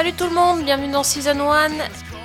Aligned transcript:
Salut 0.00 0.14
tout 0.14 0.24
le 0.24 0.34
monde, 0.34 0.64
bienvenue 0.64 0.90
dans 0.90 1.02
Season 1.02 1.38
1 1.38 1.72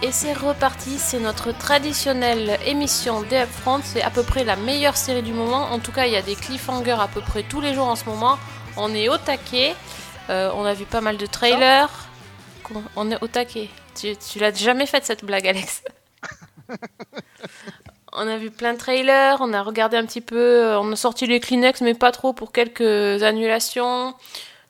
et 0.02 0.10
c'est 0.14 0.32
reparti, 0.32 0.98
c'est 0.98 1.20
notre 1.20 1.52
traditionnelle 1.52 2.58
émission 2.66 3.22
des 3.24 3.44
c'est 3.84 4.02
à 4.02 4.10
peu 4.10 4.24
près 4.24 4.46
la 4.46 4.56
meilleure 4.56 4.96
série 4.96 5.22
du 5.22 5.34
moment, 5.34 5.64
en 5.74 5.80
tout 5.80 5.92
cas 5.92 6.06
il 6.06 6.14
y 6.14 6.16
a 6.16 6.22
des 6.22 6.36
cliffhangers 6.36 6.96
à 6.98 7.10
peu 7.10 7.20
près 7.20 7.44
tous 7.44 7.60
les 7.60 7.74
jours 7.74 7.88
en 7.88 7.98
ce 7.98 8.06
moment, 8.06 8.38
on 8.78 8.94
est 8.94 9.10
au 9.10 9.18
taquet, 9.18 9.76
Euh, 10.30 10.50
on 10.56 10.64
a 10.64 10.74
vu 10.74 10.86
pas 10.86 11.02
mal 11.02 11.18
de 11.18 11.26
trailers, 11.26 11.90
on 12.96 13.12
est 13.12 13.22
au 13.22 13.28
taquet, 13.28 13.68
tu, 13.94 14.16
tu 14.16 14.40
l'as 14.40 14.54
jamais 14.54 14.86
faite 14.86 15.04
cette 15.04 15.26
blague 15.26 15.46
Alex. 15.46 15.84
On 18.18 18.30
a 18.30 18.38
vu 18.38 18.50
plein 18.50 18.72
de 18.72 18.78
trailers, 18.78 19.40
on 19.42 19.52
a 19.52 19.62
regardé 19.62 19.98
un 19.98 20.06
petit 20.06 20.22
peu, 20.22 20.38
euh, 20.38 20.80
on 20.80 20.90
a 20.94 20.96
sorti 20.96 21.28
les 21.28 21.42
Kleenex 21.42 21.82
mais 21.82 21.94
pas 21.94 22.14
trop 22.14 22.32
pour 22.32 22.54
quelques 22.54 23.22
annulations. 23.24 24.16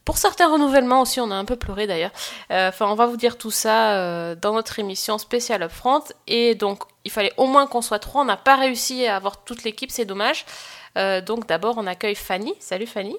Pour 0.06 0.20
certains 0.20 0.48
renouvellements 0.52 1.02
aussi, 1.02 1.20
on 1.20 1.32
a 1.32 1.36
un 1.36 1.46
peu 1.46 1.56
pleuré 1.56 1.88
d'ailleurs. 1.88 2.12
Euh, 2.52 2.70
Enfin, 2.70 2.86
on 2.88 2.96
va 2.96 3.08
vous 3.08 3.18
dire 3.18 3.40
tout 3.40 3.50
ça 3.50 3.96
euh, 3.98 4.36
dans 4.36 4.54
notre 4.54 4.78
émission 4.78 5.18
spéciale 5.18 5.64
Upfront. 5.64 6.04
Et 6.28 6.54
donc, 6.54 6.84
il 7.04 7.12
fallait 7.12 7.34
au 7.38 7.48
moins 7.48 7.66
qu'on 7.66 7.82
soit 7.82 7.98
trois. 7.98 8.22
On 8.22 8.26
n'a 8.26 8.38
pas 8.38 8.56
réussi 8.56 9.08
à 9.08 9.16
avoir 9.16 9.44
toute 9.44 9.64
l'équipe, 9.64 9.90
c'est 9.90 10.06
dommage. 10.06 10.46
Euh, 10.98 11.22
donc, 11.22 11.48
d'abord, 11.48 11.80
on 11.80 11.88
accueille 11.88 12.16
Fanny. 12.16 12.54
Salut 12.60 12.86
Fanny. 12.86 13.18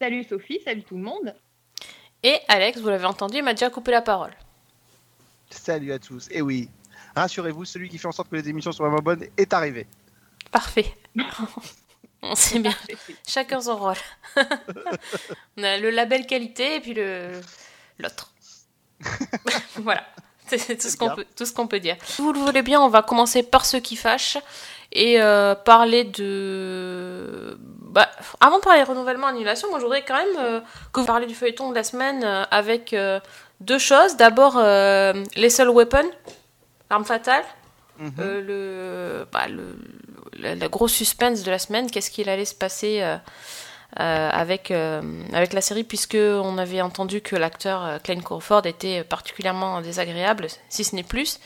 Salut 0.00 0.24
Sophie, 0.24 0.60
salut 0.64 0.82
tout 0.82 0.96
le 0.96 1.02
monde. 1.02 1.34
Et 2.22 2.36
Alex, 2.48 2.80
vous 2.80 2.88
l'avez 2.88 3.06
entendu, 3.06 3.38
il 3.38 3.44
m'a 3.44 3.54
déjà 3.54 3.70
coupé 3.70 3.92
la 3.92 4.02
parole. 4.02 4.32
Salut 5.50 5.92
à 5.92 6.00
tous. 6.00 6.28
Et 6.32 6.42
oui, 6.42 6.68
rassurez-vous, 7.14 7.64
celui 7.64 7.88
qui 7.88 7.98
fait 7.98 8.08
en 8.08 8.12
sorte 8.12 8.28
que 8.28 8.36
les 8.36 8.48
émissions 8.48 8.72
soient 8.72 8.88
vraiment 8.88 9.02
bonnes 9.02 9.24
est 9.36 9.54
arrivé. 9.54 9.86
Parfait. 10.50 10.96
on 12.30 12.34
sait 12.34 12.58
bien. 12.58 12.74
Chacun 13.26 13.60
son 13.60 13.76
rôle. 13.76 13.94
on 15.56 15.62
a 15.62 15.78
le 15.78 15.90
label 15.90 16.26
qualité 16.26 16.76
et 16.76 16.80
puis 16.80 16.94
le 16.94 17.30
l'autre. 17.98 18.32
voilà. 19.76 20.04
C'est 20.48 20.78
tout 20.78 20.88
ce 20.88 20.96
qu'on 20.96 21.14
peut, 21.14 21.26
tout 21.36 21.44
ce 21.44 21.52
qu'on 21.52 21.66
peut 21.66 21.80
dire. 21.80 21.96
Si 22.04 22.22
vous 22.22 22.32
le 22.32 22.38
voulez 22.38 22.62
bien, 22.62 22.80
on 22.80 22.88
va 22.88 23.02
commencer 23.02 23.42
par 23.42 23.66
ce 23.66 23.76
qui 23.76 23.96
fâche 23.96 24.38
et 24.92 25.20
euh, 25.20 25.56
parler 25.56 26.04
de. 26.04 27.58
Bah, 27.60 28.08
avant 28.40 28.58
de 28.58 28.62
parler 28.62 28.84
renouvellement 28.84 29.26
annulation, 29.26 29.68
moi 29.70 29.80
je 29.80 29.84
voudrais 29.84 30.04
quand 30.04 30.14
même 30.16 30.36
euh, 30.38 30.60
que 30.92 31.00
vous 31.00 31.06
parliez 31.06 31.26
du 31.26 31.34
feuilleton 31.34 31.70
de 31.70 31.74
la 31.74 31.82
semaine 31.82 32.22
euh, 32.22 32.44
avec 32.52 32.92
euh, 32.92 33.18
deux 33.60 33.78
choses. 33.78 34.16
D'abord, 34.16 34.56
euh, 34.56 35.24
les 35.34 35.50
seuls 35.50 35.70
weapons, 35.70 36.10
l'arme 36.90 37.04
fatale. 37.04 37.44
Mhm. 37.98 38.12
Euh, 38.20 38.40
le, 38.42 39.26
bah, 39.32 39.48
le, 39.48 39.76
la, 40.38 40.54
la 40.54 40.68
grosse 40.68 40.92
suspense 40.92 41.42
de 41.42 41.50
la 41.50 41.58
semaine, 41.58 41.90
qu'est-ce 41.90 42.10
qu'il 42.10 42.28
allait 42.28 42.44
se 42.44 42.54
passer 42.54 43.02
euh, 43.02 43.16
euh, 44.00 44.30
avec, 44.30 44.70
euh, 44.70 45.00
avec 45.32 45.52
la 45.52 45.60
série, 45.60 45.84
puisque 45.84 46.18
on 46.18 46.58
avait 46.58 46.82
entendu 46.82 47.20
que 47.20 47.36
l'acteur 47.36 47.84
euh, 47.84 47.98
Klein 47.98 48.20
Crawford 48.20 48.66
était 48.66 49.04
particulièrement 49.04 49.80
désagréable, 49.80 50.48
si 50.68 50.84
ce 50.84 50.94
n'est 50.94 51.02
plus, 51.02 51.40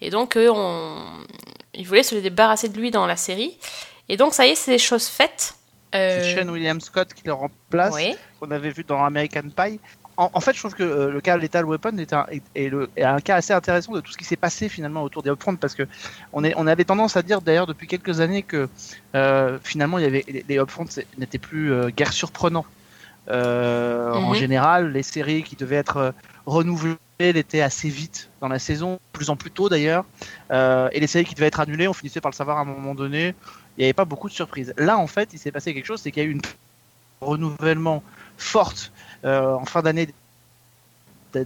et 0.00 0.10
donc 0.10 0.36
on, 0.36 1.02
il 1.74 1.86
voulait 1.86 2.02
se 2.02 2.14
débarrasser 2.14 2.68
de 2.68 2.78
lui 2.78 2.90
dans 2.90 3.06
la 3.06 3.16
série. 3.16 3.58
Et 4.08 4.16
donc 4.16 4.34
ça 4.34 4.46
y 4.46 4.50
est, 4.50 4.54
c'est 4.54 4.70
des 4.70 4.78
choses 4.78 5.08
faites. 5.08 5.54
C'est 5.92 6.36
Sean 6.36 6.48
William 6.48 6.80
Scott 6.80 7.14
qui 7.14 7.22
le 7.24 7.32
remplace, 7.32 7.94
oui. 7.94 8.14
qu'on 8.38 8.50
avait 8.50 8.70
vu 8.70 8.84
dans 8.84 9.02
American 9.02 9.48
Pie. 9.56 9.80
En, 10.18 10.30
en 10.32 10.40
fait, 10.40 10.54
je 10.54 10.60
trouve 10.60 10.74
que 10.74 10.82
euh, 10.82 11.10
le 11.10 11.20
cas 11.20 11.36
Lethal 11.36 11.64
Weapon 11.66 11.96
est 11.98 12.12
un, 12.14 12.24
est, 12.30 12.42
est 12.54 12.68
le, 12.70 12.88
est 12.96 13.02
un 13.04 13.20
cas 13.20 13.36
assez 13.36 13.52
intéressant 13.52 13.92
de 13.92 14.00
tout 14.00 14.12
ce 14.12 14.16
qui 14.16 14.24
s'est 14.24 14.36
passé 14.36 14.68
finalement 14.68 15.02
autour 15.02 15.22
des 15.22 15.30
Upfront 15.30 15.56
parce 15.56 15.74
que 15.74 15.82
on, 16.32 16.42
est, 16.42 16.54
on 16.56 16.66
avait 16.66 16.84
tendance 16.84 17.16
à 17.16 17.22
dire 17.22 17.42
d'ailleurs 17.42 17.66
depuis 17.66 17.86
quelques 17.86 18.20
années 18.20 18.42
que 18.42 18.68
euh, 19.14 19.58
finalement 19.62 19.98
il 19.98 20.04
y 20.04 20.06
avait 20.06 20.24
les, 20.26 20.44
les 20.48 20.56
Upfront 20.56 20.86
c'est- 20.88 21.06
n'étaient 21.18 21.38
plus 21.38 21.72
euh, 21.72 21.90
guère 21.90 22.12
surprenants. 22.12 22.64
Euh, 23.28 24.12
En 24.14 24.28
Mhm. 24.30 24.34
général, 24.34 24.92
les 24.92 25.02
séries 25.02 25.42
qui 25.42 25.56
devaient 25.56 25.76
être 25.76 26.14
renouvelées 26.46 26.96
l'étaient 27.18 27.60
assez 27.60 27.88
vite 27.88 28.30
dans 28.40 28.48
la 28.48 28.58
saison, 28.58 28.98
plus 29.12 29.30
en 29.30 29.36
plus 29.36 29.50
tôt 29.50 29.68
d'ailleurs, 29.68 30.04
et 30.50 31.00
les 31.00 31.06
séries 31.06 31.24
qui 31.24 31.34
devaient 31.34 31.46
être 31.48 31.60
annulées, 31.60 31.88
on 31.88 31.92
finissait 31.92 32.20
par 32.20 32.30
le 32.30 32.36
savoir 32.36 32.58
à 32.58 32.60
un 32.60 32.64
moment 32.64 32.94
donné. 32.94 33.34
Il 33.76 33.80
n'y 33.80 33.84
avait 33.84 33.92
pas 33.92 34.04
beaucoup 34.04 34.28
de 34.28 34.34
surprises. 34.34 34.72
Là, 34.76 34.96
en 34.96 35.06
fait, 35.06 35.30
il 35.32 35.38
s'est 35.38 35.50
passé 35.50 35.74
quelque 35.74 35.86
chose, 35.86 36.00
c'est 36.00 36.12
qu'il 36.12 36.22
y 36.22 36.26
a 36.26 36.28
eu 36.28 36.32
une 36.32 36.40
renouvellement 37.20 38.02
forte 38.36 38.92
euh, 39.24 39.54
en 39.54 39.64
fin 39.64 39.82
d'année, 39.82 40.08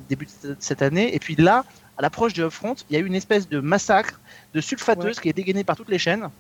début 0.08 0.26
de 0.44 0.56
cette 0.58 0.82
année. 0.82 1.14
Et 1.14 1.18
puis 1.18 1.36
là, 1.36 1.64
à 1.98 2.02
l'approche 2.02 2.32
du 2.32 2.42
Upfront, 2.42 2.76
il 2.88 2.94
y 2.94 2.96
a 2.96 3.00
eu 3.00 3.06
une 3.06 3.14
espèce 3.14 3.48
de 3.48 3.60
massacre 3.60 4.20
de 4.54 4.60
sulfateuse 4.60 5.20
qui 5.20 5.28
est 5.28 5.32
dégainé 5.32 5.64
par 5.64 5.76
toutes 5.76 5.88
les 5.88 5.98
chaînes 5.98 6.30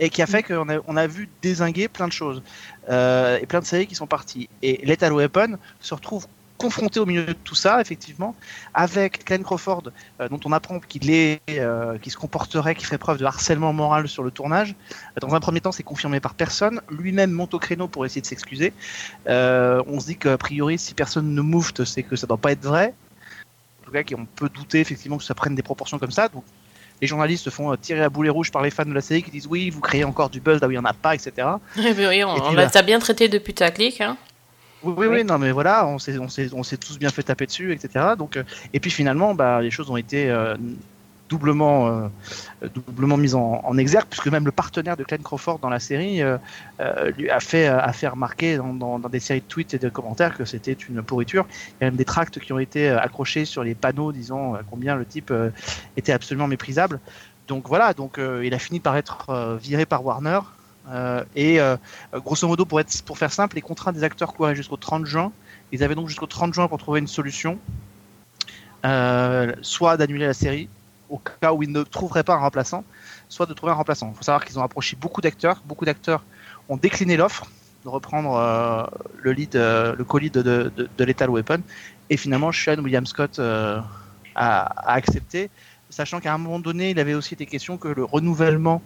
et 0.00 0.10
qui 0.10 0.22
a 0.22 0.26
fait 0.26 0.42
qu'on 0.42 0.68
a, 0.68 0.78
on 0.86 0.96
a 0.96 1.06
vu 1.06 1.28
désinguer 1.40 1.88
plein 1.88 2.08
de 2.08 2.12
choses 2.12 2.42
euh, 2.90 3.38
et 3.40 3.46
plein 3.46 3.60
de 3.60 3.64
séries 3.64 3.86
qui 3.86 3.94
sont 3.94 4.06
parties. 4.06 4.48
Et 4.62 4.84
Lethal 4.84 5.12
Weapon 5.12 5.58
se 5.80 5.94
retrouve 5.94 6.26
confronté 6.62 7.00
au 7.00 7.06
milieu 7.06 7.24
de 7.26 7.32
tout 7.32 7.54
ça, 7.54 7.80
effectivement, 7.80 8.34
avec 8.72 9.26
Glenn 9.26 9.42
Crawford, 9.42 9.84
euh, 10.20 10.28
dont 10.28 10.40
on 10.44 10.52
apprend 10.52 10.78
qu'il 10.80 11.10
est, 11.10 11.40
euh, 11.50 11.98
qu'il 11.98 12.12
se 12.12 12.16
comporterait, 12.16 12.74
qu'il 12.74 12.86
ferait 12.86 12.98
preuve 12.98 13.18
de 13.18 13.24
harcèlement 13.24 13.72
moral 13.72 14.08
sur 14.08 14.22
le 14.22 14.30
tournage. 14.30 14.74
Dans 15.20 15.34
un 15.34 15.40
premier 15.40 15.60
temps, 15.60 15.72
c'est 15.72 15.82
confirmé 15.82 16.20
par 16.20 16.34
personne. 16.34 16.80
Lui-même 16.90 17.32
monte 17.32 17.54
au 17.54 17.58
créneau 17.58 17.88
pour 17.88 18.06
essayer 18.06 18.20
de 18.22 18.26
s'excuser. 18.26 18.72
Euh, 19.28 19.82
on 19.86 20.00
se 20.00 20.06
dit 20.06 20.16
qu'a 20.16 20.38
priori, 20.38 20.78
si 20.78 20.94
personne 20.94 21.34
ne 21.34 21.40
moufte, 21.42 21.84
c'est 21.84 22.02
que 22.02 22.16
ça 22.16 22.26
doit 22.26 22.36
pas 22.38 22.52
être 22.52 22.64
vrai. 22.64 22.94
En 23.82 23.84
tout 23.86 23.92
cas, 23.92 24.02
on 24.16 24.24
peut 24.24 24.48
douter 24.48 24.80
effectivement 24.80 25.18
que 25.18 25.24
ça 25.24 25.34
prenne 25.34 25.54
des 25.54 25.62
proportions 25.62 25.98
comme 25.98 26.12
ça. 26.12 26.28
Donc, 26.28 26.44
les 27.02 27.08
journalistes 27.08 27.44
se 27.44 27.50
font 27.50 27.72
euh, 27.72 27.76
tirer 27.76 28.02
à 28.02 28.08
boulet 28.08 28.30
rouge 28.30 28.52
par 28.52 28.62
les 28.62 28.70
fans 28.70 28.84
de 28.84 28.94
la 28.94 29.00
série 29.00 29.24
qui 29.24 29.32
disent 29.32 29.48
oui, 29.48 29.70
vous 29.70 29.80
créez 29.80 30.04
encore 30.04 30.30
du 30.30 30.40
buzz 30.40 30.60
là 30.60 30.68
où 30.68 30.70
il 30.70 30.74
n'y 30.74 30.78
en 30.78 30.84
a 30.84 30.92
pas, 30.92 31.14
etc. 31.14 31.32
Ben 31.36 31.58
oui, 31.98 32.24
on, 32.24 32.36
Et 32.36 32.40
on 32.40 32.52
là- 32.52 32.70
t'as 32.70 32.82
bien 32.82 33.00
traité 33.00 33.28
de 33.28 33.38
putaclic. 33.38 34.00
Hein. 34.00 34.16
Oui, 34.82 34.94
oui, 34.96 35.06
Oui. 35.06 35.24
non, 35.24 35.38
mais 35.38 35.52
voilà, 35.52 35.86
on 35.86 35.98
s'est, 35.98 36.18
on 36.18 36.28
s'est, 36.28 36.50
on 36.52 36.62
s'est 36.62 36.76
tous 36.76 36.98
bien 36.98 37.10
fait 37.10 37.22
taper 37.22 37.46
dessus, 37.46 37.72
etc. 37.72 38.16
Donc, 38.18 38.36
euh, 38.36 38.44
et 38.72 38.80
puis 38.80 38.90
finalement, 38.90 39.34
bah, 39.34 39.60
les 39.62 39.70
choses 39.70 39.90
ont 39.90 39.96
été 39.96 40.28
euh, 40.30 40.56
doublement, 41.28 41.88
euh, 41.88 42.68
doublement 42.74 43.16
mises 43.16 43.34
en, 43.34 43.60
en 43.64 43.78
exergue, 43.78 44.06
puisque 44.10 44.26
même 44.28 44.44
le 44.44 44.52
partenaire 44.52 44.96
de 44.96 45.04
Glenn 45.04 45.22
Crawford 45.22 45.60
dans 45.60 45.70
la 45.70 45.80
série 45.80 46.20
lui 47.16 47.30
a 47.30 47.40
fait, 47.40 47.66
a 47.66 47.92
fait 47.92 48.08
remarquer 48.08 48.56
dans, 48.56 48.74
dans, 48.74 48.98
dans 48.98 49.08
des 49.08 49.20
séries 49.20 49.40
de 49.40 49.46
tweets 49.46 49.74
et 49.74 49.78
de 49.78 49.88
commentaires 49.88 50.36
que 50.36 50.44
c'était 50.44 50.72
une 50.72 51.02
pourriture. 51.02 51.46
Il 51.80 51.84
y 51.84 51.86
a 51.86 51.90
même 51.90 51.96
des 51.96 52.04
tracts 52.04 52.38
qui 52.40 52.52
ont 52.52 52.58
été 52.58 52.88
accrochés 52.90 53.44
sur 53.44 53.64
les 53.64 53.74
panneaux 53.74 54.12
disant 54.12 54.58
combien 54.68 54.96
le 54.96 55.06
type 55.06 55.32
était 55.96 56.12
absolument 56.12 56.48
méprisable. 56.48 57.00
Donc 57.48 57.68
voilà, 57.68 57.94
donc 57.94 58.18
il 58.18 58.52
a 58.52 58.58
fini 58.58 58.80
par 58.80 58.96
être 58.96 59.58
viré 59.60 59.86
par 59.86 60.04
Warner. 60.04 60.40
Euh, 60.88 61.24
et 61.36 61.60
euh, 61.60 61.76
grosso 62.14 62.46
modo, 62.46 62.64
pour, 62.64 62.80
être, 62.80 63.02
pour 63.04 63.18
faire 63.18 63.32
simple, 63.32 63.56
les 63.56 63.62
contrats 63.62 63.92
des 63.92 64.04
acteurs 64.04 64.32
couraient 64.32 64.56
jusqu'au 64.56 64.76
30 64.76 65.06
juin. 65.06 65.32
Ils 65.70 65.82
avaient 65.82 65.94
donc 65.94 66.08
jusqu'au 66.08 66.26
30 66.26 66.52
juin 66.54 66.68
pour 66.68 66.78
trouver 66.78 67.00
une 67.00 67.06
solution, 67.06 67.58
euh, 68.84 69.52
soit 69.62 69.96
d'annuler 69.96 70.26
la 70.26 70.34
série, 70.34 70.68
au 71.08 71.18
cas 71.18 71.52
où 71.52 71.62
ils 71.62 71.70
ne 71.70 71.82
trouveraient 71.82 72.24
pas 72.24 72.34
un 72.34 72.38
remplaçant, 72.38 72.84
soit 73.28 73.46
de 73.46 73.54
trouver 73.54 73.72
un 73.72 73.76
remplaçant. 73.76 74.10
Il 74.12 74.16
faut 74.16 74.24
savoir 74.24 74.44
qu'ils 74.44 74.58
ont 74.58 74.62
approché 74.62 74.96
beaucoup 75.00 75.20
d'acteurs. 75.20 75.62
Beaucoup 75.64 75.84
d'acteurs 75.84 76.24
ont 76.68 76.76
décliné 76.76 77.16
l'offre 77.16 77.46
de 77.84 77.88
reprendre 77.88 78.90
le 79.18 79.32
lead, 79.32 79.54
le 79.54 80.04
co-lead 80.04 80.32
de, 80.32 80.72
de, 80.76 81.04
Lethal 81.04 81.30
Weapon. 81.30 81.60
Et 82.10 82.16
finalement, 82.16 82.52
Sean 82.52 82.78
William 82.78 83.04
Scott 83.06 83.40
a, 83.40 83.84
a 84.36 84.92
accepté, 84.92 85.50
sachant 85.90 86.20
qu'à 86.20 86.32
un 86.32 86.38
moment 86.38 86.60
donné, 86.60 86.90
il 86.90 87.00
avait 87.00 87.14
aussi 87.14 87.34
été 87.34 87.44
question 87.44 87.78
que 87.78 87.88
le 87.88 88.04
renouvellement 88.04 88.82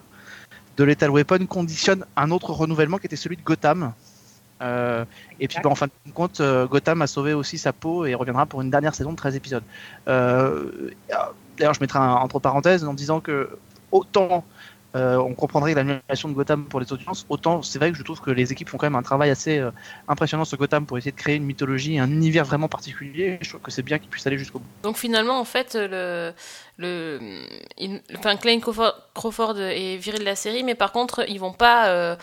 de 0.77 0.85
Lethal 0.85 1.11
Weapon 1.11 1.47
conditionne 1.47 2.05
un 2.17 2.31
autre 2.31 2.51
renouvellement 2.53 2.99
qui 2.99 3.07
était 3.07 3.17
celui 3.17 3.37
de 3.37 3.43
Gotham. 3.43 3.93
Euh, 4.63 5.05
et 5.39 5.49
puis 5.49 5.59
bah, 5.63 5.71
en 5.71 5.75
fin 5.75 5.87
de 5.87 6.13
compte, 6.13 6.41
euh, 6.41 6.67
Gotham 6.67 7.03
a 7.03 7.07
sauvé 7.07 7.35
aussi 7.35 7.59
sa 7.59 7.73
peau 7.73 8.07
et 8.07 8.15
reviendra 8.15 8.47
pour 8.47 8.63
une 8.63 8.71
dernière 8.71 8.95
saison 8.95 9.13
de 9.13 9.17
13 9.17 9.37
épisodes. 9.37 9.65
Euh, 10.09 10.91
D'ailleurs, 11.59 11.75
je 11.75 11.81
mettrai 11.81 11.99
entre 11.99 12.39
parenthèses 12.39 12.85
en 12.85 12.93
disant 12.93 13.21
que 13.21 13.49
autant 13.91 14.45
euh, 14.97 15.17
on 15.19 15.35
comprendrait 15.35 15.75
l'annulation 15.75 16.29
de 16.29 16.35
Gotham 16.35 16.65
pour 16.65 16.81
les 16.81 16.93
audiences, 16.93 17.27
autant 17.29 17.63
c'est 17.63 17.79
vrai 17.79 17.93
que 17.93 17.99
je 17.99 18.03
trouve 18.03 18.21
que 18.21 18.31
les 18.31 18.51
équipes 18.53 18.69
font 18.69 18.79
quand 18.79 18.87
même 18.87 18.97
un 18.97 19.03
travail 19.03 19.31
assez 19.31 19.59
euh, 19.59 19.71
impressionnant 20.09 20.45
sur 20.45 20.59
Gotham 20.59 20.87
pour 20.87 20.97
essayer 20.99 21.13
de 21.13 21.17
créer 21.17 21.37
une 21.37 21.45
mythologie, 21.45 21.99
un 21.99 22.11
univers 22.11 22.45
vraiment 22.45 22.69
particulier. 22.69 23.39
Je 23.43 23.49
trouve 23.51 23.61
que 23.61 23.71
c'est 23.71 23.83
bien 23.83 23.99
qu'ils 23.99 24.09
puissent 24.09 24.27
aller 24.27 24.39
jusqu'au 24.39 24.59
bout. 24.59 24.67
Donc 24.83 24.97
finalement, 24.97 25.39
en 25.39 25.45
fait, 25.45 25.75
le, 25.75 26.33
le, 26.79 27.21
il, 27.79 28.01
enfin, 28.19 28.37
Klein 28.37 28.59
Crawford, 28.61 29.59
est 29.61 29.97
viré 29.99 30.19
de 30.19 30.25
la 30.25 30.35
série, 30.37 30.65
mais 30.65 30.75
par 30.75 30.93
contre, 30.93 31.25
ils 31.29 31.39
vont 31.39 31.53
pas 31.53 31.89
euh, 31.89 32.17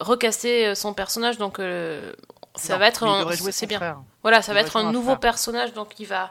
recasser 0.00 0.74
son 0.74 0.94
personnage, 0.94 1.36
donc 1.38 1.58
euh, 1.58 2.12
ça 2.54 2.74
Non, 2.74 2.78
va 2.80 2.88
être, 2.88 3.32
c'est 3.52 3.66
bien. 3.66 3.78
frère. 3.78 3.98
Voilà, 4.22 4.42
ça 4.42 4.52
Il 4.52 4.54
va 4.54 4.60
être 4.60 4.76
un 4.76 4.88
un 4.88 4.92
nouveau 4.92 5.10
frère. 5.10 5.20
personnage, 5.20 5.72
donc 5.72 5.98
il 5.98 6.06
va, 6.06 6.30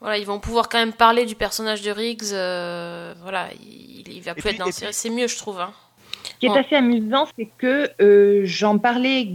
voilà, 0.00 0.18
ils 0.18 0.26
vont 0.26 0.38
pouvoir 0.40 0.68
quand 0.68 0.78
même 0.78 0.92
parler 0.92 1.26
du 1.26 1.34
personnage 1.34 1.82
de 1.82 1.90
Riggs. 1.90 2.32
euh, 2.32 3.14
voilà, 3.22 3.48
il, 3.60 4.04
il 4.12 4.22
va 4.22 4.34
plus 4.34 4.42
puis- 4.42 4.50
être 4.52 4.58
dans 4.58 4.70
série. 4.70 4.92
C'est 4.92 5.10
mieux, 5.10 5.26
je 5.26 5.36
trouve. 5.36 5.60
Hein. 5.60 5.72
Ce 6.24 6.34
qui 6.40 6.46
est 6.46 6.56
assez 6.58 6.76
amusant, 6.76 7.26
c'est 7.36 7.48
que 7.58 7.90
euh, 8.00 8.42
j'en 8.44 8.78
parlais 8.78 9.28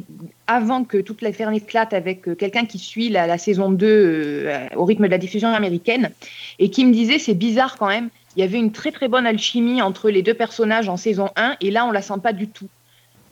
avant 0.47 0.83
que 0.83 0.97
toute 0.97 1.21
l'affaire 1.21 1.51
n'éclate 1.51 1.91
avec 1.93 2.27
euh, 2.29 2.35
quelqu'un 2.35 2.65
qui 2.65 2.77
suit 2.79 3.09
la, 3.09 3.27
la 3.27 3.37
saison 3.37 3.71
2 3.71 3.85
euh, 3.87 4.67
au 4.75 4.85
rythme 4.85 5.05
de 5.05 5.11
la 5.11 5.17
diffusion 5.17 5.49
américaine 5.49 6.11
et 6.59 6.69
qui 6.69 6.85
me 6.85 6.93
disait 6.93 7.19
c'est 7.19 7.33
bizarre 7.33 7.77
quand 7.77 7.87
même, 7.87 8.09
il 8.37 8.39
y 8.41 8.43
avait 8.43 8.57
une 8.59 8.71
très 8.71 8.91
très 8.91 9.07
bonne 9.09 9.25
alchimie 9.25 9.81
entre 9.81 10.09
les 10.09 10.21
deux 10.21 10.33
personnages 10.33 10.87
en 10.87 10.95
saison 10.97 11.29
1 11.35 11.57
et 11.61 11.71
là 11.71 11.85
on 11.85 11.91
la 11.91 12.01
sent 12.01 12.19
pas 12.21 12.31
du 12.33 12.47
tout. 12.47 12.67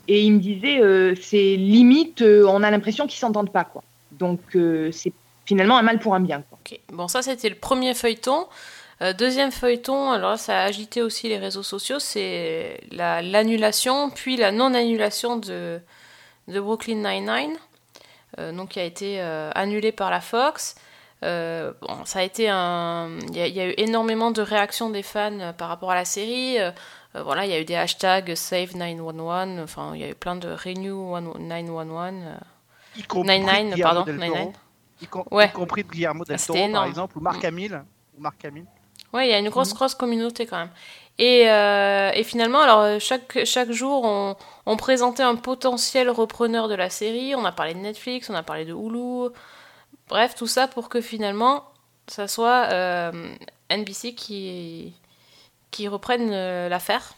Et 0.08 0.22
il 0.24 0.34
me 0.34 0.40
disait 0.40 0.82
euh, 0.82 1.14
c'est 1.22 1.56
limite 1.56 2.22
euh, 2.24 2.46
on 2.48 2.64
a 2.64 2.72
l'impression 2.72 3.08
qu'ils 3.08 3.20
s'entendent 3.20 3.52
pas 3.52 3.64
quoi. 3.64 3.84
Donc 4.12 4.40
euh, 4.56 4.92
c'est 4.92 5.14
finalement 5.52 5.78
un 5.78 5.82
mal 5.84 6.00
pour 6.00 6.14
un 6.16 6.20
bien 6.22 6.42
quoi. 6.50 6.58
Bon, 6.92 7.08
ça 7.08 7.22
c'était 7.22 7.50
le 7.50 7.56
premier 7.56 7.94
feuilleton. 7.94 8.48
Euh, 9.02 9.14
deuxième 9.14 9.52
feuilleton, 9.52 10.12
alors 10.12 10.32
là, 10.32 10.38
ça 10.38 10.60
a 10.60 10.64
agité 10.64 11.02
aussi 11.02 11.28
les 11.28 11.40
réseaux 11.40 11.64
sociaux, 11.64 11.98
c'est 12.00 12.80
la- 12.92 13.22
l'annulation 13.22 14.12
puis 14.12 14.38
la 14.38 14.52
non-annulation 14.52 15.38
de, 15.38 15.80
de 16.48 16.60
Brooklyn 16.60 16.98
Nine-Nine, 16.98 17.56
euh, 18.40 18.52
donc 18.52 18.70
qui 18.70 18.80
a 18.80 18.84
été 18.84 19.20
euh, 19.20 19.50
annulée 19.56 19.92
par 19.92 20.12
la 20.12 20.22
Fox. 20.22 20.76
Euh, 21.24 21.72
bon, 21.82 22.06
ça 22.06 22.20
a 22.20 22.24
été 22.24 22.48
un. 22.50 23.10
Il 23.34 23.38
y, 23.38 23.50
y 23.50 23.60
a 23.60 23.66
eu 23.70 23.74
énormément 23.78 24.30
de 24.32 24.42
réactions 24.44 24.90
des 24.92 25.04
fans 25.04 25.54
par 25.58 25.68
rapport 25.70 25.92
à 25.92 25.96
la 25.96 26.06
série. 26.06 26.58
Voilà, 27.14 27.46
il 27.46 27.52
y 27.52 27.56
a 27.56 27.60
eu 27.60 27.66
des 27.66 27.76
hashtags 27.76 28.34
Save 28.36 28.76
911, 28.78 29.60
enfin, 29.64 29.92
il 29.96 30.00
y 30.02 30.04
a 30.06 30.10
eu 30.10 30.16
plein 30.16 30.36
de 30.38 30.48
Renew 30.48 31.20
911. 31.40 32.14
euh. 32.24 32.36
Y 32.96 33.04
compris 33.04 33.30
Nine 33.40 33.46
Nine, 33.46 33.70
Guillermo 33.72 33.84
pardon, 33.84 34.04
del 34.06 34.16
Nine 34.18 34.28
Toro. 34.32 34.40
Nine. 34.46 34.54
Y, 35.02 35.08
com- 35.08 35.24
Ouais. 35.32 35.48
y 35.48 35.52
compris 35.52 35.84
de 35.84 35.90
Guillermo 35.90 36.24
del 36.26 36.40
Toro, 36.40 36.60
par 36.72 36.86
exemple, 36.86 37.18
ou 37.18 37.22
Marc 37.22 37.44
Mm. 37.44 37.48
Hamill. 37.48 37.84
Ou 38.18 38.22
Marc 38.22 38.44
Hamill. 38.46 38.66
Ouais, 39.14 39.28
il 39.28 39.32
y 39.32 39.34
a 39.34 39.40
une 39.40 39.50
grosse, 39.50 39.74
grosse 39.74 39.96
communauté 39.96 40.46
quand 40.46 40.58
même. 40.58 40.70
Et, 41.20 41.50
euh, 41.50 42.12
et 42.14 42.24
finalement, 42.24 42.62
alors 42.62 42.80
euh, 42.80 42.98
chaque, 43.00 43.44
chaque 43.46 43.72
jour, 43.72 44.04
on, 44.06 44.36
on 44.66 44.78
présentait 44.78 45.24
un 45.24 45.36
potentiel 45.36 46.10
repreneur 46.10 46.68
de 46.70 46.76
la 46.76 46.90
série. 46.90 47.36
On 47.36 47.44
a 47.44 47.52
parlé 47.52 47.74
de 47.74 47.80
Netflix, 47.80 48.30
on 48.30 48.36
a 48.36 48.44
parlé 48.44 48.64
de 48.66 48.74
Hulu. 48.74 49.30
Bref, 50.08 50.36
tout 50.36 50.48
ça 50.48 50.68
pour 50.68 50.88
que 50.88 51.02
finalement, 51.02 51.66
ça 52.08 52.28
soit 52.28 52.68
euh, 52.72 53.12
NBC 53.70 54.14
qui, 54.16 54.94
qui 55.72 55.88
reprenne 55.90 56.30
euh, 56.32 56.70
l'affaire. 56.70 57.14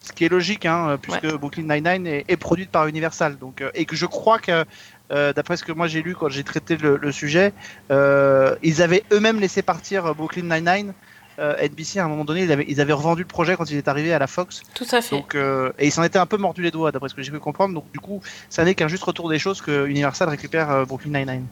Ce 0.00 0.12
qui 0.12 0.24
est 0.24 0.28
logique, 0.28 0.66
hein, 0.66 0.98
puisque 1.00 1.26
Brooklyn 1.36 1.62
Nine-Nine 1.62 2.06
est, 2.08 2.24
est 2.26 2.36
produite 2.36 2.70
par 2.70 2.88
Universal. 2.88 3.38
Donc, 3.38 3.62
et 3.74 3.84
que 3.84 3.94
je 3.94 4.06
crois 4.06 4.40
que, 4.40 4.64
euh, 5.12 5.32
d'après 5.32 5.56
ce 5.56 5.64
que 5.64 5.72
moi 5.72 5.86
j'ai 5.86 6.02
lu 6.02 6.14
quand 6.14 6.28
j'ai 6.28 6.44
traité 6.44 6.76
le, 6.76 6.96
le 6.96 7.12
sujet, 7.12 7.52
euh, 7.90 8.54
ils 8.62 8.82
avaient 8.82 9.04
eux-mêmes 9.12 9.40
laissé 9.40 9.62
partir 9.62 10.06
euh, 10.06 10.14
Brooklyn 10.14 10.42
Nine-Nine. 10.44 10.92
Euh, 11.38 11.56
NBC, 11.66 11.98
à 11.98 12.04
un 12.04 12.08
moment 12.08 12.26
donné, 12.26 12.42
ils 12.42 12.52
avaient, 12.52 12.66
ils 12.68 12.78
avaient 12.80 12.92
revendu 12.92 13.22
le 13.22 13.26
projet 13.28 13.56
quand 13.56 13.70
il 13.70 13.78
est 13.78 13.88
arrivé 13.88 14.12
à 14.12 14.18
la 14.18 14.26
Fox. 14.26 14.60
Tout 14.74 14.86
à 14.90 15.00
fait. 15.00 15.16
Donc, 15.16 15.34
euh, 15.34 15.72
et 15.78 15.86
ils 15.86 15.90
s'en 15.90 16.02
étaient 16.02 16.18
un 16.18 16.26
peu 16.26 16.36
mordu 16.36 16.62
les 16.62 16.70
doigts, 16.70 16.92
d'après 16.92 17.08
ce 17.08 17.14
que 17.14 17.22
j'ai 17.22 17.32
pu 17.32 17.38
comprendre. 17.38 17.72
Donc, 17.74 17.90
du 17.90 18.00
coup, 18.00 18.20
ça 18.50 18.64
n'est 18.64 18.74
qu'un 18.74 18.86
juste 18.86 19.02
retour 19.04 19.30
des 19.30 19.38
choses 19.38 19.62
que 19.62 19.86
Universal 19.86 20.28
récupère 20.28 20.70
euh, 20.70 20.84
Brooklyn 20.84 21.10
Nine-Nine. 21.18 21.46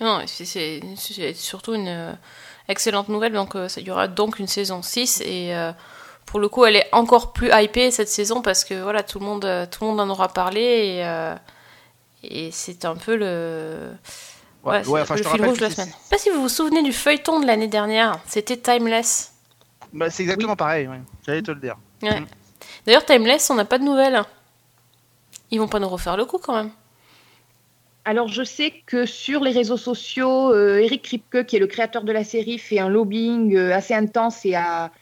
Non, 0.00 0.20
c'est- 0.26 0.80
surtout 1.34 1.74
une 1.74 2.16
excellente 2.68 3.10
nouvelle. 3.10 3.34
Donc, 3.34 3.52
ça- 3.68 3.80
il 3.82 3.86
y 3.86 3.90
aura 3.90 4.08
donc 4.08 4.38
une 4.38 4.46
saison 4.48 4.80
6 4.82 5.20
et 5.20 5.52
pour 6.24 6.40
le 6.40 6.48
coup, 6.48 6.64
elle 6.64 6.76
est 6.76 6.88
encore 6.92 7.32
plus 7.34 7.50
hypée 7.52 7.90
cette 7.90 8.08
saison 8.08 8.40
parce 8.42 8.64
que 8.64 8.82
voilà, 8.82 9.02
tout 9.02 9.18
le 9.18 9.26
monde, 9.26 9.46
tout 9.70 9.84
le 9.84 9.90
monde 9.90 10.00
en 10.00 10.08
aura 10.08 10.28
parlé 10.28 10.60
et, 10.62 11.04
et 12.30 12.50
c'est 12.50 12.84
un 12.84 12.96
peu 12.96 13.16
le, 13.16 13.90
ouais, 14.64 14.82
c'est 14.84 14.90
un 14.90 15.04
peu 15.04 15.06
je 15.06 15.12
le 15.14 15.18
te 15.18 15.28
fil 15.28 15.28
rappelle 15.28 15.48
rouge 15.48 15.58
de 15.58 15.64
la 15.64 15.70
semaine. 15.70 15.88
Je 15.88 15.92
sais 15.92 16.10
pas 16.10 16.18
si 16.18 16.30
vous 16.30 16.42
vous 16.42 16.48
souvenez 16.48 16.82
du 16.82 16.92
feuilleton 16.92 17.40
de 17.40 17.46
l'année 17.46 17.68
dernière, 17.68 18.18
c'était 18.26 18.56
Timeless. 18.56 19.32
Bah, 19.92 20.10
c'est 20.10 20.22
exactement 20.22 20.56
pareil, 20.56 20.88
ouais. 20.88 21.00
j'allais 21.26 21.42
te 21.42 21.50
le 21.50 21.60
dire. 21.60 21.76
Ouais. 22.02 22.20
Mm. 22.20 22.26
D'ailleurs, 22.86 23.04
Timeless, 23.04 23.50
on 23.50 23.54
n'a 23.54 23.64
pas 23.64 23.78
de 23.78 23.84
nouvelles. 23.84 24.22
Ils 25.50 25.60
vont 25.60 25.68
pas 25.68 25.78
nous 25.78 25.88
refaire 25.88 26.16
le 26.16 26.24
coup 26.24 26.38
quand 26.38 26.54
même. 26.54 26.70
Alors, 28.04 28.28
je 28.28 28.44
sais 28.44 28.72
que 28.86 29.04
sur 29.04 29.42
les 29.42 29.50
réseaux 29.50 29.76
sociaux, 29.76 30.52
euh, 30.52 30.78
Eric 30.78 31.02
Kripke, 31.02 31.44
qui 31.44 31.56
est 31.56 31.58
le 31.58 31.66
créateur 31.66 32.04
de 32.04 32.12
la 32.12 32.22
série, 32.22 32.58
fait 32.58 32.78
un 32.78 32.88
lobbying 32.88 33.56
euh, 33.56 33.74
assez 33.74 33.94
intense 33.94 34.46
et 34.46 34.54
a 34.54 34.92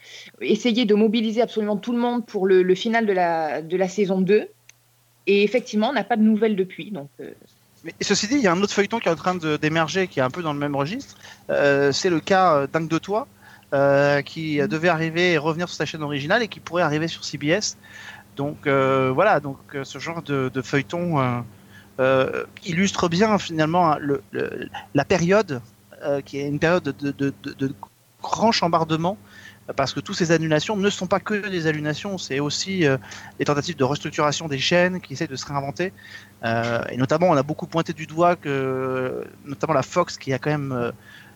essayé 0.41 0.85
de 0.85 0.95
mobiliser 0.95 1.43
absolument 1.43 1.77
tout 1.77 1.91
le 1.91 1.99
monde 1.99 2.25
pour 2.25 2.47
le, 2.47 2.63
le 2.63 2.75
final 2.75 3.05
de 3.05 3.13
la, 3.13 3.61
de 3.61 3.77
la 3.77 3.87
saison 3.87 4.21
2. 4.21 4.49
Et 5.27 5.43
effectivement, 5.43 5.89
on 5.89 5.93
n'a 5.93 6.03
pas 6.03 6.17
de 6.17 6.21
nouvelles 6.21 6.55
depuis. 6.55 6.91
Donc, 6.91 7.09
euh, 7.19 7.31
Mais 7.83 7.93
ceci 8.01 8.27
dit, 8.27 8.35
il 8.35 8.41
y 8.41 8.47
a 8.47 8.51
un 8.51 8.61
autre 8.61 8.73
feuilleton 8.73 8.99
qui 8.99 9.07
est 9.07 9.11
en 9.11 9.15
train 9.15 9.35
d'émerger, 9.35 10.07
qui 10.07 10.19
est 10.19 10.23
un 10.23 10.29
peu 10.29 10.41
dans 10.43 10.53
le 10.53 10.59
même 10.59 10.75
registre. 10.75 11.15
Euh, 11.49 11.91
c'est 11.91 12.09
le 12.09 12.19
cas 12.19 12.55
euh, 12.55 12.67
Dingue 12.71 12.87
de 12.89 12.97
toi, 12.97 13.27
euh, 13.73 14.21
qui 14.21 14.61
euh, 14.61 14.67
devait 14.67 14.89
arriver 14.89 15.33
et 15.33 15.37
revenir 15.37 15.67
sur 15.67 15.75
sa 15.77 15.85
chaîne 15.85 16.03
originale 16.03 16.43
et 16.43 16.47
qui 16.47 16.59
pourrait 16.59 16.83
arriver 16.83 17.07
sur 17.07 17.23
CBS. 17.23 17.77
Donc 18.37 18.67
voilà, 18.67 19.39
donc 19.39 19.57
ce 19.83 19.97
genre 19.97 20.21
de, 20.21 20.51
de 20.53 20.61
feuilleton 20.61 21.43
illustre 22.65 23.07
bien 23.07 23.37
finalement 23.37 23.93
hein, 23.93 23.97
le, 24.01 24.21
le- 24.31 24.67
la 24.93 25.05
période 25.05 25.61
qui 26.25 26.39
est 26.39 26.47
une 26.47 26.59
période 26.59 26.83
de, 26.83 26.91
de, 27.11 27.33
de, 27.43 27.53
de 27.53 27.73
grand 28.21 28.51
chambardement. 28.51 29.17
Parce 29.75 29.93
que 29.93 29.99
toutes 29.99 30.15
ces 30.15 30.31
annulations 30.31 30.75
ne 30.75 30.89
sont 30.89 31.07
pas 31.07 31.19
que 31.19 31.47
des 31.49 31.65
annulations, 31.65 32.17
c'est 32.17 32.39
aussi 32.39 32.85
euh, 32.85 32.97
des 33.39 33.45
tentatives 33.45 33.75
de 33.75 33.83
restructuration 33.83 34.47
des 34.47 34.59
chaînes 34.59 35.01
qui 35.01 35.13
essaient 35.13 35.27
de 35.27 35.35
se 35.35 35.45
réinventer. 35.45 35.91
Euh, 36.43 36.83
et 36.89 36.97
notamment, 36.97 37.27
on 37.27 37.35
a 37.35 37.43
beaucoup 37.43 37.65
pointé 37.65 37.93
du 37.93 38.05
doigt 38.05 38.35
que, 38.35 39.25
notamment 39.43 39.73
la 39.73 39.81
Fox, 39.81 40.17
qui 40.17 40.33
a 40.33 40.39
quand 40.39 40.51
même 40.51 40.71
euh, 40.71 40.91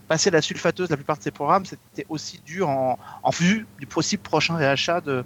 passé 0.09 0.29
la 0.31 0.41
sulfateuse 0.41 0.89
la 0.89 0.97
plupart 0.97 1.17
de 1.17 1.23
ses 1.23 1.31
programmes, 1.31 1.65
c'était 1.65 2.05
aussi 2.09 2.41
dur 2.45 2.67
en, 2.67 2.97
vue 3.31 3.65
du 3.79 3.85
possible 3.85 4.23
prochain 4.23 4.55
réachat 4.55 5.01
de, 5.01 5.23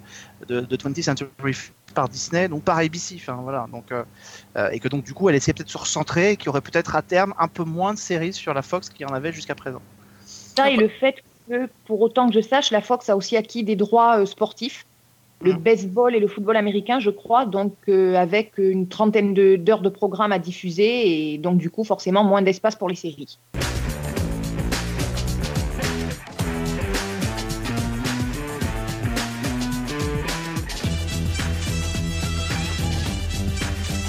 de, 0.47 0.61
de 0.61 0.77
20th 0.77 1.01
Century 1.01 1.55
par 1.93 2.09
Disney, 2.09 2.49
donc 2.49 2.63
par 2.63 2.77
ABC. 2.77 3.15
Enfin, 3.15 3.39
voilà, 3.41 3.67
donc, 3.71 3.91
euh, 3.91 4.03
euh, 4.57 4.69
et 4.71 4.79
que 4.79 4.89
donc, 4.89 5.03
du 5.03 5.13
coup, 5.13 5.29
elle 5.29 5.35
essayait 5.35 5.53
peut-être 5.53 5.67
de 5.67 5.71
se 5.71 5.77
recentrer 5.77 6.31
et 6.31 6.37
qu'il 6.37 6.47
y 6.47 6.49
aurait 6.49 6.61
peut-être 6.61 6.95
à 6.95 7.01
terme 7.01 7.33
un 7.39 7.47
peu 7.47 7.63
moins 7.63 7.93
de 7.93 7.99
séries 7.99 8.33
sur 8.33 8.53
la 8.53 8.61
Fox 8.61 8.89
qu'il 8.89 9.07
y 9.07 9.09
en 9.09 9.13
avait 9.13 9.31
jusqu'à 9.31 9.55
présent. 9.55 9.81
ça 10.25 10.69
et 10.69 10.75
le 10.75 10.89
fait 10.89 11.15
que, 11.49 11.69
pour 11.85 12.01
autant 12.01 12.27
que 12.27 12.33
je 12.33 12.41
sache, 12.41 12.71
la 12.71 12.81
Fox 12.81 13.09
a 13.09 13.15
aussi 13.17 13.37
acquis 13.37 13.63
des 13.63 13.75
droits 13.75 14.19
euh, 14.19 14.25
sportifs, 14.25 14.85
le 15.41 15.53
Mm. 15.53 15.57
baseball 15.57 16.15
et 16.15 16.19
le 16.19 16.27
football 16.27 16.55
américain, 16.55 16.99
je 16.99 17.09
crois, 17.09 17.45
donc 17.45 17.75
euh, 17.89 18.15
avec 18.15 18.57
une 18.57 18.87
trentaine 18.87 19.33
de- 19.33 19.55
d'heures 19.57 19.81
de, 19.81 19.89
programme 19.89 20.31
à 20.31 20.39
diffuser 20.39 21.33
et 21.33 21.37
donc 21.37 21.57
du 21.57 21.69
coup 21.69 21.83
forcément 21.83 22.23
moins 22.23 22.41
d'espace 22.41 22.75
pour 22.75 22.87
les 22.89 22.95
séries. 22.95 23.37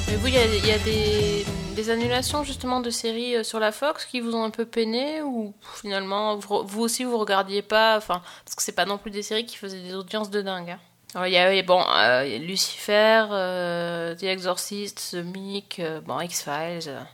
Mais 0.09 0.17
vous, 0.17 0.27
il 0.29 0.35
y 0.35 0.39
a, 0.39 0.45
il 0.47 0.67
y 0.67 0.71
a 0.73 0.79
des, 0.79 1.45
des 1.75 1.91
annulations 1.91 2.45
justement 2.45 2.81
de 2.81 2.91
séries 2.91 3.37
euh, 3.37 3.43
sur 3.43 3.59
la 3.59 3.73
Fox 3.73 4.07
qui 4.07 4.21
vous 4.21 4.35
ont 4.35 4.45
un 4.45 4.51
peu 4.51 4.65
peiné 4.65 5.23
ou 5.23 5.53
finalement 5.75 6.37
vous, 6.37 6.81
aussi 6.81 7.05
vous 7.05 7.19
regardiez 7.19 7.63
pas, 7.63 8.01
parce 8.01 8.55
que 8.57 8.63
c'est 8.63 8.73
pas 8.73 8.87
non 8.87 8.97
plus 8.97 9.11
des 9.11 9.23
séries 9.23 9.45
qui 9.45 9.57
faisaient 9.57 9.83
des 9.83 9.95
audiences 9.95 10.31
de 10.31 10.41
dingue. 10.41 10.71
hein. 10.71 11.27
Il 11.27 11.33
y 11.33 11.39
a 11.39 11.63
bon 11.63 11.85
euh, 11.97 12.39
Lucifer, 12.39 13.27
euh, 13.31 14.15
The 14.15 14.25
Exorcist, 14.25 15.11
The 15.13 15.25
Mick, 15.25 15.79
euh, 15.79 16.01
bon 16.01 16.21
X 16.21 16.43
Files. 16.43 17.07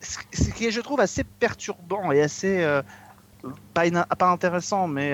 ce 0.00 0.50
qui 0.50 0.70
je 0.70 0.80
trouve, 0.80 1.00
assez 1.00 1.24
perturbant 1.24 2.12
et 2.12 2.22
assez 2.22 2.66
pas, 3.74 3.90
pas 3.90 4.30
intéressant, 4.30 4.88
mais 4.88 5.12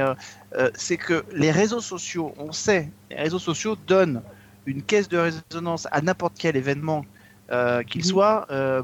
c'est 0.75 0.97
que 0.97 1.25
les 1.33 1.51
réseaux 1.51 1.81
sociaux, 1.81 2.33
on 2.39 2.53
sait, 2.53 2.89
les 3.11 3.17
réseaux 3.17 3.41
sociaux 3.41 3.77
donnent 3.77 4.23
une 4.67 4.83
caisse 4.83 5.09
de 5.09 5.19
résonance 5.19 5.89
à 5.91 6.01
n'importe 6.01 6.35
quel 6.39 6.57
événement 6.57 7.05
euh, 7.53 7.83
qu'il 7.83 8.01
Mhm. 8.03 8.07
soit, 8.07 8.47
euh, 8.51 8.83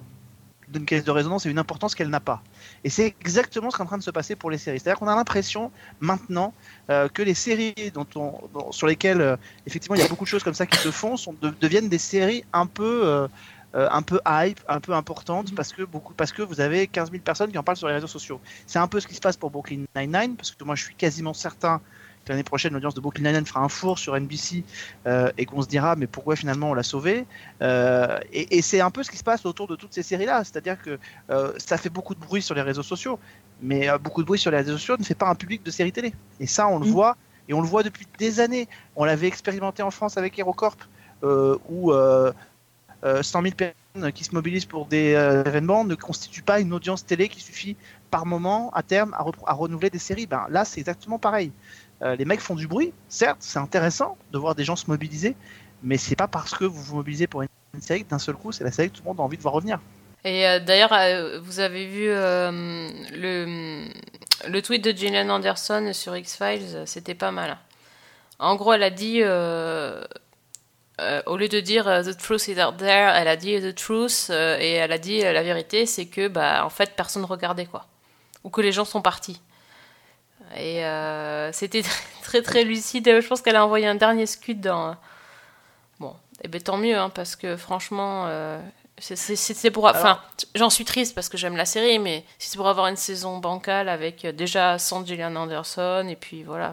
d'une 0.68 0.84
caisse 0.84 1.04
de 1.04 1.10
résonance 1.10 1.46
et 1.46 1.50
une 1.50 1.58
importance 1.58 1.94
qu'elle 1.94 2.10
n'a 2.10 2.20
pas. 2.20 2.42
Et 2.84 2.90
c'est 2.90 3.06
exactement 3.06 3.70
ce 3.70 3.76
qui 3.76 3.82
est 3.82 3.84
en 3.84 3.88
train 3.88 3.96
de 3.98 4.02
se 4.02 4.10
passer 4.10 4.36
pour 4.36 4.50
les 4.50 4.58
séries. 4.58 4.78
C'est-à-dire 4.80 4.98
qu'on 4.98 5.08
a 5.08 5.14
l'impression 5.16 5.70
maintenant 6.00 6.52
euh, 6.90 7.08
que 7.08 7.22
les 7.22 7.32
séries 7.34 7.74
dont 7.94 8.06
on, 8.16 8.38
dont- 8.52 8.70
sur 8.70 8.86
lesquelles 8.86 9.20
euh, 9.22 9.36
effectivement 9.66 9.94
il 9.96 10.00
y 10.00 10.04
a 10.04 10.08
beaucoup 10.08 10.24
de 10.24 10.28
choses 10.28 10.44
comme 10.44 10.52
ça 10.54 10.66
qui 10.66 10.76
se 10.76 10.90
font 10.90 11.16
sont, 11.16 11.34
de- 11.40 11.54
deviennent 11.60 11.88
des 11.88 11.98
séries 11.98 12.44
un 12.52 12.66
peu 12.66 13.00
euh, 13.04 13.28
un 13.74 14.00
peu 14.02 14.18
hype, 14.26 14.60
un 14.68 14.80
peu 14.80 14.92
importante 14.92 15.54
parce 15.54 15.72
que 15.72 15.82
beaucoup 15.82 16.14
parce 16.14 16.32
que 16.32 16.42
vous 16.42 16.60
avez 16.60 16.86
15 16.86 17.10
000 17.10 17.22
personnes 17.22 17.50
qui 17.52 17.58
en 17.58 17.62
parlent 17.62 17.76
sur 17.76 17.88
les 17.88 17.94
réseaux 17.94 18.06
sociaux. 18.06 18.40
C'est 18.66 18.78
un 18.78 18.88
peu 18.88 18.98
ce 19.00 19.06
qui 19.06 19.14
se 19.14 19.20
passe 19.20 19.36
pour 19.36 19.50
Brooklyn 19.50 19.84
Nine-Nine 19.96 20.36
parce 20.36 20.50
que 20.52 20.64
moi 20.64 20.74
je 20.74 20.84
suis 20.84 20.94
quasiment 20.94 21.34
certain 21.34 21.80
que 22.28 22.32
l'année 22.34 22.44
prochaine 22.44 22.72
l'audience 22.74 22.94
de 22.94 23.00
Brooklyn 23.00 23.24
Nine-Nine 23.24 23.46
fera 23.46 23.60
un 23.60 23.68
four 23.68 23.98
sur 23.98 24.14
NBC 24.14 24.62
euh, 25.06 25.30
et 25.38 25.46
qu'on 25.46 25.62
se 25.62 25.66
dira 25.68 25.96
mais 25.96 26.06
pourquoi 26.06 26.36
finalement 26.36 26.70
on 26.70 26.74
l'a 26.74 26.82
sauvé 26.82 27.24
Euh, 27.62 28.18
et, 28.32 28.58
et 28.58 28.62
c'est 28.62 28.80
un 28.80 28.90
peu 28.90 29.02
ce 29.02 29.10
qui 29.10 29.16
se 29.16 29.24
passe 29.24 29.44
autour 29.46 29.66
de 29.66 29.76
toutes 29.76 29.94
ces 29.94 30.02
séries 30.04 30.26
là, 30.26 30.44
c'est-à-dire 30.44 30.76
que 30.80 30.98
euh, 31.30 31.52
ça 31.58 31.76
fait 31.78 31.88
beaucoup 31.90 32.14
de 32.14 32.20
bruit 32.20 32.42
sur 32.42 32.54
les 32.54 32.62
réseaux 32.62 32.82
sociaux, 32.84 33.18
mais 33.60 33.88
beaucoup 34.04 34.22
de 34.22 34.26
bruit 34.26 34.38
sur 34.38 34.50
les 34.50 34.58
réseaux 34.58 34.72
sociaux 34.78 34.96
ne 34.98 35.04
fait 35.04 35.14
pas 35.14 35.28
un 35.28 35.34
public 35.34 35.62
de 35.64 35.70
série 35.70 35.92
télé. 35.92 36.12
Et 36.38 36.46
ça 36.46 36.68
on 36.68 36.78
le 36.78 36.86
Mhm. 36.86 36.92
voit 36.92 37.16
et 37.48 37.54
on 37.54 37.60
le 37.62 37.66
voit 37.66 37.82
depuis 37.82 38.06
des 38.18 38.40
années. 38.40 38.68
On 38.94 39.04
l'avait 39.04 39.26
expérimenté 39.26 39.82
en 39.82 39.90
France 39.90 40.16
avec 40.18 40.38
HeroCorp 40.38 40.76
où 41.68 41.92
euh, 41.92 42.32
euh, 43.04 43.22
100 43.22 43.42
000 43.42 43.54
personnes 43.54 44.12
qui 44.12 44.24
se 44.24 44.34
mobilisent 44.34 44.66
pour 44.66 44.86
des 44.86 45.12
événements 45.46 45.84
ne 45.84 45.94
constituent 45.94 46.42
pas 46.42 46.60
une 46.60 46.72
audience 46.72 47.04
télé 47.06 47.28
qui 47.28 47.40
suffit 47.40 47.76
par 48.10 48.26
moment, 48.26 48.70
à 48.74 48.82
terme, 48.82 49.12
à, 49.14 49.24
à 49.46 49.52
renouveler 49.54 49.90
des 49.90 49.98
séries. 49.98 50.26
Ben, 50.26 50.46
là, 50.50 50.64
c'est 50.64 50.80
exactement 50.80 51.18
pareil. 51.18 51.52
Euh, 52.02 52.16
les 52.16 52.24
mecs 52.24 52.40
font 52.40 52.54
du 52.54 52.66
bruit, 52.68 52.92
certes, 53.08 53.38
c'est 53.40 53.58
intéressant 53.58 54.16
de 54.32 54.38
voir 54.38 54.54
des 54.54 54.64
gens 54.64 54.76
se 54.76 54.88
mobiliser, 54.88 55.34
mais 55.82 55.96
c'est 55.96 56.14
pas 56.14 56.28
parce 56.28 56.54
que 56.54 56.64
vous 56.64 56.80
vous 56.80 56.94
mobilisez 56.96 57.26
pour 57.26 57.42
une, 57.42 57.48
série 57.80 58.04
que 58.04 58.10
d'un 58.10 58.18
seul 58.18 58.34
coup, 58.34 58.52
c'est 58.52 58.64
la 58.64 58.72
série 58.72 58.90
que 58.90 58.96
tout 58.96 59.02
le 59.02 59.08
monde 59.08 59.20
a 59.20 59.22
envie 59.22 59.36
de 59.36 59.42
voir 59.42 59.54
revenir. 59.54 59.78
Et 60.24 60.46
euh, 60.46 60.58
d'ailleurs, 60.58 60.92
euh, 60.92 61.38
vous 61.40 61.60
avez 61.60 61.86
vu 61.86 62.06
le, 63.16 63.88
tweet 64.60 64.82
de 64.82 64.90
Gillian 64.92 65.28
Anderson 65.28 65.90
sur 65.92 66.16
X-Files, 66.16 66.84
c'était 66.86 67.14
pas 67.14 67.30
mal. 67.30 67.58
En 68.38 68.56
gros, 68.56 68.72
elle 68.72 68.84
a 68.84 68.90
dit, 68.90 69.22
au 69.22 69.26
lieu 71.36 71.48
de 71.48 71.60
dire 71.60 71.84
The 71.84 72.16
truth 72.16 72.48
is 72.48 72.60
out 72.62 72.76
there, 72.78 73.12
elle 73.14 73.28
a 73.28 73.36
dit 73.36 73.60
The 73.60 73.74
truth, 73.74 74.30
et 74.30 74.72
elle 74.72 74.92
a 74.92 74.98
dit 74.98 75.20
la 75.20 75.42
vérité, 75.42 75.84
c'est 75.86 76.06
que, 76.06 76.28
bah, 76.28 76.64
en 76.64 76.70
fait, 76.70 76.94
personne 76.96 77.24
regardait, 77.24 77.66
quoi. 77.66 77.86
Ou 78.44 78.50
que 78.50 78.60
les 78.60 78.70
gens 78.72 78.84
sont 78.84 79.02
partis. 79.02 79.40
Et 80.56 80.84
euh, 80.84 81.52
c'était 81.52 81.82
très, 82.22 82.42
très 82.42 82.64
lucide. 82.64 83.20
Je 83.20 83.26
pense 83.26 83.42
qu'elle 83.42 83.56
a 83.56 83.64
envoyé 83.64 83.86
un 83.86 83.94
dernier 83.94 84.26
scud 84.26 84.60
dans. 84.60 84.96
Bon, 86.00 86.14
et 86.42 86.48
ben 86.48 86.60
tant 86.60 86.76
mieux, 86.76 86.96
hein, 86.96 87.10
parce 87.10 87.36
que 87.36 87.56
franchement, 87.56 88.24
euh, 88.26 88.60
c'est- 88.98 89.70
pour. 89.70 89.86
Enfin, 89.86 90.20
j'en 90.54 90.70
suis 90.70 90.84
triste 90.84 91.14
parce 91.14 91.28
que 91.28 91.36
j'aime 91.36 91.56
la 91.56 91.64
série, 91.64 91.98
mais 91.98 92.24
si 92.38 92.50
c'est 92.50 92.56
pour 92.56 92.68
avoir 92.68 92.86
une 92.86 92.96
saison 92.96 93.38
bancale 93.38 93.88
avec 93.88 94.24
euh, 94.24 94.32
déjà 94.32 94.78
sans 94.78 95.04
Gillian 95.04 95.34
Anderson, 95.36 96.06
et 96.08 96.16
puis 96.16 96.42
voilà. 96.44 96.72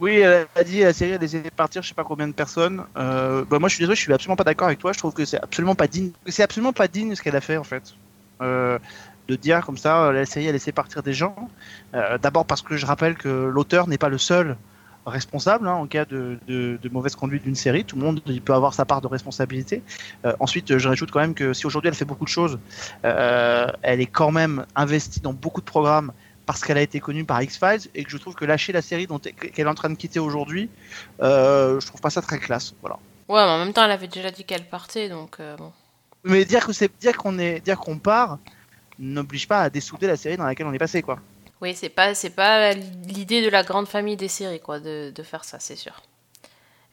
Oui, 0.00 0.16
elle 0.20 0.46
a 0.56 0.64
dit 0.64 0.80
la 0.80 0.92
série 0.92 1.14
a 1.14 1.18
laissé 1.18 1.42
partir 1.54 1.82
je 1.82 1.88
sais 1.88 1.94
pas 1.94 2.04
combien 2.04 2.26
de 2.28 2.32
personnes. 2.32 2.84
Euh, 2.96 3.44
bah, 3.44 3.58
moi 3.58 3.68
je 3.68 3.74
suis 3.74 3.82
désolé, 3.82 3.96
je 3.96 4.02
suis 4.02 4.12
absolument 4.12 4.36
pas 4.36 4.44
d'accord 4.44 4.66
avec 4.66 4.78
toi. 4.78 4.92
Je 4.92 4.98
trouve 4.98 5.12
que 5.14 5.24
c'est 5.24 5.40
absolument 5.40 5.74
pas 5.74 5.86
digne. 5.86 6.10
C'est 6.26 6.42
absolument 6.42 6.72
pas 6.72 6.88
digne 6.88 7.14
ce 7.14 7.22
qu'elle 7.22 7.36
a 7.36 7.40
fait 7.40 7.56
en 7.56 7.64
fait. 7.64 7.94
Euh, 8.42 8.78
de 9.28 9.36
dire 9.36 9.64
comme 9.64 9.78
ça, 9.78 10.12
la 10.12 10.26
série 10.26 10.48
a 10.48 10.52
laissé 10.52 10.72
partir 10.72 11.02
des 11.02 11.14
gens. 11.14 11.48
Euh, 11.94 12.18
D'abord 12.18 12.44
parce 12.46 12.62
que 12.62 12.76
je 12.76 12.86
rappelle 12.86 13.14
que 13.16 13.28
l'auteur 13.28 13.86
n'est 13.88 13.98
pas 13.98 14.08
le 14.08 14.18
seul 14.18 14.56
responsable 15.06 15.68
hein, 15.68 15.74
en 15.74 15.86
cas 15.86 16.04
de, 16.04 16.38
de, 16.46 16.78
de 16.82 16.88
mauvaise 16.88 17.14
conduite 17.14 17.42
d'une 17.42 17.54
série. 17.54 17.84
Tout 17.84 17.96
le 17.96 18.02
monde 18.02 18.20
il 18.26 18.40
peut 18.40 18.54
avoir 18.54 18.74
sa 18.74 18.84
part 18.84 19.00
de 19.00 19.06
responsabilité. 19.06 19.82
Euh, 20.24 20.32
ensuite, 20.40 20.78
je 20.78 20.88
rajoute 20.88 21.10
quand 21.10 21.20
même 21.20 21.34
que 21.34 21.52
si 21.52 21.66
aujourd'hui 21.66 21.88
elle 21.88 21.94
fait 21.94 22.04
beaucoup 22.04 22.24
de 22.24 22.30
choses, 22.30 22.58
euh, 23.04 23.66
elle 23.82 24.00
est 24.00 24.06
quand 24.06 24.30
même 24.30 24.64
investie 24.76 25.20
dans 25.20 25.32
beaucoup 25.32 25.60
de 25.60 25.66
programmes 25.66 26.12
parce 26.46 26.62
qu'elle 26.62 26.78
a 26.78 26.82
été 26.82 27.00
connue 27.00 27.24
par 27.24 27.42
X-Files 27.42 27.90
et 27.94 28.04
que 28.04 28.10
je 28.10 28.18
trouve 28.18 28.34
que 28.34 28.44
lâcher 28.44 28.72
la 28.72 28.82
série 28.82 29.06
dont 29.06 29.18
qu'elle 29.18 29.66
est 29.66 29.70
en 29.70 29.74
train 29.74 29.88
de 29.90 29.94
quitter 29.94 30.20
aujourd'hui, 30.20 30.68
euh, 31.22 31.80
je 31.80 31.86
trouve 31.86 32.00
pas 32.00 32.10
ça 32.10 32.20
très 32.20 32.38
classe. 32.38 32.74
Voilà. 32.82 32.96
ouais, 33.28 33.44
mais 33.44 33.50
en 33.50 33.58
même 33.58 33.72
temps, 33.72 33.84
elle 33.84 33.90
avait 33.90 34.08
déjà 34.08 34.30
dit 34.30 34.44
qu'elle 34.44 34.64
partait, 34.68 35.08
donc 35.08 35.38
bon. 35.58 35.72
Mais 36.24 36.44
dire 36.46 36.66
que 36.66 36.72
c'est 36.72 36.90
dire 37.00 37.16
qu'on 37.18 37.38
est 37.38 37.60
dire 37.60 37.78
qu'on 37.78 37.98
part 37.98 38.38
n'oblige 38.98 39.48
pas 39.48 39.62
à 39.62 39.70
dessouder 39.70 40.06
la 40.06 40.16
série 40.16 40.36
dans 40.36 40.44
laquelle 40.44 40.66
on 40.66 40.72
est 40.72 40.78
passé 40.78 41.02
quoi. 41.02 41.18
Oui, 41.60 41.74
c'est 41.74 41.88
pas, 41.88 42.14
c'est 42.14 42.30
pas 42.30 42.72
l'idée 42.72 43.42
de 43.42 43.48
la 43.48 43.62
grande 43.62 43.88
famille 43.88 44.16
des 44.16 44.28
séries, 44.28 44.60
quoi, 44.60 44.80
de, 44.80 45.10
de 45.14 45.22
faire 45.22 45.44
ça, 45.44 45.58
c'est 45.60 45.76
sûr. 45.76 46.02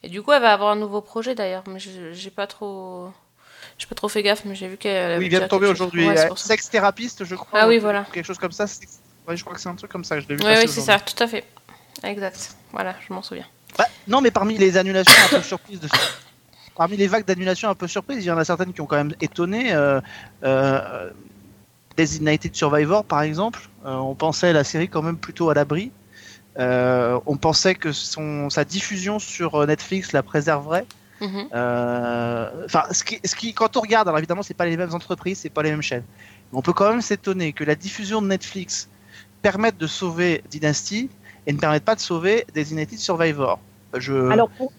Et 0.03 0.09
du 0.09 0.21
coup, 0.21 0.31
elle 0.31 0.41
va 0.41 0.53
avoir 0.53 0.71
un 0.71 0.75
nouveau 0.75 1.01
projet 1.01 1.35
d'ailleurs, 1.35 1.63
mais 1.67 1.79
j'ai 1.79 2.29
pas 2.31 2.47
trop. 2.47 3.11
J'ai 3.77 3.87
pas 3.87 3.95
trop 3.95 4.07
fait 4.07 4.23
gaffe, 4.23 4.45
mais 4.45 4.55
j'ai 4.55 4.67
vu 4.67 4.77
qu'elle. 4.77 5.19
oui, 5.19 5.25
il 5.25 5.29
vient 5.29 5.41
de 5.41 5.47
tomber 5.47 5.67
aujourd'hui. 5.67 6.07
Ouais. 6.07 6.29
Sex 6.35 6.69
thérapeute, 6.69 7.23
je 7.23 7.35
crois. 7.35 7.59
Ah 7.61 7.67
oui, 7.67 7.77
ou 7.77 7.81
voilà. 7.81 8.05
Quelque 8.11 8.25
chose 8.25 8.37
comme 8.37 8.51
ça. 8.51 8.65
Ouais, 9.27 9.35
je 9.35 9.43
crois 9.43 9.55
que 9.55 9.61
c'est 9.61 9.69
un 9.69 9.75
truc 9.75 9.91
comme 9.91 10.03
ça. 10.03 10.19
Je 10.19 10.27
l'ai 10.27 10.35
vu. 10.35 10.41
Oui, 10.43 10.53
oui, 10.57 10.67
c'est 10.67 10.81
ça, 10.81 10.99
tout 10.99 11.21
à 11.21 11.27
fait. 11.27 11.43
Exact. 12.03 12.55
Voilà, 12.71 12.95
je 13.07 13.13
m'en 13.13 13.21
souviens. 13.21 13.45
Bah, 13.77 13.87
non, 14.07 14.21
mais 14.21 14.31
parmi 14.31 14.57
les 14.57 14.77
annulations 14.77 15.13
un 15.25 15.37
peu 15.37 15.43
surprises, 15.43 15.79
de... 15.79 15.87
parmi 16.75 16.97
les 16.97 17.07
vagues 17.07 17.25
d'annulations 17.25 17.69
un 17.69 17.75
peu 17.75 17.87
surprises, 17.87 18.23
il 18.23 18.27
y 18.27 18.31
en 18.31 18.37
a 18.37 18.45
certaines 18.45 18.73
qui 18.73 18.81
ont 18.81 18.85
quand 18.85 18.95
même 18.95 19.15
étonné. 19.21 19.73
Euh, 19.73 20.01
euh, 20.43 21.09
Designated 21.97 22.55
Survivor, 22.55 23.03
par 23.03 23.21
exemple, 23.21 23.69
euh, 23.85 23.95
on 23.95 24.15
pensait 24.15 24.53
la 24.53 24.63
série 24.63 24.87
quand 24.89 25.01
même 25.01 25.17
plutôt 25.17 25.49
à 25.49 25.53
l'abri. 25.53 25.91
Euh, 26.59 27.19
on 27.25 27.37
pensait 27.37 27.75
que 27.75 27.91
son, 27.91 28.49
sa 28.49 28.65
diffusion 28.65 29.19
sur 29.19 29.65
Netflix 29.65 30.11
la 30.11 30.23
préserverait. 30.23 30.85
Mhm. 31.21 31.47
Euh, 31.53 32.65
Enfin, 32.65 32.83
ce 32.91 33.03
qui, 33.03 33.19
ce 33.23 33.35
qui, 33.35 33.53
quand 33.53 33.77
on 33.77 33.81
regarde, 33.81 34.07
alors 34.07 34.17
évidemment, 34.19 34.43
c'est 34.43 34.53
pas 34.53 34.65
les 34.65 34.77
mêmes 34.77 34.93
entreprises, 34.93 35.39
c'est 35.39 35.49
pas 35.49 35.63
les 35.63 35.71
mêmes 35.71 35.81
chaînes. 35.81 36.03
Mais 36.51 36.57
on 36.57 36.61
peut 36.61 36.73
quand 36.73 36.89
même 36.89 37.01
s'étonner 37.01 37.53
que 37.53 37.63
la 37.63 37.75
diffusion 37.75 38.21
de 38.21 38.27
Netflix 38.27 38.89
permette 39.41 39.77
de 39.77 39.87
sauver 39.87 40.43
Dynasty 40.49 41.09
et 41.47 41.53
ne 41.53 41.57
permette 41.57 41.83
pas 41.83 41.95
de 41.95 42.01
sauver 42.01 42.45
Designated 42.53 42.99
Survivor. 42.99 43.59
Je... 43.97 44.29
Alors, 44.29 44.49
pour, 44.49 44.71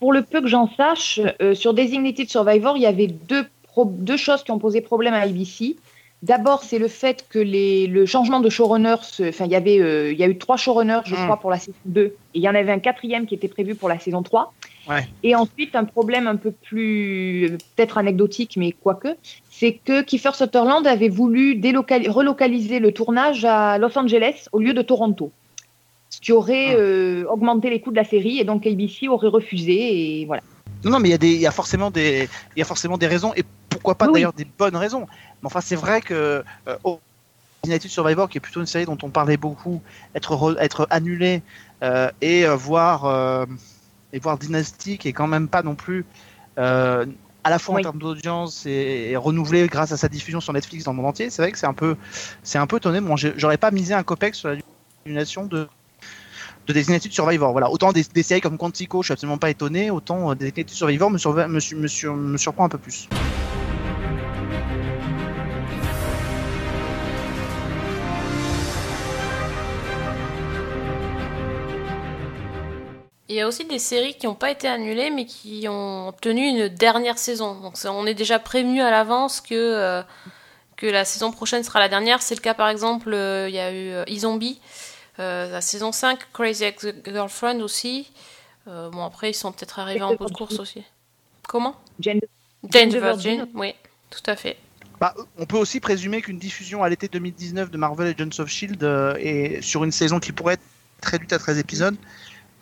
pour 0.00 0.12
le 0.12 0.22
peu 0.22 0.40
que 0.40 0.48
j'en 0.48 0.68
sache, 0.76 1.20
euh, 1.40 1.54
sur 1.54 1.74
Designated 1.74 2.28
Survivor, 2.28 2.76
il 2.76 2.82
y 2.82 2.86
avait 2.86 3.06
deux, 3.06 3.46
pro- 3.62 3.86
deux 3.86 4.16
choses 4.16 4.42
qui 4.44 4.50
ont 4.50 4.58
posé 4.58 4.80
problème 4.80 5.14
à 5.14 5.20
ABC. 5.20 5.76
D'abord, 6.22 6.62
c'est 6.62 6.78
le 6.78 6.86
fait 6.86 7.26
que 7.28 7.40
les, 7.40 7.88
le 7.88 8.06
changement 8.06 8.38
de 8.38 8.48
showrunner, 8.48 8.94
enfin, 8.94 9.44
il 9.44 9.50
y 9.50 9.56
avait, 9.56 9.80
euh, 9.80 10.12
il 10.12 10.18
y 10.18 10.22
a 10.22 10.28
eu 10.28 10.38
trois 10.38 10.56
showrunners, 10.56 11.00
je 11.04 11.14
Mm. 11.16 11.24
crois, 11.24 11.36
pour 11.38 11.50
la 11.50 11.58
saison 11.58 11.76
2, 11.86 12.02
et 12.02 12.14
il 12.34 12.42
y 12.42 12.48
en 12.48 12.54
avait 12.54 12.70
un 12.70 12.78
quatrième 12.78 13.26
qui 13.26 13.34
était 13.34 13.48
prévu 13.48 13.74
pour 13.74 13.88
la 13.88 13.98
saison 13.98 14.22
3. 14.22 14.52
Ouais. 14.88 15.08
Et 15.24 15.34
ensuite, 15.34 15.74
un 15.74 15.82
problème 15.84 16.28
un 16.28 16.36
peu 16.36 16.52
plus, 16.52 17.56
peut-être 17.74 17.98
anecdotique, 17.98 18.56
mais 18.56 18.70
quoique, 18.70 19.08
c'est 19.50 19.72
que 19.84 20.02
Kiefer 20.02 20.30
Sutherland 20.34 20.86
avait 20.86 21.08
voulu 21.08 21.60
relocaliser 22.08 22.78
le 22.78 22.92
tournage 22.92 23.44
à 23.44 23.78
Los 23.78 23.96
Angeles 23.98 24.46
au 24.52 24.60
lieu 24.60 24.74
de 24.74 24.82
Toronto. 24.82 25.32
Ce 26.10 26.20
qui 26.20 26.30
aurait 26.30 26.74
Mm. 26.74 26.78
euh, 26.78 27.24
augmenté 27.30 27.68
les 27.68 27.80
coûts 27.80 27.90
de 27.90 27.96
la 27.96 28.04
série, 28.04 28.38
et 28.38 28.44
donc 28.44 28.64
ABC 28.64 29.08
aurait 29.08 29.28
refusé, 29.28 30.20
et 30.20 30.24
voilà. 30.26 30.42
Non, 30.84 30.90
non, 30.92 30.98
mais 31.00 31.08
il 31.08 31.12
y, 31.12 31.14
a 31.14 31.18
des- 31.18 31.32
il 31.32 31.40
y, 31.40 31.46
a 31.46 31.52
forcément 31.52 31.90
des- 31.90 32.28
il 32.56 32.58
y 32.58 32.62
a 32.62 32.64
forcément 32.64 32.98
des 32.98 33.06
raisons, 33.06 33.32
et 33.36 33.42
pourquoi 33.82 33.96
pas 33.96 34.06
Oui. 34.06 34.14
d'ailleurs 34.14 34.32
des 34.32 34.46
bonnes 34.46 34.76
raisons. 34.76 35.06
Mais 35.42 35.46
enfin, 35.46 35.60
c'est 35.60 35.76
vrai 35.76 36.00
que 36.00 36.44
euh, 36.68 36.76
oh, 36.84 37.00
Survivor, 37.86 38.28
qui 38.28 38.38
est 38.38 38.40
plutôt 38.40 38.60
une 38.60 38.66
série 38.66 38.86
dont 38.86 38.98
on 39.02 39.10
parlait 39.10 39.36
beaucoup, 39.36 39.82
être, 40.14 40.34
re- 40.36 40.56
être 40.58 40.86
annulée 40.90 41.42
euh, 41.82 42.10
et, 42.20 42.46
euh, 42.46 42.54
voir, 42.54 43.04
euh, 43.06 43.44
et 44.12 44.20
voir 44.20 44.38
Dynasty, 44.38 44.98
qui 44.98 45.08
est 45.08 45.12
quand 45.12 45.26
même 45.26 45.48
pas 45.48 45.62
non 45.62 45.74
plus. 45.74 46.06
à 46.56 47.50
la 47.50 47.58
fois 47.58 47.74
Oui. 47.74 47.80
en 47.80 47.82
termes 47.82 47.98
d'audience 47.98 48.66
et, 48.66 49.10
et 49.10 49.16
renouvelée 49.16 49.66
grâce 49.66 49.90
à 49.90 49.96
sa 49.96 50.08
diffusion 50.08 50.40
sur 50.40 50.52
Netflix 50.52 50.84
dans 50.84 50.92
le 50.92 50.98
monde 50.98 51.06
entier, 51.06 51.28
c'est 51.28 51.42
vrai 51.42 51.50
que 51.50 51.58
c'est 51.58 51.66
un 51.66 51.74
peu, 51.74 51.96
c'est 52.44 52.58
un 52.58 52.68
peu 52.68 52.76
étonné. 52.76 53.00
Moi, 53.00 53.16
j'ai- 53.16 53.34
j'aurais 53.36 53.58
pas 53.58 53.72
misé 53.72 53.94
un 53.94 54.04
copec 54.04 54.36
sur 54.36 54.48
la 54.48 54.56
annulation 55.06 55.46
de, 55.46 55.68
de 56.66 56.72
Designated 56.72 57.10
Survivor. 57.12 57.50
Voilà. 57.50 57.68
Autant 57.70 57.92
des, 57.92 58.04
des 58.04 58.22
séries 58.22 58.40
comme 58.40 58.58
Quantico, 58.58 59.02
je 59.02 59.06
suis 59.06 59.12
absolument 59.12 59.38
pas 59.38 59.50
étonné, 59.50 59.90
autant 59.90 60.30
euh, 60.30 60.34
Designated 60.36 60.70
Survivor 60.70 61.10
me, 61.10 61.18
me, 61.48 61.74
me, 61.80 61.88
sur- 61.88 62.14
me 62.14 62.38
surprend 62.38 62.64
un 62.64 62.68
peu 62.68 62.78
plus. 62.78 63.08
Il 73.32 73.36
y 73.36 73.40
a 73.40 73.48
aussi 73.48 73.64
des 73.64 73.78
séries 73.78 74.12
qui 74.14 74.26
n'ont 74.26 74.34
pas 74.34 74.50
été 74.50 74.68
annulées, 74.68 75.08
mais 75.08 75.24
qui 75.24 75.66
ont 75.66 76.08
obtenu 76.08 76.46
une 76.46 76.68
dernière 76.68 77.16
saison. 77.16 77.58
Donc 77.62 77.76
on 77.86 78.06
est 78.06 78.12
déjà 78.12 78.38
prévenu 78.38 78.82
à 78.82 78.90
l'avance 78.90 79.40
que, 79.40 79.54
euh, 79.54 80.02
que 80.76 80.84
la 80.84 81.06
saison 81.06 81.30
prochaine 81.32 81.64
sera 81.64 81.80
la 81.80 81.88
dernière. 81.88 82.20
C'est 82.20 82.34
le 82.34 82.42
cas 82.42 82.52
par 82.52 82.68
exemple, 82.68 83.10
euh, 83.14 83.48
il 83.48 83.54
y 83.54 83.58
a 83.58 83.72
eu 83.72 84.02
E-Zombie, 84.02 84.60
euh, 85.18 85.50
la 85.50 85.62
saison 85.62 85.92
5, 85.92 86.18
Crazy 86.34 86.64
Ex-Girlfriend 86.64 87.62
aussi. 87.62 88.12
Euh, 88.68 88.90
bon 88.90 89.02
après 89.02 89.30
ils 89.30 89.34
sont 89.34 89.50
peut-être 89.50 89.78
arrivés 89.78 90.02
en 90.02 90.14
bout 90.14 90.26
de 90.26 90.32
course 90.34 90.58
aussi. 90.58 90.82
Comment? 91.48 91.74
Jane- 92.00 92.20
Jane 92.68 92.90
the 92.90 92.96
the 92.96 92.96
Virgin. 92.98 93.48
Oui, 93.54 93.74
tout 94.10 94.30
à 94.30 94.36
fait. 94.36 94.58
Bah, 95.00 95.14
on 95.38 95.46
peut 95.46 95.56
aussi 95.56 95.80
présumer 95.80 96.20
qu'une 96.20 96.38
diffusion 96.38 96.82
à 96.82 96.90
l'été 96.90 97.08
2019 97.08 97.70
de 97.70 97.78
Marvel 97.78 98.08
et 98.08 98.10
Agents 98.10 98.42
of 98.42 98.50
Shield 98.50 98.84
euh, 98.84 99.16
et 99.18 99.62
sur 99.62 99.84
une 99.84 99.90
saison 99.90 100.20
qui 100.20 100.32
pourrait 100.32 100.54
être 100.54 100.62
réduite 101.02 101.32
à 101.32 101.38
13 101.38 101.58
épisodes 101.58 101.96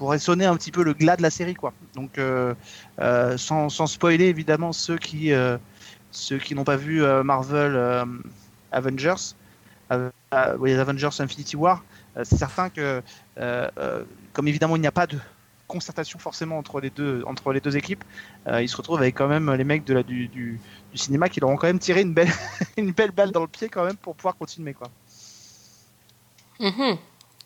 pourrait 0.01 0.19
sonner 0.19 0.47
un 0.47 0.57
petit 0.57 0.73
peu 0.73 0.83
le 0.83 0.95
glas 0.95 1.19
de 1.19 1.23
la 1.23 1.29
série 1.29 1.53
quoi. 1.53 1.75
Donc 1.95 2.17
euh, 2.17 2.55
euh, 3.01 3.37
sans, 3.37 3.69
sans 3.69 3.87
spoiler 3.87 4.25
évidemment 4.25 4.73
ceux 4.73 4.97
qui 4.97 5.31
euh, 5.31 5.59
ceux 6.11 6.39
qui 6.39 6.55
n'ont 6.55 6.65
pas 6.65 6.77
vu 6.77 7.03
Marvel 7.23 8.07
Avengers 8.73 9.35
les 9.93 10.79
Avengers 10.79 11.11
Infinity 11.19 11.55
War, 11.55 11.85
c'est 12.23 12.39
certain 12.39 12.71
que 12.71 13.03
comme 14.33 14.49
évidemment 14.49 14.77
il 14.77 14.81
n'y 14.81 14.87
a 14.87 14.93
pas 14.93 15.07
de 15.07 15.19
concertation 15.69 16.19
forcément 16.19 16.57
entre 16.57 16.81
les 16.81 16.91
deux 16.91 17.23
entre 17.27 17.53
les 17.53 17.61
deux 17.61 17.77
équipes, 17.77 18.03
ils 18.59 18.69
se 18.69 18.77
retrouvent 18.77 18.99
avec 18.99 19.15
quand 19.15 19.29
même 19.29 19.53
les 19.53 19.65
mecs 19.65 19.85
de 19.85 19.95
la 19.95 20.03
du 20.03 20.59
cinéma 20.95 21.29
qui 21.29 21.41
leur 21.41 21.51
ont 21.51 21.57
quand 21.57 21.69
même 21.69 21.79
tiré 21.79 22.01
une 22.01 22.15
belle 22.15 22.33
une 22.79 22.93
belle 22.93 23.13
balle 23.13 23.33
dans 23.33 23.43
le 23.43 23.49
pied 23.49 23.69
quand 23.69 23.85
même 23.85 23.97
pour 23.97 24.17
pouvoir 24.17 24.35
continuer 24.37 24.73
quoi. 24.73 24.89
Mhm. 26.59 26.97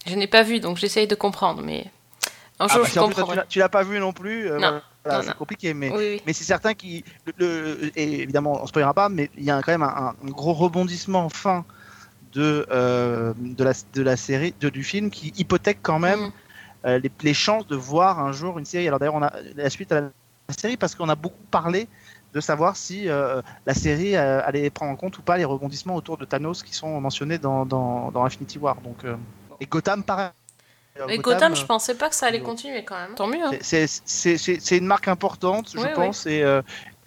Je 0.06 0.14
n'ai 0.14 0.26
pas 0.26 0.42
vu, 0.42 0.60
donc 0.60 0.76
j'essaye 0.76 1.06
de 1.06 1.14
comprendre, 1.14 1.62
mais 1.62 1.90
un 2.60 2.68
jour 2.68 2.84
je 2.84 2.90
si 2.90 2.98
en 2.98 3.06
plus, 3.06 3.14
toi, 3.14 3.44
tu 3.48 3.58
l'as- 3.58 3.68
pas 3.68 3.82
vu 3.82 3.98
non 3.98 4.12
plus, 4.12 4.48
euh, 4.50 4.58
Non, 4.58 4.80
voilà, 5.04 5.18
non, 5.18 5.24
c'est 5.26 5.36
compliqué 5.36 5.74
mais 5.74 5.90
Oui, 5.90 5.96
oui. 5.98 6.22
mais 6.26 6.32
c'est 6.32 6.44
certain 6.44 6.74
qu'il 6.74 7.02
le, 7.26 7.32
le- 7.36 7.98
et 7.98 8.22
évidemment 8.22 8.62
on 8.62 8.66
spoilera 8.66 8.94
pas 8.94 9.08
mais 9.08 9.30
il 9.36 9.44
y 9.44 9.50
a 9.50 9.60
quand 9.62 9.72
même 9.72 9.82
un, 9.82 10.14
un 10.22 10.30
gros 10.30 10.52
rebondissement 10.52 11.28
fin 11.28 11.64
de 12.32 12.66
euh, 12.70 13.32
de 13.36 13.64
la 13.64 13.72
de 13.92 14.02
la 14.02 14.16
série 14.16 14.54
de, 14.60 14.68
du 14.68 14.84
film 14.84 15.10
qui 15.10 15.32
hypothèque 15.36 15.78
quand 15.82 15.98
même 15.98 16.20
Mhm. 16.20 16.32
euh, 16.86 16.98
les, 16.98 17.10
les 17.22 17.34
chances 17.34 17.66
de 17.66 17.76
voir 17.76 18.20
un 18.20 18.32
jour 18.32 18.58
une 18.58 18.64
série. 18.66 18.86
Alors 18.86 18.98
d'ailleurs, 18.98 19.14
on 19.14 19.22
a 19.22 19.32
la 19.56 19.70
suite 19.70 19.90
à 19.92 20.00
la, 20.02 20.10
série 20.58 20.76
parce 20.76 20.94
qu'on 20.94 21.08
a 21.08 21.14
beaucoup 21.14 21.42
parlé 21.50 21.88
de 22.34 22.40
savoir 22.40 22.76
si 22.76 23.08
euh, 23.08 23.40
la 23.64 23.72
série 23.74 24.16
allait 24.16 24.68
prendre 24.68 24.92
en 24.92 24.96
compte 24.96 25.16
ou 25.18 25.22
pas 25.22 25.38
les 25.38 25.44
rebondissements 25.46 25.94
autour 25.96 26.18
de 26.18 26.24
Thanos 26.26 26.62
qui 26.62 26.74
sont 26.74 27.00
mentionnés 27.00 27.38
dans, 27.38 27.64
dans, 27.64 28.10
dans 28.10 28.24
Infinity 28.24 28.58
War. 28.58 28.76
Donc, 28.82 28.98
et 29.60 29.66
Gotham, 29.66 30.02
pareil. 30.02 30.30
Mais 31.08 31.18
Gotham, 31.18 31.56
je 31.56 31.64
pensais 31.64 31.94
pas 31.96 32.08
que 32.08 32.14
ça 32.14 32.26
allait 32.26 32.40
continuer 32.40 32.84
quand 32.84 32.96
même. 32.96 33.14
Tant 33.16 33.26
mieux. 33.26 33.42
Hein. 33.44 33.50
c'est- 33.60 34.76
une 34.76 34.86
marque 34.86 35.08
importante, 35.08 35.70
je 35.72 35.78
Oui, 35.78 35.84
oui. 35.88 35.94
pense, 35.94 36.26
et, 36.26 36.42
euh, 36.42 36.62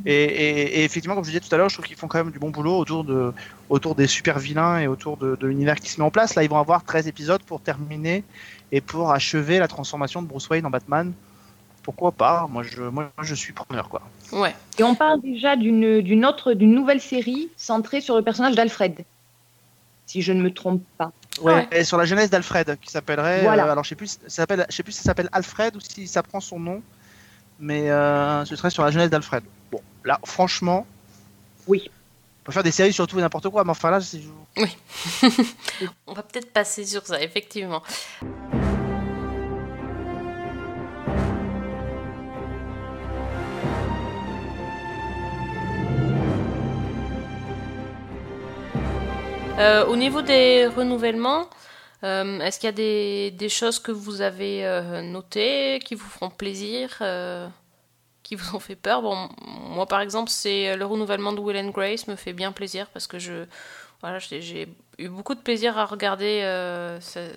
Et, 0.05 0.11
et- 0.13 0.79
et 0.79 0.83
effectivement, 0.83 1.15
comme 1.15 1.23
je 1.23 1.31
disais 1.31 1.39
tout 1.39 1.53
à 1.53 1.57
l'heure, 1.57 1.69
je 1.69 1.75
trouve 1.75 1.85
qu'ils 1.87 1.97
font 1.97 2.07
quand 2.07 2.19
même 2.19 2.31
du 2.31 2.37
bon 2.37 2.51
boulot 2.51 2.77
autour, 2.77 3.03
de, 3.03 3.33
autour 3.67 3.95
des 3.95 4.05
super 4.05 4.37
vilains 4.37 4.77
et 4.79 4.87
autour 4.87 5.17
de, 5.17 5.35
de 5.35 5.47
l'univers 5.47 5.75
qui 5.79 5.89
se 5.89 5.99
met 5.99 6.05
en 6.05 6.11
place. 6.11 6.35
Là, 6.35 6.43
ils 6.43 6.49
vont 6.49 6.59
avoir 6.59 6.83
13 6.83 7.07
épisodes 7.07 7.41
pour 7.41 7.61
terminer 7.61 8.23
et 8.71 8.79
pour 8.79 9.11
achever 9.11 9.57
la 9.57 9.67
transformation 9.67 10.21
de 10.21 10.27
Bruce 10.27 10.47
Wayne 10.49 10.67
en 10.67 10.69
Batman. 10.69 11.11
Pourquoi 11.81 12.11
pas? 12.11 12.45
Moi, 12.47 12.61
je, 12.61 12.83
moi, 12.83 13.09
je 13.23 13.33
suis 13.33 13.53
preneur, 13.53 13.89
quoi. 13.89 14.01
Ouais. 14.31 14.53
Et 14.77 14.83
on 14.83 14.93
parle 14.93 15.19
déjà 15.21 15.55
d'une 15.55 16.01
d'une 16.01 16.25
autre, 16.27 16.53
d'une 16.53 16.73
nouvelle 16.75 17.01
série 17.01 17.49
centrée 17.57 17.99
sur 17.99 18.15
le 18.15 18.21
personnage 18.21 18.55
d'Alfred, 18.55 19.03
si 20.05 20.21
je 20.21 20.31
ne 20.31 20.41
me 20.43 20.53
trompe 20.53 20.83
pas. 20.99 21.11
Ouais. 21.41 21.67
Et 21.71 21.83
sur 21.83 21.97
la 21.97 22.05
jeunesse 22.05 22.29
d'Alfred, 22.29 22.77
qui 22.81 22.91
s'appellerait. 22.91 23.41
Voilà. 23.41 23.65
euh, 23.65 23.71
alors, 23.71 23.83
je 23.83 23.89
sais 23.89 23.95
plus, 23.95 24.07
ça 24.07 24.29
s'appelle, 24.29 24.65
je 24.69 24.75
sais 24.75 24.83
plus 24.83 24.91
si 24.91 24.99
ça 24.99 25.05
s'appelle 25.05 25.29
Alfred 25.31 25.75
ou 25.75 25.79
si 25.79 26.07
ça 26.07 26.23
prend 26.23 26.39
son 26.39 26.59
nom, 26.59 26.81
mais 27.59 27.89
euh, 27.89 28.45
ce 28.45 28.55
serait 28.55 28.69
sur 28.69 28.83
la 28.83 28.91
jeunesse 28.91 29.09
d'Alfred. 29.09 29.43
Bon, 29.71 29.81
là, 30.03 30.19
franchement. 30.25 30.85
Oui. 31.67 31.89
On 31.89 32.45
peut 32.45 32.51
faire 32.53 32.63
des 32.63 32.71
séries 32.71 32.93
sur 32.93 33.07
tout 33.07 33.17
et 33.19 33.21
n'importe 33.21 33.49
quoi, 33.49 33.63
mais 33.63 33.71
enfin 33.71 33.91
là, 33.91 33.99
c'est. 33.99 34.21
On 36.07 36.13
va 36.13 36.23
peut-être 36.23 36.51
passer 36.53 36.85
sur 36.85 37.05
ça, 37.05 37.21
effectivement. 37.21 37.83
Euh, 49.57 49.85
au 49.87 49.95
niveau 49.95 50.21
des 50.21 50.67
renouvellements, 50.67 51.49
euh, 52.03 52.39
est-ce 52.41 52.59
qu'il 52.59 52.67
y 52.67 52.69
a 52.69 53.31
des, 53.31 53.49
choses 53.49 53.79
que 53.79 53.91
vous 53.91 54.21
avez 54.21 54.65
euh, 54.65 55.01
notées, 55.01 55.79
qui 55.83 55.95
vous 55.95 56.07
feront 56.07 56.29
plaisir, 56.29 57.01
qui 58.23 58.35
vous 58.35 58.55
ont 58.55 58.59
fait 58.59 58.75
peur? 58.75 59.01
Bon, 59.01 59.29
moi 59.47 59.87
par 59.87 60.01
exemple, 60.01 60.29
c'est 60.29 60.75
le 60.75 60.85
renouvellement 60.85 61.33
de 61.33 61.39
Will 61.39 61.57
and 61.57 61.69
Grace 61.69 62.07
me 62.07 62.15
fait 62.15 62.33
bien 62.33 62.51
plaisir 62.51 62.87
parce 62.93 63.07
que 63.07 63.17
je, 63.17 63.45
voilà, 64.01 64.19
j'ai 64.19 64.67
eu 64.99 65.09
beaucoup 65.09 65.33
de 65.33 65.41
plaisir 65.41 65.77
à 65.77 65.85
regarder 65.85 66.41
ce- 67.01 67.31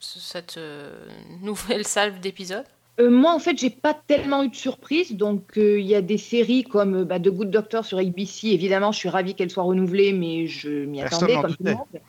ce- 0.00 0.20
cette 0.20 0.58
nouvelle 1.40 1.86
salve 1.86 2.20
d'épisodes. 2.20 2.66
Euh, 3.00 3.10
moi, 3.10 3.34
en 3.34 3.38
fait, 3.38 3.58
j'ai 3.58 3.70
pas 3.70 3.94
tellement 3.94 4.44
eu 4.44 4.48
de 4.48 4.54
surprise. 4.54 5.16
Donc, 5.16 5.58
euh, 5.58 5.80
il 5.80 5.86
y 5.86 5.94
a 5.94 6.02
des 6.02 6.18
séries 6.18 6.62
comme 6.62 7.00
euh, 7.00 7.04
bah, 7.04 7.18
The 7.18 7.28
Good 7.28 7.50
Doctor 7.50 7.84
sur 7.84 7.98
ABC. 7.98 8.48
Évidemment, 8.48 8.92
je 8.92 8.98
suis 8.98 9.08
ravie 9.08 9.34
qu'elle 9.34 9.50
soit 9.50 9.64
renouvelée, 9.64 10.12
mais 10.12 10.46
je 10.46 10.84
m'y 10.84 11.02
attendais 11.02 11.34
comme 11.34 11.56
tout 11.56 11.64
le 11.64 11.72
monde. 11.72 12.00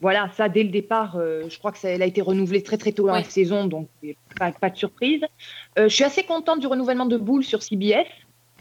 Voilà, 0.00 0.30
ça, 0.34 0.48
dès 0.48 0.62
le 0.62 0.70
départ, 0.70 1.16
euh, 1.16 1.44
je 1.48 1.58
crois 1.58 1.72
que 1.72 1.78
ça, 1.78 1.90
elle 1.90 2.00
a 2.02 2.06
été 2.06 2.22
renouvelée 2.22 2.62
très 2.62 2.78
très 2.78 2.92
tôt 2.92 3.06
dans 3.06 3.12
la 3.12 3.22
saison, 3.22 3.66
donc 3.66 3.88
pas, 4.38 4.50
pas 4.50 4.70
de 4.70 4.76
surprise. 4.76 5.22
Euh, 5.78 5.88
je 5.88 5.94
suis 5.94 6.04
assez 6.04 6.22
contente 6.22 6.60
du 6.60 6.66
renouvellement 6.66 7.04
de 7.04 7.18
Bull 7.18 7.44
sur 7.44 7.62
CBS. 7.62 8.06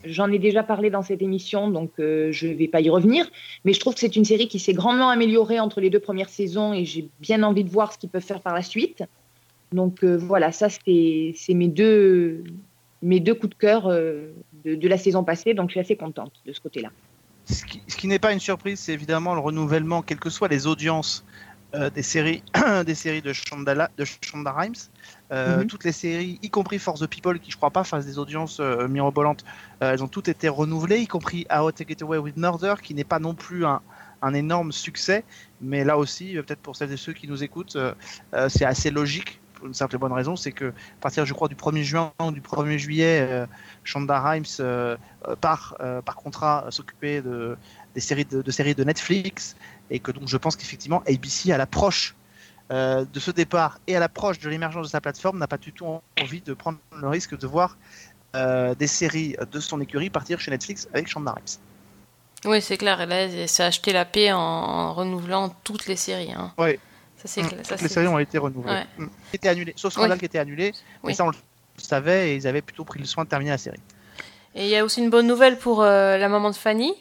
J'en 0.04 0.32
ai 0.32 0.40
déjà 0.40 0.64
parlé 0.64 0.90
dans 0.90 1.02
cette 1.02 1.22
émission, 1.22 1.70
donc 1.70 1.92
euh, 2.00 2.32
je 2.32 2.48
ne 2.48 2.54
vais 2.54 2.68
pas 2.68 2.82
y 2.82 2.90
revenir. 2.90 3.30
Mais 3.64 3.72
je 3.72 3.80
trouve 3.80 3.94
que 3.94 4.02
c'est 4.02 4.16
une 4.18 4.26
série 4.26 4.50
qui 4.50 4.60
s'est 4.60 4.74
grandement 4.74 5.10
améliorée 5.10 5.62
entre 5.62 5.80
les 5.80 5.90
deux 5.90 6.00
premières 6.00 6.30
saisons 6.30 6.74
et 6.74 6.84
j'ai 6.84 7.08
bien 7.22 7.44
envie 7.44 7.64
de 7.64 7.70
voir 7.70 7.94
ce 7.94 7.98
qu'ils 7.98 8.10
peuvent 8.10 8.22
faire 8.22 8.42
par 8.42 8.54
la 8.54 8.62
suite. 8.62 9.04
Donc 9.72 10.04
euh, 10.04 10.18
voilà, 10.18 10.52
ça 10.52 10.68
c'est 10.70 11.34
mes 11.50 11.68
deux, 11.68 12.44
mes 13.02 13.20
deux 13.20 13.36
coups 13.36 13.52
de 13.52 13.60
cœur 13.60 13.88
euh, 13.88 14.32
de, 14.66 14.76
de 14.76 14.88
la 14.88 14.98
saison 14.98 15.24
passée, 15.24 15.54
donc 15.54 15.70
je 15.70 15.74
suis 15.74 15.80
assez 15.80 15.96
contente 15.96 16.34
de 16.46 16.54
ce 16.54 16.60
côté-là. 16.60 16.90
Ce 17.46 17.66
qui, 17.66 18.08
n'est 18.08 18.20
pas 18.20 18.32
une 18.32 18.40
surprise, 18.40 18.80
c'est 18.80 18.94
évidemment 18.94 19.34
le 19.34 19.40
renouvellement, 19.40 20.04
quelles 20.04 20.20
que 20.20 20.30
soient 20.30 20.48
les 20.48 20.68
audiences 20.68 21.26
euh, 21.74 21.90
des 21.90 22.04
séries, 22.04 22.44
des 22.86 22.94
séries 22.94 23.24
de 23.24 23.34
Shonda, 23.34 23.90
de 23.98 24.06
Shonda 24.06 24.52
Rhimes. 24.52 24.76
Euh, 25.32 25.58
Mhm. 25.58 25.68
Toutes 25.68 25.84
les 25.84 25.92
séries, 25.92 26.40
y 26.44 26.50
compris 26.50 26.78
For 26.78 26.98
the 27.00 27.08
People, 27.08 27.40
qui 27.40 27.50
je 27.50 27.58
crois 27.58 27.72
pas 27.72 27.84
fassent 27.84 28.06
des 28.06 28.20
audiences 28.20 28.60
euh, 28.60 28.88
mirobolantes, 28.88 29.44
elles 29.80 30.04
ont 30.04 30.08
toutes 30.08 30.28
été 30.28 30.48
renouvelées, 30.48 31.00
y 31.00 31.08
compris 31.08 31.48
How 31.52 31.72
to 31.72 31.72
Take 31.72 31.94
It 31.94 32.02
Away 32.04 32.20
with 32.20 32.38
Murder, 32.38 32.76
qui 32.84 32.94
n'est 32.94 33.04
pas 33.04 33.20
non 33.20 33.34
plus 33.34 33.66
un, 33.66 33.82
un 34.22 34.34
énorme 34.34 34.72
succès, 34.72 35.24
mais 35.60 35.84
là 35.84 35.98
aussi, 35.98 36.34
peut-être 36.34 36.60
pour 36.60 36.76
celles 36.76 36.92
et 36.92 36.98
ceux 36.98 37.14
qui 37.14 37.28
nous 37.28 37.44
écoutent, 37.44 37.78
c'est 38.48 38.66
assez 38.66 38.92
logique. 38.92 39.40
Pour 39.60 39.68
une 39.68 39.74
simple 39.74 39.96
et 39.96 39.98
bonne 39.98 40.14
raison, 40.14 40.38
c'est 40.38 40.54
que 40.54 40.66
à 40.66 41.02
partir, 41.02 41.26
je 41.26 41.34
crois, 41.34 41.50
du 41.50 41.56
1er 41.56 41.84
juin 41.84 42.14
ou 42.22 42.32
du 42.32 42.42
1er 42.42 42.78
juillet, 42.78 43.28
euh, 43.30 43.46
Shonda 43.84 44.20
Rhimes 44.20 44.46
euh, 44.62 44.96
euh, 45.28 45.36
part 45.36 45.76
euh, 45.82 46.02
par 46.02 46.16
contrat 46.16 46.64
euh, 46.66 46.72
s'occuper 46.72 47.22
de, 47.22 47.58
des 47.94 48.00
séries 48.00 48.24
de, 48.24 48.42
de 48.42 48.52
séries 48.52 48.74
de 48.74 48.86
Netflix 48.86 49.58
et 49.90 50.00
que 50.00 50.12
donc 50.12 50.28
je 50.28 50.38
pense 50.38 50.56
qu'effectivement 50.56 51.04
ABC 51.08 51.52
à 51.52 51.58
l'approche 51.58 52.16
de 52.72 53.20
ce 53.20 53.32
départ 53.32 53.80
et 53.88 53.96
à 53.96 54.00
l'approche 54.00 54.38
de 54.38 54.48
l'émergence 54.48 54.86
de 54.86 54.92
sa 54.92 55.02
plateforme 55.02 55.40
n'a 55.40 55.48
pas 55.48 55.58
du 55.58 55.74
tout 55.74 55.88
envie 56.22 56.42
de 56.42 56.54
prendre 56.54 56.78
le 56.96 57.08
risque 57.08 57.36
de 57.36 57.48
voir 57.48 57.80
des 58.36 58.86
séries 58.86 59.36
de 59.52 59.60
son 59.60 59.82
écurie 59.82 60.12
partir 60.12 60.40
chez 60.40 60.52
Netflix 60.52 60.88
avec 60.94 61.08
Shonda 61.08 61.32
Rhimes. 61.32 61.58
Oui, 62.46 62.62
c'est 62.62 62.78
clair. 62.78 63.02
Et 63.02 63.08
là, 63.08 63.16
elle 63.24 63.50
s'est 63.50 63.64
acheté 63.64 63.92
la 63.92 64.06
paix 64.06 64.32
en, 64.32 64.38
en 64.38 64.94
renouvelant 64.94 65.50
toutes 65.64 65.88
les 65.88 65.96
séries. 65.96 66.32
Hein. 66.32 66.54
Ouais. 66.60 66.80
Ça, 67.24 67.42
Mm, 67.42 67.48
clair. 67.48 67.60
Ça, 67.66 67.76
Toutes 67.76 67.82
les 67.84 67.88
séries 67.90 68.08
ont 68.08 68.20
été 68.20 68.38
renouvelées. 68.38 68.74
Ouais. 68.74 68.86
Mm. 68.98 69.08
Étaient 69.34 69.50
annulées, 69.50 69.74
sauf 69.76 69.94
Scandale 69.94 70.14
Oui. 70.14 70.20
qui 70.20 70.26
était 70.26 70.40
annulé, 70.40 70.74
mais 71.04 71.14
ça 71.14 71.26
on 71.26 71.30
le 71.30 71.36
savait 71.78 72.32
et 72.32 72.36
ils 72.36 72.48
avaient 72.48 72.62
plutôt 72.62 72.84
pris 72.86 73.00
le 73.00 73.06
soin 73.06 73.24
de 73.26 73.30
terminer 73.30 73.52
la 73.52 73.58
série. 73.58 73.80
Et 74.56 74.64
il 74.64 74.70
y 74.70 74.76
a 74.76 74.84
aussi 74.84 75.02
une 75.02 75.10
bonne 75.10 75.28
nouvelle 75.28 75.58
pour 75.58 75.82
euh, 75.82 76.18
la 76.18 76.28
maman 76.30 76.50
de 76.50 76.56
Fanny 76.56 76.94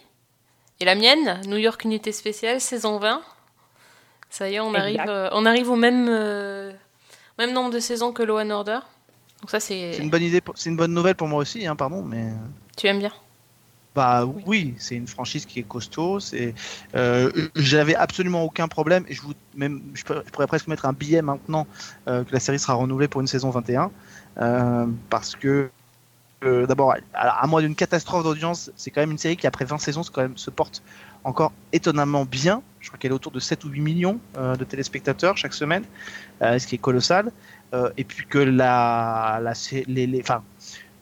et 0.80 0.84
la 0.84 0.94
mienne, 0.94 1.40
New 1.46 1.56
York 1.56 1.82
Unité 1.84 2.12
Spéciale, 2.12 2.60
saison 2.60 2.98
20. 2.98 3.22
Ça 4.30 4.50
y 4.50 4.56
est, 4.56 4.60
on, 4.60 4.74
arrive, 4.74 5.00
euh, 5.08 5.28
on 5.32 5.46
arrive 5.46 5.70
au 5.70 5.76
même, 5.76 6.06
euh, 6.10 6.72
même 7.38 7.52
nombre 7.52 7.70
de 7.70 7.80
saisons 7.80 8.12
que 8.12 8.22
Law 8.22 8.38
and 8.40 8.50
Order. 8.50 8.78
Donc 9.40 9.50
ça, 9.50 9.58
c'est... 9.60 9.92
C'est 9.94 10.02
une 10.02 10.10
bonne 10.10 10.22
idée, 10.22 10.40
pour- 10.40 10.58
c'est 10.58 10.68
une 10.68 10.76
bonne 10.76 10.92
nouvelle 10.92 11.14
pour 11.14 11.28
moi 11.28 11.40
aussi, 11.40 11.66
hein, 11.66 11.76
pardon, 11.76 12.02
mais. 12.02 12.26
Tu 12.76 12.86
aimes 12.88 12.98
bien 12.98 13.12
Bah 13.98 14.24
oui, 14.46 14.76
c'est 14.78 14.94
une 14.94 15.08
franchise 15.08 15.44
qui 15.44 15.58
est 15.58 15.64
costaud. 15.64 16.20
C'est, 16.20 16.54
euh, 16.94 17.32
j'avais 17.56 17.96
absolument 17.96 18.44
aucun 18.44 18.68
problème. 18.68 19.04
Et 19.08 19.12
je 19.12 19.20
vous, 19.22 19.32
même, 19.56 19.82
je 19.92 20.04
pourrais, 20.04 20.46
presque 20.46 20.68
mettre 20.68 20.86
un 20.86 20.92
billet 20.92 21.20
maintenant 21.20 21.66
euh, 22.06 22.22
que 22.22 22.32
la 22.32 22.38
série 22.38 22.60
sera 22.60 22.74
renouvelée 22.74 23.08
pour 23.08 23.22
une 23.22 23.26
saison 23.26 23.50
21, 23.50 23.90
euh, 24.40 24.86
parce 25.10 25.34
que 25.34 25.68
euh, 26.44 26.64
d'abord, 26.68 26.94
à, 27.12 27.42
à 27.42 27.46
moins 27.48 27.60
d'une 27.60 27.74
catastrophe 27.74 28.22
d'audience, 28.22 28.70
c'est 28.76 28.92
quand 28.92 29.00
même 29.00 29.10
une 29.10 29.18
série 29.18 29.36
qui 29.36 29.48
après 29.48 29.64
20 29.64 29.78
saisons 29.78 30.04
se, 30.04 30.12
quand 30.12 30.22
même, 30.22 30.36
se 30.36 30.50
porte 30.50 30.80
encore 31.24 31.52
étonnamment 31.72 32.24
bien. 32.24 32.62
Je 32.78 32.90
crois 32.90 33.00
qu'elle 33.00 33.10
est 33.10 33.14
autour 33.14 33.32
de 33.32 33.40
7 33.40 33.64
ou 33.64 33.68
8 33.70 33.80
millions 33.80 34.20
de 34.36 34.62
téléspectateurs 34.62 35.36
chaque 35.36 35.54
semaine, 35.54 35.82
ce 36.40 36.64
qui 36.64 36.76
est 36.76 36.78
colossal. 36.78 37.32
Et 37.96 38.04
puis 38.04 38.24
que 38.24 38.38
la, 38.38 39.40
la 39.42 39.52
les, 39.88 40.06
les, 40.06 40.20
enfin, 40.20 40.44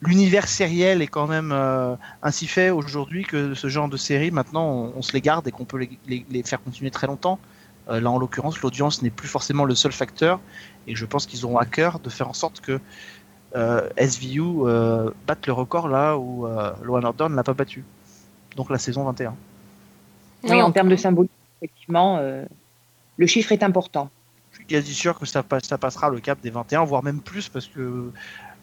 l'univers 0.01 0.47
sériel 0.47 1.01
est 1.01 1.07
quand 1.07 1.27
même 1.27 1.51
euh, 1.51 1.95
ainsi 2.21 2.47
fait 2.47 2.69
aujourd'hui 2.69 3.23
que 3.23 3.53
ce 3.55 3.67
genre 3.67 3.89
de 3.89 3.97
série, 3.97 4.31
maintenant, 4.31 4.65
on, 4.65 4.93
on 4.97 5.01
se 5.01 5.13
les 5.13 5.21
garde 5.21 5.47
et 5.47 5.51
qu'on 5.51 5.65
peut 5.65 5.77
les, 5.77 5.89
les- 6.07 6.25
les 6.29 6.43
faire 6.43 6.61
continuer 6.61 6.91
très 6.91 7.07
longtemps. 7.07 7.39
Euh, 7.89 7.99
là, 8.01 8.09
en 8.11 8.17
l'occurrence, 8.17 8.61
l'audience 8.61 9.01
n'est 9.01 9.09
plus 9.09 9.27
forcément 9.29 9.63
le 9.65 9.73
seul 9.75 9.91
facteur, 9.93 10.39
et 10.87 10.95
je 10.95 11.05
pense 11.05 11.25
qu'ils 11.25 11.45
auront 11.45 11.57
à 11.57 11.65
cœur 11.65 11.99
de 11.99 12.09
faire 12.09 12.27
en 12.29 12.33
sorte 12.33 12.59
que 12.61 12.79
euh, 13.55 13.87
SVU 13.97 14.41
euh, 14.41 15.09
batte 15.25 15.47
le 15.47 15.53
record 15.53 15.87
là 15.87 16.17
où 16.17 16.45
euh, 16.45 16.73
Law 16.83 16.97
and 16.97 17.03
Order 17.03 17.27
ne 17.29 17.35
l'a 17.35 17.43
pas 17.43 17.53
battu. 17.53 17.83
Donc 18.57 18.69
la 18.69 18.77
saison 18.77 19.03
21. 19.05 19.33
Oui, 20.43 20.61
en 20.61 20.71
termes 20.71 20.89
de 20.89 20.95
symbolique, 20.95 21.31
effectivement, 21.61 22.17
euh, 22.19 22.43
le 23.17 23.25
chiffre 23.25 23.51
est 23.53 23.63
important. 23.63 24.09
Je 24.51 24.57
suis 24.57 24.65
quasi 24.65 24.93
sûr 24.93 25.17
que 25.17 25.25
ça, 25.25 25.43
passe- 25.43 25.63
ça 25.63 25.77
passera 25.77 26.09
le 26.09 26.19
cap 26.19 26.39
des 26.41 26.49
21, 26.49 26.83
voire 26.83 27.03
même 27.03 27.21
plus, 27.21 27.47
parce 27.49 27.67
que 27.67 28.11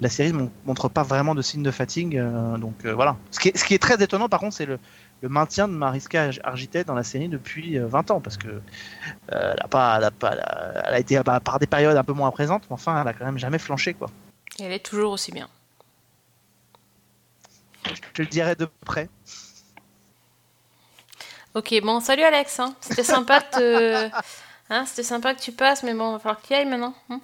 la 0.00 0.08
série 0.08 0.32
ne 0.32 0.38
mon- 0.38 0.52
montre 0.66 0.88
pas 0.88 1.02
vraiment 1.02 1.34
de 1.34 1.42
signes 1.42 1.62
de 1.62 1.70
fatigue. 1.70 2.16
euh, 2.18 2.56
donc 2.58 2.84
euh, 2.84 2.92
voilà. 2.94 3.16
Ce 3.30 3.38
qui, 3.40 3.48
est, 3.48 3.56
ce 3.56 3.64
qui 3.64 3.74
est 3.74 3.78
très 3.78 4.02
étonnant, 4.02 4.28
par 4.28 4.40
contre, 4.40 4.54
c'est 4.56 4.66
le, 4.66 4.78
le 5.22 5.28
maintien 5.28 5.68
de 5.68 5.72
Mariska 5.74 6.30
Argitette 6.42 6.86
dans 6.86 6.94
la 6.94 7.04
série 7.04 7.28
depuis 7.28 7.78
euh, 7.78 7.86
20 7.86 8.10
ans, 8.10 8.20
parce 8.20 8.36
que 8.36 8.48
euh, 8.48 8.60
elle, 9.30 9.60
a 9.62 9.68
pas, 9.68 9.96
elle, 9.98 10.04
a 10.04 10.10
pas, 10.10 10.32
elle 10.32 10.94
a- 10.94 10.98
été 10.98 11.18
bah, 11.20 11.40
par 11.40 11.58
des 11.58 11.66
périodes 11.66 11.96
un 11.96 12.04
peu 12.04 12.12
moins 12.12 12.30
présentes, 12.30 12.64
mais 12.68 12.74
enfin, 12.74 13.00
elle 13.00 13.08
a 13.08 13.12
quand 13.12 13.24
même 13.24 13.38
jamais 13.38 13.58
flanché, 13.58 13.94
quoi. 13.94 14.10
Et 14.58 14.64
elle 14.64 14.72
est 14.72 14.84
toujours 14.84 15.12
aussi 15.12 15.32
bien. 15.32 15.48
Je 18.14 18.22
le 18.22 18.28
dirais 18.28 18.54
de 18.56 18.68
près. 18.84 19.08
Ok, 21.54 21.72
bon, 21.82 22.00
salut 22.00 22.22
Alex. 22.24 22.58
hein. 22.60 22.74
C'était 22.80 23.04
sympa 23.04 23.40
de 23.40 23.46
te... 23.50 24.10
Hein, 24.70 24.86
C'était 24.86 25.02
sympa 25.02 25.34
que 25.34 25.40
tu 25.40 25.52
passes, 25.52 25.82
mais 25.82 25.92
bon, 25.92 26.08
il 26.08 26.12
va 26.14 26.18
falloir 26.18 26.40
qu'il 26.40 26.56
aille 26.56 26.64
maintenant. 26.66 26.94
hein. 27.10 27.20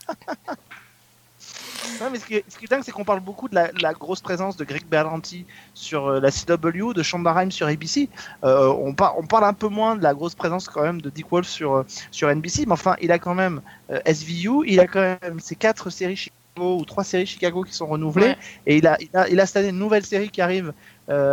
Mais 2.12 2.18
ce 2.18 2.26
qui 2.26 2.34
est, 2.34 2.44
ce 2.48 2.58
qui 2.58 2.64
est 2.66 2.68
dingue, 2.68 2.82
c'est 2.84 2.92
qu'on 2.92 3.04
parle 3.04 3.20
beaucoup 3.20 3.48
de 3.48 3.54
la, 3.54 3.70
la 3.80 3.92
grosse 3.92 4.20
présence 4.20 4.56
de 4.56 4.64
Greg 4.64 4.84
Berlanti 4.86 5.46
sur 5.74 6.06
euh, 6.08 6.20
la 6.20 6.30
CW, 6.30 6.92
de 6.92 7.02
Shonda 7.02 7.34
sur 7.50 7.66
ABC. 7.66 8.08
Euh, 8.44 8.68
on, 8.68 8.94
par- 8.94 9.18
on 9.18 9.26
parle 9.26 9.44
un 9.44 9.52
peu 9.52 9.68
moins 9.68 9.96
de 9.96 10.02
la 10.02 10.12
grosse 10.14 10.34
présence 10.34 10.68
quand 10.68 10.82
même 10.82 11.00
de 11.00 11.10
Dick 11.10 11.30
Wolf 11.30 11.46
sur, 11.48 11.74
euh, 11.76 11.86
sur 12.10 12.28
NBC, 12.34 12.64
mais 12.66 12.72
enfin, 12.72 12.96
il 13.00 13.10
a 13.12 13.18
quand 13.18 13.34
même 13.34 13.60
SVU, 14.06 14.64
il 14.66 14.80
a 14.80 14.86
quand 14.86 15.00
même 15.22 15.40
ces 15.40 15.54
quatre 15.56 15.90
séries 15.90 16.16
Chicago 16.16 16.78
ou 16.78 16.84
trois 16.84 17.04
séries 17.04 17.26
Chicago 17.26 17.62
qui 17.64 17.74
sont 17.74 17.86
renouvelées, 17.86 18.26
Ouais. 18.28 18.38
et 18.66 18.76
il 18.78 18.86
a, 18.86 18.96
il, 19.00 19.08
a, 19.16 19.28
il 19.28 19.40
a 19.40 19.46
cette 19.46 19.56
année 19.58 19.68
une 19.70 19.78
nouvelle 19.78 20.04
série 20.04 20.28
qui 20.30 20.40
arrive, 20.40 20.72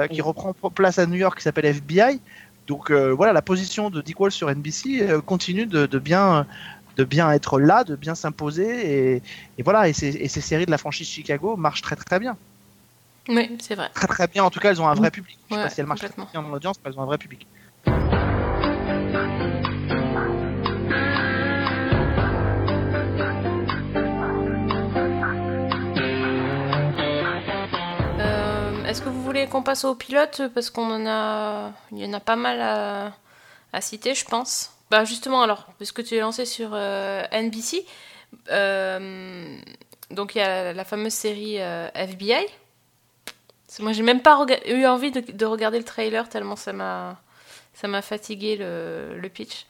qui 0.10 0.22
reprend 0.22 0.54
place 0.54 1.00
à 1.00 1.06
New 1.06 1.16
York, 1.18 1.38
qui 1.38 1.44
s'appelle 1.44 1.66
FBI. 1.66 2.20
Donc 2.68 2.92
voilà, 2.92 3.34
la 3.34 3.42
position 3.42 3.90
de 3.90 4.02
Dick 4.02 4.18
Wolf 4.20 4.34
sur 4.34 4.50
NBC 4.50 5.08
continue 5.26 5.66
de, 5.66 5.86
de 5.86 6.00
bien 6.00 6.46
de 6.98 7.04
bien 7.04 7.32
être 7.32 7.60
là, 7.60 7.84
de 7.84 7.96
bien 7.96 8.16
s'imposer 8.16 9.16
et, 9.16 9.24
et 9.58 9.64
voilà, 9.64 9.88
et 9.88 9.94
ces, 9.94 10.08
et 10.10 10.28
ces 10.28 10.42
séries 10.42 10.66
de 10.66 10.72
la 10.72 10.78
franchise 10.78 11.08
Chicago 11.08 11.56
marchent 11.58 11.82
très 11.82 11.96
très 11.96 12.20
bien. 12.20 12.38
Oui, 13.30 13.56
c'est 13.62 13.76
vrai. 13.76 13.90
très 13.94 14.08
très 14.08 14.28
bien. 14.28 14.44
En 14.44 14.50
tout 14.50 14.60
cas, 14.60 14.72
elles 14.72 14.82
ont 14.82 14.88
un 14.88 14.96
vrai 14.96 15.12
public. 15.12 15.38
Je 15.50 15.56
sais 15.56 15.60
Ouais, 15.60 15.64
pas 15.64 15.70
si 15.70 15.80
elles 15.80 15.86
marchent 15.86 16.02
très 16.02 16.10
bien 16.32 16.42
en 16.44 16.52
audience, 16.54 16.78
mais 16.84 16.92
elles 16.92 16.98
ont 17.00 17.04
un 17.04 17.06
vrai 17.06 17.18
public. 17.20 17.46
Euh, 28.20 28.84
Est-ce 28.86 29.02
que 29.02 29.10
vous 29.10 29.24
voulez 29.24 29.48
qu'on 29.48 29.64
passe 29.64 29.84
au 29.86 29.96
pilote? 29.96 30.42
Parce 30.54 30.70
qu'on 30.70 30.92
en 30.92 31.06
a. 31.08 31.72
Il 31.92 32.00
y 32.00 32.06
en 32.06 32.14
a 32.14 32.20
pas 32.20 32.36
mal 32.36 32.62
à, 32.62 33.14
à 33.74 33.82
citer, 33.82 34.16
je 34.16 34.26
pense. 34.26 34.72
Bah, 34.92 35.06
justement, 35.06 35.42
alors, 35.42 35.68
puisque 35.78 36.04
tu 36.04 36.16
es 36.16 36.20
lancé 36.20 36.46
sur 36.46 36.72
euh, 36.74 37.24
NBC, 37.32 37.86
euh, 38.50 39.58
donc 40.10 40.36
il 40.36 40.40
y 40.40 40.42
a 40.42 40.74
la 40.74 40.84
fameuse 40.84 41.14
série 41.14 41.62
euh, 41.62 41.88
FBI. 41.96 42.46
Moi, 43.80 43.94
j'ai 43.94 44.04
même 44.04 44.22
pas 44.22 44.46
eu 44.68 44.86
envie 44.86 45.12
de, 45.12 45.22
de 45.22 45.46
regarder 45.46 45.78
le 45.78 45.86
trailer 45.86 46.28
tellement 46.28 46.58
ça 46.58 46.74
m'a 46.74 47.22
ça 47.74 47.88
m'a 47.88 48.02
fatigué 48.02 48.58
le, 48.58 49.18
le 49.18 49.30
pitch. 49.30 49.66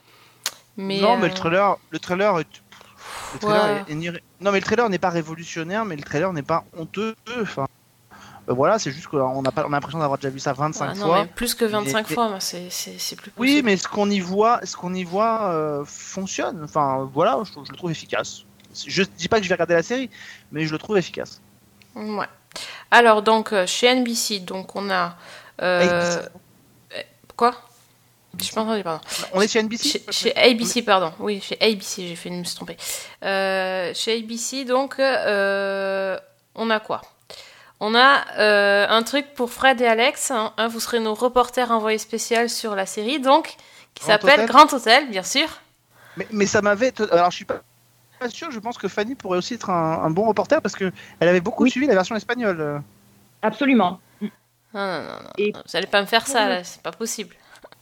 Mais, 0.75 0.99
non, 0.99 1.17
mais 1.17 1.27
le 1.27 1.35
trailer, 1.35 1.77
le 1.91 1.99
trailer, 1.99 2.39
est- 2.39 2.61
le 3.33 3.39
trailer 3.39 3.83
Ouais. 3.87 3.93
est- 3.93 4.21
non, 4.41 4.51
mais 4.51 4.59
le 4.59 4.65
trailer 4.65 4.89
n'est 4.89 4.97
pas 4.97 5.11
révolutionnaire, 5.11 5.85
mais 5.85 5.95
le 5.95 6.01
trailer 6.01 6.33
n'est 6.33 6.41
pas 6.41 6.63
honteux. 6.75 7.15
Enfin, 7.39 7.67
euh, 8.51 8.53
voilà, 8.53 8.77
c'est 8.79 8.91
juste 8.91 9.07
qu'on 9.07 9.43
a 9.45 9.51
pas, 9.51 9.63
on 9.65 9.69
a 9.69 9.71
l'impression 9.71 9.99
d'avoir 9.99 10.17
déjà 10.19 10.29
vu 10.29 10.39
ça 10.39 10.53
25 10.53 10.85
ah 10.91 10.93
non, 10.95 11.05
fois. 11.07 11.21
mais 11.23 11.27
plus 11.27 11.55
que 11.55 11.65
25 11.65 12.09
Mais- 12.09 12.15
fois, 12.15 12.39
c'est 12.39 12.69
c'est- 12.69 12.99
c'est 12.99 13.15
plus 13.15 13.31
Oui, 13.37 13.47
possible. 13.47 13.65
mais 13.65 13.77
ce 13.77 13.87
qu'on 13.87 14.09
y 14.09 14.19
voit, 14.19 14.59
ce 14.65 14.75
qu'on 14.77 14.93
y 14.93 15.03
voit 15.03 15.51
euh, 15.51 15.83
fonctionne. 15.85 16.61
Enfin, 16.63 17.09
voilà, 17.13 17.39
je, 17.43 17.51
je 17.65 17.71
le 17.71 17.77
trouve 17.77 17.91
efficace. 17.91 18.43
Je 18.87 19.03
dis 19.03 19.27
pas 19.27 19.37
que 19.37 19.43
je 19.43 19.49
vais 19.49 19.55
regarder 19.55 19.73
la 19.73 19.83
série, 19.83 20.09
mais 20.51 20.65
je 20.65 20.71
le 20.71 20.77
trouve 20.77 20.97
efficace. 20.97 21.41
Ouais. 21.95 22.27
Alors, 22.91 23.21
donc, 23.21 23.51
euh, 23.53 23.65
chez 23.65 23.87
NBC, 23.87 24.39
donc, 24.39 24.75
on 24.75 24.89
a. 24.89 25.15
euh, 25.61 26.13
ABC. 26.15 26.29
Quoi? 27.35 27.55
Je 28.39 28.51
pas 28.53 28.61
entendu, 28.61 28.81
pardon. 28.83 29.01
On 29.33 29.41
est 29.41 29.47
chez 29.49 29.59
NBC 29.61 29.89
Chez, 29.89 30.03
chez 30.09 30.35
ABC, 30.37 30.81
pardon. 30.83 31.11
Oui, 31.19 31.41
chez 31.41 31.57
ABC, 31.61 32.07
j'ai 32.07 32.15
fait 32.15 32.29
une 32.29 32.39
me 32.39 32.43
suis 32.45 32.55
trompée. 32.55 32.77
Euh, 33.23 33.91
chez 33.93 34.17
ABC, 34.17 34.63
donc, 34.63 34.99
euh, 34.99 36.17
on 36.55 36.69
a 36.69 36.79
quoi? 36.79 37.01
On 37.83 37.95
a 37.95 38.23
euh, 38.37 38.85
un 38.87 39.01
truc 39.01 39.33
pour 39.33 39.49
Fred 39.51 39.81
et 39.81 39.87
Alex. 39.87 40.29
hein, 40.31 40.53
hein, 40.57 40.67
vous 40.67 40.79
serez 40.79 40.99
nos 40.99 41.15
reporters 41.15 41.71
envoyés 41.71 41.97
spécial 41.97 42.47
sur 42.47 42.75
la 42.75 42.85
série, 42.85 43.19
donc, 43.19 43.55
qui 43.95 44.03
s'appelle 44.05 44.45
Grand 44.45 44.71
Hôtel, 44.71 45.09
bien 45.09 45.23
sûr. 45.23 45.47
Mais, 46.15 46.27
mais 46.31 46.45
ça 46.45 46.61
m'avait. 46.61 46.93
Alors, 47.11 47.31
je 47.31 47.37
suis 47.37 47.45
pas, 47.45 47.61
pas 48.19 48.29
sûr. 48.29 48.51
Je 48.51 48.59
pense 48.59 48.77
que 48.77 48.87
Fanny 48.87 49.15
pourrait 49.15 49.39
aussi 49.39 49.55
être 49.55 49.71
un, 49.71 50.03
un 50.03 50.09
bon 50.11 50.27
reporter 50.27 50.61
parce 50.61 50.75
que 50.75 50.91
elle 51.19 51.27
avait 51.27 51.41
beaucoup 51.41 51.63
Oui. 51.63 51.71
suivi 51.71 51.87
la 51.87 51.95
version 51.95 52.15
espagnole. 52.15 52.81
Absolument. 53.41 53.99
Non, 54.21 54.29
non, 54.75 55.01
non, 55.01 55.07
non, 55.23 55.29
Et- 55.39 55.51
vous 55.51 55.75
allez 55.75 55.87
pas 55.87 56.01
me 56.01 56.05
faire 56.07 56.27
ça, 56.27 56.47
là, 56.47 56.63
c'est 56.63 56.81
pas 56.83 56.91
possible. 56.91 57.35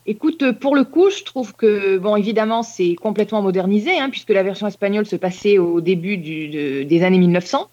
Écoute, 0.06 0.54
pour 0.54 0.76
le 0.76 0.86
coup, 0.86 1.10
je 1.12 1.24
trouve 1.24 1.54
que, 1.54 1.98
bon, 1.98 2.16
évidemment, 2.16 2.64
c'est 2.64 2.96
complètement 2.96 3.42
modernisé, 3.42 4.00
hein, 4.00 4.10
puisque 4.10 4.30
la 4.30 4.42
version 4.44 4.66
espagnole 4.66 5.06
se 5.06 5.18
passait 5.18 5.58
au 5.60 5.82
début 5.82 6.18
du- 6.18 6.48
de- 6.48 6.84
des 6.84 7.04
années 7.04 7.20
1900, 7.20 7.70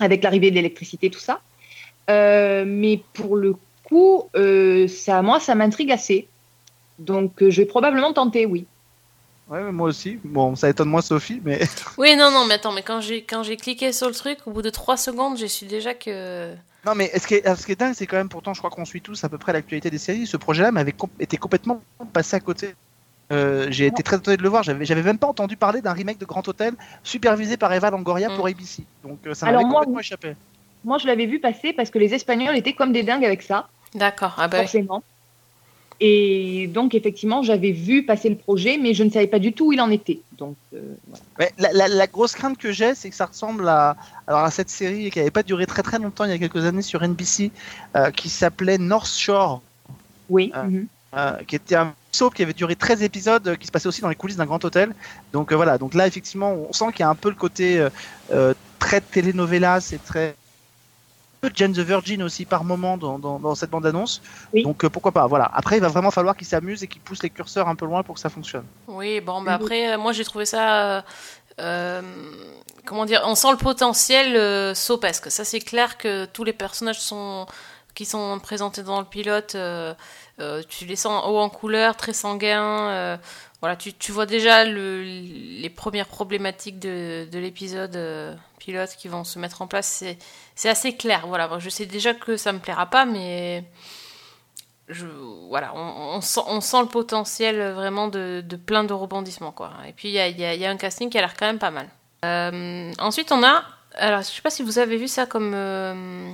avec 0.00 0.22
l'arrivée 0.24 0.50
de 0.50 0.56
l'électricité, 0.56 1.08
tout 1.10 1.20
ça. 1.20 1.40
Euh, 2.08 2.64
mais 2.66 3.02
pour 3.12 3.36
le 3.36 3.54
coup, 3.84 4.24
euh, 4.36 4.88
ça, 4.88 5.22
moi, 5.22 5.40
ça 5.40 5.54
m'intrigue 5.54 5.92
assez. 5.92 6.28
Donc, 6.98 7.42
euh, 7.42 7.50
je 7.50 7.60
vais 7.62 7.66
probablement 7.66 8.12
tenter, 8.12 8.46
oui. 8.46 8.66
Ouais, 9.48 9.62
mais 9.62 9.72
moi 9.72 9.88
aussi. 9.88 10.18
Bon, 10.24 10.54
ça 10.54 10.68
étonne 10.68 10.88
moins 10.88 11.02
Sophie, 11.02 11.40
mais 11.44 11.60
Oui, 11.98 12.14
non, 12.16 12.30
non, 12.30 12.44
mais 12.46 12.54
attends, 12.54 12.72
mais 12.72 12.82
quand 12.82 13.00
j'ai 13.00 13.22
quand 13.22 13.42
j'ai 13.42 13.56
cliqué 13.56 13.92
sur 13.92 14.06
le 14.06 14.14
truc, 14.14 14.38
au 14.46 14.52
bout 14.52 14.62
de 14.62 14.70
3 14.70 14.96
secondes, 14.96 15.36
j'ai 15.38 15.48
su 15.48 15.64
déjà 15.66 15.92
que. 15.92 16.52
non, 16.86 16.94
mais 16.94 17.10
ce 17.18 17.26
qui 17.26 17.34
est, 17.34 17.56
ce 17.56 17.66
qui 17.66 17.72
est 17.72 17.76
dingue, 17.80 17.94
c'est 17.94 18.06
quand 18.06 18.16
même 18.16 18.28
pourtant, 18.28 18.54
je 18.54 18.60
crois 18.60 18.70
qu'on 18.70 18.84
suit 18.84 19.00
tous 19.00 19.24
à 19.24 19.28
peu 19.28 19.38
près 19.38 19.52
l'actualité 19.52 19.90
des 19.90 19.98
séries. 19.98 20.26
Ce 20.28 20.36
projet-là 20.36 20.70
m'avait 20.70 20.92
com- 20.92 21.10
été 21.18 21.36
complètement 21.36 21.82
passé 22.12 22.36
à 22.36 22.40
côté. 22.40 22.74
Euh, 23.32 23.66
j'ai 23.70 23.86
été 23.86 24.02
très 24.04 24.16
étonné 24.18 24.36
de 24.36 24.42
le 24.42 24.48
voir. 24.48 24.62
J'avais, 24.62 24.84
j'avais 24.84 25.02
même 25.02 25.18
pas 25.18 25.26
entendu 25.28 25.56
parler 25.56 25.80
d'un 25.80 25.92
remake 25.92 26.18
de 26.18 26.24
Grand 26.26 26.46
Hôtel 26.46 26.74
supervisé 27.02 27.56
par 27.56 27.72
Eva 27.72 27.90
Longoria 27.90 28.28
Mm. 28.28 28.36
pour 28.36 28.46
ABC. 28.46 28.84
Donc 29.04 29.18
euh, 29.26 29.34
ça 29.34 29.46
Alors 29.46 29.62
m'avait 29.62 29.70
moi, 29.70 29.80
complètement 29.80 30.00
échappé. 30.00 30.36
Moi, 30.84 30.98
je 30.98 31.06
l'avais 31.06 31.26
vu 31.26 31.38
passer 31.40 31.72
parce 31.72 31.90
que 31.90 31.98
les 31.98 32.14
Espagnols 32.14 32.56
étaient 32.56 32.72
comme 32.72 32.92
des 32.92 33.02
dingues 33.02 33.24
avec 33.24 33.42
ça. 33.42 33.68
D'accord, 33.94 34.34
ah 34.38 34.48
bah 34.48 34.58
oui. 34.58 34.62
forcément. 34.64 35.02
Et 36.02 36.66
donc, 36.72 36.94
effectivement, 36.94 37.42
j'avais 37.42 37.72
vu 37.72 38.04
passer 38.04 38.30
le 38.30 38.36
projet, 38.36 38.78
mais 38.78 38.94
je 38.94 39.04
ne 39.04 39.10
savais 39.10 39.26
pas 39.26 39.38
du 39.38 39.52
tout 39.52 39.66
où 39.66 39.72
il 39.72 39.80
en 39.82 39.90
était. 39.90 40.20
Donc, 40.38 40.56
euh, 40.74 40.80
voilà. 41.08 41.24
Ouais, 41.38 41.52
la, 41.58 41.72
la- 41.74 41.88
la 41.94 42.06
grosse 42.06 42.32
crainte 42.32 42.56
que 42.56 42.72
j'ai, 42.72 42.94
c'est 42.94 43.10
que 43.10 43.16
ça 43.16 43.26
ressemble 43.26 43.68
à, 43.68 43.96
alors 44.26 44.40
à 44.40 44.50
cette 44.50 44.70
série 44.70 45.10
qui 45.10 45.18
n'avait 45.18 45.30
pas 45.30 45.42
duré 45.42 45.66
très 45.66 45.82
très 45.82 45.98
longtemps, 45.98 46.24
il 46.24 46.30
y 46.30 46.32
a 46.32 46.38
quelques 46.38 46.64
années 46.64 46.80
sur 46.80 47.02
NBC, 47.06 47.50
euh, 47.96 48.10
qui 48.12 48.30
s'appelait 48.30 48.78
North 48.78 49.10
Shore, 49.14 49.60
oui. 50.30 50.50
Ah. 50.54 50.62
mhm. 50.64 50.86
euh, 51.18 51.32
qui 51.46 51.56
était 51.56 51.74
un 51.76 51.92
soap 52.12 52.32
qui 52.34 52.42
avait 52.42 52.54
duré 52.54 52.76
13 52.76 53.02
épisodes, 53.02 53.46
euh, 53.48 53.56
qui 53.56 53.66
se 53.66 53.72
passait 53.72 53.86
aussi 53.88 54.00
dans 54.00 54.08
les 54.08 54.14
coulisses 54.14 54.36
d'un 54.38 54.46
grand 54.46 54.64
hôtel. 54.64 54.94
Donc 55.34 55.52
euh, 55.52 55.56
voilà, 55.56 55.76
donc 55.76 55.92
là 55.92 56.06
effectivement, 56.06 56.54
on 56.54 56.72
sent 56.72 56.86
qu'il 56.92 57.00
y 57.00 57.02
a 57.02 57.10
un 57.10 57.14
peu 57.14 57.28
le 57.28 57.34
côté 57.34 57.78
euh, 57.78 57.90
euh, 58.32 58.54
très 58.78 59.02
telenovela, 59.02 59.82
c'est 59.82 60.02
très 60.02 60.34
un 61.42 61.48
peu 61.48 61.52
Jane 61.54 61.72
the 61.72 61.78
Virgin 61.78 62.22
aussi 62.22 62.44
par 62.44 62.64
moment 62.64 62.96
dans, 62.98 63.18
dans, 63.18 63.38
dans 63.38 63.54
cette 63.54 63.70
bande-annonce. 63.70 64.20
Oui. 64.52 64.62
Donc 64.62 64.84
euh, 64.84 64.90
pourquoi 64.90 65.12
pas, 65.12 65.26
voilà. 65.26 65.50
Après, 65.54 65.76
il 65.78 65.80
va 65.80 65.88
vraiment 65.88 66.10
falloir 66.10 66.36
qu'ils 66.36 66.46
s'amusent 66.46 66.82
et 66.82 66.86
qu'ils 66.86 67.00
poussent 67.00 67.22
les 67.22 67.30
curseurs 67.30 67.66
un 67.68 67.74
peu 67.76 67.86
loin 67.86 68.02
pour 68.02 68.16
que 68.16 68.20
ça 68.20 68.28
fonctionne. 68.28 68.64
Oui, 68.88 69.20
bon, 69.20 69.40
bah 69.42 69.56
Mhm. 69.56 69.62
après, 69.62 69.92
euh, 69.94 69.98
moi 69.98 70.12
j'ai 70.12 70.24
trouvé 70.24 70.44
ça. 70.44 70.96
euh, 70.98 71.02
euh, 71.60 72.02
comment 72.84 73.04
dire 73.06 73.22
On 73.24 73.34
sent 73.34 73.50
le 73.52 73.56
potentiel 73.56 74.36
euh, 74.36 74.74
sopesque. 74.74 75.30
Ça, 75.30 75.44
c'est 75.44 75.60
clair 75.60 75.96
que 75.98 76.26
tous 76.26 76.44
les 76.44 76.52
personnages 76.52 77.00
sont, 77.00 77.46
qui 77.94 78.04
sont 78.04 78.38
présentés 78.38 78.82
dans 78.82 78.98
le 79.00 79.06
pilote, 79.06 79.54
euh, 79.54 79.94
euh, 80.40 80.62
tu 80.68 80.84
les 80.84 80.96
sens 80.96 81.22
haut 81.26 81.38
en 81.38 81.48
couleur, 81.48 81.96
très 81.96 82.12
sanguins. 82.12 83.18
Voilà, 83.60 83.76
tu, 83.76 83.92
tu 83.92 84.10
vois 84.12 84.26
déjà 84.26 84.64
le, 84.64 85.02
les 85.02 85.70
premières 85.70 86.06
problématiques 86.06 86.78
de, 86.78 87.28
de 87.30 87.38
l'épisode 87.38 87.94
euh, 87.96 88.34
pilote 88.58 88.90
qui 88.98 89.08
vont 89.08 89.24
se 89.24 89.38
mettre 89.38 89.60
en 89.62 89.66
place. 89.66 90.02
C'est, 90.54 90.68
assez 90.68 90.96
clair. 90.96 91.26
Voilà, 91.26 91.48
je 91.58 91.68
sais 91.68 91.86
déjà 91.86 92.14
que 92.14 92.36
ça 92.36 92.52
me 92.52 92.58
plaira 92.58 92.86
pas, 92.86 93.04
mais 93.04 93.64
je, 94.88 95.06
voilà, 95.48 95.72
on, 95.74 96.16
on 96.16 96.20
sent, 96.20 96.40
on 96.46 96.60
sent 96.60 96.80
le 96.80 96.86
potentiel 96.88 97.60
vraiment 97.72 98.08
de, 98.08 98.42
de 98.44 98.56
plein 98.56 98.82
de 98.84 98.92
rebondissements. 98.94 99.52
Quoi. 99.52 99.72
Et 99.86 99.92
puis 99.92 100.08
il 100.08 100.12
y 100.12 100.18
a, 100.20 100.28
il 100.28 100.38
y 100.40 100.44
a- 100.44 100.54
il 100.54 100.60
y 100.60 100.64
a 100.66 100.70
un 100.70 100.76
casting 100.76 101.10
qui 101.10 101.18
a 101.18 101.20
l'air 101.20 101.34
quand 101.36 101.46
même 101.46 101.58
pas 101.58 101.70
mal. 101.70 101.88
Euh, 102.24 102.92
ensuite, 102.98 103.30
on 103.32 103.42
a, 103.44 103.62
alors 103.94 104.20
je 104.22 104.26
sais 104.26 104.42
pas 104.42 104.50
si 104.50 104.62
vous 104.62 104.78
avez 104.78 104.96
vu 104.96 105.06
ça 105.08 105.26
comme, 105.26 105.52
euh, 105.54 106.30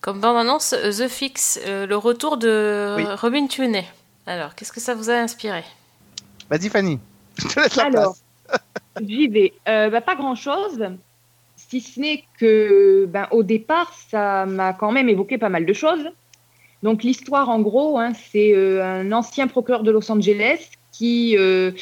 comme 0.00 0.20
bande-annonce, 0.20 0.70
The 0.70 1.08
Fix, 1.08 1.58
le 1.66 1.94
retour 1.96 2.36
de 2.36 2.94
Oui. 2.96 3.04
Robin 3.20 3.46
Tunney. 3.46 3.86
Alors, 4.26 4.54
qu'est-ce 4.54 4.72
que 4.72 4.80
ça 4.80 4.94
vous 4.94 5.08
a 5.10 5.14
inspiré? 5.14 5.64
Vas-y 6.50 6.68
Fanny, 6.68 6.98
je 7.36 7.48
te 7.48 7.60
laisse 7.60 7.76
la 7.76 7.84
Alors, 7.84 8.16
place. 8.46 8.60
j'y 9.06 9.28
vais. 9.28 9.52
Euh, 9.68 9.90
bah, 9.90 10.00
pas 10.00 10.14
grand-chose, 10.16 10.86
si 11.56 11.80
ce 11.80 12.00
n'est 12.00 12.24
que, 12.38 13.06
ben, 13.06 13.28
au 13.30 13.42
départ, 13.42 13.92
ça 14.10 14.46
m'a 14.46 14.72
quand 14.72 14.92
même 14.92 15.08
évoqué 15.08 15.38
pas 15.38 15.48
mal 15.48 15.66
de 15.66 15.72
choses. 15.72 16.08
Donc, 16.82 17.02
l'histoire, 17.02 17.48
en 17.48 17.60
gros, 17.60 17.98
hein, 17.98 18.12
c'est 18.30 18.54
euh, 18.54 18.84
un 18.84 19.12
ancien 19.12 19.48
procureur 19.48 19.82
de 19.82 19.90
Los 19.90 20.10
Angeles 20.10 20.70
qui, 20.92 21.36
euh, 21.36 21.72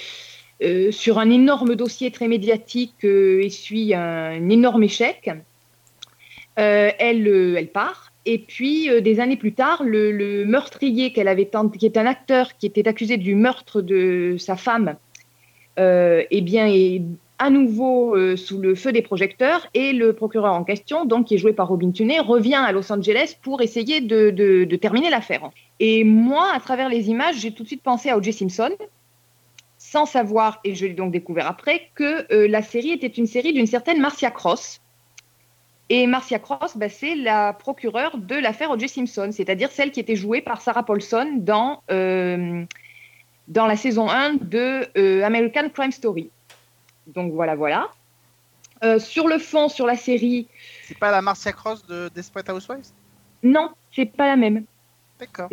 sur 0.90 1.18
un 1.18 1.31
énorme 1.31 1.74
dossier 1.74 2.11
très 2.11 2.29
médiatique, 2.29 3.05
essuie 3.05 3.94
un, 3.94 4.00
un 4.00 4.48
énorme 4.48 4.83
échec. 4.83 5.31
Euh, 6.59 6.90
elle, 6.98 7.29
euh, 7.29 7.57
elle 7.59 7.68
part. 7.68 8.06
Et 8.27 8.39
puis, 8.39 8.91
euh, 8.91 9.01
des 9.01 9.21
années 9.21 9.37
plus 9.37 9.55
tard, 9.55 9.83
le, 9.85 10.45
meurtrier 10.45 11.12
qu'elle 11.12 11.29
avait 11.29 11.49
qui 11.79 11.87
est 11.87 11.97
un 11.97 12.07
acteur 12.07 12.57
qui 12.59 12.67
était 12.67 12.87
accusé 12.87 13.17
du 13.17 13.35
meurtre 13.35 13.81
de 13.81 14.37
sa 14.39 14.57
femme, 14.57 14.97
euh, 15.79 16.23
eh 16.31 16.41
bien, 16.43 16.67
est 16.67 17.03
à 17.39 17.51
nouveau 17.51 18.17
euh, 18.17 18.37
sous 18.37 18.59
le 18.59 18.75
feu 18.75 18.93
des 18.93 19.03
projecteurs 19.03 19.69
et 19.75 19.93
le 19.93 20.12
procureur 20.12 20.55
en 20.55 20.65
question, 20.65 21.05
donc 21.05 21.27
qui 21.27 21.35
est 21.35 21.39
joué 21.39 21.53
par 21.53 21.69
Robin 21.69 21.91
Tunney, 21.91 22.19
revient 22.19 22.55
à 22.55 22.73
Los 22.73 22.93
Angeles 22.93 23.37
pour 23.43 23.62
essayer 23.62 24.01
de 24.01 24.77
terminer 24.77 25.11
l'affaire. 25.11 25.51
Et 25.81 26.05
moi, 26.05 26.51
à 26.55 26.61
travers 26.61 26.89
les 26.89 27.11
images, 27.11 27.37
j'ai 27.41 27.53
tout 27.53 27.62
de 27.62 27.69
suite 27.69 27.83
pensé 27.83 28.09
à 28.09 28.17
O.J. 28.17 28.33
Simpson, 28.33 28.71
sans 29.79 30.07
savoir, 30.07 30.61
et 30.65 30.75
je 30.75 30.87
l'ai 30.87 30.95
donc 30.95 31.12
découvert 31.12 31.47
après, 31.47 31.91
que 31.95 32.33
euh, 32.33 32.49
la 32.49 32.62
série 32.62 32.91
était 32.91 33.07
une 33.07 33.27
série 33.27 33.53
d'une 33.53 33.67
certaine 33.67 34.01
Marcia 34.01 34.31
Cross. 34.31 34.81
Et 35.88 36.07
Marcia 36.07 36.38
Cross, 36.38 36.77
bah, 36.77 36.88
c'est 36.88 37.14
la 37.14 37.53
procureure 37.53 38.18
de 38.18 38.35
l'affaire 38.35 38.70
O.J. 38.70 38.88
Simpson, 38.88 39.31
c'est-à-dire 39.33 39.70
celle 39.70 39.92
qui 39.92 40.01
était 40.01 40.16
jouée 40.16 40.40
par 40.40 40.61
Sarah 40.61 40.83
Paulson 40.85 41.35
dans, 41.37 41.83
euh, 41.90 42.64
dans 43.46 43.66
la 43.66 43.77
saison 43.77 44.11
1 44.11 44.35
de 44.40 44.88
euh, 44.99 45.22
American 45.22 45.68
Crime 45.68 45.92
Story. 45.92 46.31
Donc 47.07 47.33
voilà, 47.33 47.55
voilà. 47.55 47.88
Euh, 48.83 48.99
sur 48.99 49.29
le 49.29 49.38
fond, 49.38 49.68
sur 49.68 49.87
la 49.87 49.96
série, 49.96 50.49
C'est 50.83 50.99
pas 50.99 51.11
la 51.12 51.22
Marcia 51.22 51.53
Cross 51.53 51.87
de 51.87 52.11
Desperate 52.14 52.49
Housewives? 52.51 52.88
Non, 53.42 53.70
c'est 53.94 54.07
pas 54.07 54.27
la 54.27 54.37
même. 54.37 54.64
D'accord. 55.20 55.49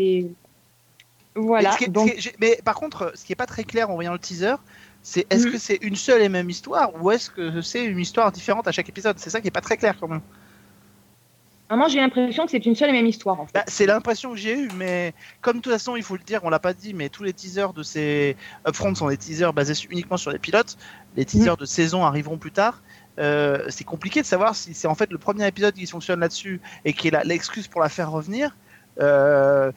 Voilà. 1.35 1.75
Est- 1.79 1.89
donc, 1.89 2.09
est- 2.09 2.35
mais 2.39 2.59
par 2.65 2.75
contre, 2.75 3.11
ce 3.15 3.23
qui 3.23 3.31
est 3.33 3.35
pas 3.35 3.45
très 3.45 3.63
clair 3.63 3.89
en 3.89 3.95
voyant 3.95 4.13
le 4.13 4.19
teaser, 4.19 4.55
c'est 5.03 5.27
est-ce 5.29 5.45
Mhm. 5.45 5.51
que 5.51 5.57
c'est 5.59 5.77
une 5.81 5.95
seule 5.95 6.21
et 6.21 6.29
même 6.29 6.49
histoire 6.49 6.91
ou 7.01 7.11
est-ce 7.11 7.29
que 7.29 7.61
c'est 7.61 7.83
une 7.85 7.99
histoire 7.99 8.31
différente 8.31 8.67
à 8.67 8.71
chaque 8.71 8.89
épisode? 8.89 9.19
C'est 9.19 9.29
ça 9.29 9.41
qui 9.41 9.49
est 9.49 9.51
pas 9.51 9.61
très 9.61 9.77
clair 9.77 9.95
quand 9.99 10.07
même. 10.07 10.21
Vraiment, 11.69 11.87
j'ai 11.87 11.99
l'impression 11.99 12.45
que 12.45 12.51
c'est 12.51 12.65
une 12.65 12.75
seule 12.75 12.89
et 12.89 12.93
même 12.93 13.07
histoire. 13.07 13.39
En 13.39 13.45
fait. 13.45 13.53
Bah, 13.53 13.63
c'est 13.67 13.85
l'impression 13.85 14.31
que 14.31 14.37
j'ai 14.37 14.53
eue, 14.53 14.69
mais 14.75 15.13
comme 15.41 15.57
de 15.57 15.61
toute 15.61 15.73
façon, 15.73 15.95
il 15.95 16.03
faut 16.03 16.15
le 16.15 16.23
dire, 16.23 16.41
on 16.43 16.49
l'a 16.49 16.59
pas 16.59 16.73
dit, 16.73 16.93
mais 16.93 17.09
tous 17.09 17.23
les 17.23 17.33
teasers 17.33 17.73
de 17.73 17.81
ces 17.83 18.35
upfronts 18.67 18.93
sont 18.95 19.07
des 19.09 19.17
teasers 19.17 19.53
basés 19.53 19.73
uniquement 19.89 20.17
sur 20.17 20.29
les 20.31 20.39
pilotes. 20.39 20.77
Les 21.15 21.25
teasers 21.25 21.57
de 21.57 21.65
saison 21.65 22.05
arriveront 22.05 22.37
plus 22.37 22.51
tard. 22.51 22.81
Euh, 23.19 23.65
c'est 23.69 23.83
compliqué 23.85 24.21
de 24.21 24.25
savoir 24.25 24.55
si 24.55 24.73
c'est 24.73 24.87
en 24.87 24.95
fait 24.95 25.11
le 25.11 25.17
premier 25.17 25.47
épisode 25.47 25.73
qui 25.73 25.85
fonctionne 25.87 26.19
là-dessus 26.19 26.61
et 26.85 26.93
qui 26.93 27.07
est 27.07 27.23
l'excuse 27.25 27.67
pour 27.67 27.81
la 27.81 27.89
faire 27.89 28.11
revenir. 28.11 28.55
Euh, 28.99 29.71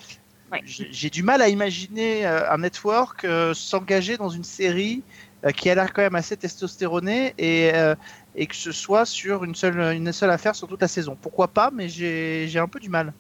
Ouais. 0.53 0.61
j'ai 0.65 1.11
du 1.11 1.23
mal 1.25 1.43
à 1.43 1.49
imaginer 1.49 2.25
euh, 2.25 2.49
un 2.51 2.59
network 2.59 3.25
euh, 3.25 3.53
s'engager 3.53 4.17
dans 4.17 4.29
une 4.29 4.45
série 4.45 5.03
euh, 5.45 5.51
qui 5.51 5.69
a 5.69 5.75
l'air 5.75 5.93
quand 5.93 6.03
même 6.03 6.15
assez 6.15 6.37
testostéronée 6.37 7.35
et, 7.37 7.73
euh, 7.75 7.97
et 8.37 8.47
que 8.47 8.55
ce 8.55 8.71
soit 8.71 9.05
sur 9.07 9.43
une 9.43 9.57
seule, 9.57 9.79
une 9.95 10.13
seule 10.13 10.31
affaire 10.31 10.55
sur 10.55 10.69
toute 10.69 10.81
la 10.81 10.89
saison. 10.89 11.17
Pourquoi 11.21 11.49
pas, 11.49 11.71
mais 11.73 11.89
j'ai 11.89 12.47
j'ai 12.49 12.61
un 12.61 12.69
peu 12.69 12.79
du 12.79 12.89
mal. 12.89 13.13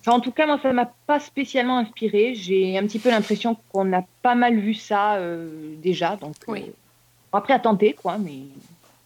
Enfin, 0.00 0.16
en 0.16 0.20
tout 0.20 0.32
cas, 0.32 0.46
moi, 0.46 0.58
ça 0.60 0.72
m'a 0.72 0.92
pas 1.06 1.20
spécialement 1.20 1.78
inspiré. 1.78 2.34
J'ai 2.34 2.76
un 2.76 2.86
petit 2.86 2.98
peu 2.98 3.10
l'impression 3.10 3.56
qu'on 3.70 3.92
a 3.92 4.02
pas 4.20 4.34
mal 4.34 4.58
vu 4.58 4.74
ça 4.74 5.14
euh, 5.16 5.76
déjà. 5.76 6.16
Donc, 6.16 6.34
Oui. 6.48 6.64
euh, 6.66 6.72
après, 7.32 7.52
à 7.54 7.60
tenter, 7.60 7.92
quoi, 7.92 8.18
mais 8.18 8.40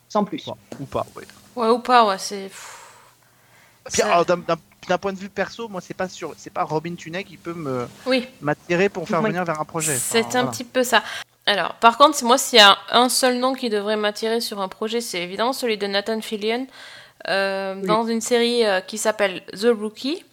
sans 0.09 0.25
plus. 0.25 0.49
Ou 0.81 0.85
pas, 0.87 1.05
oui. 1.15 1.25
Ouais, 1.55 1.69
ou 1.69 1.81
pas, 1.81 2.07
ouais, 2.07 2.19
c'est. 2.19 2.51
d'un- 4.27 4.57
d'un 4.89 4.99
point 4.99 5.13
de 5.13 5.19
vue 5.19 5.29
perso, 5.29 5.69
moi, 5.69 5.81
c'est 5.81 5.95
pas 5.95 6.09
sur, 6.09 6.35
c'est 6.37 6.53
pas 6.53 6.63
Robin 6.65 6.95
Tunney 6.95 7.25
qui 7.25 7.37
peut 7.37 7.55
me 7.55 7.89
Oui, 8.07 8.27
m'attirer 8.41 8.89
pour 8.89 9.09
faire 9.09 9.21
Oui. 9.23 9.31
venir 9.31 9.45
vers 9.45 9.61
un 9.61 9.65
projet. 9.65 9.97
c'est 9.97 10.37
un 10.37 10.47
petit 10.47 10.65
peu 10.65 10.83
ça. 10.85 11.03
Alors, 11.47 11.75
par 11.75 11.97
contre, 11.97 12.23
moi, 12.25 12.39
s'il 12.39 12.59
y 12.59 12.63
a 12.63 12.77
un 12.91 13.09
seul 13.09 13.39
nom 13.39 13.55
qui 13.55 13.71
devrait 13.71 13.97
m'attirer 13.97 14.41
sur 14.41 14.61
un 14.61 14.69
projet, 14.69 15.01
c'est 15.01 15.23
évidemment 15.23 15.53
celui 15.53 15.79
de 15.79 15.87
Nathan 15.87 16.21
Fillion, 16.21 16.67
euh, 17.29 17.75
Oui. 17.77 17.87
dans 17.87 18.05
une 18.07 18.21
série 18.21 18.65
euh, 18.65 18.81
qui 18.81 18.99
s'appelle 18.99 19.43
The 19.53 19.69
Rookie. 19.79 20.25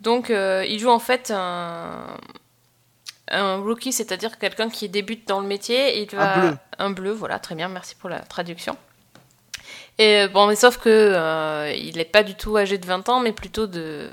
Donc, 0.00 0.30
euh, 0.30 0.64
il 0.68 0.78
joue 0.78 0.90
en 0.90 1.00
fait 1.00 1.32
un, 1.34 2.06
un 3.30 3.56
rookie, 3.56 3.92
c'est-à-dire 3.92 4.38
quelqu'un 4.38 4.70
qui 4.70 4.88
débute 4.88 5.26
dans 5.26 5.40
le 5.40 5.46
métier. 5.48 6.00
Il 6.02 6.16
va... 6.16 6.34
Un 6.34 6.40
bleu. 6.40 6.56
Un 6.78 6.90
bleu, 6.90 7.10
voilà, 7.12 7.40
très 7.40 7.56
bien, 7.56 7.68
merci 7.68 7.96
pour 7.96 8.08
la 8.08 8.20
traduction. 8.20 8.76
Et 9.98 10.28
bon, 10.28 10.46
mais 10.46 10.54
sauf 10.54 10.78
que 10.78 10.88
euh, 10.88 11.72
il 11.76 11.96
n'est 11.96 12.04
pas 12.04 12.22
du 12.22 12.36
tout 12.36 12.56
âgé 12.56 12.78
de 12.78 12.86
20 12.86 13.08
ans, 13.08 13.18
mais 13.18 13.32
plutôt 13.32 13.66
de 13.66 14.10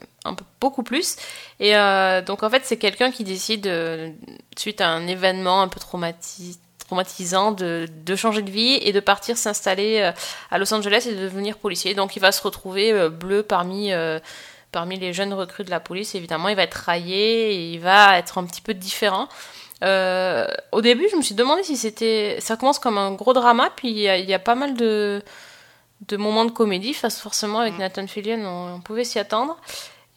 beaucoup 0.59 0.81
plus. 0.81 1.15
Et 1.59 1.75
euh, 1.75 2.23
donc 2.23 2.41
en 2.41 2.49
fait, 2.49 2.63
c'est 2.65 2.77
quelqu'un 2.77 3.11
qui 3.11 3.23
décide, 3.23 3.67
euh, 3.67 4.09
suite 4.57 4.81
à 4.81 4.89
un 4.89 5.05
événement 5.05 5.61
un 5.61 5.67
peu 5.67 5.79
traumati- 5.79 6.57
traumatisant, 6.87 7.51
de, 7.51 7.87
changer 8.15 8.41
de 8.41 8.49
vie 8.49 8.79
et 8.81 8.93
de 8.93 8.99
partir 8.99 9.37
s'installer 9.37 10.11
à 10.51 10.57
Los 10.57 10.73
Angeles 10.73 11.05
et 11.09 11.13
de 11.13 11.21
devenir 11.21 11.57
policier. 11.57 11.93
Donc 11.93 12.15
il 12.15 12.19
va 12.19 12.31
se 12.31 12.41
retrouver 12.41 13.09
bleu 13.09 13.43
parmi 13.43 13.91
parmi 14.71 14.99
les 14.99 15.13
jeunes 15.13 15.33
recrues 15.33 15.63
de 15.63 15.71
la 15.71 15.79
police. 15.79 16.13
Évidemment, 16.15 16.49
il 16.49 16.55
va 16.55 16.63
être 16.63 16.75
raillé 16.75 17.53
et 17.53 17.73
il 17.73 17.79
va 17.79 18.17
être 18.19 18.37
un 18.37 18.43
petit 18.45 18.61
peu 18.61 18.75
différent. 18.75 19.27
Au 19.81 20.81
début, 20.81 21.07
je 21.11 21.15
me 21.15 21.23
suis 21.23 21.33
demandé 21.33 21.63
si 21.63 21.75
c'était. 21.75 22.37
Ça 22.39 22.55
commence 22.55 22.77
comme 22.77 22.99
un 22.99 23.13
gros 23.13 23.33
drama, 23.33 23.71
puis 23.75 23.89
il 23.89 23.97
y 23.97 24.33
a 24.33 24.39
pas 24.39 24.55
mal 24.55 24.75
de, 24.75 25.23
de 26.07 26.17
moments 26.17 26.45
de 26.45 26.51
comédie. 26.51 26.93
Face 26.93 27.19
forcément, 27.19 27.59
avec 27.59 27.75
Mm. 27.75 27.79
Nathan 27.79 28.07
Fillion, 28.07 28.39
on, 28.45 28.75
on 28.75 28.79
pouvait 28.81 29.03
s'y 29.05 29.19
attendre. 29.19 29.57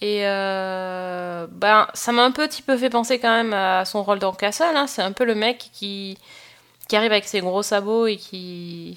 Et 0.00 0.26
euh, 0.28 1.46
ben, 1.50 1.88
ça 1.94 2.12
m'a 2.12 2.22
un 2.24 2.30
petit 2.30 2.62
peu 2.62 2.76
fait 2.76 2.90
penser 2.90 3.18
quand 3.18 3.34
même 3.34 3.52
à 3.52 3.84
son 3.84 4.02
rôle 4.04 4.18
dans 4.20 4.32
Castle. 4.32 4.76
hein. 4.76 4.86
C'est 4.86 5.02
un 5.02 5.12
peu 5.12 5.24
le 5.24 5.34
mec 5.34 5.70
qui, 5.72 6.16
qui 6.88 6.94
arrive 6.96 7.10
avec 7.12 7.26
ses 7.26 7.40
gros 7.40 7.62
sabots 7.64 8.06
et 8.06 8.16
qui, 8.16 8.96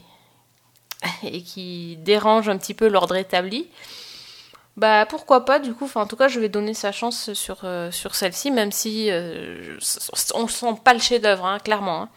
et 1.23 1.41
qui 1.41 1.97
dérange 2.01 2.49
un 2.49 2.57
petit 2.57 2.73
peu 2.75 2.87
l'ordre 2.87 3.15
établi. 3.15 3.67
Bah 4.77 5.05
pourquoi 5.05 5.43
pas 5.43 5.59
du 5.59 5.73
coup, 5.73 5.83
enfin, 5.85 6.01
en 6.01 6.07
tout 6.07 6.15
cas 6.15 6.29
je 6.29 6.39
vais 6.39 6.47
donner 6.47 6.73
sa 6.73 6.91
chance 6.93 7.33
sur, 7.33 7.57
euh, 7.65 7.91
sur 7.91 8.15
celle-ci, 8.15 8.51
même 8.51 8.71
si 8.71 9.07
euh, 9.11 9.77
on 10.33 10.47
sent 10.47 10.75
pas 10.83 10.93
le 10.93 10.99
chef-d'œuvre, 10.99 11.45
hein, 11.45 11.59
clairement. 11.59 12.03
hein. 12.03 12.09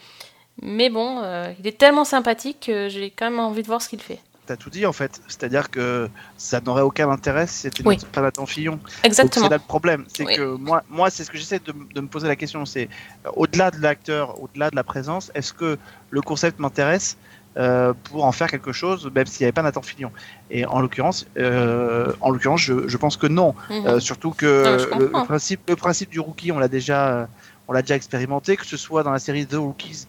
Mais 0.62 0.88
bon, 0.88 1.20
euh, 1.24 1.52
il 1.58 1.66
est 1.66 1.76
tellement 1.76 2.04
sympathique 2.04 2.60
que 2.66 2.88
j'ai 2.88 3.10
quand 3.10 3.28
même 3.28 3.40
envie 3.40 3.62
de 3.62 3.66
voir 3.66 3.82
ce 3.82 3.88
qu'il 3.88 4.00
fait. 4.00 4.20
T'as 4.46 4.56
tout 4.56 4.68
dit 4.68 4.84
en 4.84 4.92
fait. 4.92 5.22
C'est-à-dire 5.26 5.70
que 5.70 6.08
ça 6.36 6.60
n'aurait 6.60 6.82
aucun 6.82 7.08
intérêt 7.08 7.46
si 7.46 7.60
c'était 7.60 7.82
Oui. 7.86 7.98
pas 8.12 8.20
Nathan 8.20 8.44
Fillon. 8.44 8.78
Exactement. 9.02 9.46
c'est 9.46 9.50
là 9.50 9.56
le 9.56 9.66
problème. 9.66 10.04
C'est 10.08 10.26
Oui. 10.26 10.36
que 10.36 10.56
moi, 10.56 10.82
moi 10.90 11.08
c'est 11.08 11.24
ce 11.24 11.30
que 11.30 11.38
j'essaie 11.38 11.60
de, 11.60 12.00
me 12.00 12.06
poser 12.06 12.28
la 12.28 12.36
question. 12.36 12.66
C'est 12.66 12.88
euh, 13.26 13.30
au-delà 13.36 13.70
de 13.70 13.80
l'acteur, 13.80 14.42
au-delà 14.42 14.70
de 14.70 14.76
la 14.76 14.84
présence, 14.84 15.30
est-ce 15.34 15.52
que 15.54 15.78
le 16.10 16.20
concept 16.20 16.58
m'intéresse 16.58 17.16
euh, 17.56 17.94
pour 18.04 18.24
en 18.24 18.32
faire 18.32 18.50
quelque 18.50 18.72
chose, 18.72 19.10
même 19.14 19.26
s'il 19.26 19.44
n'y 19.44 19.46
avait 19.46 19.52
pas 19.52 19.62
Nathan 19.62 19.80
Fillion? 19.80 20.10
Et 20.50 20.66
en 20.66 20.80
l'occurrence, 20.80 21.26
euh, 21.38 22.12
en 22.20 22.30
l'occurrence, 22.30 22.60
je, 22.60 22.86
je 22.86 22.96
pense 22.98 23.16
que 23.16 23.26
non. 23.26 23.54
Mhm. 23.70 23.86
Euh, 23.86 24.00
surtout 24.00 24.32
que 24.32 24.90
Non, 24.92 24.98
le, 24.98 25.10
principe, 25.10 25.60
le 25.68 25.76
principe 25.76 26.10
du 26.10 26.20
rookie, 26.20 26.52
on 26.52 26.58
l'a 26.58 26.68
déjà, 26.68 27.28
on 27.66 27.72
l'a 27.72 27.80
déjà 27.80 27.96
expérimenté, 27.96 28.58
que 28.58 28.66
ce 28.66 28.76
soit 28.76 29.02
dans 29.04 29.12
la 29.12 29.18
série 29.18 29.46
The 29.46 29.54
Rookies, 29.54 30.06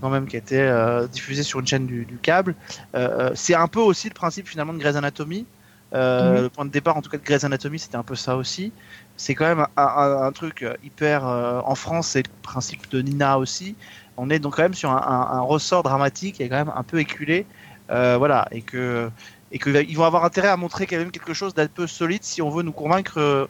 quand 0.00 0.10
même, 0.10 0.26
qui 0.26 0.36
a 0.36 0.38
été 0.40 0.60
euh, 0.60 1.06
diffusée 1.08 1.42
sur 1.42 1.60
une 1.60 1.66
chaîne 1.66 1.86
du, 1.86 2.04
du 2.06 2.18
câble. 2.18 2.56
Euh, 2.94 3.30
c'est 3.34 3.54
un 3.54 3.68
peu 3.68 3.80
aussi 3.80 4.08
le 4.08 4.14
principe 4.14 4.48
finalement 4.48 4.72
de 4.74 4.78
Grey's 4.78 4.96
Anatomy. 4.96 5.46
Euh, 5.94 6.32
Mhm. 6.32 6.42
Le 6.42 6.50
point 6.50 6.64
de 6.66 6.70
départ, 6.70 6.96
en 6.96 7.02
tout 7.02 7.10
cas, 7.10 7.18
de 7.18 7.22
Grey's 7.24 7.44
Anatomy, 7.44 7.78
c'était 7.78 7.96
un 7.96 8.02
peu 8.04 8.14
ça 8.16 8.36
aussi. 8.36 8.74
C'est 9.16 9.34
quand 9.34 9.46
même 9.46 9.66
un, 9.76 9.82
un- 9.84 10.22
un 10.26 10.32
truc 10.32 10.64
hyper. 10.82 11.26
euh, 11.26 11.60
en 11.64 11.74
France, 11.74 12.08
c'est 12.08 12.22
le 12.26 12.32
principe 12.42 12.90
de 12.90 13.00
Nina 13.02 13.38
aussi. 13.38 13.76
On 14.16 14.30
est 14.30 14.38
donc 14.40 14.56
quand 14.56 14.62
même 14.62 14.74
sur 14.74 14.90
un, 14.90 15.40
ressort 15.42 15.82
dramatique 15.82 16.36
qui 16.36 16.42
est 16.42 16.48
quand 16.48 16.56
même 16.56 16.72
un 16.74 16.82
peu 16.84 16.98
éculé. 17.00 17.46
Euh, 17.90 18.16
voilà, 18.18 18.46
et 18.50 18.62
que 18.62 19.10
et 19.50 19.58
qu'ils 19.58 19.96
vont 19.96 20.04
avoir 20.04 20.24
intérêt 20.24 20.48
à 20.48 20.56
montrer 20.58 20.86
quand 20.86 20.98
même 20.98 21.10
quelque 21.10 21.32
chose 21.32 21.54
d'un 21.54 21.68
peu 21.68 21.86
solide 21.86 22.22
si 22.22 22.42
on 22.42 22.50
veut 22.50 22.62
nous 22.62 22.72
convaincre 22.72 23.18
euh, 23.18 23.46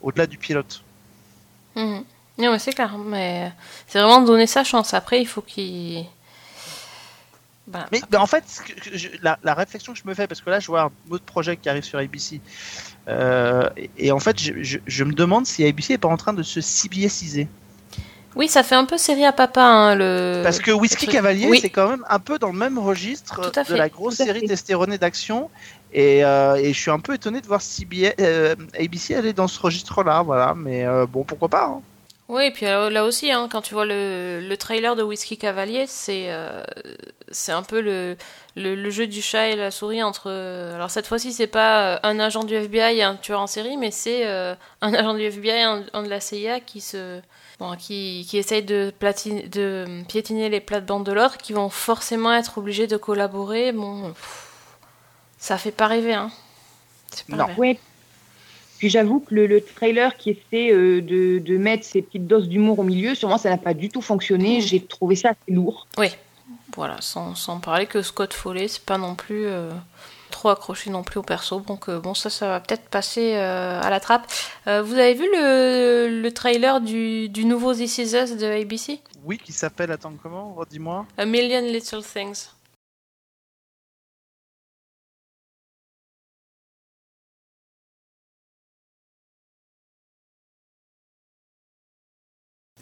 au-delà 0.00 0.26
du 0.26 0.38
pilote. 0.38 0.86
Mhm. 1.74 2.06
Non, 2.38 2.50
mais 2.52 2.58
c'est 2.58 2.72
clair, 2.72 2.96
mais 2.98 3.52
c'est 3.86 3.98
vraiment 4.00 4.22
donner 4.22 4.46
sa 4.46 4.64
chance. 4.64 4.94
Après, 4.94 5.20
il 5.20 5.26
faut 5.26 5.42
qu'il. 5.42 6.04
Voilà. 7.68 7.86
Mais, 7.92 8.00
en 8.16 8.26
fait, 8.26 8.42
ce 8.48 8.60
que 8.60 8.72
je- 8.98 9.08
la, 9.22 9.38
la 9.44 9.54
réflexion 9.54 9.92
que 9.92 9.98
je 9.98 10.06
me 10.06 10.14
fais, 10.14 10.26
parce 10.26 10.40
que 10.40 10.50
là, 10.50 10.58
je 10.58 10.66
vois 10.66 10.82
un 10.82 10.90
autre 11.10 11.24
projet 11.24 11.56
qui 11.56 11.68
arrive 11.68 11.84
sur 11.84 11.98
ABC, 11.98 12.40
euh, 13.08 13.68
et, 13.76 13.90
et 13.98 14.12
en 14.12 14.18
fait, 14.18 14.38
je, 14.40 14.52
je- 14.62 14.78
je 14.84 15.04
me 15.04 15.12
demande 15.12 15.46
si 15.46 15.64
ABC 15.64 15.94
est 15.94 15.98
pas 15.98 16.08
en 16.08 16.16
train 16.16 16.32
de 16.32 16.42
se 16.42 16.60
CBSiser. 16.60 17.46
Oui, 18.34 18.48
ça 18.48 18.62
fait 18.62 18.74
un 18.74 18.86
peu 18.86 18.96
série 18.98 19.24
à 19.26 19.32
papa, 19.32 19.62
hein, 19.62 19.94
le. 19.94 20.40
Parce 20.42 20.58
que 20.58 20.70
Whisky. 20.72 21.06
Cavalier, 21.06 21.46
Oui. 21.48 21.58
c'est 21.60 21.70
quand 21.70 21.88
même 21.88 22.04
un 22.08 22.18
peu 22.18 22.38
dans 22.38 22.50
le 22.50 22.58
même 22.58 22.78
registre 22.78 23.52
de 23.68 23.74
la 23.74 23.88
grosse 23.90 24.14
série 24.16 24.44
testéronée 24.46 24.98
d'action. 24.98 25.50
Et, 25.92 26.24
euh, 26.24 26.54
et 26.56 26.72
je 26.72 26.80
suis 26.80 26.90
un 26.90 26.98
peu 26.98 27.12
étonné 27.14 27.42
de 27.42 27.46
voir 27.46 27.60
CBS, 27.60 28.14
euh, 28.20 28.56
ABC 28.78 29.14
aller 29.14 29.34
dans 29.34 29.46
ce 29.48 29.60
registre-là, 29.60 30.22
voilà. 30.22 30.54
Mais 30.56 30.84
bon, 31.08 31.22
pourquoi 31.24 31.48
pas 31.50 31.66
hein. 31.66 31.82
Oui, 32.28 32.44
et 32.46 32.50
puis 32.50 32.66
euh, 32.66 32.88
là 32.88 33.04
aussi, 33.04 33.30
hein, 33.30 33.48
quand 33.50 33.60
tu 33.62 33.74
vois 33.74 33.84
le, 33.84 34.40
le 34.40 34.56
trailer 34.56 34.96
de 34.96 35.02
Whisky 35.02 35.36
Cavalier, 35.36 35.86
c'est 35.86 36.26
euh, 36.32 36.62
c'est 37.30 37.52
un 37.52 37.62
peu 37.62 37.80
le, 37.80 38.16
le, 38.56 38.74
le 38.74 38.90
jeu 38.90 39.06
du 39.06 39.20
chat 39.20 39.48
et 39.48 39.56
la 39.56 39.70
souris 39.70 40.02
entre. 40.02 40.30
euh, 40.30 40.74
alors 40.74 40.90
cette 40.90 41.06
fois-ci, 41.06 41.32
c'est 41.32 41.46
pas 41.46 42.00
un 42.02 42.18
agent 42.20 42.44
du 42.44 42.54
FBI 42.54 42.98
et 42.98 43.02
un 43.02 43.16
tueur 43.16 43.40
en 43.40 43.46
série, 43.46 43.76
mais 43.76 43.90
c'est 43.90 44.26
euh, 44.26 44.54
un 44.80 44.94
agent 44.94 45.14
du 45.14 45.22
FBI 45.24 45.48
et 45.50 45.62
un, 45.62 45.84
un 45.92 46.02
de 46.04 46.08
la 46.08 46.20
CIA 46.20 46.60
qui 46.60 46.80
se. 46.80 47.20
Bon, 47.58 47.76
qui, 47.76 48.26
qui 48.28 48.38
essaye 48.38 48.62
de, 48.62 48.92
platine, 48.98 49.48
de 49.48 50.02
piétiner 50.08 50.48
les 50.48 50.60
plates-bandes 50.60 51.04
de 51.04 51.12
l'autre, 51.12 51.36
qui 51.38 51.52
vont 51.52 51.68
forcément 51.68 52.32
être 52.32 52.58
obligés 52.58 52.86
de 52.86 52.96
collaborer. 52.96 53.72
Bon, 53.72 54.08
pff, 54.12 54.48
ça 55.38 55.58
fait 55.58 55.70
pas 55.72 55.86
rêver, 55.88 56.14
hein. 56.14 56.30
C'est 57.12 57.26
pas 57.28 57.36
Non. 57.36 57.46
rêver. 57.46 57.58
Ouais. 57.58 57.80
Puis 58.82 58.90
j'avoue 58.90 59.20
que 59.20 59.32
le, 59.32 59.46
le 59.46 59.60
trailer 59.60 60.16
qui 60.16 60.30
essaie 60.30 60.72
euh, 60.72 61.00
de, 61.00 61.38
de 61.38 61.56
mettre 61.56 61.84
ses 61.84 62.02
petites 62.02 62.26
doses 62.26 62.48
d'humour 62.48 62.80
au 62.80 62.82
milieu, 62.82 63.14
sur 63.14 63.28
moi, 63.28 63.38
ça 63.38 63.48
n'a 63.48 63.56
pas 63.56 63.74
du 63.74 63.88
tout 63.90 64.02
fonctionné. 64.02 64.60
J'ai 64.60 64.80
trouvé 64.84 65.14
ça 65.14 65.28
assez 65.28 65.52
lourd. 65.52 65.86
Voilà, 66.74 66.96
sans, 66.98 67.36
sans 67.36 67.60
parler 67.60 67.86
que 67.86 68.02
Scott 68.02 68.34
Foley, 68.34 68.66
c'est 68.66 68.82
pas 68.84 68.98
non 68.98 69.14
plus 69.14 69.46
euh, 69.46 69.70
trop 70.32 70.48
accroché 70.48 70.90
non 70.90 71.04
plus 71.04 71.20
au 71.20 71.22
perso. 71.22 71.60
Donc 71.60 71.88
euh, 71.88 72.00
bon, 72.00 72.12
ça, 72.14 72.28
ça 72.28 72.48
va 72.48 72.58
peut-être 72.58 72.88
passer 72.88 73.34
euh, 73.36 73.80
à 73.80 73.88
la 73.88 74.00
trappe. 74.00 74.26
Euh, 74.66 74.82
vous 74.82 74.94
avez 74.94 75.14
vu 75.14 75.28
le, 75.32 76.20
le 76.20 76.32
trailer 76.32 76.80
du, 76.80 77.28
du 77.28 77.44
nouveau 77.44 77.74
This 77.74 77.98
Is 77.98 78.16
Us 78.16 78.36
de 78.36 78.60
ABC 78.62 78.98
Oui, 79.24 79.38
qui 79.38 79.52
s'appelle, 79.52 79.92
attends, 79.92 80.14
comment? 80.20 80.58
Dis-moi. 80.68 81.06
A 81.18 81.24
Million 81.24 81.60
Little 81.60 82.02
Things. 82.02 82.48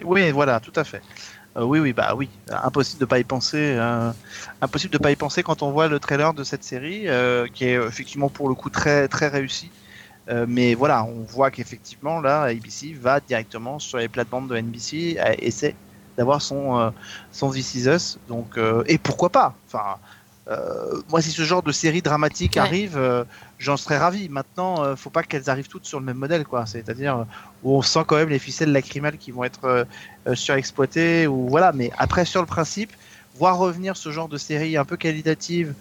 Oui, 0.04 0.30
voilà, 0.30 0.60
tout 0.60 0.72
à 0.76 0.84
fait. 0.84 1.04
Euh, 1.56 1.64
oui, 1.64 1.80
oui, 1.80 1.92
bah 1.92 2.14
oui, 2.16 2.40
impossible 2.48 3.00
de 3.00 3.06
pas 3.06 3.18
y 3.20 3.24
penser. 3.24 3.58
euh, 3.78 4.12
impossible 4.60 4.92
de 4.92 4.98
pas 4.98 5.10
y 5.12 5.16
penser 5.16 5.42
quand 5.42 5.62
on 5.62 5.72
voit 5.72 5.88
le 5.88 6.00
trailer 6.00 6.34
de 6.34 6.44
cette 6.44 6.64
série, 6.64 7.08
euh, 7.08 7.48
qui 7.48 7.64
est 7.66 7.74
effectivement 7.74 8.30
pour 8.30 8.48
le 8.48 8.54
coup 8.54 8.70
très 8.70 9.08
très 9.08 9.28
réussi. 9.28 9.74
Mais 10.48 10.74
voilà, 10.74 11.04
on 11.04 11.24
voit 11.24 11.50
qu'effectivement 11.50 12.20
là, 12.20 12.42
ABC 12.44 12.94
va 12.94 13.20
directement 13.20 13.78
sur 13.80 13.98
les 13.98 14.08
plates-bandes 14.08 14.48
de 14.50 14.56
NBC 14.56 15.18
et 15.18 15.46
essaie 15.46 15.78
d'avoir 16.16 16.40
son 16.42 16.94
son 17.32 17.50
This 17.50 17.74
Is 17.74 17.88
Us. 17.88 18.18
Donc 18.28 18.58
et 18.86 18.98
pourquoi 18.98 19.30
pas? 19.30 19.60
Enfin, 19.66 19.98
euh, 20.48 21.00
moi, 21.10 21.20
si 21.22 21.30
ce 21.30 21.42
genre 21.42 21.62
de 21.62 21.70
série 21.72 22.02
dramatique 22.02 22.54
Ouais. 22.56 22.62
arrive, 22.62 22.96
euh, 22.96 23.24
j'en 23.58 23.76
serais 23.76 23.98
ravi. 23.98 24.28
Maintenant, 24.28 24.82
euh, 24.82 24.96
faut 24.96 25.10
pas 25.10 25.22
qu'elles 25.22 25.48
arrivent 25.50 25.68
toutes 25.68 25.84
sur 25.84 26.00
le 26.00 26.06
même 26.06 26.16
modèle, 26.16 26.44
quoi. 26.44 26.66
C'est-à-dire 26.66 27.18
euh, 27.18 27.24
où 27.62 27.76
on 27.76 27.82
sent 27.82 28.00
quand 28.06 28.16
même 28.16 28.30
les 28.30 28.38
ficelles 28.38 28.72
lacrymales 28.72 29.18
qui 29.18 29.30
vont 29.30 29.44
être 29.44 29.86
surexploitées, 30.34 31.26
ou 31.26 31.48
voilà. 31.48 31.72
Mais 31.72 31.90
après, 31.98 32.24
sur 32.24 32.40
le 32.40 32.46
principe, 32.46 32.90
voir 33.36 33.58
revenir 33.58 33.96
ce 33.96 34.10
genre 34.10 34.28
de 34.28 34.38
série 34.38 34.76
un 34.76 34.84
peu 34.84 34.96
qualitative, 34.96 35.74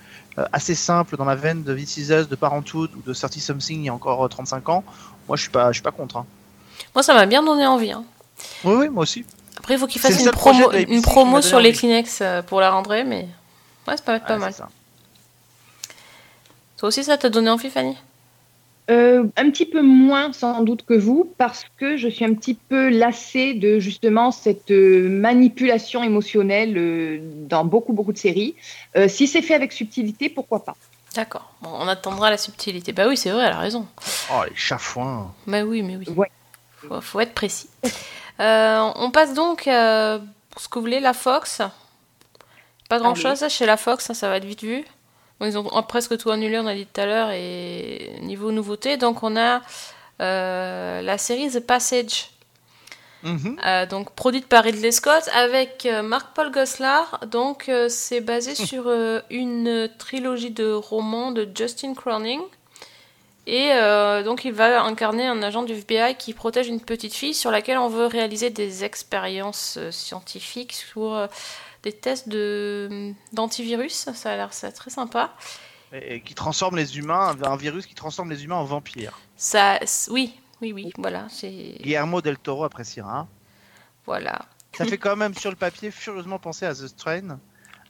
assez 0.53 0.75
simple 0.75 1.17
dans 1.17 1.25
la 1.25 1.35
veine 1.35 1.63
de 1.63 1.73
This 1.75 1.97
Is 1.97 2.11
Us, 2.13 2.29
de 2.29 2.35
Parenthood 2.35 2.91
ou 2.95 3.01
de 3.01 3.13
30 3.13 3.33
Something 3.33 3.79
il 3.81 3.85
y 3.85 3.89
a 3.89 3.93
encore 3.93 4.23
euh, 4.23 4.27
35 4.29 4.69
ans, 4.69 4.83
moi, 5.27 5.35
je 5.35 5.41
suis 5.41 5.51
pas, 5.51 5.69
je 5.71 5.73
suis 5.77 5.83
pas 5.83 5.91
contre. 5.91 6.17
hein. 6.17 6.25
Moi, 6.95 7.03
ça 7.03 7.13
m'a 7.13 7.25
bien 7.25 7.43
donné 7.43 7.65
envie. 7.65 7.91
hein. 7.91 8.03
Oui, 8.63 8.73
oui, 8.77 8.89
moi 8.89 9.03
aussi. 9.03 9.25
Après, 9.57 9.73
il 9.73 9.79
faut 9.79 9.87
qu'il 9.87 9.99
C'est 10.01 10.11
fasse 10.13 10.21
une 10.23 10.31
promo, 10.31 10.71
une 10.71 11.41
sur 11.41 11.59
les. 11.59 11.73
Kleenex 11.73 12.23
pour 12.47 12.61
la 12.61 12.71
rentrée, 12.71 13.03
mais 13.03 13.27
ouais, 13.89 13.97
ça 13.97 14.03
peut 14.03 14.11
être 14.13 14.25
pas 14.25 14.33
Ouais, 14.33 14.39
mal. 14.39 14.51
c'est 14.53 14.59
ça. 14.59 14.69
Toi 16.77 16.89
aussi, 16.89 17.03
ça 17.03 17.17
t'a 17.17 17.29
donné 17.29 17.49
envie, 17.49 17.69
Fanny? 17.69 17.97
Euh, 18.89 19.25
un 19.37 19.51
petit 19.51 19.67
peu 19.67 19.81
moins 19.83 20.33
sans 20.33 20.61
doute 20.63 20.83
que 20.83 20.95
vous, 20.95 21.31
parce 21.37 21.63
que 21.77 21.95
je 21.95 22.07
suis 22.07 22.25
un 22.25 22.33
petit 22.33 22.55
peu 22.55 22.89
lassée 22.89 23.53
de 23.53 23.77
justement 23.77 24.31
cette 24.31 24.71
euh, 24.71 25.07
manipulation 25.09 26.01
émotionnelle 26.03 26.75
euh, 26.75 27.19
dans 27.21 27.65
beaucoup 27.65 27.93
beaucoup 27.93 28.13
de 28.13 28.17
séries. 28.17 28.55
Euh, 28.95 29.07
si 29.07 29.27
c'est 29.27 29.43
fait 29.43 29.53
avec 29.53 29.73
subtilité, 29.73 30.27
pourquoi 30.29 30.63
pas? 30.65 30.75
D'accord. 31.13 31.53
Bon, 31.61 31.69
on 31.71 31.87
attendra 31.87 32.31
la 32.31 32.37
subtilité. 32.37 32.91
Bah 32.91 33.07
oui, 33.07 33.15
c'est 33.17 33.29
vrai, 33.29 33.43
elle 33.43 33.53
a 33.53 33.59
raison. 33.59 33.85
Oh, 34.33 34.41
les 34.49 34.55
chafouins. 34.55 35.31
Bah 35.45 35.61
oui, 35.63 35.83
mais 35.83 35.97
oui. 35.97 36.05
Ouais. 36.15 36.31
Faut, 36.87 37.01
faut 37.01 37.19
être 37.19 37.33
précis. 37.35 37.69
Euh, 38.39 38.89
on 38.95 39.11
passe 39.11 39.33
donc, 39.35 39.67
euh, 39.67 40.17
pour 40.49 40.61
ce 40.61 40.67
que 40.69 40.79
vous 40.79 40.85
voulez, 40.85 40.99
la 40.99 41.13
Fox. 41.13 41.61
Pas 42.89 42.97
grand 42.99 43.15
chose 43.15 43.47
chez 43.49 43.65
la 43.65 43.77
Fox, 43.77 44.09
hein, 44.09 44.13
ça 44.13 44.27
va 44.29 44.37
être 44.37 44.45
vite 44.45 44.63
vu. 44.63 44.83
Bon, 45.39 45.45
ils 45.45 45.57
ont 45.57 45.83
presque 45.83 46.17
tout 46.17 46.31
annulé, 46.31 46.59
on 46.59 46.67
a 46.67 46.75
dit 46.75 46.85
tout 46.85 46.99
à 46.99 47.05
l'heure, 47.05 47.29
et 47.31 48.11
niveau 48.21 48.51
nouveauté. 48.51 48.97
Donc 48.97 49.23
on 49.23 49.37
a 49.37 49.61
euh, 50.21 51.01
la 51.01 51.17
série 51.17 51.49
The 51.49 51.59
Passage, 51.61 52.31
Mhm. 53.21 53.57
euh, 53.65 53.85
donc 53.85 54.11
produite 54.11 54.47
par 54.47 54.63
Ridley 54.63 54.91
Scott 54.93 55.29
avec 55.33 55.85
euh, 55.85 56.01
Mark-Paul 56.01 56.51
Gosselaar. 56.51 57.19
Donc 57.27 57.67
euh, 57.69 57.89
c'est 57.89 58.21
basé 58.21 58.55
sur 58.55 58.85
euh, 58.87 59.19
une 59.29 59.89
trilogie 59.97 60.51
de 60.51 60.71
romans 60.71 61.31
de 61.31 61.47
Justin 61.53 61.93
Croning. 61.93 62.39
Et 63.47 63.71
donc 64.25 64.45
il 64.45 64.53
va 64.53 64.83
incarner 64.83 65.25
un 65.25 65.41
agent 65.41 65.63
du 65.63 65.73
FBI 65.73 66.13
qui 66.19 66.33
protège 66.35 66.67
une 66.67 66.79
petite 66.81 67.15
fille 67.15 67.33
sur 67.33 67.49
laquelle 67.49 67.79
on 67.79 67.87
veut 67.87 68.05
réaliser 68.05 68.51
des 68.51 68.83
expériences 68.83 69.79
scientifiques 69.89 70.73
sur 70.73 71.27
des 71.83 71.93
tests 71.93 72.27
de 72.29 73.13
d'antivirus. 73.33 74.09
Ça 74.13 74.31
a 74.31 74.35
l'air 74.35 74.53
ça 74.53 74.71
très 74.71 74.89
sympa. 74.89 75.31
Et, 75.93 76.15
et 76.15 76.21
qui 76.21 76.35
transforme 76.35 76.75
les 76.75 76.97
humains, 76.97 77.35
un 77.43 77.55
virus 77.55 77.85
qui 77.85 77.95
transforme 77.95 78.29
les 78.29 78.43
humains 78.43 78.55
en 78.57 78.63
vampires. 78.65 79.19
Ça, 79.35 79.79
oui, 80.09 80.33
oui, 80.61 80.71
oui, 80.73 80.91
voilà, 80.97 81.25
c'est 81.29 81.77
Guillermo 81.81 82.21
del 82.21 82.37
Toro 82.37 82.63
appréciera. 82.63 83.27
voilà. 84.05 84.39
Ça 84.77 84.85
fait 84.85 84.99
quand 84.99 85.15
même 85.15 85.33
sur 85.33 85.49
le 85.49 85.55
papier 85.55 85.89
furieusement 85.89 86.37
penser 86.37 86.65
à 86.65 86.73
The 86.75 86.87
Strain. 86.87 87.39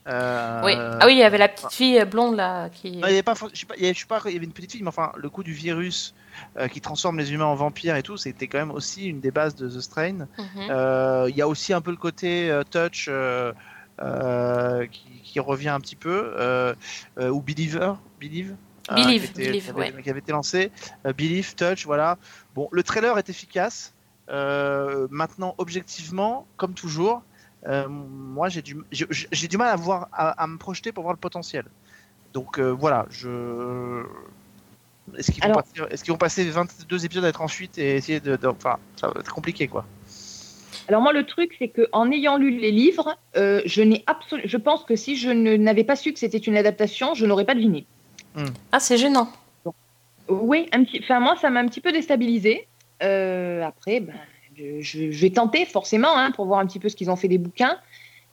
Euh, 0.08 0.62
Oui. 0.63 0.73
Ah 0.78 1.06
oui, 1.08 1.12
il 1.13 1.17
y 1.17 1.23
avait 1.23 1.38
la 1.38 1.49
petite 1.49 1.71
fille 1.73 2.04
blonde 2.06 2.38
là 2.38 2.69
qui. 2.69 2.91
Non, 2.97 3.08
il 3.08 3.12
y 3.12 3.13
avait 3.15 3.21
pas, 3.23 3.34
je 3.54 3.60
sais 3.60 3.65
pas, 3.65 3.75
il 3.75 3.82
y 3.84 3.86
avait- 3.86 3.93
je 3.93 3.99
sais 3.99 4.06
pas, 4.06 4.21
il 4.25 4.32
y 4.32 4.36
avait 4.38 4.45
une 4.45 4.54
petite 4.54 4.71
fille, 4.71 4.82
mais 4.82 4.88
enfin, 4.88 5.12
le 5.17 5.30
coup 5.30 5.43
du 5.43 5.52
virus 5.52 6.15
euh, 6.58 6.69
qui 6.69 6.80
transforme 6.80 7.17
les 7.17 7.34
humains 7.34 7.45
en 7.45 7.56
vampires 7.56 7.97
et 7.97 8.02
tout, 8.04 8.15
c'était 8.15 8.47
quand 8.47 8.60
même 8.60 8.71
aussi 8.71 9.08
une 9.08 9.19
des 9.19 9.30
bases 9.30 9.56
de 9.56 9.67
The 9.67 9.82
Strain. 9.82 10.13
Mhm. 10.38 10.67
Euh, 10.69 11.28
Il 11.30 11.36
y 11.36 11.41
a 11.41 11.47
aussi 11.49 11.73
un 11.73 11.82
peu 11.82 11.91
le 11.91 11.97
côté 11.97 12.49
touch 12.71 13.10
qui, 14.91 15.21
qui 15.23 15.39
revient 15.39 15.69
un 15.69 15.79
petit 15.79 15.95
peu, 15.95 16.33
euh, 16.38 16.73
euh, 17.19 17.29
ou 17.29 17.41
Believer, 17.41 17.93
Believe. 18.19 18.55
euh, 18.91 18.95
Believe, 18.95 19.21
qui, 19.25 19.29
était- 19.31 19.45
Believe, 19.47 19.63
qui 19.63 19.69
avait, 19.69 19.93
ouais. 19.93 20.01
qui 20.03 20.09
avait 20.09 20.19
été 20.19 20.31
lancé, 20.31 20.71
euh, 21.05 21.13
Believe, 21.13 21.53
Touch, 21.55 21.85
voilà. 21.85 22.17
Bon, 22.55 22.67
le 22.71 22.81
trailer 22.83 23.17
est 23.17 23.29
efficace. 23.29 23.93
Euh, 24.29 25.07
maintenant, 25.12 25.55
objectivement, 25.57 26.45
comme 26.57 26.73
toujours, 26.73 27.23
euh, 27.67 27.88
moi 27.89 28.47
j'ai 28.47 28.62
du, 28.62 28.77
j'ai 28.91 29.47
du 29.47 29.57
mal 29.57 29.67
à 29.69 29.75
voir, 29.75 30.07
à, 30.13 30.29
à 30.41 30.47
me 30.47 30.57
projeter 30.57 30.91
pour 30.91 31.03
voir 31.03 31.13
le 31.13 31.19
potentiel. 31.19 31.65
Donc 32.33 32.59
euh, 32.59 32.69
voilà, 32.69 33.05
je. 33.09 34.03
Est-ce 35.17 35.31
qu'ils 35.31 35.43
vont, 35.43 35.49
Alors- 35.49 35.63
qu'ils 35.89 36.12
vont 36.12 36.17
passer 36.17 36.47
22 36.49 37.03
épisodes 37.05 37.25
à 37.25 37.29
être 37.29 37.41
en 37.41 37.47
fuite 37.47 37.77
et 37.79 37.95
essayer 37.95 38.19
de, 38.19 38.35
de- 38.35 38.47
Enfin, 38.47 38.77
ça 38.95 39.07
va 39.07 39.19
être 39.19 39.33
compliqué 39.33 39.67
quoi. 39.67 39.83
Alors 40.89 41.02
moi, 41.04 41.13
le 41.13 41.23
truc, 41.23 41.56
c'est 41.60 41.67
que 41.67 41.88
en 41.91 42.12
ayant 42.12 42.38
lu 42.38 42.49
les 42.58 42.71
livres, 42.71 43.15
euh, 43.38 43.62
je 43.65 43.84
n'ai 43.84 44.04
absolument, 44.08 44.47
je 44.49 44.58
pense 44.58 44.84
que 44.84 44.95
si 44.95 45.15
je 45.15 45.30
ne- 45.30 45.56
n'avais 45.56 45.84
pas 45.84 45.95
su 45.95 46.12
que 46.13 46.17
c'était 46.19 46.39
une 46.39 46.58
adaptation, 46.58 47.13
je 47.13 47.28
n'aurais 47.28 47.45
pas 47.45 47.54
deviné. 47.54 47.86
Ah, 48.71 48.80
c'est 48.80 48.97
gênant. 48.97 49.30
Oui, 50.30 50.67
un 50.71 50.84
petit, 50.84 50.99
enfin 51.04 51.19
moi, 51.19 51.36
ça 51.36 51.49
m'a 51.52 51.60
un 51.60 51.67
petit 51.67 51.80
peu 51.82 51.91
déstabilisé. 51.91 52.67
Euh, 53.04 53.62
après, 53.63 53.99
ben, 53.99 54.15
je, 54.58 54.82
je- 54.82 55.12
je 55.12 55.21
vais 55.21 55.30
tenter 55.30 55.65
forcément 55.65 56.15
hein, 56.17 56.32
pour 56.32 56.45
voir 56.47 56.60
un 56.60 56.65
petit 56.65 56.80
peu 56.80 56.89
ce 56.89 56.95
qu'ils 56.95 57.12
ont 57.12 57.15
fait 57.15 57.28
des 57.28 57.38
bouquins. 57.38 57.78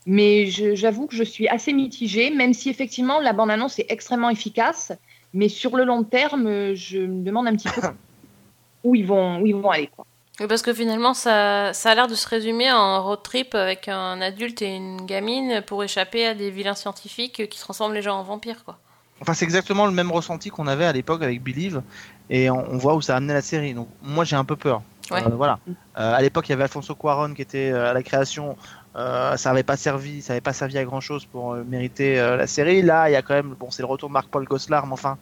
Mais 0.07 0.47
je- 0.47 0.75
j'avoue 0.75 1.07
que 1.09 1.14
je 1.16 1.25
suis 1.25 1.49
assez 1.49 1.73
mitigée, 1.75 2.31
même 2.31 2.55
si 2.55 2.71
effectivement 2.71 3.21
la 3.21 3.33
bande-annonce 3.35 3.79
est 3.81 3.87
extrêmement 3.90 4.31
efficace. 4.31 4.92
Mais 5.35 5.49
sur 5.51 5.77
le 5.77 5.85
long 5.85 6.05
terme, 6.05 6.73
je 6.75 7.01
me 7.01 7.23
demande 7.23 7.49
un 7.49 7.57
petit 7.57 7.69
peu 7.69 7.81
où 8.85 8.95
ils 8.95 9.05
vont, 9.07 9.40
où 9.40 9.47
ils 9.47 9.55
vont 9.55 9.71
aller. 9.71 9.88
Quoi. 9.95 10.07
Oui, 10.40 10.46
parce 10.49 10.61
que 10.62 10.75
finalement, 10.75 11.14
ça, 11.14 11.72
ça 11.72 11.90
a 11.90 11.94
l'air 11.94 12.09
de 12.09 12.14
se 12.14 12.29
résumer 12.29 12.70
en 12.70 13.03
road 13.03 13.20
trip 13.22 13.55
avec 13.55 13.88
un 13.88 14.20
adulte 14.20 14.61
et 14.61 14.75
une 14.75 15.07
gamine 15.07 15.62
pour 15.66 15.83
échapper 15.83 16.27
à 16.27 16.35
des 16.35 16.51
vilains 16.51 16.75
scientifiques 16.75 17.49
qui 17.49 17.59
transforment 17.59 17.94
les 17.94 18.03
gens 18.03 18.18
en 18.18 18.22
vampires, 18.22 18.62
quoi. 18.64 18.79
Enfin, 19.22 19.33
c'est 19.33 19.46
exactement 19.46 19.87
le 19.87 19.92
même 19.92 20.12
ressenti 20.12 20.51
qu'on 20.51 20.66
avait 20.66 20.85
à 20.85 20.92
l'époque 20.92 21.22
avec 21.22 21.42
Believe, 21.42 21.81
et 22.29 22.51
on, 22.51 22.70
on 22.70 22.77
voit 22.77 22.94
où 22.96 23.01
ça 23.01 23.14
a 23.14 23.16
amené 23.16 23.33
la 23.33 23.40
série. 23.40 23.72
Donc, 23.72 23.88
moi, 24.03 24.25
j'ai 24.25 24.37
un 24.37 24.44
peu 24.44 24.57
peur. 24.57 24.83
Ouais. 25.11 25.22
Euh, 25.25 25.31
voilà. 25.31 25.59
Euh, 25.68 25.72
à 26.14 26.20
l'époque, 26.20 26.49
il 26.49 26.51
y 26.51 26.53
avait 26.53 26.64
Alfonso 26.64 26.94
Cuarón 26.94 27.33
qui 27.33 27.40
était 27.40 27.70
euh, 27.70 27.88
à 27.88 27.94
la 27.94 28.03
création. 28.03 28.59
Euh, 28.94 29.35
ça 29.38 29.49
n'avait 29.51 29.62
pas 29.62 29.79
servi, 29.79 30.20
ça 30.20 30.35
avait 30.35 30.42
pas 30.42 30.53
servi 30.53 30.77
à 30.77 30.85
grand 30.85 31.01
chose 31.01 31.25
pour 31.25 31.55
mériter 31.55 32.16
la 32.16 32.46
série. 32.46 32.83
Là, 32.83 33.09
il 33.09 33.12
y 33.12 33.16
a 33.16 33.22
quand 33.22 33.35
même, 33.35 33.55
bon, 33.59 33.70
c'est 33.70 33.81
le 33.83 33.87
retour 33.87 34.11
de 34.11 34.12
Marc-Paul 34.12 34.44
Gosselaar, 34.44 34.87
mais 34.87 34.92
enfin, 34.92 35.16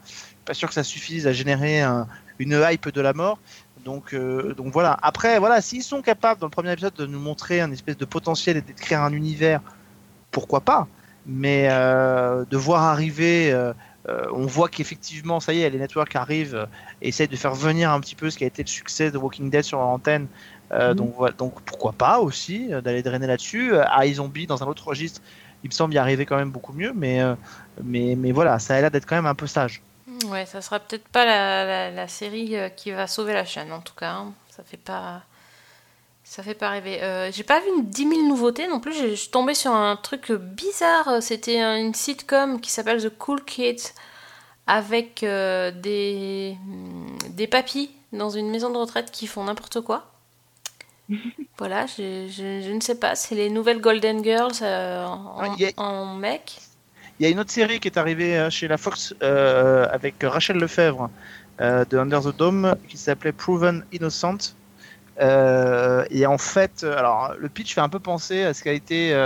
pas 0.45 0.55
sûr 0.55 0.67
que 0.69 0.75
ça 0.75 0.83
suffise 0.83 1.27
à 1.29 1.33
générer 1.33 1.81
un- 1.83 2.09
une 2.41 2.61
hype 2.69 2.89
de 2.89 3.01
la 3.01 3.13
mort. 3.13 3.39
Donc, 3.85 4.15
euh, 4.15 4.55
donc 4.55 4.73
voilà. 4.73 4.99
Après, 5.03 5.39
voilà, 5.39 5.61
s'ils 5.61 5.83
sont 5.83 6.03
capables 6.03 6.41
dans 6.41 6.47
le 6.47 6.51
premier 6.51 6.73
épisode 6.73 6.95
de 6.95 7.07
nous 7.07 7.21
montrer 7.21 7.61
un 7.61 7.71
espèce 7.71 7.97
de 7.97 8.05
potentiel 8.05 8.57
et 8.57 8.63
d'écrire 8.63 9.03
un 9.03 9.13
univers, 9.13 9.61
pourquoi 10.31 10.61
pas 10.61 10.89
Mais 11.27 11.69
euh, 11.71 12.45
de 12.51 12.57
voir 12.57 12.83
arriver, 12.83 13.53
euh, 13.53 13.73
on 14.33 14.47
voit 14.47 14.69
qu'effectivement, 14.69 15.39
ça 15.39 15.53
y 15.53 15.63
est, 15.63 15.71
les 15.71 15.79
networks 15.79 16.17
arrivent, 16.17 16.67
et 17.03 17.09
essayent 17.09 17.29
de 17.29 17.37
faire 17.37 17.55
venir 17.55 17.91
un 17.91 18.01
petit 18.01 18.15
peu 18.15 18.31
ce 18.31 18.39
qui 18.39 18.45
a 18.45 18.47
été 18.47 18.63
le 18.63 18.69
succès 18.69 19.11
de 19.11 19.19
Walking 19.19 19.51
Dead 19.51 19.63
sur 19.63 19.79
leur 19.79 19.89
antenne. 19.89 20.27
Mhm. 20.73 20.95
donc, 20.95 21.15
voilà, 21.17 21.35
donc 21.37 21.61
pourquoi 21.63 21.93
pas 21.93 22.19
aussi 22.19 22.69
d'aller 22.83 23.03
drainer 23.03 23.27
là-dessus. 23.27 23.75
Euh, 23.75 23.85
iZombie 24.03 24.47
dans 24.47 24.63
un 24.63 24.67
autre 24.67 24.89
registre, 24.89 25.21
il 25.63 25.69
me 25.69 25.73
semble 25.73 25.95
y 25.95 25.99
arriver 25.99 26.27
quand 26.27 26.37
même 26.37 26.51
beaucoup 26.51 26.73
mieux, 26.73 26.93
mais, 26.95 27.21
mais, 27.83 28.17
mais 28.17 28.33
voilà, 28.33 28.59
ça 28.59 28.75
a 28.75 28.81
l'air 28.81 28.91
d'être 28.91 29.07
quand 29.07 29.17
même 29.17 29.27
un 29.27 29.35
peu 29.35 29.47
sage. 29.47 29.83
Ouais, 30.27 30.47
ça 30.47 30.61
sera 30.61 30.81
peut-être 30.81 31.09
pas 31.09 31.25
la, 31.25 31.65
la, 31.65 31.91
la 31.91 32.09
série 32.09 32.57
euh, 32.57 32.69
qui 32.69 32.91
va 32.91 33.07
sauver 33.07 33.33
la 33.33 33.45
chaîne, 33.45 33.73
en 33.73 33.81
tout 33.81 33.95
cas. 33.95 34.13
hein. 34.13 34.33
Ça 34.51 34.63
fait 34.63 34.77
pas. 34.77 35.23
Ça 36.25 36.43
fait 36.43 36.55
pas 36.55 36.71
rêver. 36.71 37.03
Euh, 37.03 37.31
j'ai 37.33 37.43
pas 37.45 37.61
vu 37.61 37.67
une 37.77 37.85
10 37.87 38.09
000 38.09 38.23
nouveautés 38.29 38.67
non 38.67 38.81
plus. 38.81 38.95
Je 38.95 39.15
suis 39.15 39.31
tombée 39.31 39.55
sur 39.55 39.73
un 39.73 39.97
truc 39.97 40.33
bizarre. 40.33 41.21
C'était 41.23 41.61
un- 41.61 41.77
une 41.77 41.95
sitcom 41.95 42.61
qui 42.61 42.71
s'appelle 42.71 43.03
The 43.03 43.11
Cool 43.19 43.45
Kids 43.45 43.93
avec 44.67 45.23
euh, 45.23 45.71
des, 45.71 46.57
des 47.31 47.47
papis 47.47 47.91
dans 48.13 48.31
une 48.31 48.49
maison 48.51 48.71
de 48.71 48.79
retraite 48.79 49.11
qui 49.11 49.27
font 49.27 49.45
n'importe 49.45 49.81
quoi. 49.83 50.07
voilà, 51.59 51.85
je, 51.87 52.27
je- 52.29 52.63
je 52.65 52.71
ne 52.73 52.81
sais 52.81 52.95
pas. 52.99 53.15
C'est 53.17 53.35
les 53.35 53.51
nouvelles 53.51 53.81
Golden 53.81 54.25
Girls 54.25 54.53
euh, 54.63 55.05
en, 55.05 55.37
Ah, 55.77 55.83
en 55.83 56.15
mec. 56.15 56.57
Il 57.19 57.25
y 57.25 57.27
a 57.27 57.31
une 57.31 57.39
autre 57.39 57.53
série 57.53 57.79
qui 57.79 57.87
est 57.87 57.97
arrivée 57.97 58.37
euh, 58.37 58.51
chez 58.51 58.67
la 58.67 58.77
Fox 58.77 59.15
euh, 59.23 59.87
avec 59.93 60.17
Rachel 60.23 60.57
Lefebvre 60.57 61.11
euh, 61.61 61.85
de 61.85 61.97
Under 61.97 62.21
the 62.21 62.37
Dome 62.37 62.75
qui 62.89 62.97
s'appelait 62.97 63.33
Proven 63.33 63.85
Innocent. 63.93 64.57
Euh, 65.21 66.05
et 66.11 66.27
en 66.27 66.39
fait, 66.39 66.83
alors 66.83 67.35
le 67.39 67.49
pitch 67.49 67.73
fait 67.75 67.81
un 67.81 67.89
peu 67.89 68.01
penser 68.01 68.43
à 68.43 68.53
ce 68.53 68.65
qu'a 68.65 68.73
été 68.73 69.17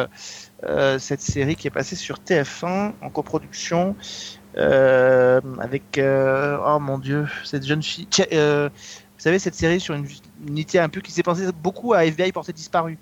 cette 0.99 1.23
série 1.23 1.57
qui 1.57 1.67
est 1.67 1.71
passée 1.71 1.97
sur 1.97 2.19
TF1 2.19 2.93
en 3.01 3.09
coproduction 3.11 3.97
avec 4.55 5.99
oh 5.99 6.79
mon 6.79 6.99
dieu 6.99 7.27
cette 7.43 7.65
jeune 7.65 7.83
fille. 7.83 8.07
Vous 9.19 9.25
savez 9.25 9.39
cette 9.39 9.55
série 9.55 9.81
sur 9.81 9.95
une 9.95 10.07
unité 10.47 10.79
un 10.79 10.91
peu 10.91 11.01
qui 11.01 11.11
s'est 11.11 11.23
pensé 11.23 11.43
beaucoup 11.63 11.95
à 11.95 12.05
FBI 12.05 12.33
porté 12.33 12.53
disparu, 12.53 12.99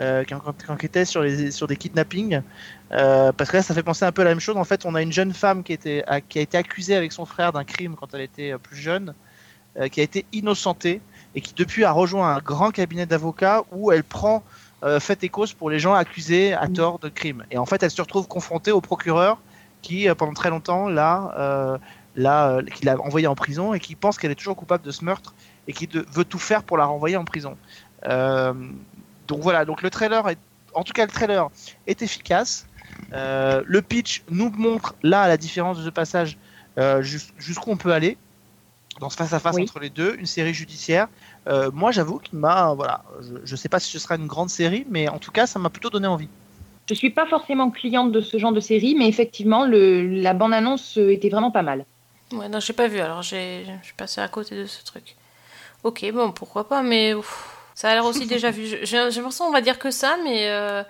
euh, 0.00 0.24
qui, 0.24 0.34
en- 0.34 0.40
qui 0.40 0.70
enquêtait 0.70 1.04
sur 1.04 1.22
les 1.22 1.50
sur 1.50 1.66
des 1.66 1.76
kidnappings. 1.76 2.40
Euh, 2.92 3.32
parce 3.32 3.50
que 3.50 3.58
là, 3.58 3.62
ça 3.62 3.74
fait 3.74 3.82
penser 3.82 4.04
un 4.04 4.12
peu 4.12 4.22
à 4.22 4.24
la 4.24 4.30
même 4.30 4.40
chose. 4.40 4.56
En 4.56 4.64
fait, 4.64 4.84
on 4.86 4.94
a 4.94 5.02
une 5.02 5.12
jeune 5.12 5.32
femme 5.32 5.62
qui, 5.62 5.72
était, 5.72 6.02
a- 6.06 6.20
qui 6.20 6.38
a 6.38 6.42
été 6.42 6.56
accusée 6.58 6.94
avec 6.96 7.12
son 7.12 7.24
frère 7.26 7.52
d'un 7.52 7.64
crime 7.64 7.94
quand 7.96 8.12
elle 8.14 8.22
était 8.22 8.52
euh, 8.52 8.58
plus 8.58 8.76
jeune, 8.76 9.14
euh, 9.78 9.88
qui 9.88 10.00
a 10.00 10.02
été 10.02 10.24
innocentée 10.32 11.00
et 11.34 11.40
qui 11.40 11.54
depuis 11.54 11.84
a 11.84 11.92
rejoint 11.92 12.34
un 12.34 12.40
grand 12.40 12.70
cabinet 12.70 13.06
d'avocats 13.06 13.64
où 13.72 13.92
elle 13.92 14.04
prend 14.04 14.42
fait 14.98 15.22
et 15.22 15.28
cause 15.28 15.52
pour 15.52 15.70
les 15.70 15.78
gens 15.78 15.94
accusés 15.94 16.54
à 16.54 16.66
tort 16.66 16.98
de 16.98 17.08
crime. 17.08 17.44
Et 17.52 17.56
en 17.56 17.66
fait, 17.66 17.84
elle 17.84 17.90
se 17.92 18.02
retrouve 18.02 18.26
confrontée 18.26 18.72
au 18.72 18.80
procureur 18.80 19.38
qui 19.80 20.08
pendant 20.18 20.32
très 20.34 20.50
longtemps 20.50 20.88
l'a, 20.88 21.78
l'a, 22.16 22.58
qui 22.74 22.84
l'a 22.84 23.00
envoyée 23.00 23.28
en 23.28 23.36
prison 23.36 23.74
et 23.74 23.78
qui 23.78 23.94
pense 23.94 24.18
qu'elle 24.18 24.32
est 24.32 24.34
toujours 24.34 24.56
coupable 24.56 24.84
de 24.84 24.90
ce 24.90 25.04
meurtre 25.04 25.34
et 25.68 25.72
qui 25.72 25.86
de- 25.86 26.04
veut 26.12 26.24
tout 26.24 26.40
faire 26.40 26.64
pour 26.64 26.78
la 26.78 26.84
renvoyer 26.84 27.16
en 27.16 27.24
prison. 27.24 27.56
Euh, 28.08 28.52
donc 29.32 29.40
voilà, 29.42 29.64
donc 29.64 29.80
le 29.82 29.88
trailer 29.88 30.28
est, 30.28 30.38
en 30.74 30.84
tout 30.84 30.92
cas 30.92 31.06
le 31.06 31.10
trailer 31.10 31.48
est 31.86 32.02
efficace. 32.02 32.66
Euh, 33.14 33.62
le 33.66 33.80
pitch 33.80 34.22
nous 34.30 34.50
montre 34.50 34.94
là 35.02 35.22
à 35.22 35.28
la 35.28 35.38
différence 35.38 35.78
de 35.78 35.84
ce 35.84 35.90
passage 35.90 36.36
euh, 36.78 37.00
jus- 37.00 37.32
jusqu'où 37.38 37.70
on 37.70 37.78
peut 37.78 37.92
aller 37.92 38.18
dans 39.00 39.08
ce 39.08 39.16
face 39.16 39.32
à 39.32 39.40
face 39.40 39.56
Oui. 39.56 39.62
entre 39.62 39.80
les 39.80 39.88
deux, 39.88 40.16
une 40.18 40.26
série 40.26 40.52
judiciaire. 40.52 41.08
Euh, 41.48 41.70
moi, 41.72 41.92
j'avoue 41.92 42.18
qu'il 42.18 42.38
m'a, 42.38 42.74
voilà, 42.74 43.02
je, 43.22 43.36
je 43.42 43.56
sais 43.56 43.70
pas 43.70 43.80
si 43.80 43.90
ce 43.90 43.98
sera 43.98 44.16
une 44.16 44.26
grande 44.26 44.50
série, 44.50 44.84
mais 44.90 45.08
en 45.08 45.18
tout 45.18 45.32
cas, 45.32 45.46
ça 45.46 45.58
m'a 45.58 45.70
plutôt 45.70 45.88
donné 45.88 46.06
envie. 46.06 46.28
Je 46.90 46.94
suis 46.94 47.10
pas 47.10 47.26
forcément 47.26 47.70
cliente 47.70 48.12
de 48.12 48.20
ce 48.20 48.36
genre 48.36 48.52
de 48.52 48.60
série, 48.60 48.94
mais 48.94 49.08
effectivement, 49.08 49.64
le, 49.64 50.06
la 50.06 50.34
bande-annonce 50.34 50.98
était 50.98 51.30
vraiment 51.30 51.50
pas 51.50 51.62
mal. 51.62 51.86
Ouais, 52.32 52.50
non, 52.50 52.60
j'ai 52.60 52.74
pas 52.74 52.88
vu, 52.88 53.00
alors 53.00 53.22
j'ai, 53.22 53.64
je 53.80 53.86
suis 53.86 53.94
passée 53.94 54.20
à 54.20 54.28
côté 54.28 54.56
de 54.56 54.66
ce 54.66 54.84
truc. 54.84 55.16
Ok, 55.84 56.04
bon, 56.12 56.32
pourquoi 56.32 56.68
pas, 56.68 56.82
mais 56.82 57.14
ouf, 57.14 57.56
ça 57.82 57.90
a 57.90 57.94
l'air 57.94 58.04
aussi 58.04 58.26
déjà 58.26 58.52
vu. 58.52 58.64
J'ai 58.84 58.96
l'impression 58.96 59.46
qu'on 59.46 59.50
va 59.50 59.60
dire 59.60 59.76
que 59.80 59.90
ça, 59.90 60.16
mais 60.22 60.48
euh, 60.48 60.84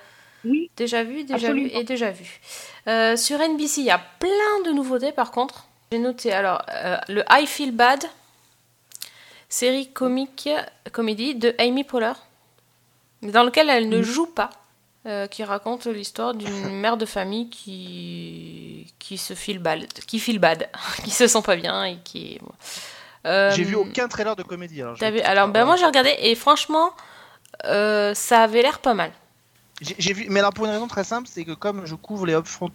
Oui. 0.45 0.71
déjà 0.77 1.03
vu, 1.03 1.25
déjà 1.25 1.37
Absolument. 1.49 1.69
vu 1.71 1.75
et 1.75 1.85
déjà 1.85 2.11
vu. 2.11 2.39
Euh, 2.87 3.17
sur 3.17 3.39
NBC, 3.41 3.79
il 3.81 3.85
y 3.87 3.91
a 3.91 3.99
plein 4.19 4.61
de 4.67 4.73
nouveautés 4.73 5.11
par 5.13 5.31
contre. 5.31 5.65
J'ai 5.91 5.99
noté 5.99 6.33
alors 6.33 6.61
euh, 6.69 6.99
le 7.09 7.25
I 7.31 7.47
Feel 7.47 7.73
Bad, 7.73 8.05
série 9.49 9.91
comique, 9.91 10.51
comédie 10.93 11.35
de 11.35 11.55
Amy 11.59 11.83
Poehler, 11.85 12.13
dans 13.23 13.45
lequel 13.45 13.71
elle 13.71 13.89
ne 13.89 13.97
Mhm. 13.99 14.03
joue 14.03 14.27
pas. 14.27 14.51
euh, 15.05 15.27
qui 15.27 15.43
raconte 15.43 15.87
l'histoire 15.87 16.33
d'une 16.33 16.77
mère 16.81 16.97
de 16.97 17.07
famille 17.07 17.51
qui 17.51 18.87
qui 19.01 19.19
se 19.19 19.35
feel 19.35 19.59
bad, 19.59 19.85
qui 20.07 20.39
bad, 20.39 20.69
qui 21.05 21.11
se 21.11 21.27
sent 21.27 21.43
pas 21.43 21.57
bien 21.57 21.85
et 21.85 21.97
qui. 22.05 22.39
Euh, 23.27 23.51
J'ai 23.55 23.65
vu 23.65 23.75
aucun 23.75 24.09
trailer 24.09 24.35
de 24.37 24.43
comédie. 24.43 24.83
Alors, 24.83 24.97
vu 24.97 25.21
Alors 25.21 25.49
ben 25.49 25.65
moi 25.65 25.77
j'ai 25.77 25.87
regardé 25.87 26.15
et 26.19 26.35
franchement 26.35 26.91
euh, 27.65 28.15
ça 28.15 28.43
avait 28.43 28.63
l'air 28.63 28.81
pas 28.81 28.95
mal. 28.95 29.13
J'ai 29.81 30.13
vu, 30.13 30.27
mais 30.29 30.41
alors 30.41 30.53
pour 30.53 30.65
une 30.65 30.71
raison 30.71 30.87
très 30.87 31.05
simple, 31.05 31.29
c'est 31.31 31.45
que 31.45 31.53
comme 31.53 31.87
je 31.87 31.95
couvre 31.95 32.27
les 32.27 32.35
upfront 32.35 32.71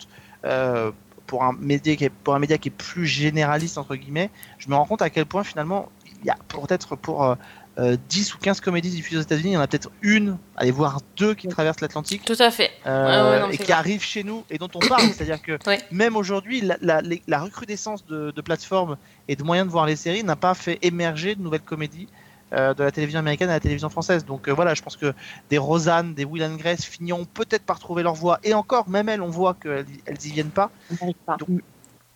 euh, 0.45 0.91
pour 1.25 1.43
un 1.43 1.53
média 1.53 1.95
qui 1.95 2.05
est, 2.05 2.09
pour 2.09 2.35
un 2.35 2.39
média 2.39 2.57
qui 2.57 2.69
est 2.69 2.71
plus 2.71 3.05
généraliste 3.05 3.77
entre 3.77 3.95
guillemets, 3.95 4.29
je 4.57 4.69
me 4.69 4.75
rends 4.75 4.85
compte 4.85 5.01
à 5.01 5.09
quel 5.09 5.25
point 5.25 5.43
finalement 5.43 5.89
il 6.21 6.25
y 6.25 6.29
a 6.29 6.37
peut-être 6.47 6.95
pour 6.95 7.23
euh, 7.23 7.35
euh, 7.79 7.95
10 8.09 8.33
ou 8.35 8.37
15 8.39 8.59
comédies 8.61 8.89
diffusées 8.89 9.17
aux 9.19 9.21
États-Unis, 9.21 9.51
il 9.51 9.53
y 9.53 9.57
en 9.57 9.61
a 9.61 9.67
peut-être 9.67 9.91
une, 10.01 10.37
allez 10.55 10.71
voir 10.71 10.99
deux 11.15 11.35
qui 11.35 11.47
traversent 11.47 11.81
l'Atlantique. 11.81 12.25
Tout 12.25 12.35
à 12.39 12.49
fait. 12.49 12.71
euh, 12.87 13.05
Ouais, 13.05 13.29
ouais, 13.35 13.39
non, 13.41 13.49
et 13.51 13.57
qui 13.57 13.63
vrai. 13.65 13.73
arrivent 13.73 14.03
chez 14.03 14.23
nous 14.23 14.43
et 14.49 14.57
dont 14.57 14.69
on 14.73 14.79
parle. 14.79 15.03
C'est-à-dire 15.13 15.41
que 15.41 15.57
Ouais. 15.67 15.79
même 15.91 16.15
aujourd'hui, 16.15 16.61
la, 16.61 16.77
la- 16.81 17.01
les- 17.01 17.21
la 17.27 17.39
recrudescence 17.39 18.05
de, 18.05 18.31
de 18.31 18.41
plateformes 18.41 18.97
et 19.27 19.35
de 19.35 19.43
moyens 19.43 19.67
de 19.67 19.71
voir 19.71 19.85
les 19.85 19.95
séries 19.95 20.23
n'a 20.23 20.35
pas 20.35 20.53
fait 20.55 20.79
émerger 20.81 21.35
de 21.35 21.41
nouvelles 21.41 21.61
comédies 21.61 22.07
euh, 22.53 22.73
de 22.73 22.81
la 22.81 22.91
télévision 22.91 23.19
américaine 23.19 23.49
à 23.49 23.53
la 23.53 23.59
télévision 23.59 23.89
française. 23.89 24.25
Donc 24.25 24.47
euh, 24.47 24.53
voilà, 24.53 24.73
je 24.73 24.81
pense 24.81 24.95
que 24.95 25.13
des 25.49 25.57
Rosanne, 25.57 26.13
des 26.13 26.23
Will 26.25 26.43
and 26.43 26.55
Grace 26.55 26.83
finiront 26.85 27.25
peut-être 27.25 27.63
par 27.63 27.77
trouver 27.77 28.03
leur 28.03 28.13
voie. 28.15 28.39
Et 28.43 28.53
encore, 28.53 28.89
même 28.89 29.09
elles, 29.09 29.21
on 29.21 29.29
voit 29.29 29.53
qu'elles 29.53 29.85
elles 30.05 30.25
y 30.25 30.31
viennent 30.31 30.49
pas. 30.49 30.71
On 30.89 30.95
n'arrive 30.95 31.15
pas. 31.25 31.37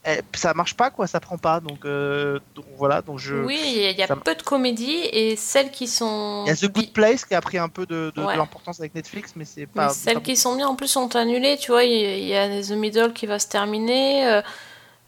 Donc, 0.04 0.14
Eh, 0.34 0.38
ça 0.38 0.54
marche 0.56 0.74
pas, 0.76 0.90
quoi, 0.90 1.06
ça 1.06 1.20
prend 1.20 1.38
pas. 1.38 1.60
Donc, 1.60 1.86
euh, 1.86 2.40
donc 2.56 2.66
voilà, 2.76 3.02
donc 3.04 3.20
je. 3.20 3.36
Oui, 3.36 3.60
il 3.64 3.92
y 3.98 4.02
a- 4.02 4.08
ça- 4.08 4.16
peu 4.16 4.34
de 4.34 4.42
comédies 4.42 4.98
et 5.12 5.36
celles 5.36 5.70
qui 5.70 5.88
sont. 5.88 6.44
Il 6.46 6.50
y 6.50 6.52
a 6.52 6.56
The 6.56 6.72
Good 6.74 6.92
Place 6.92 7.24
qui 7.24 7.36
a 7.36 7.42
pris 7.42 7.60
un 7.60 7.70
peu 7.70 7.86
de, 7.86 8.12
de- 8.16 8.20
de 8.22 8.26
Ouais. 8.26 8.36
l'importance 8.36 8.80
avec 8.80 8.96
Netflix, 8.96 9.34
mais 9.36 9.46
c'est 9.46 9.62
Mais 9.62 9.68
pas. 9.68 9.90
celles 9.90 10.16
pas 10.16 10.20
qui 10.22 10.32
beaucoup. 10.32 10.42
sont 10.42 10.56
bien 10.56 10.68
en 10.68 10.76
plus 10.76 10.88
sont 10.88 11.16
annulées, 11.16 11.58
tu 11.60 11.72
vois. 11.72 11.84
Il 11.84 12.24
y, 12.26 12.36
a 12.36 12.48
The 12.64 12.72
Middle 12.72 13.14
qui 13.14 13.28
va 13.28 13.38
se 13.38 13.48
terminer. 13.48 14.26
euh, 14.28 14.42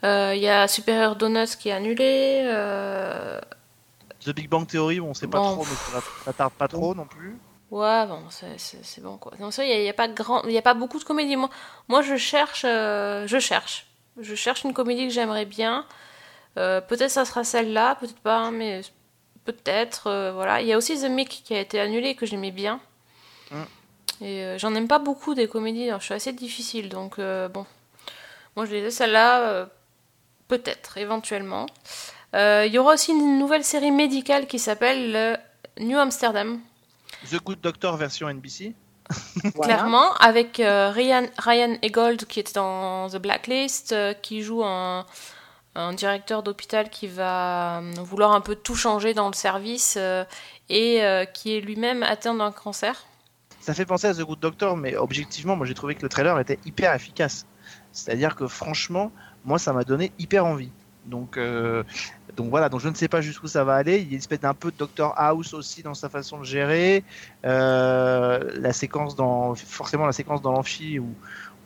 euh, 0.04 0.34
Il 0.36 0.42
y 0.44 0.48
a 0.50 0.68
Superior 0.68 1.16
Donuts 1.16 1.56
qui 1.60 1.70
est 1.70 1.72
annulé. 1.72 2.44
The 4.24 4.30
Big 4.30 4.48
Bang 4.48 4.66
Theory, 4.68 5.02
on 5.02 5.14
sait 5.14 5.28
pas 5.28 5.40
Bon. 5.40 5.54
trop, 5.56 5.66
mais 5.66 6.02
ça, 6.24 6.34
tarde 6.34 6.54
pas 6.54 6.68
trop 6.68 6.94
non 6.96 7.06
plus. 7.06 7.36
Ouais, 7.72 8.06
bon, 8.06 8.20
c'est- 8.30 9.02
bon 9.02 9.18
quoi. 9.18 9.34
Non, 9.40 9.50
ça, 9.52 9.66
il 9.66 9.70
n'y 9.70 9.74
a, 9.74 9.82
y 9.82 9.90
a 9.90 9.94
pas 9.94 10.08
grand, 10.08 10.44
il 10.44 10.52
y 10.52 10.58
a 10.58 10.62
pas 10.62 10.76
beaucoup 10.76 11.00
de 11.00 11.04
comédies. 11.04 11.36
Moi, 11.36 11.50
moi 11.88 12.02
je 12.04 12.16
cherche, 12.16 12.62
je 12.62 13.38
cherche, 13.42 13.88
je 14.20 14.36
cherche 14.36 14.64
une 14.64 14.74
comédie 14.74 15.08
que 15.08 15.14
j'aimerais 15.14 15.46
bien. 15.46 15.86
Euh, 16.58 16.82
peut-être 16.82 17.10
ça 17.12 17.26
sera 17.26 17.44
celle-là, 17.44 17.96
peut-être 17.96 18.20
pas, 18.20 18.38
hein, 18.38 18.52
mais 18.52 18.82
peut-être. 19.46 20.08
euh, 20.08 20.32
voilà. 20.34 20.62
Il 20.62 20.68
y 20.68 20.74
a 20.74 20.78
aussi 20.78 21.00
The 21.00 21.10
Mick 21.10 21.42
qui 21.44 21.56
a 21.56 21.60
été 21.60 21.80
annulé 21.80 22.16
que 22.16 22.26
j'aimais 22.26 22.52
bien. 22.52 22.80
Mm. 23.52 23.56
Et 24.22 24.44
euh, 24.44 24.58
j'en 24.60 24.74
aime 24.76 24.88
pas 24.88 25.00
beaucoup 25.00 25.34
des 25.34 25.48
comédies. 25.48 25.88
alors 25.90 26.00
je 26.00 26.06
suis 26.06 26.14
assez 26.14 26.34
difficile, 26.34 26.90
donc 26.90 27.18
euh, 27.20 27.48
bon. 27.50 27.66
Moi, 28.56 28.66
je 28.68 28.76
disais 28.76 28.92
celle-là, 28.92 29.42
euh, 29.42 29.66
peut-être, 30.48 30.98
éventuellement. 30.98 31.66
Euh, 32.36 32.66
Il 32.68 32.74
y 32.74 32.78
aura 32.78 32.94
aussi 32.94 33.12
une 33.12 33.40
nouvelle 33.40 33.64
série 33.64 33.90
médicale 33.92 34.46
qui 34.46 34.60
s'appelle 34.60 35.16
euh, 35.16 35.36
New 35.80 35.98
Amsterdam. 35.98 36.60
The 37.32 37.42
Good 37.44 37.62
Doctor 37.62 37.98
version 37.98 38.30
NBC. 38.30 38.74
Voilà. 39.56 39.74
Clairement, 39.74 40.14
avec 40.16 40.60
euh, 40.60 40.90
Ryan, 40.90 41.26
Ryan 41.38 41.78
Egold 41.82 42.26
qui 42.26 42.40
est 42.40 42.56
dans 42.56 43.10
The 43.10 43.18
Blacklist, 43.18 43.92
euh, 43.92 44.14
qui 44.14 44.42
joue 44.42 44.64
un, 44.64 45.06
un 45.76 45.94
directeur 45.94 46.44
d'hôpital 46.44 46.90
qui 46.90 47.08
va 47.08 47.80
euh, 47.80 47.92
vouloir 48.02 48.34
un 48.34 48.42
peu 48.42 48.56
tout 48.56 48.76
changer 48.76 49.14
dans 49.14 49.28
le 49.28 49.34
service 49.34 49.96
euh, 49.98 50.24
et 50.70 51.02
qui 51.34 51.56
est 51.56 51.62
lui-même 51.62 52.04
atteint 52.04 52.34
d'un 52.34 52.52
cancer. 52.52 53.06
Ça 53.60 53.74
fait 53.74 53.86
penser 53.86 54.08
à 54.08 54.14
The 54.14 54.22
Good 54.22 54.40
Doctor, 54.40 54.78
mais 54.78 54.96
objectivement, 54.96 55.56
moi 55.56 55.66
j'ai 55.66 55.74
trouvé 55.74 55.96
que 55.96 56.02
le 56.02 56.10
trailer 56.10 56.40
était 56.40 56.60
hyper 56.66 56.94
efficace. 56.94 57.46
C'est-à-dire 57.92 58.36
que 58.36 58.48
franchement, 58.48 59.12
moi 59.46 59.60
ça 59.60 59.74
m'a 59.74 59.84
donné 59.84 60.12
hyper 60.20 60.46
envie. 60.46 60.72
Donc, 61.06 61.38
euh, 61.38 61.84
donc 62.36 62.50
voilà, 62.50 62.68
donc 62.70 62.80
je 62.82 62.90
ne 62.90 62.96
sais 62.96 63.08
pas 63.08 63.22
jusqu'où 63.22 63.48
ça 63.48 63.64
va 63.64 63.76
aller. 63.76 63.98
Il 64.00 64.06
y 64.06 64.10
a 64.10 64.12
une 64.14 64.18
espèce 64.18 64.40
d'un 64.40 64.54
peu 64.54 64.72
de 64.72 64.78
Doctor 64.78 65.14
House 65.18 65.54
aussi 65.54 65.84
dans 65.84 65.94
sa 65.94 66.10
façon 66.10 66.40
de 66.40 66.44
gérer. 66.46 67.04
Euh, 67.46 68.52
la 68.60 68.74
séquence 68.74 69.16
dans, 69.16 69.54
forcément 69.56 70.06
la 70.06 70.12
séquence 70.14 70.42
dans 70.42 70.52
l'amphi 70.52 71.00
où, 71.00 71.14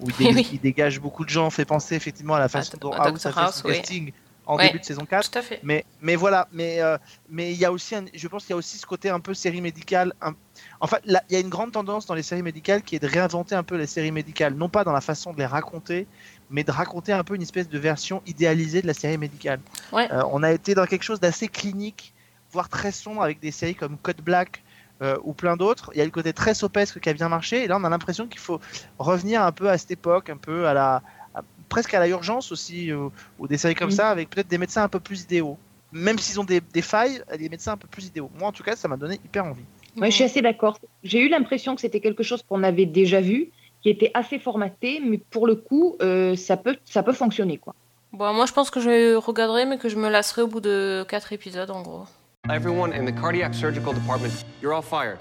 où 0.01 0.09
il, 0.09 0.15
dé- 0.18 0.34
Oui. 0.36 0.49
il 0.53 0.59
dégage 0.59 0.99
beaucoup 0.99 1.24
de 1.24 1.30
gens 1.30 1.49
fait 1.49 1.65
penser 1.65 1.95
effectivement 1.95 2.36
à 2.36 2.39
la 2.39 2.49
façon 2.49 2.78
dont 2.80 2.91
House 2.91 3.26
a 3.26 3.32
fait 3.32 3.39
House, 3.39 3.55
son 3.61 3.68
oui. 3.70 3.78
casting 3.78 4.11
en 4.45 4.55
Ouais. 4.57 4.68
début 4.68 4.80
de 4.80 4.86
saison 4.86 5.05
4. 5.05 5.30
Tout 5.32 5.39
à 5.39 5.41
fait. 5.41 5.59
Mais, 5.63 5.84
mais 6.01 6.15
voilà, 6.15 6.47
mais 6.53 6.82
euh, 6.82 6.97
mais 7.30 7.51
il 7.51 7.57
y 7.57 7.65
a 7.65 7.72
aussi, 7.72 7.95
un- 7.95 8.05
je 8.13 8.28
pense 8.30 8.43
qu'il 8.43 8.51
y 8.51 8.53
a 8.53 8.57
aussi 8.57 8.78
ce 8.78 8.86
côté 8.86 9.09
un 9.09 9.20
peu 9.20 9.34
série 9.34 9.61
médicale. 9.61 10.13
un- 10.22 10.36
Enfin, 10.80 10.97
là, 11.05 11.22
il 11.30 11.34
y 11.34 11.36
a 11.36 11.39
une 11.39 11.49
grande 11.49 11.72
tendance 11.72 12.05
dans 12.05 12.13
les 12.15 12.24
séries 12.24 12.41
médicales 12.43 12.82
qui 12.82 12.95
est 12.95 12.99
de 12.99 13.07
réinventer 13.07 13.55
un 13.55 13.63
peu 13.63 13.76
les 13.76 13.88
séries 13.88 14.11
médicales, 14.11 14.53
non 14.55 14.70
pas 14.70 14.84
dans 14.84 14.91
la 14.93 15.01
façon 15.01 15.34
de 15.34 15.38
les 15.38 15.45
raconter, 15.45 16.07
mais 16.50 16.64
de 16.64 16.72
raconter 16.72 17.12
un 17.14 17.24
peu 17.24 17.36
une 17.36 17.41
espèce 17.41 17.70
de 17.70 17.78
version 17.80 18.22
idéalisée 18.26 18.82
de 18.82 18.88
la 18.88 18.93
série 18.93 19.18
médicale. 19.18 19.60
Ouais. 19.91 20.12
Euh, 20.12 20.24
on 20.32 20.43
a 20.43 20.52
été 20.52 20.76
dans 20.76 20.86
quelque 20.86 21.04
chose 21.04 21.20
d'assez 21.20 21.48
clinique, 21.48 22.14
voire 22.52 22.70
très 22.70 22.91
sombre, 22.91 23.22
avec 23.22 23.39
des 23.39 23.52
séries 23.52 23.76
comme 23.76 23.98
Code 23.98 24.22
Black. 24.22 24.64
euh, 25.04 25.16
ou 25.24 25.32
plein 25.34 25.56
d'autres, 25.58 25.91
il 25.93 26.00
y 26.00 26.02
a 26.02 26.06
le 26.06 26.10
côté 26.10 26.34
très 26.34 26.56
sopesque 26.56 27.00
qui 27.00 27.08
a 27.08 27.14
bien 27.14 27.30
marché, 27.30 27.64
et 27.64 27.68
là 27.68 27.78
on 27.80 27.84
a 27.84 27.89
l'impression 27.89 28.26
qu'il 28.26 28.39
faut 28.39 28.60
revenir 28.98 29.43
un 29.43 29.52
peu 29.52 29.70
à 29.70 29.78
cette 29.78 29.91
époque, 29.91 30.32
un 30.32 30.38
peu 30.38 30.68
à 30.68 30.74
la, 30.74 31.04
à- 31.36 31.43
presque 31.70 31.93
à 31.93 32.00
la 32.00 32.08
urgence 32.08 32.52
aussi, 32.52 32.91
euh, 32.91 33.10
ou 33.38 33.48
des 33.48 33.60
séries 33.60 33.76
comme 33.76 33.91
Mhm. 33.91 33.95
ça, 33.95 34.10
avec 34.10 34.32
peut-être 34.32 34.48
des 34.48 34.58
médecins 34.58 34.82
un 34.82 34.88
peu 34.89 35.00
plus 35.00 35.22
idéaux. 35.22 35.56
Même 35.91 36.18
s'ils 36.18 36.39
ont 36.39 36.43
des, 36.43 36.62
des 36.62 36.82
failles, 36.82 37.22
des 37.38 37.48
médecins 37.48 37.74
un 37.74 37.78
peu 37.78 37.88
plus 37.88 38.08
idéaux. 38.08 38.32
Moi, 38.39 38.48
en 38.48 38.52
tout 38.52 38.64
cas, 38.64 38.76
ça 38.76 38.88
m'a 38.88 38.98
donné 38.98 39.20
hyper 39.24 39.45
envie. 39.45 39.62
Ouais, 39.98 40.10
je 40.10 40.16
suis 40.16 40.24
assez 40.24 40.41
d'accord. 40.41 40.80
J'ai 41.04 41.20
eu 41.20 41.30
l'impression 41.30 41.76
que 41.76 41.82
c'était 41.82 42.00
quelque 42.00 42.24
chose 42.24 42.41
qu'on 42.50 42.64
avait 42.64 42.88
déjà 42.88 43.22
vu, 43.22 43.52
qui 43.82 43.90
était 43.90 44.12
assez 44.14 44.40
formaté, 44.40 45.00
mais 45.04 45.18
pour 45.18 45.48
le 45.48 45.56
coup, 45.56 45.96
euh, 46.02 46.36
ça, 46.36 46.58
peut, 46.58 46.78
ça 46.86 47.04
peut 47.04 47.14
fonctionner. 47.14 47.58
Quoi. 47.58 47.74
Bon, 48.12 48.34
moi, 48.34 48.46
je 48.46 48.54
pense 48.54 48.70
que 48.70 48.80
je 48.80 49.16
regarderai, 49.16 49.66
mais 49.66 49.78
que 49.78 49.90
je 49.90 49.96
me 49.98 50.10
lasserai 50.10 50.42
au 50.42 50.48
bout 50.48 50.62
de 50.62 51.06
4 51.08 51.34
épisodes, 51.34 51.70
en 51.70 51.82
gros. 51.82 52.06
Everyone 52.50 52.94
in 52.94 53.06
the 53.06 53.14
cardiac 53.20 53.54
surgical 53.54 53.94
department, 53.94 54.32
you're 54.62 54.74
all 54.74 54.82
fired. 54.82 55.18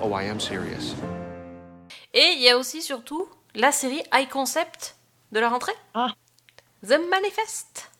Oh, 0.00 0.08
I 0.16 0.28
am 0.28 0.40
serious. 0.40 0.94
Et 2.14 2.32
il 2.36 2.42
y 2.42 2.48
a 2.48 2.56
aussi, 2.58 2.82
surtout, 2.82 3.28
la 3.54 3.72
série 3.72 4.02
High 4.12 4.28
Concept 4.28 4.96
de 5.32 5.40
la 5.40 5.48
rentrée. 5.48 5.72
Ah. 5.94 6.08
The 6.86 6.98
Manifest. 7.10 7.90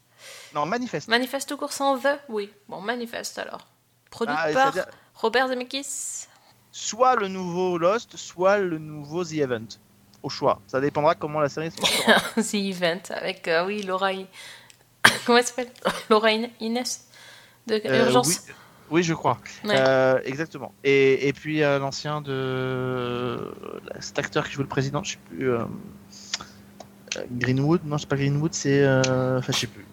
Non, 0.55 0.67
manifeste. 0.67 1.09
Manifeste 1.09 1.49
tout 1.49 1.57
court 1.57 1.73
sans 1.73 1.99
The 1.99 2.19
Oui. 2.29 2.51
Bon, 2.69 2.81
Manifeste 2.81 3.39
alors. 3.39 3.67
Produit 4.11 4.35
Ah, 4.37 4.53
par 4.53 4.75
Robert 5.15 5.49
Zemeckis. 5.49 6.27
Soit 6.75 7.17
le 7.17 7.29
nouveau 7.29 7.77
Lost, 7.79 8.17
soit 8.17 8.59
le 8.59 8.79
nouveau 8.79 9.25
The 9.25 9.35
Event. 9.35 9.67
Au 10.23 10.29
choix. 10.31 10.61
Ça 10.67 10.81
dépendra 10.81 11.15
comment 11.15 11.41
la 11.41 11.49
série 11.49 11.71
sera. 11.71 12.19
The 12.43 12.55
Event 12.55 13.01
avec, 13.11 13.47
euh, 13.49 13.67
oui, 13.67 13.83
Laura. 13.83 14.13
I- 14.13 14.27
Comment 15.27 15.39
elle 15.39 15.45
s'appelle 15.45 15.71
Laura 16.11 16.29
In- 16.29 16.47
Inès 16.61 17.07
de 17.67 17.81
Euh, 17.85 18.05
Urgence. 18.07 18.29
oui, 18.29 18.55
oui, 18.91 19.03
je 19.03 19.15
crois. 19.15 19.39
Ouais. 19.65 19.75
Euh, 19.77 20.21
exactement. 20.25 20.73
Et, 20.85 21.29
et 21.29 21.33
puis 21.33 21.63
euh, 21.63 21.79
l'ancien 21.79 22.21
de 22.21 23.53
cet 24.01 24.19
acteur 24.19 24.47
qui 24.47 24.53
joue 24.55 24.63
le 24.63 24.69
président, 24.69 25.03
je 25.03 25.13
sais 25.13 25.19
plus. 25.29 25.51
Greenwood, 27.31 27.83
non, 27.85 27.99
c'est 27.99 28.09
pas 28.09 28.17
Greenwood, 28.17 28.55
c'est, 28.55 28.83
euh, 28.83 29.39
enfin, 29.39 29.53
je 29.53 29.59
sais 29.59 29.67
plus, 29.67 29.85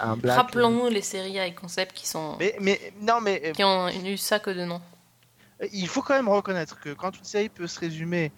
un 0.00 0.16
black. 0.16 0.36
Rappelons-nous 0.36 0.88
les 0.88 1.02
séries 1.02 1.36
High 1.38 1.54
Concept 1.54 1.92
qui 1.94 2.08
sont. 2.08 2.36
Mais, 2.40 2.56
mais 2.60 2.92
non, 3.00 3.20
mais 3.20 3.52
qui 3.54 3.62
ont 3.62 3.88
eu 3.88 4.16
ça 4.16 4.40
que 4.40 4.50
de 4.50 4.64
nom. 4.64 4.80
Il 5.72 5.88
faut 5.88 6.02
quand 6.02 6.14
même 6.14 6.28
reconnaître 6.28 6.78
que 6.80 6.90
quand 6.90 7.16
une 7.16 7.24
série 7.24 7.48
peut 7.48 7.66
se 7.66 7.78
résumer 7.80 8.32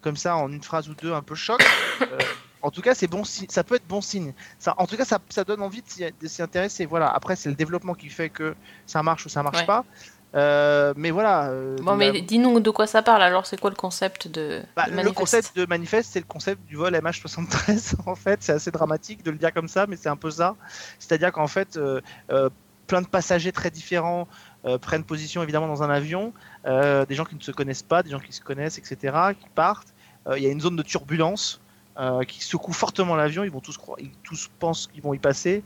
comme 0.00 0.16
ça 0.16 0.36
en 0.36 0.50
une 0.50 0.62
phrase 0.62 0.88
ou 0.88 0.94
deux 0.94 1.12
un 1.12 1.22
peu 1.22 1.34
choc, 1.34 1.60
euh, 2.02 2.18
En 2.62 2.70
tout 2.70 2.80
cas, 2.82 2.94
c'est 2.94 3.08
bon 3.08 3.24
signe. 3.24 3.46
Ça 3.50 3.64
peut 3.64 3.74
être 3.76 3.86
bon 3.88 4.00
signe. 4.00 4.32
Ça, 4.60 4.74
en 4.78 4.86
tout 4.86 4.96
cas, 4.96 5.04
ça, 5.04 5.18
ça 5.30 5.42
donne 5.44 5.62
envie 5.62 5.82
de 5.82 6.28
s'y- 6.28 6.42
intéresser. 6.42 6.86
Voilà. 6.86 7.08
Après, 7.08 7.34
c'est 7.36 7.48
le 7.48 7.56
développement 7.56 7.94
qui 7.94 8.08
fait 8.08 8.28
que 8.30 8.54
ça 8.86 9.02
marche 9.02 9.26
ou 9.26 9.28
ça 9.28 9.42
marche 9.42 9.58
Ouais. 9.58 9.66
pas. 9.66 9.84
Euh, 10.34 10.94
mais 10.96 11.10
voilà. 11.10 11.48
euh, 11.50 11.76
Bon, 11.82 11.90
la- 11.96 12.12
mais 12.12 12.22
dis-nous 12.22 12.60
de 12.60 12.70
quoi 12.70 12.86
ça 12.86 13.02
parle 13.02 13.22
alors, 13.22 13.46
c'est 13.46 13.60
quoi 13.60 13.68
le 13.70 13.76
concept 13.76 14.28
de, 14.28 14.62
bah, 14.76 14.86
de 14.88 14.94
le 15.02 15.10
concept 15.12 15.54
de 15.56 15.66
manifeste, 15.66 16.10
c'est 16.12 16.20
le 16.20 16.24
concept 16.26 16.64
du 16.66 16.76
vol 16.76 16.94
MH73. 16.94 17.94
En 18.06 18.14
fait, 18.14 18.42
c'est 18.42 18.52
assez 18.52 18.70
dramatique 18.70 19.22
de 19.24 19.30
le 19.32 19.36
dire 19.38 19.52
comme 19.52 19.68
ça, 19.68 19.86
mais 19.88 19.96
c'est 19.96 20.08
un 20.08 20.16
peu 20.16 20.30
ça. 20.30 20.54
C'est-à-dire 20.98 21.32
qu'en 21.32 21.48
fait, 21.48 21.76
euh, 21.76 22.00
plein 22.86 23.02
de 23.02 23.06
passagers 23.08 23.52
très 23.52 23.70
différents 23.70 24.26
prennent 24.80 25.02
position 25.04 25.42
évidemment 25.42 25.66
dans 25.66 25.82
un 25.82 25.90
avion. 25.90 26.32
Euh, 26.66 27.04
des 27.06 27.14
gens 27.14 27.24
qui 27.24 27.34
ne 27.34 27.40
se 27.40 27.50
connaissent 27.50 27.82
pas, 27.82 28.02
des 28.02 28.10
gens 28.10 28.20
qui 28.20 28.32
se 28.32 28.40
connaissent, 28.40 28.78
etc., 28.78 28.96
qui 29.40 29.48
partent. 29.54 29.92
Euh, 30.28 30.38
Il 30.38 30.44
y 30.44 30.46
a 30.46 30.50
une 30.50 30.60
zone 30.60 30.76
de 30.76 30.82
turbulence. 30.82 31.60
euh, 31.98 32.22
qui 32.24 32.42
secoue 32.42 32.72
fortement 32.72 33.16
l'avion, 33.16 33.44
ils 33.44 33.50
vont 33.50 33.60
tous 33.60 33.76
croire, 33.76 33.98
ils 34.00 34.12
tous 34.22 34.48
pensent 34.58 34.86
qu'ils 34.86 35.02
vont 35.02 35.12
y 35.12 35.18
passer. 35.18 35.62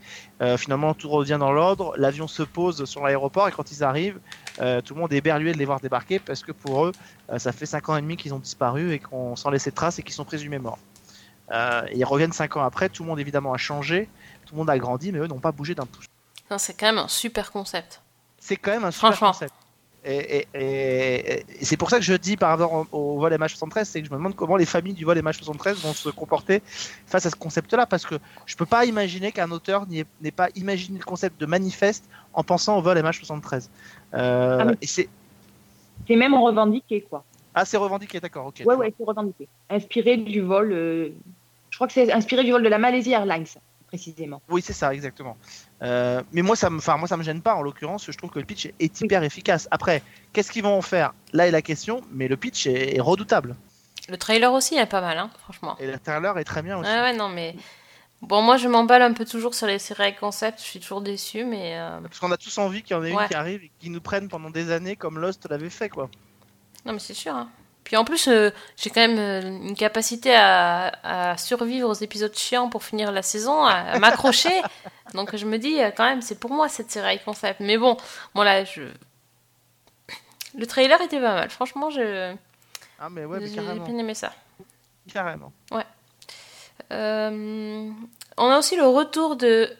Finalement, 0.58 0.92
tout 0.92 1.08
revient 1.08 1.36
dans 1.38 1.52
l'ordre. 1.52 1.94
L'avion 1.96 2.26
se 2.26 2.42
pose 2.42 2.84
sur 2.84 3.04
l'aéroport 3.04 3.46
et 3.46 3.52
quand 3.52 3.70
ils 3.70 3.84
arrivent, 3.84 4.18
tout 4.56 4.94
le 4.94 5.00
monde 5.00 5.12
est 5.12 5.18
éberlué 5.18 5.52
de 5.52 5.58
les 5.58 5.64
voir 5.64 5.78
débarquer 5.78 6.18
parce 6.18 6.42
que 6.42 6.50
pour 6.50 6.84
eux, 6.86 6.92
ça 7.36 7.52
fait 7.52 7.64
5 7.64 7.90
ans 7.90 7.96
et 7.96 8.02
demi 8.02 8.16
qu'ils 8.16 8.34
ont 8.34 8.40
disparu 8.40 8.92
et 8.92 8.98
qu'on 8.98 9.36
sans 9.36 9.50
laisser 9.50 9.70
de 9.70 9.76
traces 9.76 10.00
et 10.00 10.02
qu'ils 10.02 10.14
sont 10.14 10.24
présumés 10.24 10.58
morts. 10.58 10.80
Et 11.52 11.98
ils 11.98 12.04
reviennent 12.04 12.32
5 12.32 12.56
ans 12.56 12.64
après, 12.64 12.88
tout 12.88 13.04
le 13.04 13.08
monde 13.08 13.20
évidemment 13.20 13.52
a 13.54 13.56
changé, 13.56 14.08
tout 14.46 14.54
le 14.54 14.58
monde 14.58 14.70
a 14.70 14.76
grandi, 14.78 15.12
mais 15.12 15.20
eux 15.20 15.28
n'ont 15.28 15.38
pas 15.38 15.52
bougé 15.52 15.76
d'un 15.76 15.86
pouce. 15.86 16.06
C'est 16.58 16.74
quand 16.74 16.86
même 16.86 16.98
un 16.98 17.06
super 17.08 17.52
concept. 17.52 18.02
C'est 18.40 18.56
quand 18.56 18.72
même 18.72 18.84
un 18.84 18.90
super 18.90 19.16
concept. 19.16 19.54
Et, 20.08 20.46
et- 20.54 21.44
c'est 21.62 21.76
pour 21.76 21.90
ça 21.90 21.98
que 21.98 22.04
je 22.04 22.14
dis 22.14 22.36
par 22.36 22.50
rapport 22.50 22.86
au, 22.92 23.18
vol 23.18 23.32
MH73, 23.32 23.84
c'est 23.84 24.00
que 24.00 24.06
je 24.06 24.12
me 24.12 24.16
demande 24.16 24.36
comment 24.36 24.56
les 24.56 24.64
familles 24.64 24.94
du 24.94 25.04
vol 25.04 25.18
MH73 25.18 25.80
vont 25.80 25.94
se 25.94 26.08
comporter 26.10 26.62
face 27.06 27.26
à 27.26 27.30
ce 27.30 27.34
concept-là, 27.36 27.86
parce 27.86 28.06
que 28.06 28.14
je 28.46 28.54
peux 28.54 28.66
pas 28.66 28.84
imaginer 28.84 29.32
qu'un 29.32 29.50
auteur 29.50 29.86
n'ait 29.88 30.30
pas 30.30 30.48
imaginé 30.54 30.98
le 30.98 31.04
concept 31.04 31.40
de 31.40 31.46
manifeste 31.46 32.04
en 32.34 32.44
pensant 32.44 32.78
au 32.78 32.82
vol 32.82 32.96
MH73. 32.98 33.68
Euh, 34.14 34.58
Ah, 34.60 34.72
C'est 34.80 35.08
même 36.16 36.34
revendiqué, 36.34 37.00
quoi. 37.02 37.24
ah, 37.54 37.64
c'est 37.64 37.76
revendiqué, 37.76 38.20
d'accord, 38.20 38.46
ok. 38.46 38.62
Ouais, 38.64 38.74
ouais, 38.76 38.94
c'est 38.96 39.04
revendiqué. 39.04 39.48
Inspiré 39.70 40.16
du 40.18 40.40
vol. 40.40 40.72
euh, 40.72 41.08
Je 41.70 41.76
crois 41.76 41.88
que 41.88 41.92
c'est 41.92 42.12
inspiré 42.12 42.44
du 42.44 42.52
vol 42.52 42.62
de 42.62 42.68
la 42.68 42.78
Malaysia 42.78 43.18
Airlines, 43.18 43.46
précisément. 43.86 44.42
Oui, 44.48 44.62
c'est 44.62 44.72
ça, 44.72 44.92
exactement. 44.94 45.36
Euh, 45.82 46.22
mais 46.32 46.42
moi, 46.42 46.56
ça 46.56 46.70
me, 46.70 46.78
enfin, 46.78 46.96
moi, 46.96 47.08
ça 47.08 47.16
me 47.16 47.22
gêne 47.22 47.40
pas. 47.42 47.54
En 47.54 47.62
l'occurrence, 47.62 48.10
je 48.10 48.16
trouve 48.16 48.30
que 48.30 48.38
le 48.38 48.44
pitch 48.44 48.66
est 48.78 49.00
hyper 49.00 49.22
efficace. 49.22 49.68
Après, 49.70 50.02
qu'est-ce 50.32 50.50
qu'ils 50.50 50.62
vont 50.62 50.76
en 50.76 50.82
faire? 50.82 51.12
Là 51.32 51.46
est 51.46 51.50
la 51.50 51.62
question. 51.62 52.00
Mais 52.12 52.28
le 52.28 52.36
pitch 52.36 52.66
est, 52.66 52.96
est 52.96 53.00
redoutable. 53.00 53.56
Le 54.08 54.16
trailer 54.16 54.52
aussi 54.52 54.76
est 54.76 54.86
pas 54.86 55.00
mal, 55.00 55.18
hein, 55.18 55.30
franchement. 55.40 55.76
Et 55.80 55.86
le 55.86 55.98
trailer 55.98 56.38
est 56.38 56.44
très 56.44 56.62
bien 56.62 56.78
aussi. 56.78 56.88
Ouais, 56.90 57.00
ouais, 57.00 57.16
non, 57.16 57.28
mais. 57.28 57.56
Bon, 58.22 58.40
moi, 58.40 58.56
je 58.56 58.66
m'emballe 58.66 59.02
un 59.02 59.12
peu 59.12 59.24
toujours 59.26 59.54
sur 59.54 59.66
les 59.66 59.78
séries 59.78 60.04
avec 60.04 60.18
concept, 60.20 60.58
je 60.58 60.64
suis 60.64 60.80
toujours 60.80 61.02
déçue, 61.02 61.44
mais. 61.44 61.78
euh, 61.78 62.00
Parce 62.00 62.18
qu'on 62.18 62.32
a 62.32 62.36
tous 62.38 62.56
envie 62.58 62.82
qu'il 62.82 62.96
y 62.96 62.98
en 62.98 63.04
ait 63.04 63.12
Ouais. 63.12 63.22
une 63.24 63.28
qui 63.28 63.34
arrive 63.34 63.62
et 63.64 63.70
qui 63.78 63.90
nous 63.90 64.00
prenne 64.00 64.28
pendant 64.28 64.48
des 64.48 64.70
années 64.70 64.96
comme 64.96 65.18
Lost 65.18 65.46
l'avait 65.50 65.68
fait, 65.70 65.90
quoi. 65.90 66.08
Non, 66.86 66.92
mais 66.94 66.98
c'est 66.98 67.14
sûr. 67.14 67.34
hein. 67.34 67.48
Puis 67.86 67.96
en 67.96 68.04
plus, 68.04 68.26
euh, 68.26 68.50
j'ai 68.76 68.90
quand 68.90 69.00
même 69.06 69.16
euh, 69.16 69.40
une 69.68 69.76
capacité 69.76 70.34
à, 70.34 70.88
à 71.04 71.36
survivre 71.36 71.88
aux 71.88 71.94
épisodes 71.94 72.36
chiants 72.36 72.68
pour 72.68 72.82
finir 72.82 73.12
la 73.12 73.22
saison, 73.22 73.64
à, 73.64 73.74
à 73.74 73.98
m'accrocher. 74.00 74.60
Donc 75.14 75.36
je 75.36 75.46
me 75.46 75.56
dis, 75.56 75.80
euh, 75.80 75.92
quand 75.96 76.02
même, 76.04 76.20
c'est 76.20 76.34
pour 76.40 76.50
moi 76.50 76.68
cette 76.68 76.90
série 76.90 77.20
concept. 77.24 77.60
Mais 77.60 77.78
bon, 77.78 77.96
bon 78.34 78.42
là, 78.42 78.64
je. 78.64 78.82
Le 80.58 80.66
trailer 80.66 81.00
était 81.00 81.20
pas 81.20 81.34
mal. 81.34 81.48
Franchement, 81.48 81.88
je, 81.90 82.34
Ah, 82.98 83.08
mais 83.08 83.24
ouais, 83.24 83.38
mais 83.38 83.46
j'ai 83.46 83.54
carrément. 83.54 83.84
bien 83.84 83.98
aimé 83.98 84.14
ça. 84.14 84.32
Carrément. 85.12 85.52
Euh, 86.92 87.88
on 88.36 88.50
a 88.50 88.58
aussi 88.58 88.74
le 88.74 88.86
retour 88.88 89.36
de 89.36 89.70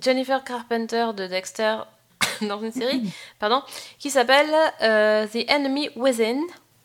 Jennifer 0.00 0.42
Carpenter 0.42 1.08
de 1.14 1.26
Dexter 1.26 1.76
dans 2.40 2.62
une 2.62 2.72
série, 2.72 3.12
pardon, 3.38 3.62
qui 3.98 4.08
s'appelle 4.08 4.50
The 4.80 5.50
Enemy 5.50 5.90
Within. 5.96 6.40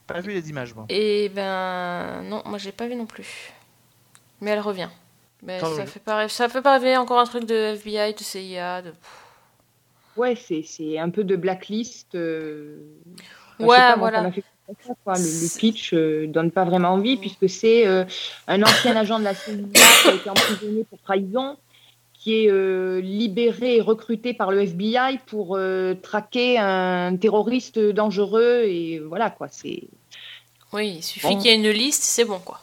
Pas 0.07 0.21
vu 0.21 0.31
les 0.31 0.49
images, 0.49 0.73
moi. 0.73 0.85
Et 0.89 1.29
ben 1.29 2.23
non, 2.23 2.41
moi 2.45 2.57
j'ai 2.57 2.71
pas 2.71 2.87
vu 2.87 2.95
non 2.95 3.05
plus. 3.05 3.51
Mais 4.41 4.51
elle 4.51 4.61
revient. 4.61 4.89
Mais 5.43 5.59
ça 5.59 5.85
fait 5.85 5.99
pas 5.99 6.17
rêver, 6.17 6.29
ça 6.29 6.49
fait 6.49 6.61
pas 6.61 6.73
rêver 6.73 6.97
encore 6.97 7.19
un 7.19 7.25
truc 7.25 7.45
de 7.45 7.75
FBI, 7.75 8.13
de 8.13 8.19
CIA, 8.19 8.81
de. 8.81 8.93
Ouais, 10.15 10.35
c'est 10.35 10.63
c'est 10.63 10.97
un 10.97 11.09
peu 11.09 11.23
de 11.23 11.35
blacklist. 11.35 12.15
euh, 12.15 12.79
enfin, 13.59 13.67
Ouais, 13.67 13.95
voilà. 13.97 14.31
fait 14.31 14.43
ça, 14.81 14.93
quoi. 15.03 15.13
Le, 15.13 15.57
pitch 15.57 15.93
euh, 15.93 16.27
donne 16.27 16.51
pas 16.51 16.65
vraiment 16.65 16.89
envie, 16.89 17.17
puisque 17.17 17.47
c'est 17.49 17.85
euh, 17.87 18.03
un 18.47 18.61
ancien 18.63 18.95
agent 18.95 19.19
de 19.19 19.23
la 19.23 19.33
CIA 19.33 19.53
qui 20.01 20.09
a 20.09 20.13
été 20.13 20.29
emprisonné 20.29 20.83
pour 20.85 20.99
trahison, 20.99 21.57
qui 22.27 22.43
est 22.43 22.51
euh, 22.51 22.99
libéré 22.99 23.77
et 23.77 23.81
recruté 23.81 24.33
par 24.33 24.51
le 24.51 24.59
FBI 24.63 25.17
pour 25.27 25.55
euh, 25.55 25.93
traquer 25.93 26.57
un 26.59 27.15
terroriste 27.15 27.79
dangereux. 27.79 28.63
Et 28.65 28.99
voilà, 28.99 29.29
quoi. 29.29 29.47
C'est. 29.49 29.83
Oui, 30.73 30.95
il 30.97 31.03
suffit 31.03 31.25
Bon. 31.25 31.37
qu'il 31.37 31.49
y 31.49 31.53
ait 31.53 31.55
une 31.55 31.69
liste, 31.69 32.03
c'est 32.03 32.25
bon 32.25 32.39
quoi. 32.39 32.59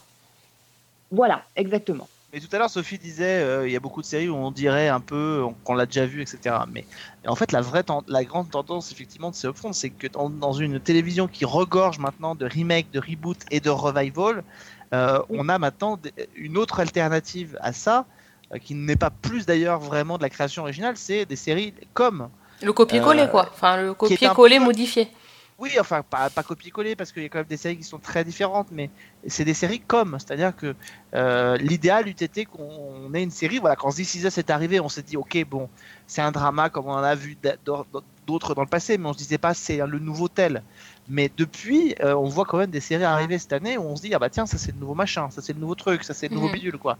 Voilà, 1.10 1.44
exactement. 1.56 2.06
Mais 2.34 2.40
tout 2.40 2.48
à 2.52 2.58
l'heure, 2.58 2.68
Sophie 2.68 2.98
disait, 2.98 3.40
euh, 3.42 3.66
il 3.66 3.72
y 3.72 3.76
a 3.76 3.80
beaucoup 3.80 4.02
de 4.02 4.06
séries 4.06 4.28
où 4.28 4.34
on 4.36 4.50
dirait 4.50 4.88
un 4.88 5.00
peu 5.00 5.40
on- 5.42 5.54
qu'on 5.64 5.72
l'a 5.74 5.86
déjà 5.86 6.04
vu, 6.04 6.20
etc. 6.20 6.56
Mais 6.70 6.84
et 7.24 7.28
en 7.28 7.34
fait, 7.36 7.50
la 7.52 7.62
vraie, 7.62 7.84
la 8.08 8.24
grande 8.24 8.50
tendance, 8.50 8.92
effectivement, 8.92 9.30
de 9.30 9.34
ces 9.36 9.48
upfronts, 9.48 9.72
c'est 9.72 9.88
que 9.88 10.08
dans, 10.08 10.28
dans 10.28 10.52
une 10.52 10.78
télévision 10.80 11.26
qui 11.26 11.46
regorge 11.46 11.98
maintenant 11.98 12.34
de 12.34 12.44
remake, 12.44 12.90
de 12.92 12.98
reboot 13.00 13.38
et 13.50 13.60
de 13.60 13.70
revival, 13.70 14.44
euh, 14.92 15.20
on 15.30 15.48
a 15.48 15.58
maintenant 15.58 15.98
une 16.36 16.58
autre 16.58 16.80
alternative 16.80 17.56
à 17.62 17.72
ça, 17.72 18.00
euh, 18.00 18.02
qui 18.58 18.74
n'est 18.74 18.96
pas 18.96 19.10
plus 19.10 19.46
d'ailleurs 19.46 19.80
vraiment 19.80 20.16
de 20.18 20.22
la 20.22 20.30
création 20.30 20.62
originale, 20.62 20.96
c'est 20.96 21.26
des 21.26 21.36
séries 21.36 21.74
comme 21.92 22.28
Le 22.62 22.72
copier-coller 22.72 23.22
Euh, 23.22 23.26
quoi. 23.26 23.48
Enfin, 23.52 23.76
le 23.82 23.94
copier-coller 23.94 24.58
peu- 24.58 24.64
modifié. 24.64 25.08
Oui, 25.56 25.70
enfin, 25.78 26.02
pas, 26.02 26.30
pas 26.30 26.42
copier-coller, 26.42 26.96
parce 26.96 27.12
qu'il 27.12 27.22
y 27.22 27.26
a 27.26 27.28
quand 27.28 27.38
même 27.38 27.46
des 27.46 27.56
séries 27.56 27.76
qui 27.76 27.84
sont 27.84 28.00
très 28.00 28.24
différentes, 28.24 28.68
mais 28.72 28.90
c'est 29.28 29.44
des 29.44 29.54
séries 29.54 29.78
comme. 29.80 30.16
C'est-à-dire 30.18 30.54
que 30.56 30.74
euh, 31.14 31.56
l'idéal 31.58 32.08
eût 32.08 32.10
été 32.10 32.44
qu'on 32.44 33.14
ait 33.14 33.22
une 33.22 33.30
série, 33.30 33.58
voilà, 33.58 33.76
quand 33.76 33.90
This 33.90 34.16
Is 34.16 34.26
Us 34.26 34.36
est 34.38 34.50
arrivé, 34.50 34.80
on 34.80 34.88
s'est 34.88 35.02
dit, 35.02 35.16
ok, 35.16 35.44
bon, 35.48 35.68
c'est 36.08 36.22
un 36.22 36.32
drama 36.32 36.70
comme 36.70 36.86
on 36.86 36.92
en 36.94 37.04
a 37.04 37.14
vu 37.14 37.38
d'autres 38.26 38.54
dans 38.54 38.62
le 38.62 38.68
passé, 38.68 38.98
mais 38.98 39.06
on 39.08 39.12
se 39.12 39.18
disait 39.18 39.38
pas, 39.38 39.54
c'est 39.54 39.76
le 39.76 39.98
nouveau 40.00 40.26
tel. 40.26 40.64
Mais 41.06 41.30
depuis, 41.36 41.94
euh, 42.02 42.14
on 42.16 42.24
voit 42.28 42.46
quand 42.46 42.58
même 42.58 42.70
des 42.70 42.80
séries 42.80 43.04
arriver 43.04 43.38
cette 43.38 43.52
année 43.52 43.78
où 43.78 43.82
on 43.82 43.94
se 43.94 44.02
dit, 44.02 44.12
ah 44.14 44.18
bah 44.18 44.30
tiens, 44.30 44.46
ça 44.46 44.58
c'est 44.58 44.72
le 44.72 44.78
nouveau 44.78 44.94
machin, 44.94 45.30
ça 45.30 45.40
c'est 45.40 45.52
le 45.52 45.60
nouveau 45.60 45.74
truc, 45.76 46.02
ça 46.02 46.14
c'est 46.14 46.28
le 46.28 46.34
nouveau 46.34 46.48
Mhm. 46.48 46.52
bidule, 46.54 46.78
quoi. 46.78 46.98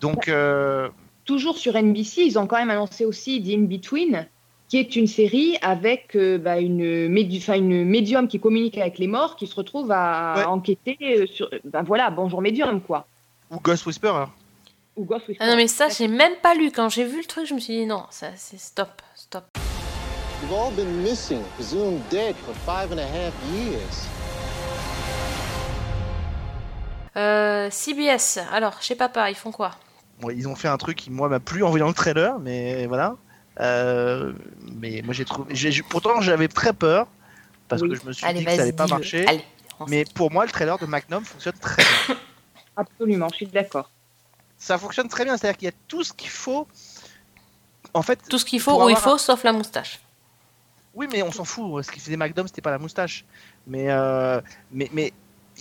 Donc, 0.00 0.28
euh, 0.28 0.88
toujours 1.24 1.56
sur 1.58 1.74
NBC, 1.76 2.22
ils 2.22 2.38
ont 2.38 2.46
quand 2.46 2.56
même 2.58 2.70
annoncé 2.70 3.04
aussi 3.04 3.42
The 3.42 3.56
In-Between, 3.58 4.26
qui 4.68 4.78
est 4.78 4.96
une 4.96 5.06
série 5.06 5.56
avec 5.62 6.14
euh, 6.16 6.38
bah, 6.38 6.58
une, 6.58 7.08
médi- 7.08 7.38
enfin, 7.38 7.54
une 7.56 7.84
médium 7.84 8.28
qui 8.28 8.38
communique 8.40 8.76
avec 8.78 8.98
les 8.98 9.06
morts, 9.06 9.36
qui 9.36 9.46
se 9.46 9.54
retrouve 9.54 9.90
à 9.92 10.34
Ouais. 10.36 10.44
enquêter 10.44 10.96
euh, 11.02 11.26
sur. 11.26 11.48
Ben 11.64 11.82
voilà, 11.82 12.10
bonjour 12.10 12.42
médium, 12.42 12.80
quoi. 12.80 13.06
ou 13.50 13.58
Ghost 13.60 13.86
Whisperer. 13.86 14.26
Ou 14.96 15.04
Ghost 15.04 15.28
Whisperer. 15.28 15.46
Ah 15.48 15.50
non 15.52 15.56
mais 15.56 15.68
ça 15.68 15.88
j'ai 15.88 16.08
même 16.08 16.34
pas 16.42 16.54
lu 16.54 16.70
quand 16.72 16.88
j'ai 16.88 17.04
vu 17.04 17.18
le 17.18 17.24
truc, 17.26 17.46
je 17.46 17.54
me 17.54 17.60
suis 17.60 17.74
dit 17.76 17.86
non, 17.86 18.04
ça 18.10 18.28
c'est 18.36 18.58
stop, 18.58 19.02
stop. 19.14 19.44
You've 20.42 20.52
all 20.52 20.72
been 20.74 21.02
missing, 21.02 21.40
presumed 21.56 22.00
dead 22.10 22.34
for 22.44 22.54
five 22.66 22.90
and 22.92 22.98
a 22.98 23.02
half 23.06 23.34
years. 23.54 24.06
Euh, 27.16 27.68
CBS, 27.70 28.38
alors 28.52 28.82
chez 28.82 28.94
papa, 28.94 29.30
ils 29.30 29.34
font 29.36 29.50
quoi? 29.52 29.70
Bon, 30.20 30.30
ils 30.30 30.48
ont 30.48 30.54
fait 30.54 30.68
un 30.68 30.76
truc 30.78 30.96
qui 30.96 31.10
moi 31.10 31.28
m'a 31.28 31.40
plu 31.40 31.62
en 31.62 31.70
voyant 31.70 31.88
le 31.88 31.94
trailer, 31.94 32.38
mais 32.38 32.86
voilà. 32.86 33.16
Euh, 33.60 34.32
mais 34.80 35.02
moi 35.04 35.14
j'ai 35.14 35.24
trouvé, 35.24 35.54
pourtant 35.88 36.20
j'avais 36.20 36.48
très 36.48 36.72
peur 36.74 37.06
parce 37.68 37.80
Oui. 37.82 37.88
que 37.90 37.94
je 37.96 38.04
me 38.06 38.12
suis 38.12 38.24
Allez, 38.26 38.40
dit 38.40 38.44
que 38.44 38.50
ça 38.50 38.56
vas-y, 38.58 38.62
allait 38.68 38.72
pas 38.76 38.86
marcher. 38.86 39.26
Allez, 39.26 39.44
Mais 39.88 40.04
pour 40.14 40.30
moi 40.30 40.44
le 40.44 40.50
trailer 40.50 40.78
de 40.78 40.86
Magnum 40.86 41.24
fonctionne 41.24 41.54
très 41.60 41.82
bien. 41.82 42.16
Absolument, 42.76 43.28
je 43.30 43.36
suis 43.36 43.46
d'accord. 43.46 43.90
ça 44.58 44.76
fonctionne 44.78 45.08
très 45.08 45.24
bien, 45.24 45.36
c'est-à-dire 45.36 45.56
qu'il 45.58 45.66
y 45.66 45.70
a 45.70 45.74
tout 45.88 46.04
ce 46.04 46.12
qu'il 46.12 46.28
faut. 46.30 46.66
En 47.94 48.02
fait, 48.02 48.18
Tout 48.28 48.38
ce 48.38 48.44
qu'il 48.44 48.60
faut 48.60 48.84
où 48.84 48.90
il 48.90 48.96
faut, 48.96 49.16
sauf 49.16 49.42
la 49.42 49.52
moustache. 49.52 50.00
oui, 50.94 51.06
mais 51.10 51.22
on 51.22 51.32
s'en 51.32 51.44
fout. 51.44 51.82
Ce 51.84 51.90
qui 51.90 51.98
faisait 52.00 52.16
Magnum, 52.16 52.46
c'était 52.46 52.60
pas 52.60 52.70
la 52.70 52.78
moustache. 52.78 53.24
Mais 53.66 53.86
euh, 53.90 54.40
mais 54.70 54.90
mais 54.92 55.12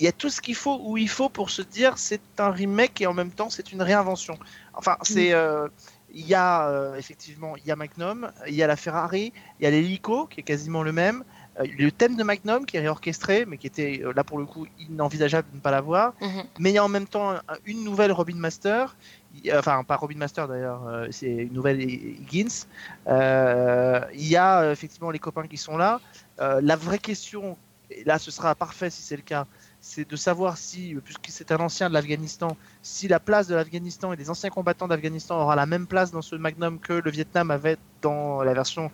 y 0.03 0.07
a 0.07 0.11
tout 0.11 0.29
ce 0.29 0.41
qu'il 0.41 0.55
faut 0.55 0.79
où 0.83 0.97
il 0.97 1.09
faut 1.09 1.29
pour 1.29 1.49
se 1.49 1.61
dire 1.61 1.97
c'est 1.97 2.21
un 2.39 2.51
remake 2.51 2.99
et 3.01 3.07
en 3.07 3.13
même 3.13 3.31
temps 3.31 3.49
c'est 3.49 3.71
une 3.71 3.81
réinvention. 3.81 4.37
Enfin, 4.73 4.97
c'est 5.03 5.31
euh, 5.33 5.67
il 6.13 6.25
y 6.27 6.33
a 6.35 6.67
euh, 6.69 6.95
effectivement 6.95 7.55
il 7.57 7.65
y 7.65 7.71
a 7.71 7.75
Magnum, 7.75 8.29
il 8.47 8.55
y 8.55 8.61
a 8.63 8.67
la 8.67 8.75
Ferrari, 8.75 9.31
il 9.59 9.63
y 9.63 9.67
a 9.67 9.69
l'hélico 9.71 10.27
qui 10.27 10.41
est 10.41 10.43
quasiment 10.43 10.83
le 10.83 10.91
même. 10.91 11.23
euh, 11.59 11.65
le 11.79 11.89
thème 11.91 12.17
de 12.17 12.23
Magnum 12.23 12.65
qui 12.65 12.75
est 12.75 12.81
réorchestré, 12.81 13.45
mais 13.45 13.57
qui 13.57 13.67
était 13.67 14.01
euh, 14.03 14.11
là 14.13 14.25
pour 14.25 14.37
le 14.37 14.45
coup 14.45 14.67
inenvisageable 14.77 15.49
de 15.51 15.55
ne 15.55 15.61
pas 15.61 15.71
l'avoir. 15.71 16.13
Mhm. 16.19 16.43
Mais 16.59 16.71
il 16.71 16.73
y 16.73 16.77
a 16.77 16.83
en 16.83 16.89
même 16.89 17.07
temps 17.07 17.31
un- 17.31 17.41
une 17.63 17.83
nouvelle 17.85 18.11
Robin 18.11 18.35
Master, 18.35 18.97
Il- 19.33 19.53
enfin 19.55 19.83
pas 19.85 19.95
Robin 19.95 20.17
Master 20.17 20.47
d'ailleurs, 20.49 21.07
c'est 21.11 21.31
une 21.47 21.53
nouvelle 21.53 21.81
Higgins. 21.81 22.65
Il 23.07 24.27
y 24.27 24.35
a 24.37 24.71
effectivement 24.71 25.11
les 25.11 25.19
copains 25.19 25.47
qui 25.47 25.57
sont 25.57 25.77
là. 25.77 25.99
La 26.37 26.75
vraie 26.75 26.99
question, 26.99 27.57
et 27.89 28.03
là 28.03 28.19
ce 28.19 28.31
sera 28.31 28.55
parfait 28.55 28.89
si 28.89 29.01
c'est 29.01 29.15
le 29.15 29.21
cas, 29.21 29.45
c'est 29.88 30.09
de 30.09 30.15
savoir 30.15 30.57
si, 30.57 30.95
puisque 31.05 31.27
c'est 31.29 31.51
un 31.51 31.59
ancien 31.59 31.89
de 31.89 31.93
l'Afghanistan, 31.93 32.57
si 32.81 33.07
la 33.07 33.19
place 33.19 33.47
de 33.47 33.53
l'Afghanistan 33.53 34.11
et 34.11 34.17
des 34.17 34.31
anciens 34.31 34.49
combattants 34.49 34.88
d'Afghanistan 34.88 35.39
aura 35.39 35.55
la 35.55 35.67
même 35.67 35.86
place 35.86 36.09
dans 36.09 36.23
ce 36.23 36.36
Magnum 36.36 36.79
que 36.79 36.93
le 36.93 37.11
Vietnam 37.11 37.51
avait 37.51 37.77
dans 38.01 38.41
la 38.41 38.55
version 38.55 38.91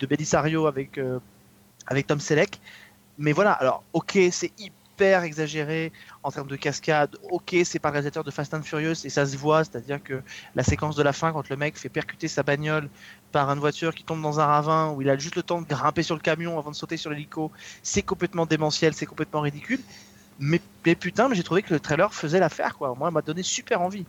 de 0.00 0.06
Belisario 0.06 0.66
avec, 0.66 0.98
euh, 0.98 1.20
avec 1.86 2.08
Tom 2.08 2.18
Selleck. 2.18 2.60
Mais 3.18 3.30
voilà, 3.30 3.52
alors 3.52 3.84
ok, 3.92 4.18
c'est 4.32 4.50
hyper 4.58 5.22
exagéré 5.22 5.92
en 6.24 6.32
termes 6.32 6.48
de 6.48 6.56
cascade, 6.56 7.16
ok, 7.30 7.56
c'est 7.64 7.78
pas 7.78 7.90
le 7.90 7.92
réalisateur 7.92 8.24
de 8.24 8.32
Fast 8.32 8.52
and 8.52 8.62
Furious 8.62 9.04
et 9.04 9.10
ça 9.10 9.24
se 9.24 9.36
voit, 9.36 9.62
c'est-à-dire 9.62 10.02
que 10.02 10.22
la 10.56 10.64
séquence 10.64 10.96
de 10.96 11.04
la 11.04 11.12
fin 11.12 11.32
quand 11.32 11.48
le 11.50 11.56
mec 11.56 11.78
fait 11.78 11.88
percuter 11.88 12.26
sa 12.26 12.42
bagnole 12.42 12.88
par 13.30 13.48
une 13.48 13.60
voiture 13.60 13.94
qui 13.94 14.02
tombe 14.02 14.20
dans 14.20 14.40
un 14.40 14.46
ravin 14.46 14.90
où 14.90 15.02
il 15.02 15.08
a 15.08 15.16
juste 15.16 15.36
le 15.36 15.44
temps 15.44 15.62
de 15.62 15.66
grimper 15.68 16.02
sur 16.02 16.16
le 16.16 16.20
camion 16.20 16.58
avant 16.58 16.72
de 16.72 16.76
sauter 16.76 16.96
sur 16.96 17.10
l'hélico, 17.10 17.52
c'est 17.84 18.02
complètement 18.02 18.44
démentiel, 18.44 18.92
c'est 18.92 19.06
complètement 19.06 19.40
ridicule. 19.40 19.80
Mais, 20.44 20.60
mais 20.84 20.96
putain, 20.96 21.28
mais 21.28 21.36
j'ai 21.36 21.44
trouvé 21.44 21.62
que 21.62 21.72
le 21.72 21.78
trailer 21.78 22.12
faisait 22.12 22.40
l'affaire, 22.40 22.76
quoi. 22.76 22.94
Moi, 22.98 23.10
il 23.10 23.14
m'a 23.14 23.22
donné 23.22 23.44
super 23.44 23.80
envie. 23.80 24.04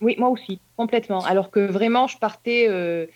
Oui, 0.00 0.16
moi 0.18 0.28
aussi, 0.28 0.58
complètement. 0.76 1.24
Alors 1.24 1.52
que 1.52 1.60
vraiment, 1.60 2.08
je 2.08 2.18
partais 2.18 2.66
euh, 2.68 3.06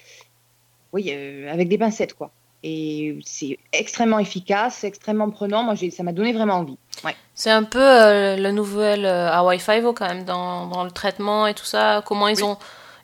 oui, 0.92 1.10
euh, 1.12 1.52
avec 1.52 1.68
des 1.68 1.76
pincettes, 1.76 2.14
quoi. 2.14 2.30
Et 2.62 3.18
c'est 3.24 3.58
extrêmement 3.72 4.20
efficace, 4.20 4.84
extrêmement 4.84 5.28
prenant. 5.30 5.64
Moi, 5.64 5.74
ça 5.90 6.02
m'a 6.04 6.12
donné 6.12 6.32
vraiment 6.32 6.54
envie. 6.54 6.78
Ouais. 7.04 7.16
C'est 7.34 7.50
un 7.50 7.64
peu 7.64 7.80
euh, 7.82 8.36
la 8.36 8.52
nouvelle 8.52 9.04
euh, 9.04 9.28
Hawaii 9.30 9.58
Five-O 9.58 9.92
quand 9.92 10.06
même 10.06 10.24
dans, 10.24 10.66
dans 10.68 10.84
le 10.84 10.90
traitement 10.92 11.48
et 11.48 11.54
tout 11.54 11.64
ça. 11.64 12.02
Comment 12.06 12.28
ils 12.28 12.36
Oui. 12.38 12.44
ont 12.44 12.58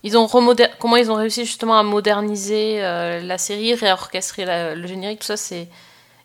ils 0.04 0.16
ont 0.18 0.26
comment 0.26 0.96
ils 0.96 1.10
ont 1.10 1.14
réussi 1.16 1.44
justement 1.44 1.78
à 1.78 1.82
moderniser 1.84 2.82
euh, 2.82 3.20
la 3.20 3.38
série, 3.38 3.74
réorchestrer 3.74 4.44
la- 4.44 4.74
le 4.74 4.86
générique, 4.86 5.20
tout 5.20 5.26
ça. 5.26 5.36
C'est 5.36 5.68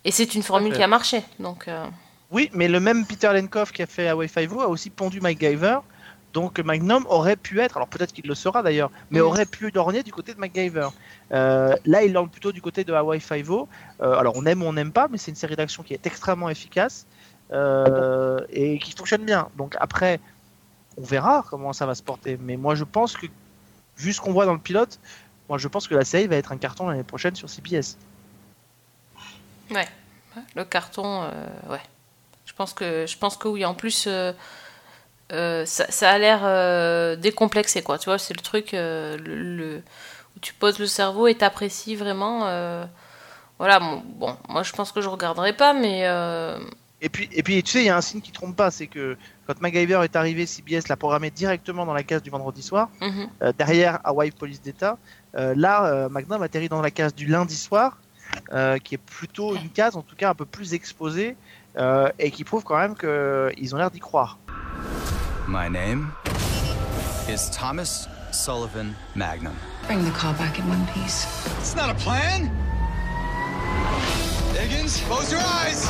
et 0.05 0.11
c'est 0.11 0.33
une 0.35 0.41
formule 0.43 0.73
qui 0.73 0.81
a 0.81 0.87
marché. 0.87 1.21
Donc 1.39 1.67
euh, 1.67 1.85
Oui, 2.31 2.49
mais 2.53 2.67
le 2.67 2.79
même 2.79 3.05
Peter 3.05 3.31
Lenkoff 3.33 3.71
qui 3.71 3.81
a 3.81 3.85
fait 3.85 4.09
Hawaii 4.09 4.27
Five-O 4.27 4.61
a 4.61 4.67
aussi 4.67 4.89
pondu 4.89 5.21
MacGyver. 5.21 5.79
Donc 6.33 6.59
Magnum 6.59 7.05
aurait 7.09 7.37
pu 7.37 7.61
être, 7.61 7.77
alors 7.77 7.87
peut-être 7.87 8.13
qu'il 8.13 8.27
le 8.27 8.35
sera 8.35 8.61
d'ailleurs, 8.61 8.91
mais 9.09 9.21
aurait 9.21 9.45
pu 9.45 9.71
lorgner 9.71 10.03
du 10.03 10.11
côté 10.11 10.33
de 10.33 10.39
MacGyver. 10.39 10.89
Euh, 11.31 11.75
là, 11.85 12.03
il 12.03 12.13
lorgne 12.13 12.29
plutôt 12.29 12.51
du 12.51 12.61
côté 12.61 12.83
de 12.83 12.93
Hawaii 12.93 13.21
Five-O. 13.21 13.67
Euh, 14.01 14.13
alors 14.13 14.33
on 14.35 14.45
aime 14.45 14.61
ou 14.61 14.65
on 14.65 14.73
n'aime 14.73 14.91
pas, 14.91 15.07
mais 15.07 15.17
c'est 15.17 15.31
une 15.31 15.35
série 15.35 15.55
d'action 15.55 15.83
qui 15.83 15.93
est 15.93 16.05
extrêmement 16.05 16.49
efficace 16.49 17.07
euh, 17.51 18.39
et 18.51 18.77
qui 18.77 18.91
fonctionne 18.91 19.23
bien. 19.23 19.49
Donc 19.57 19.75
après, 19.79 20.19
on 20.97 21.03
verra 21.03 21.43
comment 21.49 21.73
ça 21.73 21.85
va 21.85 21.95
se 21.95 22.03
porter. 22.03 22.37
Mais 22.39 22.57
moi, 22.57 22.75
je 22.75 22.83
pense 22.83 23.15
que, 23.15 23.25
vu 23.97 24.13
ce 24.13 24.21
qu'on 24.21 24.33
voit 24.33 24.45
dans 24.45 24.53
le 24.53 24.59
pilote, 24.59 24.99
moi 25.49 25.57
je 25.57 25.67
pense 25.67 25.87
que 25.87 25.95
la 25.95 26.03
série 26.03 26.27
va 26.27 26.35
être 26.35 26.51
un 26.51 26.57
carton 26.57 26.89
l'année 26.89 27.03
prochaine 27.03 27.35
sur 27.35 27.49
CBS. 27.49 27.97
ouais, 29.71 29.87
le 30.55 30.65
carton, 30.65 31.23
euh, 31.23 31.47
ouais. 31.69 31.81
Je 32.47 32.53
pense 32.53 32.73
que 32.73 33.05
je 33.07 33.17
pense 33.19 33.37
que 33.37 33.49
oui. 33.49 33.65
En 33.65 33.75
plus. 33.75 34.05
euh, 34.07 34.33
euh, 35.33 35.65
ça, 35.65 35.85
ça 35.91 36.11
a 36.11 36.17
l'air 36.17 36.41
euh, 36.43 37.15
décomplexé 37.17 37.83
quoi 37.83 37.97
tu 37.99 38.05
vois 38.05 38.17
c'est 38.17 38.33
le 38.33 38.41
truc 38.41 38.73
euh, 38.73 39.17
le, 39.17 39.35
le- 39.57 39.83
où 40.35 40.39
tu 40.39 40.53
poses 40.53 40.79
le 40.79 40.87
cerveau 40.87 41.27
et 41.27 41.35
t'apprécies 41.35 41.95
vraiment 41.97 42.47
euh, 42.47 42.85
voilà 43.59 43.79
bon, 43.79 44.03
bon, 44.05 44.37
moi 44.49 44.63
je 44.63 44.73
pense 44.73 44.91
que 44.91 45.01
je 45.01 45.09
regarderai 45.09 45.53
pas 45.55 45.73
mais 45.73 46.05
Et 46.99 47.09
puis, 47.09 47.29
et 47.31 47.43
puis, 47.43 47.61
tu 47.61 47.71
sais, 47.73 47.81
il 47.83 47.85
y 47.85 47.89
a 47.89 47.97
un 47.97 48.01
signe 48.01 48.21
qui 48.21 48.31
trompe 48.31 48.55
pas, 48.55 48.71
c'est 48.71 48.87
que 48.87 49.17
quand 49.45 49.61
MacGyver 49.61 50.01
est 50.03 50.15
arrivé, 50.15 50.47
CBS 50.47 50.87
l'a 50.89 50.97
programmé 50.97 51.29
directement 51.29 51.85
dans 51.85 51.93
la 51.93 52.03
case 52.03 52.23
du 52.23 52.31
vendredi 52.31 52.63
soir, 52.63 52.89
mhm. 53.01 53.29
euh, 53.43 53.53
derrière 53.53 53.99
Hawaii 54.03 54.31
Police 54.31 54.61
d'État. 54.61 54.97
Euh, 55.35 55.53
là, 55.55 55.85
euh, 55.85 56.09
Magnum 56.09 56.41
atterrit 56.41 56.69
dans 56.69 56.81
la 56.81 56.89
case 56.89 57.13
du 57.13 57.27
lundi 57.27 57.55
soir, 57.55 58.01
qui 58.83 58.95
est 58.95 58.97
plutôt 58.97 59.55
une 59.55 59.69
case, 59.71 59.95
en 59.95 60.01
tout 60.03 60.15
cas 60.15 60.29
un 60.29 60.35
peu 60.35 60.45
plus 60.45 60.73
exposée, 60.73 61.37
euh, 61.77 62.09
et 62.19 62.31
qui 62.31 62.43
prouve 62.43 62.63
quand 62.63 62.77
même 62.77 62.95
qu'ils 62.95 63.75
ont 63.75 63.77
l'air 63.77 63.91
d'y 63.91 63.99
croire. 63.99 64.37
My 65.47 65.69
name 65.69 66.11
is 67.29 67.49
Thomas 67.51 68.07
Sullivan 68.31 68.93
Magnum. 69.15 69.53
Bring 69.87 70.03
the 70.03 70.11
car 70.11 70.33
back 70.33 70.59
in 70.59 70.67
one 70.69 70.85
piece. 70.93 71.25
It's 71.59 71.75
not 71.75 71.89
a 71.89 71.95
plan. 71.95 72.49
Higgins, 74.53 75.01
close 75.07 75.31
your 75.31 75.41
eyes. 75.41 75.87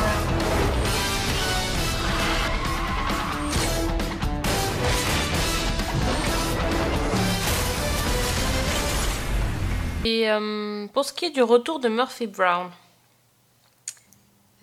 et 10.07 10.29
euh, 10.29 10.87
pour 10.93 11.03
ce 11.03 11.11
qui 11.11 11.25
est 11.25 11.31
du 11.31 11.41
retour 11.41 11.79
de 11.79 11.89
Murphy 11.89 12.27
Brown 12.27 12.69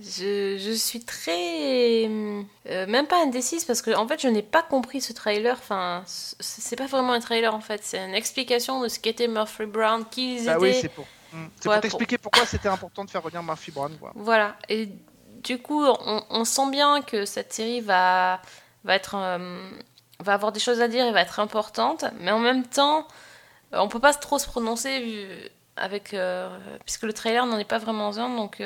je, 0.00 0.56
je 0.58 0.72
suis 0.72 1.00
très 1.04 2.06
euh, 2.06 2.42
même 2.86 3.06
pas 3.06 3.22
indécise 3.22 3.64
parce 3.64 3.80
que 3.80 3.94
en 3.94 4.08
fait 4.08 4.20
je 4.20 4.28
n'ai 4.28 4.42
pas 4.42 4.62
compris 4.62 5.00
ce 5.00 5.12
trailer 5.12 5.56
enfin 5.56 6.02
c'est 6.06 6.76
pas 6.76 6.86
vraiment 6.86 7.12
un 7.12 7.20
trailer 7.20 7.54
en 7.54 7.60
fait 7.60 7.80
c'est 7.84 7.98
une 8.04 8.14
explication 8.14 8.80
de 8.80 8.88
ce 8.88 8.98
qu'était 8.98 9.28
Murphy 9.28 9.66
Brown 9.66 10.04
qui 10.10 10.36
ils 10.36 10.46
Bah 10.46 10.52
étaient 10.54 10.60
oui, 10.62 10.78
c'est 10.80 10.88
pour, 10.88 11.06
Hmm. 11.32 11.46
c'est 11.60 11.68
Ouais, 11.68 11.74
pour 11.74 11.82
t'expliquer 11.82 12.16
pourquoi 12.18 12.46
c'était 12.46 12.68
important 12.68 13.04
de 13.04 13.10
faire 13.10 13.20
revenir 13.20 13.42
Murphy 13.42 13.72
Brown. 13.72 13.96
Quoi. 13.98 14.12
Voilà. 14.14 14.56
Et 14.68 14.88
du 15.42 15.58
coup, 15.58 15.84
on, 15.84 16.22
on 16.30 16.44
sent 16.44 16.70
bien 16.70 17.02
que 17.02 17.24
cette 17.24 17.52
série 17.52 17.80
va, 17.80 18.40
va 18.84 18.94
être, 18.94 19.16
euh, 19.16 19.68
va 20.20 20.34
avoir 20.34 20.52
des 20.52 20.60
choses 20.60 20.80
à 20.80 20.86
dire 20.86 21.04
et 21.04 21.10
va 21.10 21.22
être 21.22 21.40
importante, 21.40 22.04
mais 22.20 22.30
en 22.30 22.38
même 22.38 22.64
temps, 22.64 23.08
on 23.72 23.88
peut 23.88 23.98
pas 23.98 24.14
trop 24.14 24.38
se 24.38 24.46
prononcer 24.46 25.00
vu- 25.00 25.48
avec, 25.76 26.14
euh, 26.14 26.56
puisque 26.84 27.02
le 27.02 27.12
trailer 27.12 27.46
n'en 27.46 27.58
est 27.58 27.64
pas 27.64 27.78
vraiment 27.78 28.16
un. 28.16 28.28
Donc, 28.36 28.62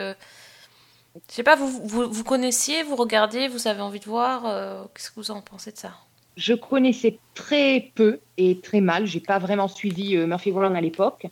je 1.28 1.34
sais 1.34 1.42
pas, 1.42 1.56
vous, 1.56 1.68
vous, 1.86 2.24
connaissiez, 2.24 2.82
vous 2.82 2.96
regardiez, 2.96 3.48
vous 3.48 3.68
avez 3.68 3.80
envie 3.80 4.00
de 4.00 4.04
voir. 4.04 4.46
euh, 4.46 4.84
Qu'est-ce 4.94 5.10
que 5.10 5.16
vous 5.16 5.30
en 5.30 5.40
pensez 5.40 5.72
de 5.72 5.76
ça? 5.76 5.92
Je 6.36 6.54
connaissais 6.54 7.18
très 7.34 7.90
peu 7.94 8.20
et 8.36 8.60
très 8.60 8.80
mal. 8.80 9.06
J'ai 9.06 9.20
pas 9.20 9.38
vraiment 9.38 9.68
suivi 9.68 10.16
euh, 10.16 10.26
Murphy 10.26 10.52
Brown 10.52 10.76
à 10.76 10.80
l'époque. 10.80 11.26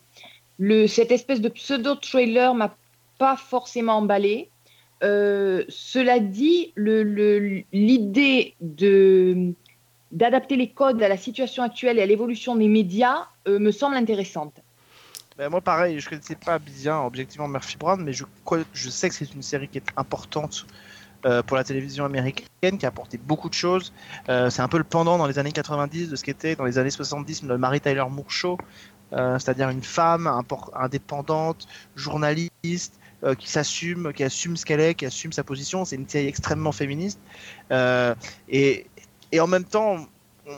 Cette 0.89 1.12
espèce 1.12 1.41
de 1.41 1.49
pseudo-trailer 1.49 2.55
m'a 2.55 2.74
pas 3.18 3.37
forcément 3.37 3.99
emballé. 3.99 4.51
Euh, 5.03 5.64
cela 5.68 6.18
dit, 6.18 6.72
l'idée 6.76 8.55
de 8.61 9.53
d'adapter 10.12 10.57
les 10.57 10.70
codes 10.70 11.03
à 11.03 11.09
la 11.09 11.16
situation 11.16 11.62
actuelle 11.62 11.99
et 11.99 12.03
à 12.03 12.07
l'évolution 12.07 12.57
des 12.57 12.68
médias 12.68 13.26
me 13.47 13.70
semble 13.70 13.97
intéressante. 13.97 14.55
Ben, 15.39 15.51
moi, 15.51 15.61
pareil, 15.61 16.01
je 16.01 16.09
connaissais 16.09 16.34
pas 16.34 16.59
bien 16.59 16.99
objectivement 16.99 17.47
Murphy 17.47 17.76
Brown, 17.76 18.03
mais 18.03 18.14
je, 18.14 18.24
je 18.72 18.89
sais 18.89 19.11
que 19.11 19.14
c'est 19.14 19.34
une 19.34 19.43
série 19.43 19.68
qui 19.68 19.76
est 19.76 19.87
importante 19.99 20.66
euh, 21.26 21.43
pour 21.43 21.59
la 21.59 21.64
télévision 21.64 22.07
américaine, 22.07 22.78
qui 22.78 22.87
a 22.87 22.89
apporté 22.89 23.18
beaucoup 23.18 23.51
de 23.51 23.55
choses. 23.55 23.93
Euh, 24.30 24.49
c'est 24.49 24.62
un 24.62 24.68
peu 24.68 24.78
le 24.78 24.84
pendant 24.84 25.18
dans 25.18 25.26
les 25.26 25.39
années 25.39 25.53
90 25.53 26.09
de 26.09 26.16
ce 26.16 26.24
qu'était 26.24 26.57
dans 26.57 26.64
les 26.64 26.78
années 26.78 26.91
70 26.91 27.43
le 27.43 27.59
Mary 27.59 27.82
Tyler 27.82 28.05
Moore 28.09 28.30
Show, 28.30 28.57
euh, 29.12 29.39
c'est-à-dire 29.39 29.68
une 29.68 29.82
femme 29.82 30.26
indépendante, 30.74 31.66
journaliste, 31.97 32.99
qui 33.39 33.51
s'assume, 33.51 34.12
qui 34.12 34.22
assume 34.22 34.57
ce 34.57 34.64
qu'elle 34.64 34.78
est, 34.78 34.95
qui 34.95 35.05
assume 35.05 35.32
sa 35.32 35.43
position. 35.43 35.84
C'est 35.84 35.97
une 35.97 36.09
série 36.09 36.28
extrêmement 36.28 36.70
féministe. 36.70 37.18
Et, 38.49 38.87
et 39.32 39.41
en 39.41 39.49
même 39.49 39.64
temps, 39.64 40.07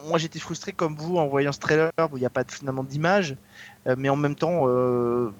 moi 0.07 0.19
j'étais 0.19 0.39
frustré 0.39 0.73
comme 0.73 0.95
vous 0.97 1.17
en 1.17 1.27
voyant 1.27 1.53
ce 1.53 1.61
trailer 1.61 1.91
où 2.11 2.17
il 2.17 2.21
n'y 2.21 2.27
a 2.27 2.31
pas 2.31 2.45
finalement 2.47 2.85
d'image, 2.85 3.37
euh, 3.87 3.95
mais 3.99 4.09
en 4.09 4.17
même 4.17 4.35
temps, 4.35 4.65
euh, 4.67 5.33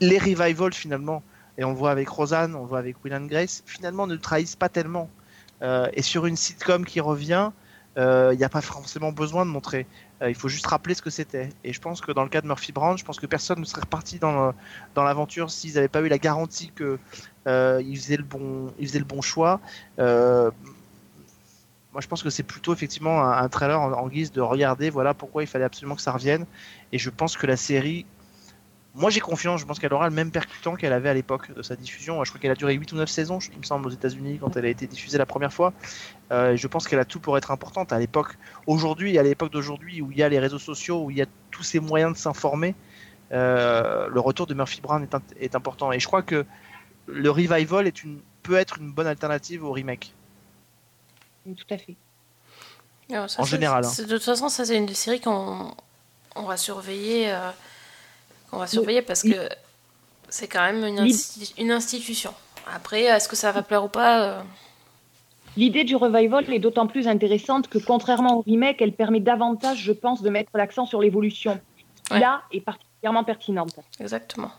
les 0.00 0.18
revivals 0.18 0.74
finalement, 0.74 1.22
et 1.58 1.64
on 1.64 1.70
le 1.70 1.76
voit 1.76 1.90
avec 1.90 2.08
Rosanne, 2.08 2.54
on 2.54 2.62
le 2.62 2.66
voit 2.66 2.78
avec 2.78 3.02
Will 3.04 3.14
and 3.14 3.26
Grace, 3.26 3.62
finalement 3.66 4.06
ne 4.06 4.16
trahissent 4.16 4.56
pas 4.56 4.68
tellement. 4.68 5.08
Euh, 5.62 5.88
et 5.94 6.02
sur 6.02 6.26
une 6.26 6.36
sitcom 6.36 6.84
qui 6.84 7.00
revient, 7.00 7.50
il 7.96 8.36
n'y 8.36 8.44
a 8.44 8.48
pas 8.48 8.60
forcément 8.60 9.12
besoin 9.12 9.46
de 9.46 9.50
montrer. 9.50 9.86
Il 10.26 10.34
faut 10.34 10.48
juste 10.48 10.66
rappeler 10.66 10.94
ce 10.94 11.02
que 11.02 11.10
c'était. 11.10 11.50
Et 11.62 11.72
je 11.72 11.80
pense 11.80 12.00
que 12.00 12.10
dans 12.10 12.24
le 12.24 12.28
cas 12.28 12.40
de 12.40 12.46
Murphy 12.48 12.72
Brown, 12.72 12.98
je 12.98 13.04
pense 13.04 13.20
que 13.20 13.26
personne 13.26 13.60
ne 13.60 13.64
serait 13.64 13.82
reparti 13.82 14.18
dans, 14.18 14.52
dans 14.96 15.04
l'aventure 15.04 15.48
s'ils 15.50 15.74
n'avaient 15.74 15.86
pas 15.86 16.00
eu 16.00 16.08
la 16.08 16.18
garantie 16.18 16.72
que 16.74 16.98
euh, 17.46 17.80
ils 17.86 17.96
faisaient 17.96 18.16
bon, 18.16 18.72
faisaient 18.80 18.98
le 18.98 19.04
bon 19.04 19.20
choix. 19.20 19.60
Moi, 21.94 22.00
je 22.00 22.08
pense 22.08 22.24
que 22.24 22.30
c'est 22.30 22.42
plutôt 22.42 22.72
effectivement 22.72 23.22
un, 23.22 23.48
trailer 23.48 23.80
en, 23.80 24.08
guise 24.08 24.32
de 24.32 24.40
regarder, 24.40 24.90
voilà 24.90 25.14
pourquoi 25.14 25.44
il 25.44 25.46
fallait 25.46 25.64
absolument 25.64 25.94
que 25.94 26.02
ça 26.02 26.10
revienne. 26.10 26.44
Et 26.90 26.98
je 26.98 27.08
pense 27.08 27.36
que 27.36 27.46
la 27.46 27.56
série, 27.56 28.04
moi 28.96 29.10
j'ai 29.10 29.20
confiance, 29.20 29.60
je 29.60 29.64
pense 29.64 29.78
qu'elle 29.78 29.94
aura 29.94 30.08
le 30.08 30.14
même 30.14 30.32
percutant 30.32 30.74
qu'elle 30.74 30.92
avait 30.92 31.08
à 31.08 31.14
l'époque 31.14 31.54
de 31.54 31.62
sa 31.62 31.76
diffusion. 31.76 32.24
Je 32.24 32.32
crois 32.32 32.40
qu'elle 32.40 32.50
a 32.50 32.56
duré 32.56 32.74
8 32.74 32.90
ou 32.90 32.96
9 32.96 33.08
saisons, 33.08 33.38
il 33.52 33.58
me 33.60 33.62
semble, 33.62 33.86
aux 33.86 33.92
États-Unis 33.92 34.38
quand 34.40 34.56
elle 34.56 34.64
a 34.64 34.70
été 34.70 34.88
diffusée 34.88 35.18
la 35.18 35.26
première 35.26 35.52
fois. 35.52 35.72
Euh, 36.32 36.56
je 36.56 36.66
pense 36.66 36.88
qu'elle 36.88 36.98
a 36.98 37.04
tout 37.04 37.20
pour 37.20 37.38
être 37.38 37.52
importante 37.52 37.92
à 37.92 37.98
l'époque. 38.00 38.38
Aujourd'hui, 38.66 39.16
à 39.16 39.22
l'époque 39.22 39.52
d'aujourd'hui 39.52 40.02
où 40.02 40.10
il 40.10 40.18
y 40.18 40.24
a 40.24 40.28
les 40.28 40.40
réseaux 40.40 40.58
sociaux, 40.58 41.04
où 41.04 41.12
il 41.12 41.18
y 41.18 41.22
a 41.22 41.26
tous 41.52 41.62
ces 41.62 41.78
moyens 41.78 42.14
de 42.14 42.18
s'informer, 42.18 42.74
euh, 43.30 44.08
le 44.08 44.18
retour 44.18 44.48
de 44.48 44.54
Murphy 44.54 44.80
Brown 44.80 45.06
est, 45.38 45.54
important. 45.54 45.92
Et 45.92 46.00
je 46.00 46.08
crois 46.08 46.22
que 46.22 46.44
le 47.06 47.30
revival 47.30 47.92
peut 48.42 48.56
être 48.56 48.78
une 48.78 48.90
bonne 48.90 49.06
alternative 49.06 49.62
au 49.62 49.70
remake. 49.70 50.12
Tout 51.44 51.64
à 51.74 51.78
fait. 51.78 51.96
Alors, 53.10 53.28
ça, 53.28 53.42
En 53.42 53.44
général, 53.44 53.84
hein. 53.84 53.92
De 53.98 54.04
toute 54.14 54.22
façon, 54.22 54.48
ça 54.48 54.64
c'est 54.64 54.76
une 54.76 54.86
des 54.86 54.94
séries 54.94 55.20
qu'on 55.20 55.72
on 56.36 56.42
va 56.44 56.56
surveiller, 56.56 57.30
euh, 57.30 57.50
qu'on 58.50 58.58
va 58.58 58.66
surveiller 58.66 59.02
parce 59.02 59.22
que 59.22 59.48
c'est 60.28 60.48
quand 60.48 60.62
même 60.62 60.84
une, 60.84 61.00
Lib- 61.04 61.14
insti- 61.14 61.52
une 61.58 61.70
institution. 61.70 62.32
Après, 62.74 63.02
est-ce 63.02 63.28
que 63.28 63.36
ça 63.36 63.52
va 63.52 63.62
plaire 63.62 63.84
ou 63.84 63.88
pas 63.88 64.22
euh, 64.22 64.42
L'idée 65.56 65.84
du 65.84 65.94
revival 65.96 66.50
est 66.52 66.58
d'autant 66.58 66.86
plus 66.86 67.06
intéressante 67.06 67.68
que, 67.68 67.78
contrairement 67.78 68.38
au 68.38 68.40
remake, 68.40 68.80
elle 68.80 68.92
permet 68.94 69.20
davantage, 69.20 69.78
je 69.78 69.92
pense, 69.92 70.22
de 70.22 70.30
mettre 70.30 70.50
l'accent 70.54 70.86
sur 70.86 71.00
l'évolution. 71.00 71.60
Ouais. 72.10 72.20
Là 72.20 72.42
est 72.52 72.60
particulièrement 72.62 73.22
pertinente. 73.22 73.76
Exactement. 74.00 74.50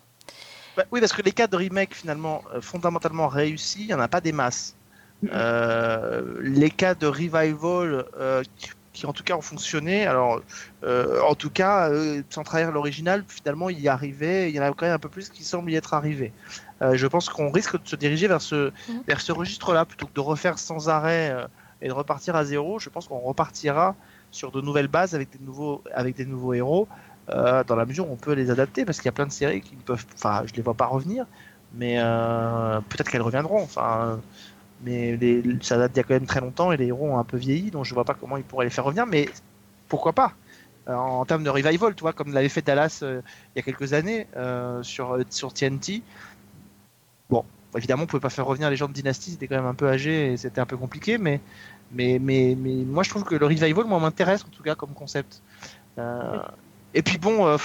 Bah, 0.77 0.83
oui, 0.91 0.99
parce 0.99 1.13
que 1.13 1.21
les 1.23 1.31
cas 1.31 1.47
de 1.47 1.55
remake 1.55 1.95
finalement 1.95 2.43
euh, 2.53 2.61
fondamentalement 2.61 3.27
réussis, 3.27 3.81
il 3.81 3.87
n'y 3.87 3.93
en 3.93 3.99
a 3.99 4.07
pas 4.07 4.21
des 4.21 4.31
masses. 4.31 4.74
Euh, 5.31 6.21
les 6.41 6.69
cas 6.69 6.95
de 6.95 7.07
revival 7.07 8.05
euh, 8.19 8.43
qui, 8.57 8.69
qui, 8.93 9.05
en 9.05 9.13
tout 9.13 9.23
cas 9.23 9.35
ont 9.35 9.41
fonctionné, 9.41 10.05
alors 10.07 10.41
euh, 10.83 11.19
en 11.21 11.35
tout 11.35 11.49
cas 11.49 11.89
euh, 11.89 12.21
sans 12.29 12.43
trahir 12.43 12.71
l'original, 12.71 13.23
finalement 13.27 13.69
il 13.69 13.79
y 13.79 13.87
arrivait, 13.89 14.49
il 14.49 14.55
y 14.55 14.59
en 14.59 14.63
a 14.63 14.69
quand 14.71 14.85
même 14.85 14.95
un 14.95 14.99
peu 14.99 15.09
plus 15.09 15.29
qui 15.29 15.43
semblent 15.43 15.71
y 15.71 15.75
être 15.75 15.93
arrivés. 15.93 16.31
Euh, 16.81 16.95
je 16.95 17.07
pense 17.07 17.29
qu'on 17.29 17.51
risque 17.51 17.81
de 17.81 17.87
se 17.87 17.95
diriger 17.95 18.27
vers 18.27 18.41
ce, 18.41 18.71
Mhm. 18.89 19.03
vers 19.07 19.21
ce 19.21 19.31
registre-là 19.31 19.85
plutôt 19.85 20.07
que 20.07 20.13
de 20.13 20.19
refaire 20.21 20.57
sans 20.59 20.89
arrêt 20.89 21.35
et 21.81 21.87
de 21.87 21.93
repartir 21.93 22.35
à 22.35 22.45
zéro. 22.45 22.79
Je 22.79 22.89
pense 22.89 23.07
qu'on 23.07 23.19
repartira 23.19 23.95
sur 24.31 24.51
de 24.51 24.61
nouvelles 24.61 24.87
bases 24.87 25.13
avec 25.15 25.29
des 25.31 25.43
nouveaux, 25.43 25.83
avec 25.93 26.15
des 26.15 26.25
nouveaux 26.25 26.53
héros. 26.53 26.87
dans 27.27 27.75
la 27.75 27.85
mesure 27.85 28.07
où 28.07 28.13
on 28.13 28.17
peut 28.17 28.33
les 28.33 28.51
adapter 28.51 28.85
parce 28.85 28.99
qu'il 28.99 29.07
y 29.07 29.09
a 29.09 29.11
plein 29.11 29.25
de 29.25 29.31
séries 29.31 29.61
qui 29.61 29.75
ne 29.75 29.81
peuvent 29.81 30.05
enfin 30.13 30.43
je 30.45 30.53
les 30.53 30.61
vois 30.61 30.75
pas 30.75 30.85
revenir 30.85 31.25
mais 31.73 31.95
peut-être 32.89 33.09
qu'elles 33.09 33.23
reviendront 33.23 33.61
enfin 33.63 34.21
mais 34.85 35.17
les, 35.17 35.43
ça 35.61 35.77
date 35.77 35.93
d'il 35.93 35.97
y 35.97 36.01
a 36.01 36.03
quand 36.03 36.13
même 36.13 36.25
très 36.27 36.41
longtemps 36.41 36.71
et 36.71 36.77
les 36.77 36.87
héros 36.87 37.07
ont 37.07 37.19
un 37.19 37.23
peu 37.23 37.37
vieilli 37.37 37.71
donc 37.71 37.85
je 37.85 37.93
vois 37.93 38.05
pas 38.05 38.13
comment 38.13 38.37
ils 38.37 38.43
pourraient 38.43 38.65
les 38.65 38.71
faire 38.71 38.85
revenir 38.85 39.05
mais 39.05 39.27
pourquoi 39.89 40.13
pas? 40.13 40.33
Euh, 40.87 40.93
en 40.93 41.25
termes 41.25 41.43
de 41.43 41.49
revival 41.49 41.95
tu 41.95 42.01
vois 42.01 42.13
comme 42.13 42.33
l'avait 42.33 42.49
fait 42.49 42.61
Dallas 42.61 42.99
euh, 43.03 43.21
il 43.55 43.59
y 43.59 43.61
a 43.61 43.63
quelques 43.63 43.93
années 43.93 44.27
euh, 44.37 44.83
sur 44.83 45.17
sur 45.29 45.51
TNT 45.53 46.03
bon 47.29 47.43
évidemment 47.75 48.03
on 48.03 48.05
pouvait 48.05 48.21
pas 48.21 48.29
faire 48.29 48.45
revenir 48.45 48.69
les 48.69 48.75
gens 48.75 48.87
de 48.87 48.93
Dynasty 48.93 49.31
c'était 49.31 49.47
quand 49.47 49.55
même 49.55 49.65
un 49.65 49.73
peu 49.73 49.89
âgé 49.89 50.33
et 50.33 50.37
c'était 50.37 50.61
un 50.61 50.67
peu 50.67 50.77
compliqué 50.77 51.17
mais 51.17 51.41
mais 51.91 52.19
mais 52.19 52.55
mais 52.57 52.83
moi 52.85 53.03
je 53.03 53.09
trouve 53.09 53.23
que 53.23 53.35
le 53.35 53.45
revival 53.45 53.85
moi 53.85 53.99
m'intéresse 53.99 54.43
en 54.43 54.49
tout 54.49 54.63
cas 54.63 54.75
comme 54.75 54.93
concept. 54.93 55.41
Euh, 55.97 56.39
et 56.93 57.01
puis 57.01 57.17
bon, 57.17 57.57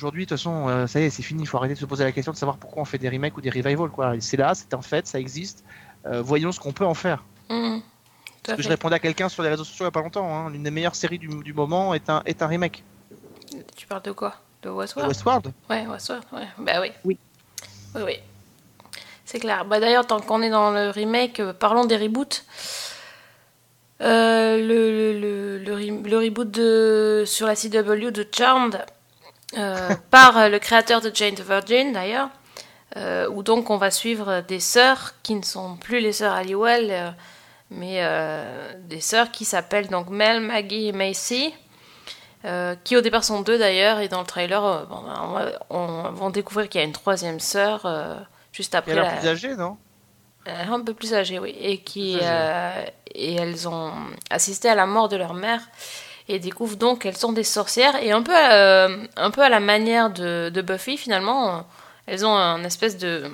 aujourd'hui, 0.00 0.24
de 0.24 0.28
toute 0.30 0.38
façon, 0.38 0.68
euh, 0.68 0.86
ça 0.86 0.98
y 1.00 1.04
est, 1.04 1.10
c'est 1.10 1.22
fini. 1.22 1.42
Il 1.42 1.46
faut 1.46 1.58
arrêter 1.58 1.74
de 1.74 1.78
se 1.78 1.84
poser 1.84 2.04
la 2.04 2.12
question 2.12 2.32
de 2.32 2.36
savoir 2.38 2.56
pourquoi 2.56 2.80
on 2.82 2.84
fait 2.86 2.96
des 2.98 3.08
remakes 3.10 3.36
ou 3.36 3.40
des 3.42 3.50
revivals. 3.50 3.90
Quoi. 3.90 4.14
C'est 4.20 4.38
là, 4.38 4.54
c'est 4.54 4.72
un 4.72 4.80
fait, 4.82 5.06
ça 5.06 5.20
existe. 5.20 5.62
Euh, 6.06 6.22
voyons 6.22 6.50
ce 6.52 6.58
qu'on 6.60 6.72
peut 6.72 6.86
en 6.86 6.94
faire. 6.94 7.22
Parce 7.48 8.56
que 8.56 8.62
je 8.62 8.68
répondais 8.68 8.96
à 8.96 8.98
quelqu'un 8.98 9.28
sur 9.28 9.42
les 9.42 9.50
réseaux 9.50 9.64
sociaux 9.64 9.84
il 9.84 9.88
n'y 9.88 9.88
a 9.88 9.92
pas 9.92 10.00
longtemps. 10.00 10.34
hein, 10.34 10.48
L'une 10.50 10.62
des 10.62 10.70
meilleures 10.70 10.94
séries 10.94 11.18
du, 11.18 11.28
du 11.28 11.52
moment 11.52 11.92
est 11.92 12.08
un, 12.08 12.22
est 12.24 12.40
un 12.42 12.46
remake. 12.46 12.82
Tu 13.76 13.86
parles 13.86 14.02
de 14.02 14.12
quoi? 14.12 14.36
De 14.62 14.70
De 14.70 14.74
Westworld? 14.74 15.08
Westworld. 15.10 15.52
Ouais, 15.68 15.86
Westworld, 15.86 16.24
ouais. 16.32 16.48
Bah 16.58 16.80
oui. 16.80 16.90
Oui. 17.04 17.18
Oui, 17.94 18.02
oui. 18.06 18.16
C'est 19.26 19.40
clair. 19.40 19.64
Bah 19.66 19.78
d'ailleurs, 19.78 20.06
tant 20.06 20.20
qu'on 20.20 20.40
est 20.42 20.50
dans 20.50 20.70
le 20.70 20.88
remake, 20.90 21.40
euh, 21.40 21.52
parlons 21.52 21.84
des 21.84 21.96
reboots. 21.98 22.44
Euh, 24.00 24.56
le, 24.56 25.12
le, 25.12 25.20
le, 25.20 25.58
le, 25.58 25.76
re- 25.76 26.08
le 26.08 26.18
reboot 26.18 26.50
de, 26.50 27.24
sur 27.26 27.46
la 27.46 27.54
CW 27.54 28.10
de 28.10 28.26
Charmed, 28.32 28.76
euh, 28.76 28.84
par 30.10 30.36
euh, 30.38 30.48
le 30.48 30.58
créateur 30.58 31.00
de 31.00 31.10
Jane 31.12 31.34
the 31.34 31.40
Virgin 31.40 31.92
d'ailleurs, 31.92 32.28
euh, 32.96 33.28
où 33.30 33.42
donc 33.42 33.70
on 33.70 33.76
va 33.76 33.90
suivre 33.90 34.42
des 34.46 34.60
sœurs 34.60 35.14
qui 35.22 35.34
ne 35.34 35.42
sont 35.42 35.76
plus 35.76 36.00
les 36.00 36.12
sœurs 36.12 36.34
Halliwell, 36.34 36.88
euh, 36.90 37.10
mais 37.70 37.98
euh, 38.02 38.72
des 38.88 39.00
sœurs 39.00 39.30
qui 39.30 39.44
s'appellent 39.44 39.88
donc 39.88 40.08
Mel, 40.08 40.40
Maggie 40.40 40.88
et 40.88 40.92
Macy. 40.92 41.52
Euh, 42.46 42.74
qui 42.84 42.96
au 42.96 43.02
départ 43.02 43.22
sont 43.22 43.42
deux 43.42 43.58
d'ailleurs, 43.58 43.98
et 44.00 44.08
dans 44.08 44.20
le 44.20 44.26
trailer, 44.26 44.64
euh, 44.64 44.84
bon, 44.86 45.02
ben, 45.02 45.14
on, 45.22 45.32
va, 45.32 45.50
on 45.68 46.10
va 46.12 46.30
découvrir 46.30 46.70
qu'il 46.70 46.80
y 46.80 46.84
a 46.84 46.86
une 46.86 46.92
troisième 46.94 47.38
sœur 47.38 47.82
euh, 47.84 48.14
juste 48.50 48.74
après. 48.74 48.94
l'air 48.94 49.04
la- 49.04 49.10
plus 49.10 49.28
âgé, 49.28 49.56
non? 49.56 49.76
Euh, 50.48 50.64
un 50.72 50.80
peu 50.80 50.94
plus 50.94 51.12
âgées, 51.12 51.38
oui, 51.38 51.54
et 51.60 51.76
qui 51.82 52.18
euh, 52.22 52.82
et 53.14 53.34
elles 53.34 53.68
ont 53.68 53.92
assisté 54.30 54.70
à 54.70 54.74
la 54.74 54.86
mort 54.86 55.10
de 55.10 55.16
leur 55.16 55.34
mère 55.34 55.60
et 56.28 56.38
découvrent 56.38 56.76
donc 56.76 57.00
qu'elles 57.02 57.16
sont 57.16 57.32
des 57.32 57.44
sorcières 57.44 58.02
et 58.02 58.12
un 58.12 58.22
peu 58.22 58.34
euh, 58.36 59.06
un 59.16 59.30
peu 59.30 59.42
à 59.42 59.48
la 59.48 59.60
manière 59.60 60.10
de, 60.10 60.62
Buffy 60.62 60.96
finalement, 60.96 61.66
elles 62.06 62.24
ont 62.24 62.34
un 62.34 62.62
espèce 62.64 62.96
de 62.98 63.30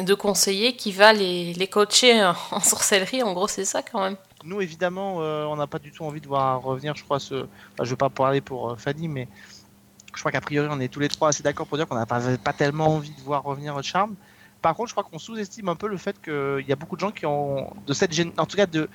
de 0.00 0.14
conseiller 0.14 0.74
qui 0.74 0.90
va 0.90 1.12
les, 1.12 1.52
les 1.52 1.66
coacher 1.66 2.24
en, 2.50 2.60
sorcellerie. 2.60 3.22
En 3.22 3.34
gros, 3.34 3.48
c'est 3.48 3.64
ça 3.64 3.82
quand 3.82 4.00
même. 4.00 4.16
Nous, 4.44 4.60
évidemment, 4.60 5.20
euh, 5.20 5.44
on 5.44 5.56
n'a 5.56 5.66
pas 5.66 5.78
du 5.78 5.92
tout 5.92 6.04
envie 6.04 6.20
de 6.20 6.26
voir 6.26 6.62
revenir, 6.62 6.96
je 6.96 7.04
crois, 7.04 7.18
je 7.18 7.34
ne 7.34 7.84
veux 7.84 7.96
pas 7.96 8.08
parler 8.08 8.40
pour 8.40 8.70
euh, 8.70 8.76
Fanny, 8.76 9.06
mais 9.06 9.28
je 10.14 10.20
crois 10.20 10.32
qu'a 10.32 10.40
priori, 10.40 10.68
on 10.70 10.80
est 10.80 10.88
tous 10.88 11.00
les 11.00 11.08
trois 11.08 11.28
assez 11.28 11.42
d'accord 11.42 11.66
pour 11.66 11.76
dire 11.76 11.86
qu'on 11.86 11.94
n'a 11.94 12.06
pas, 12.06 12.20
pas 12.42 12.52
tellement 12.52 12.86
envie 12.86 13.14
de 13.14 13.20
voir 13.20 13.42
revenir 13.42 13.80
Charm. 13.82 14.14
Par 14.60 14.74
contre, 14.74 14.88
je 14.88 14.94
crois 14.94 15.04
qu'on 15.04 15.18
sous-estime 15.18 15.68
un 15.68 15.74
peu 15.74 15.88
le 15.88 15.96
fait 15.96 16.20
qu'il 16.22 16.64
y 16.66 16.72
a 16.72 16.76
beaucoup 16.76 16.96
de 16.96 17.00
gens 17.00 17.10
qui 17.10 17.26
ont, 17.26 17.72
de 17.86 17.92
cette 17.92 18.12
gén- 18.12 18.32
en 18.38 18.46
tout 18.46 18.56
cas 18.56 18.66
de, 18.66 18.88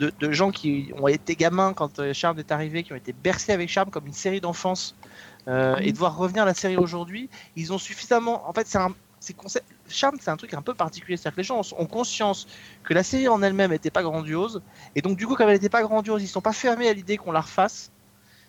de, 0.00 0.12
de 0.18 0.32
gens 0.32 0.50
qui 0.50 0.92
ont 0.98 1.06
été 1.08 1.36
gamins 1.36 1.72
quand 1.74 1.98
euh, 2.00 2.12
Charm 2.12 2.38
est 2.38 2.50
arrivé, 2.50 2.82
qui 2.82 2.92
ont 2.92 2.96
été 2.96 3.12
bercés 3.12 3.52
avec 3.52 3.68
Charm 3.68 3.90
comme 3.90 4.06
une 4.06 4.12
série 4.12 4.40
d'enfance, 4.40 4.96
euh, 5.46 5.76
et 5.76 5.92
de 5.92 5.98
voir 5.98 6.16
revenir 6.16 6.44
la 6.44 6.54
série 6.54 6.76
aujourd'hui, 6.76 7.28
ils 7.54 7.72
ont 7.72 7.78
suffisamment. 7.78 8.48
En 8.48 8.52
fait, 8.52 8.66
c'est 8.66 8.78
un. 8.78 8.94
c'est 9.20 9.34
concept... 9.34 9.66
Charm, 9.88 10.16
c'est 10.20 10.30
un 10.30 10.36
truc 10.36 10.54
un 10.54 10.62
peu 10.62 10.72
particulier. 10.74 11.16
C'est-à-dire 11.16 11.34
que 11.36 11.40
les 11.40 11.44
gens 11.46 11.60
ont 11.78 11.86
conscience 11.86 12.46
que 12.84 12.94
la 12.94 13.02
série 13.02 13.28
en 13.28 13.42
elle-même 13.42 13.70
n'était 13.72 13.90
pas 13.90 14.02
grandiose, 14.02 14.62
et 14.96 15.02
donc 15.02 15.16
du 15.18 15.26
coup, 15.26 15.34
comme 15.36 15.48
elle 15.48 15.54
n'était 15.54 15.68
pas 15.68 15.82
grandiose, 15.82 16.22
ils 16.22 16.28
sont 16.28 16.40
pas 16.40 16.52
fermés 16.52 16.88
à 16.88 16.92
l'idée 16.94 17.16
qu'on 17.16 17.32
la 17.32 17.40
refasse, 17.42 17.90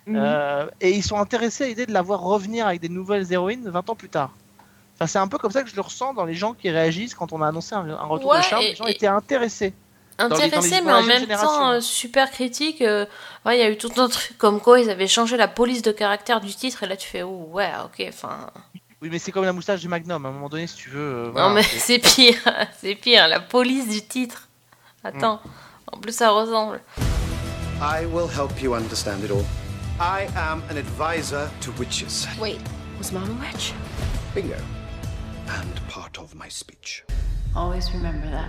Mhm. 0.07 0.15
euh, 0.17 0.67
et 0.79 0.91
ils 0.91 1.03
sont 1.03 1.17
intéressés 1.19 1.63
à 1.65 1.67
l'idée 1.67 1.85
de 1.85 1.93
la 1.93 2.01
voir 2.01 2.21
revenir 2.21 2.65
avec 2.65 2.81
des 2.81 2.89
nouvelles 2.89 3.31
héroïnes 3.31 3.69
20 3.69 3.87
ans 3.89 3.95
plus 3.95 4.09
tard. 4.09 4.31
Enfin, 4.95 5.05
c'est 5.05 5.19
un 5.19 5.27
peu 5.27 5.37
comme 5.37 5.51
ça 5.51 5.61
que 5.61 5.69
je 5.69 5.75
le 5.75 5.81
ressens 5.81 6.15
dans 6.15 6.25
les 6.25 6.33
gens 6.33 6.53
qui 6.55 6.71
réagissent 6.71 7.13
quand 7.13 7.33
on 7.33 7.41
a 7.41 7.47
annoncé 7.47 7.75
un, 7.75 7.87
un 7.87 8.05
retour 8.05 8.31
Ouais, 8.31 8.37
de 8.39 8.43
Charm. 8.43 8.63
et- 8.63 8.69
Les 8.69 8.75
gens 8.75 8.85
et- 8.87 8.91
étaient 8.93 9.05
intéressés. 9.07 9.73
Intéressé, 10.17 10.79
dans 10.81 10.85
mais 10.85 10.93
en 10.93 11.03
même 11.03 11.19
génération. 11.21 11.47
temps 11.47 11.69
euh, 11.71 11.81
super 11.81 12.29
critique. 12.31 12.81
euh, 12.81 13.05
ouais, 13.45 13.57
il 13.57 13.59
y 13.59 13.63
a 13.63 13.69
eu 13.69 13.77
tout 13.77 13.91
un 13.97 14.07
truc 14.07 14.37
comme 14.37 14.59
quoi 14.61 14.79
ils 14.79 14.89
avaient 14.89 15.07
changé 15.07 15.35
la 15.37 15.47
police 15.47 15.81
de 15.81 15.91
caractère 15.91 16.41
du 16.41 16.53
titre, 16.53 16.83
et 16.83 16.87
là 16.87 16.95
tu 16.95 17.07
fais, 17.07 17.23
oh, 17.23 17.49
ouais, 17.51 17.71
ok, 17.85 18.05
enfin. 18.09 18.47
Oui, 19.01 19.09
mais 19.11 19.17
c'est 19.17 19.31
comme 19.31 19.45
la 19.45 19.53
moustache 19.53 19.79
du 19.81 19.87
Magnum. 19.87 20.23
À 20.25 20.29
un 20.29 20.31
moment 20.31 20.47
donné, 20.49 20.67
si 20.67 20.75
tu 20.75 20.89
veux. 20.91 20.99
euh, 20.99 21.29
voilà, 21.31 21.47
non, 21.49 21.55
mais 21.55 21.63
c'est- 21.63 21.79
c'est 21.79 21.99
pire, 21.99 22.35
c'est 22.79 22.93
pire, 22.95 23.27
la 23.27 23.39
police 23.39 23.89
du 23.89 24.01
titre. 24.03 24.47
Attends, 25.03 25.39
Mm. 25.43 25.49
en 25.93 25.97
plus 25.99 26.15
ça 26.15 26.29
ressemble. 26.29 26.81
I 27.81 28.05
will 28.05 28.29
help 28.29 28.61
you 28.61 28.75
understand 28.75 29.23
it 29.25 29.31
all. 29.31 29.43
I 29.99 30.27
am 30.37 30.61
an 30.69 30.77
advisor 30.77 31.49
to 31.61 31.71
witches. 31.79 32.27
Wait, 32.39 32.59
was 32.99 33.11
Mom 33.11 33.23
a 33.23 33.45
witch? 33.51 33.73
Bingo. 34.35 34.53
And 35.47 35.79
part 35.91 36.19
of 36.19 36.35
my 36.35 36.49
speech. 36.49 37.03
Always 37.55 37.89
remember 37.93 38.27
that. 38.29 38.47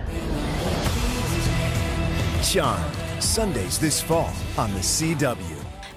Charmed, 2.43 2.83
Sundays 3.21 3.79
this 3.79 4.01
fall 4.01 4.27
on 4.57 4.67
the 4.67 4.81
CW. 4.83 5.35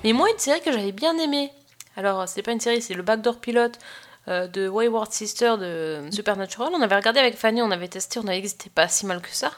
Mais 0.05 0.13
moi, 0.13 0.29
une 0.31 0.39
série 0.39 0.61
que 0.61 0.71
j'avais 0.73 0.93
bien 0.93 1.19
aimée. 1.19 1.51
Alors, 1.97 2.29
c'est 2.29 2.43
pas 2.43 2.53
une 2.53 2.61
série, 2.61 2.81
c'est 2.81 2.95
le 2.95 3.03
Backdoor 3.03 3.41
Pilot 3.41 3.73
euh, 4.29 4.47
de 4.47 4.69
Wayward 4.69 5.13
Sister 5.13 5.57
de 5.59 6.09
Supernatural. 6.11 6.71
On 6.75 6.81
avait 6.83 6.95
regardé 6.95 7.21
avec 7.21 7.37
Fanny, 7.37 7.63
on 7.63 7.71
avait 7.71 7.89
testé, 7.89 8.21
on 8.21 8.27
avait 8.29 8.37
dit 8.37 8.43
que 8.45 8.49
c'était 8.51 8.71
pas 8.71 8.87
si 8.89 9.07
mal 9.07 9.21
que 9.21 9.31
ça. 9.31 9.51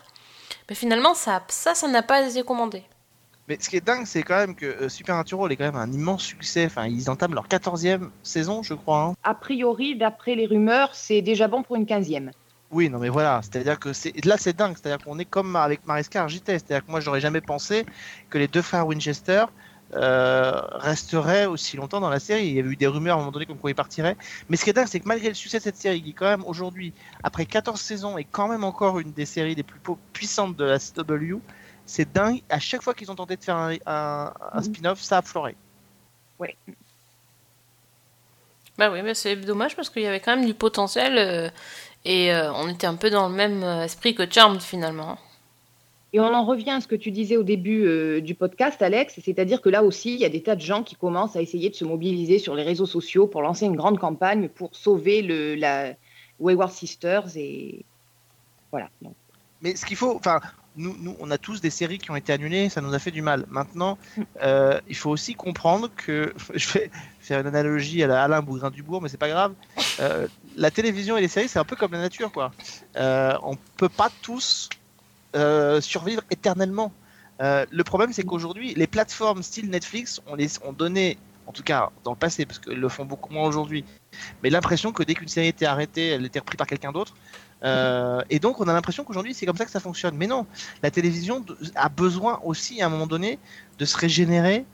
Mais 0.68 0.74
finalement, 0.74 1.14
ça, 1.14 1.42
ça, 1.48 1.74
ça 1.74 1.88
n'a 1.88 2.02
pas 2.02 2.26
été 2.26 2.42
commandé. 2.42 2.82
Mais 3.48 3.58
ce 3.60 3.68
qui 3.68 3.76
est 3.76 3.84
dingue, 3.84 4.04
c'est 4.06 4.22
quand 4.22 4.36
même 4.36 4.54
que 4.54 4.66
euh, 4.66 4.88
Supernatural 4.88 5.52
est 5.52 5.56
quand 5.56 5.64
même 5.64 5.76
un 5.76 5.92
immense 5.92 6.22
succès. 6.22 6.66
Enfin, 6.66 6.86
ils 6.86 7.10
entament 7.10 7.34
leur 7.34 7.48
14e 7.48 8.08
saison, 8.22 8.62
je 8.62 8.74
crois. 8.74 9.02
hein. 9.02 9.14
A 9.24 9.34
priori, 9.34 9.96
d'après 9.96 10.34
les 10.34 10.46
rumeurs, 10.46 10.94
c'est 10.94 11.22
déjà 11.22 11.48
bon 11.48 11.62
pour 11.62 11.76
une 11.76 11.86
quinzième. 11.86 12.30
Oui, 12.70 12.90
non, 12.90 12.98
mais 12.98 13.08
voilà. 13.08 13.40
C'est-à-dire 13.42 13.78
que 13.78 13.92
c'est 13.94 14.12
là, 14.26 14.36
c'est 14.36 14.54
dingue. 14.54 14.76
C'est-à-dire 14.76 15.02
qu'on 15.02 15.18
est 15.18 15.24
comme 15.24 15.56
avec 15.56 15.86
Mariska 15.86 16.22
Hargitay. 16.22 16.58
C'est-à-dire 16.58 16.84
que 16.84 16.90
moi, 16.90 17.00
j'aurais 17.00 17.20
jamais 17.20 17.40
pensé 17.40 17.86
que 18.28 18.36
les 18.36 18.46
deux 18.46 18.60
frères 18.62 18.86
Winchester 18.86 19.46
euh, 19.94 20.60
resteraient 20.72 21.46
aussi 21.46 21.78
longtemps 21.78 22.00
dans 22.00 22.10
la 22.10 22.20
série. 22.20 22.46
Il 22.48 22.54
y 22.54 22.60
avait 22.60 22.68
eu 22.68 22.76
des 22.76 22.86
rumeurs 22.86 23.14
à 23.16 23.16
un 23.16 23.20
moment 23.20 23.32
donné 23.32 23.46
comme 23.46 23.56
quoi 23.58 23.70
ils 23.70 23.74
partiraient. 23.74 24.18
Mais 24.50 24.58
ce 24.58 24.64
qui 24.64 24.70
est 24.70 24.74
dingue, 24.74 24.86
c'est 24.86 25.00
que 25.00 25.08
malgré 25.08 25.28
le 25.28 25.34
succès 25.34 25.58
de 25.58 25.62
cette 25.62 25.78
série, 25.78 26.02
qui 26.02 26.12
quand 26.12 26.26
même 26.26 26.44
aujourd'hui, 26.44 26.92
après 27.22 27.46
14 27.46 27.80
saisons, 27.80 28.18
est 28.18 28.24
quand 28.24 28.48
même 28.48 28.64
encore 28.64 28.98
une 28.98 29.12
des 29.12 29.24
séries 29.24 29.54
les 29.54 29.62
plus 29.62 29.80
pu- 29.80 29.92
puissantes 30.12 30.54
de 30.56 30.64
la 30.64 30.78
CW, 30.78 31.40
c'est 31.86 32.12
dingue. 32.12 32.42
À 32.50 32.58
chaque 32.58 32.82
fois 32.82 32.92
qu'ils 32.92 33.10
ont 33.10 33.14
tenté 33.14 33.36
de 33.36 33.42
faire 33.44 33.56
un, 33.56 33.72
un- 33.86 34.32
un 34.52 34.58
Mhm. 34.58 34.64
spin-off, 34.64 35.00
ça 35.00 35.18
a 35.18 35.22
floré. 35.22 35.56
Bah 38.76 38.90
oui, 38.92 39.02
mais 39.02 39.14
c'est 39.14 39.34
dommage 39.34 39.74
parce 39.74 39.90
qu'il 39.90 40.02
y 40.02 40.06
avait 40.06 40.20
quand 40.20 40.36
même 40.36 40.46
du 40.46 40.54
potentiel 40.54 41.18
euh, 41.18 41.50
et 42.08 42.32
euh, 42.32 42.50
on 42.54 42.70
était 42.70 42.86
un 42.86 42.94
peu 42.94 43.10
dans 43.10 43.28
le 43.28 43.34
même 43.34 43.62
euh, 43.62 43.84
esprit 43.84 44.14
que 44.14 44.28
Charmed 44.28 44.62
finalement. 44.62 45.18
Et 46.14 46.20
on 46.20 46.32
en 46.32 46.42
revient 46.42 46.70
à 46.70 46.80
ce 46.80 46.88
que 46.88 46.96
tu 46.96 47.10
disais 47.10 47.36
au 47.36 47.42
début 47.42 47.84
euh, 47.84 48.22
du 48.22 48.34
podcast, 48.34 48.80
Alex, 48.80 49.20
c'est-à-dire 49.22 49.60
que 49.60 49.68
là 49.68 49.84
aussi, 49.84 50.14
il 50.14 50.20
y 50.20 50.24
a 50.24 50.30
des 50.30 50.42
tas 50.42 50.56
de 50.56 50.62
gens 50.62 50.82
qui 50.82 50.96
commencent 50.96 51.36
à 51.36 51.42
essayer 51.42 51.68
de 51.68 51.74
se 51.74 51.84
mobiliser 51.84 52.38
sur 52.38 52.54
les 52.54 52.62
réseaux 52.62 52.86
sociaux 52.86 53.26
pour 53.26 53.42
lancer 53.42 53.66
une 53.66 53.76
grande 53.76 53.98
campagne 53.98 54.48
pour 54.48 54.74
sauver 54.74 55.20
le, 55.20 55.54
la 55.54 55.92
Wayward 56.40 56.72
Sisters 56.72 57.36
et 57.36 57.84
voilà. 58.70 58.88
Donc, 59.02 59.12
Mais 59.60 59.76
ce 59.76 59.84
qu'il 59.84 59.98
faut, 59.98 60.16
enfin, 60.16 60.40
nous, 60.78 60.96
nous, 60.98 61.14
on 61.20 61.30
a 61.30 61.36
tous 61.36 61.60
des 61.60 61.70
séries 61.70 61.98
qui 61.98 62.10
ont 62.10 62.16
été 62.16 62.32
annulées, 62.32 62.70
ça 62.70 62.80
nous 62.80 62.94
a 62.94 62.98
fait 62.98 63.10
du 63.10 63.20
mal. 63.20 63.44
Maintenant, 63.50 63.98
euh, 64.42 64.80
il 64.88 64.96
faut 64.96 65.10
aussi 65.10 65.34
comprendre 65.34 65.90
que, 65.94 66.32
je 66.54 66.72
vais 66.72 66.90
faire 67.20 67.40
une 67.40 67.46
analogie 67.46 68.02
à 68.02 68.06
la 68.06 68.24
Alain 68.24 68.40
Bougrain-Dubourg, 68.40 69.02
mais 69.02 69.08
c'est 69.10 69.18
pas 69.18 69.28
grave. 69.28 69.52
Euh, 70.00 70.26
la 70.58 70.70
télévision 70.70 71.16
et 71.16 71.20
les 71.20 71.28
séries, 71.28 71.48
c'est 71.48 71.58
un 71.58 71.64
peu 71.64 71.76
comme 71.76 71.92
la 71.92 72.00
nature, 72.00 72.32
quoi. 72.32 72.52
Euh, 72.96 73.34
on 73.42 73.56
peut 73.76 73.88
pas 73.88 74.10
tous 74.22 74.68
euh, 75.36 75.80
survivre 75.80 76.22
éternellement. 76.30 76.92
Euh, 77.40 77.64
le 77.70 77.84
problème, 77.84 78.12
c'est 78.12 78.24
qu'aujourd'hui, 78.24 78.74
les 78.74 78.88
plateformes 78.88 79.42
style 79.42 79.70
Netflix 79.70 80.20
ont, 80.26 80.34
les, 80.34 80.48
donné, 80.76 81.16
en 81.46 81.52
tout 81.52 81.62
cas 81.62 81.90
dans 82.02 82.10
le 82.10 82.16
passé, 82.16 82.44
parce 82.44 82.58
qu'ils 82.58 82.80
le 82.80 82.88
font 82.88 83.04
beaucoup 83.04 83.32
moins 83.32 83.46
aujourd'hui, 83.46 83.84
mais 84.42 84.50
l'impression 84.50 84.92
que 84.92 85.04
dès 85.04 85.14
qu'une 85.14 85.28
série 85.28 85.46
était 85.46 85.66
arrêtée, 85.66 86.08
elle 86.08 86.26
était 86.26 86.40
reprise 86.40 86.58
par 86.58 86.66
quelqu'un 86.66 86.90
d'autre. 86.90 87.14
Euh, 87.62 88.22
et 88.28 88.40
donc, 88.40 88.60
on 88.60 88.66
a 88.68 88.72
l'impression 88.72 89.04
qu'aujourd'hui, 89.04 89.34
c'est 89.34 89.46
comme 89.46 89.56
ça 89.56 89.64
que 89.64 89.70
ça 89.70 89.80
fonctionne. 89.80 90.16
Mais 90.16 90.26
non, 90.26 90.46
la 90.82 90.90
télévision 90.90 91.44
a 91.76 91.88
besoin 91.88 92.40
aussi, 92.44 92.82
à 92.82 92.86
un 92.86 92.88
moment 92.88 93.06
donné, 93.06 93.38
de 93.78 93.84
se 93.84 93.96
régénérer, 93.96 94.64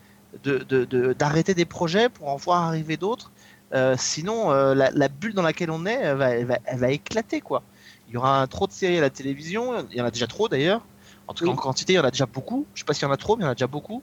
d'arrêter 0.43 1.53
de, 1.53 1.59
des 1.59 1.65
projets 1.65 2.09
pour 2.09 2.29
en 2.29 2.37
voir 2.37 2.63
arriver 2.63 2.97
d'autres. 2.97 3.31
Euh, 3.73 3.97
sinon, 3.99 4.53
euh, 4.53 4.75
la, 4.75 4.91
la 4.91 5.09
bulle 5.09 5.35
dans 5.35 5.43
laquelle 5.43 5.71
on 5.71 5.85
est, 5.87 5.95
elle 5.95 6.17
va, 6.17 6.31
elle 6.31 6.47
va, 6.47 6.59
elle 6.67 6.79
va 6.79 6.91
éclater, 6.91 7.41
quoi. 7.41 7.63
Il 8.09 8.15
y 8.15 8.17
aura 8.17 8.41
un 8.41 8.47
trop 8.47 8.67
de 8.67 8.73
séries 8.73 8.99
à 8.99 9.01
la 9.01 9.11
télévision, 9.11 9.87
il 9.91 9.97
y 9.97 10.01
en 10.01 10.05
a 10.05 10.11
déjà 10.11 10.27
trop 10.27 10.49
d'ailleurs. 10.49 10.85
En 11.27 11.33
tout 11.33 11.47
cas, 11.47 11.51
en 11.51 11.57
quantité, 11.57 11.95
il 11.95 11.97
y 11.97 11.99
en 11.99 12.05
a 12.05 12.11
déjà 12.11 12.27
beaucoup. 12.27 12.67
Je 12.75 12.81
sais 12.81 12.85
pas 12.85 12.93
s'il 12.93 13.05
y 13.05 13.07
en 13.07 13.11
a 13.11 13.17
trop, 13.17 13.37
mais 13.37 13.43
il 13.43 13.47
y 13.47 13.49
en 13.49 13.53
a 13.53 13.55
déjà 13.55 13.67
beaucoup. 13.67 14.03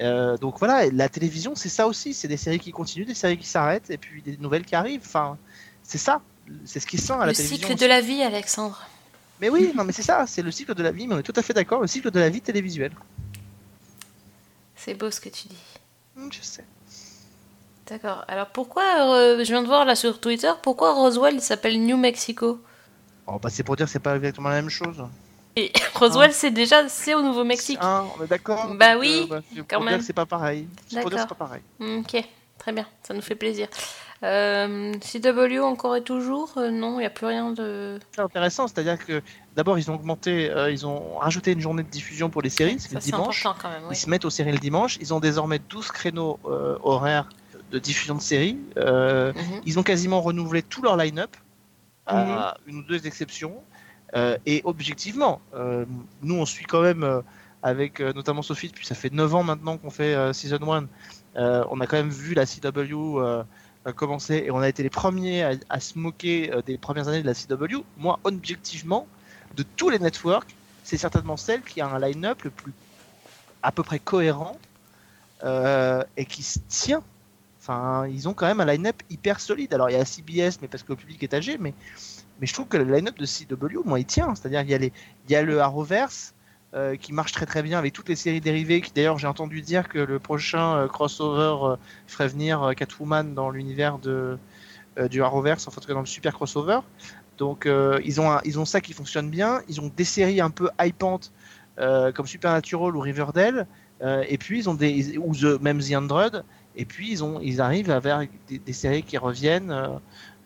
Euh, 0.00 0.38
donc 0.38 0.58
voilà, 0.58 0.86
la 0.90 1.08
télévision, 1.10 1.54
c'est 1.54 1.68
ça 1.68 1.86
aussi. 1.86 2.14
C'est 2.14 2.28
des 2.28 2.38
séries 2.38 2.58
qui 2.58 2.72
continuent, 2.72 3.04
des 3.04 3.14
séries 3.14 3.36
qui 3.36 3.46
s'arrêtent, 3.46 3.90
et 3.90 3.98
puis 3.98 4.22
des 4.22 4.38
nouvelles 4.38 4.64
qui 4.64 4.74
arrivent. 4.74 5.02
Enfin, 5.04 5.36
c'est 5.82 5.98
ça. 5.98 6.22
C'est 6.64 6.80
ce 6.80 6.86
qui 6.86 6.96
sent 6.96 7.12
à 7.12 7.18
la 7.18 7.26
Le 7.26 7.34
télévision. 7.34 7.68
cycle 7.68 7.78
de 7.78 7.86
la 7.86 8.00
vie, 8.00 8.22
Alexandre. 8.22 8.80
Mais 9.40 9.50
oui, 9.50 9.70
non, 9.76 9.84
mais 9.84 9.92
c'est 9.92 10.02
ça. 10.02 10.24
C'est 10.26 10.40
le 10.42 10.50
cycle 10.50 10.74
de 10.74 10.82
la 10.82 10.92
vie. 10.92 11.06
Mais 11.06 11.14
on 11.14 11.18
est 11.18 11.22
tout 11.22 11.34
à 11.36 11.42
fait 11.42 11.52
d'accord. 11.52 11.82
Le 11.82 11.86
cycle 11.86 12.10
de 12.10 12.18
la 12.18 12.30
vie 12.30 12.40
télévisuelle. 12.40 12.92
C'est 14.76 14.94
beau 14.94 15.10
ce 15.10 15.20
que 15.20 15.28
tu 15.28 15.48
dis. 15.48 15.56
Hum, 16.16 16.32
je 16.32 16.40
sais. 16.40 16.64
D'accord. 17.92 18.24
Alors 18.26 18.46
pourquoi, 18.46 18.82
euh, 19.14 19.38
je 19.44 19.44
viens 19.44 19.60
de 19.60 19.66
voir 19.66 19.84
là 19.84 19.94
sur 19.94 20.18
Twitter, 20.18 20.50
pourquoi 20.62 20.94
Roswell 20.94 21.42
s'appelle 21.42 21.78
New 21.84 21.98
Mexico? 21.98 22.58
Oh, 23.26 23.38
bah, 23.38 23.50
c'est 23.50 23.62
pour 23.62 23.76
dire 23.76 23.84
que 23.84 23.92
c'est 23.92 23.98
pas 23.98 24.16
exactement 24.16 24.48
la 24.48 24.54
même 24.56 24.70
chose. 24.70 25.04
Et 25.56 25.70
Roswell 25.94 26.32
c'est 26.32 26.50
déjà 26.50 26.88
c'est 26.88 27.14
au 27.14 27.20
Nouveau-Mexique. 27.20 27.78
Hein, 27.82 28.04
on 28.18 28.24
est 28.24 28.26
d'accord? 28.28 28.74
Bah 28.78 28.96
oui, 28.98 29.28
euh, 29.30 29.40
c'est 29.54 29.56
quand 29.68 29.76
pour 29.76 29.80
dire 29.82 29.90
même. 29.90 30.00
que 30.00 30.06
c'est 30.06 30.14
pas 30.14 30.24
pareil. 30.24 30.66
C'est 30.88 31.02
pour 31.02 31.10
dire 31.10 31.18
que 31.18 31.22
c'est 31.28 31.36
pas 31.36 31.44
pareil. 31.46 31.60
Ok, 31.80 32.24
très 32.58 32.72
bien, 32.72 32.86
ça 33.02 33.12
nous 33.12 33.20
fait 33.20 33.34
plaisir. 33.34 33.68
Euh, 34.24 34.94
CW 35.00 35.58
encore 35.60 35.96
et 35.96 36.02
toujours 36.02 36.52
Euh, 36.56 36.70
Non, 36.70 36.94
il 36.94 37.00
n'y 37.00 37.06
a 37.06 37.10
plus 37.10 37.26
rien 37.26 37.50
de. 37.50 37.98
C'est 38.14 38.22
intéressant, 38.22 38.68
c'est-à-dire 38.68 39.04
que 39.04 39.20
d'abord 39.54 39.78
ils 39.78 39.90
ont 39.90 39.96
augmenté, 39.96 40.48
euh, 40.48 40.70
ils 40.70 40.86
ont 40.86 41.18
rajouté 41.18 41.52
une 41.52 41.60
journée 41.60 41.82
de 41.82 41.88
diffusion 41.90 42.30
pour 42.30 42.40
les 42.40 42.48
séries, 42.48 42.76
c'est 42.78 42.94
le 42.94 43.00
dimanche. 43.00 43.42
quand 43.42 43.68
même. 43.68 43.82
Ils 43.90 43.96
se 43.96 44.08
mettent 44.08 44.24
aux 44.24 44.30
séries 44.30 44.52
le 44.52 44.58
dimanche. 44.58 44.96
Ils 45.02 45.12
ont 45.12 45.20
désormais 45.20 45.58
12 45.68 45.90
créneaux 45.90 46.38
horaires 46.82 47.28
de 47.72 47.78
diffusion 47.78 48.14
de 48.14 48.20
séries. 48.20 48.58
Euh, 48.76 49.32
Mhm. 49.32 49.60
Ils 49.64 49.78
ont 49.78 49.82
quasiment 49.82 50.20
renouvelé 50.20 50.62
tout 50.62 50.82
leur 50.82 50.96
line-up, 50.96 51.36
à 52.06 52.56
une 52.66 52.78
ou 52.78 52.82
deux 52.82 53.06
exceptions. 53.06 53.54
Euh, 54.14 54.36
et 54.44 54.60
objectivement, 54.64 55.40
euh, 55.54 55.86
nous 56.22 56.34
on 56.34 56.44
suit 56.44 56.66
quand 56.66 56.82
même 56.82 57.22
avec 57.62 58.00
notamment 58.00 58.42
Sophie, 58.42 58.68
depuis 58.68 58.86
ça 58.86 58.94
fait 58.94 59.12
9 59.12 59.34
ans 59.34 59.42
maintenant 59.42 59.78
qu'on 59.78 59.90
fait 59.90 60.32
Season 60.34 60.72
1. 60.72 60.86
Euh, 61.36 61.64
on 61.70 61.80
a 61.80 61.86
quand 61.86 61.96
même 61.96 62.10
vu 62.10 62.34
la 62.34 62.44
CW 62.44 63.44
commencer 63.96 64.44
et 64.46 64.50
on 64.50 64.58
a 64.58 64.68
été 64.68 64.82
les 64.82 64.90
premiers 64.90 65.42
à, 65.42 65.52
à 65.68 65.80
se 65.80 65.98
moquer 65.98 66.52
des 66.66 66.76
premières 66.78 67.08
années 67.08 67.22
de 67.22 67.26
la 67.26 67.34
CW. 67.34 67.82
Moi, 67.96 68.20
objectivement, 68.24 69.06
de 69.56 69.64
tous 69.76 69.90
les 69.90 69.98
networks, 69.98 70.54
c'est 70.84 70.98
certainement 70.98 71.36
celle 71.36 71.62
qui 71.62 71.80
a 71.80 71.88
un 71.88 71.98
line-up 71.98 72.42
le 72.42 72.50
plus 72.50 72.72
à 73.62 73.72
peu 73.72 73.82
près 73.82 73.98
cohérent 73.98 74.58
euh, 75.44 76.02
et 76.16 76.24
qui 76.24 76.42
se 76.42 76.58
tient. 76.68 77.02
Enfin, 77.62 78.08
ils 78.08 78.28
ont 78.28 78.34
quand 78.34 78.46
même 78.46 78.58
un 78.58 78.64
line-up 78.64 78.96
hyper 79.08 79.38
solide. 79.38 79.72
Alors, 79.72 79.88
il 79.88 79.92
y 79.92 79.96
a 79.96 80.04
CBS, 80.04 80.58
mais 80.60 80.66
parce 80.66 80.82
que 80.82 80.90
le 80.90 80.96
public 80.96 81.22
est 81.22 81.32
âgé, 81.32 81.58
mais, 81.58 81.74
je 82.40 82.52
trouve 82.52 82.66
que 82.66 82.76
le 82.76 82.92
line-up 82.92 83.16
de 83.16 83.24
CW, 83.24 83.84
moi, 83.84 84.00
il 84.00 84.04
tient. 84.04 84.34
C'est-à-dire, 84.34 84.62
il 84.62 84.90
y 85.28 85.36
a, 85.36 85.42
le 85.42 85.60
Arrowverse 85.60 86.34
euh, 86.74 86.96
qui 86.96 87.12
marche 87.12 87.30
très 87.30 87.46
très 87.46 87.62
bien 87.62 87.78
avec 87.78 87.92
toutes 87.92 88.08
les 88.08 88.16
séries 88.16 88.40
dérivées. 88.40 88.80
Qui 88.80 88.90
d'ailleurs, 88.92 89.16
j'ai 89.18 89.28
entendu 89.28 89.62
dire 89.62 89.88
que 89.88 90.00
le 90.00 90.18
prochain 90.18 90.74
euh, 90.74 90.88
crossover 90.88 91.56
euh, 91.62 91.76
ferait 92.08 92.26
venir 92.26 92.72
Catwoman 92.76 93.32
dans 93.32 93.50
l'univers 93.50 94.00
du 94.00 95.22
Arrowverse, 95.22 95.68
en 95.68 95.70
fait, 95.70 95.86
dans 95.86 96.00
le 96.00 96.06
super 96.06 96.34
crossover. 96.34 96.80
Donc, 97.38 97.68
ils, 98.04 98.20
ont 98.20 98.40
ils 98.44 98.58
ont 98.58 98.64
ça 98.64 98.80
qui 98.80 98.92
fonctionne 98.92 99.30
bien. 99.30 99.62
Ils 99.68 99.80
ont 99.80 99.92
des 99.96 100.04
séries 100.04 100.40
un 100.40 100.50
peu 100.50 100.68
hypantes 100.82 101.30
comme 101.76 102.26
Supernatural 102.26 102.96
ou 102.96 103.00
Riverdale. 103.00 103.68
Et 104.02 104.36
puis, 104.36 104.58
ils 104.58 104.68
ont 104.68 104.74
des. 104.74 105.16
ou 105.16 105.32
The, 105.36 105.62
même 105.62 105.78
The 105.78 105.94
Android. 105.94 106.42
Et 106.76 106.84
puis, 106.84 107.10
ils, 107.10 107.22
ont, 107.22 107.40
ils 107.40 107.60
arrivent 107.60 107.90
à 107.90 108.00
vers 108.00 108.20
des, 108.48 108.58
des 108.58 108.72
séries 108.72 109.02
qui 109.02 109.18
reviennent 109.18 109.70
euh, 109.70 109.88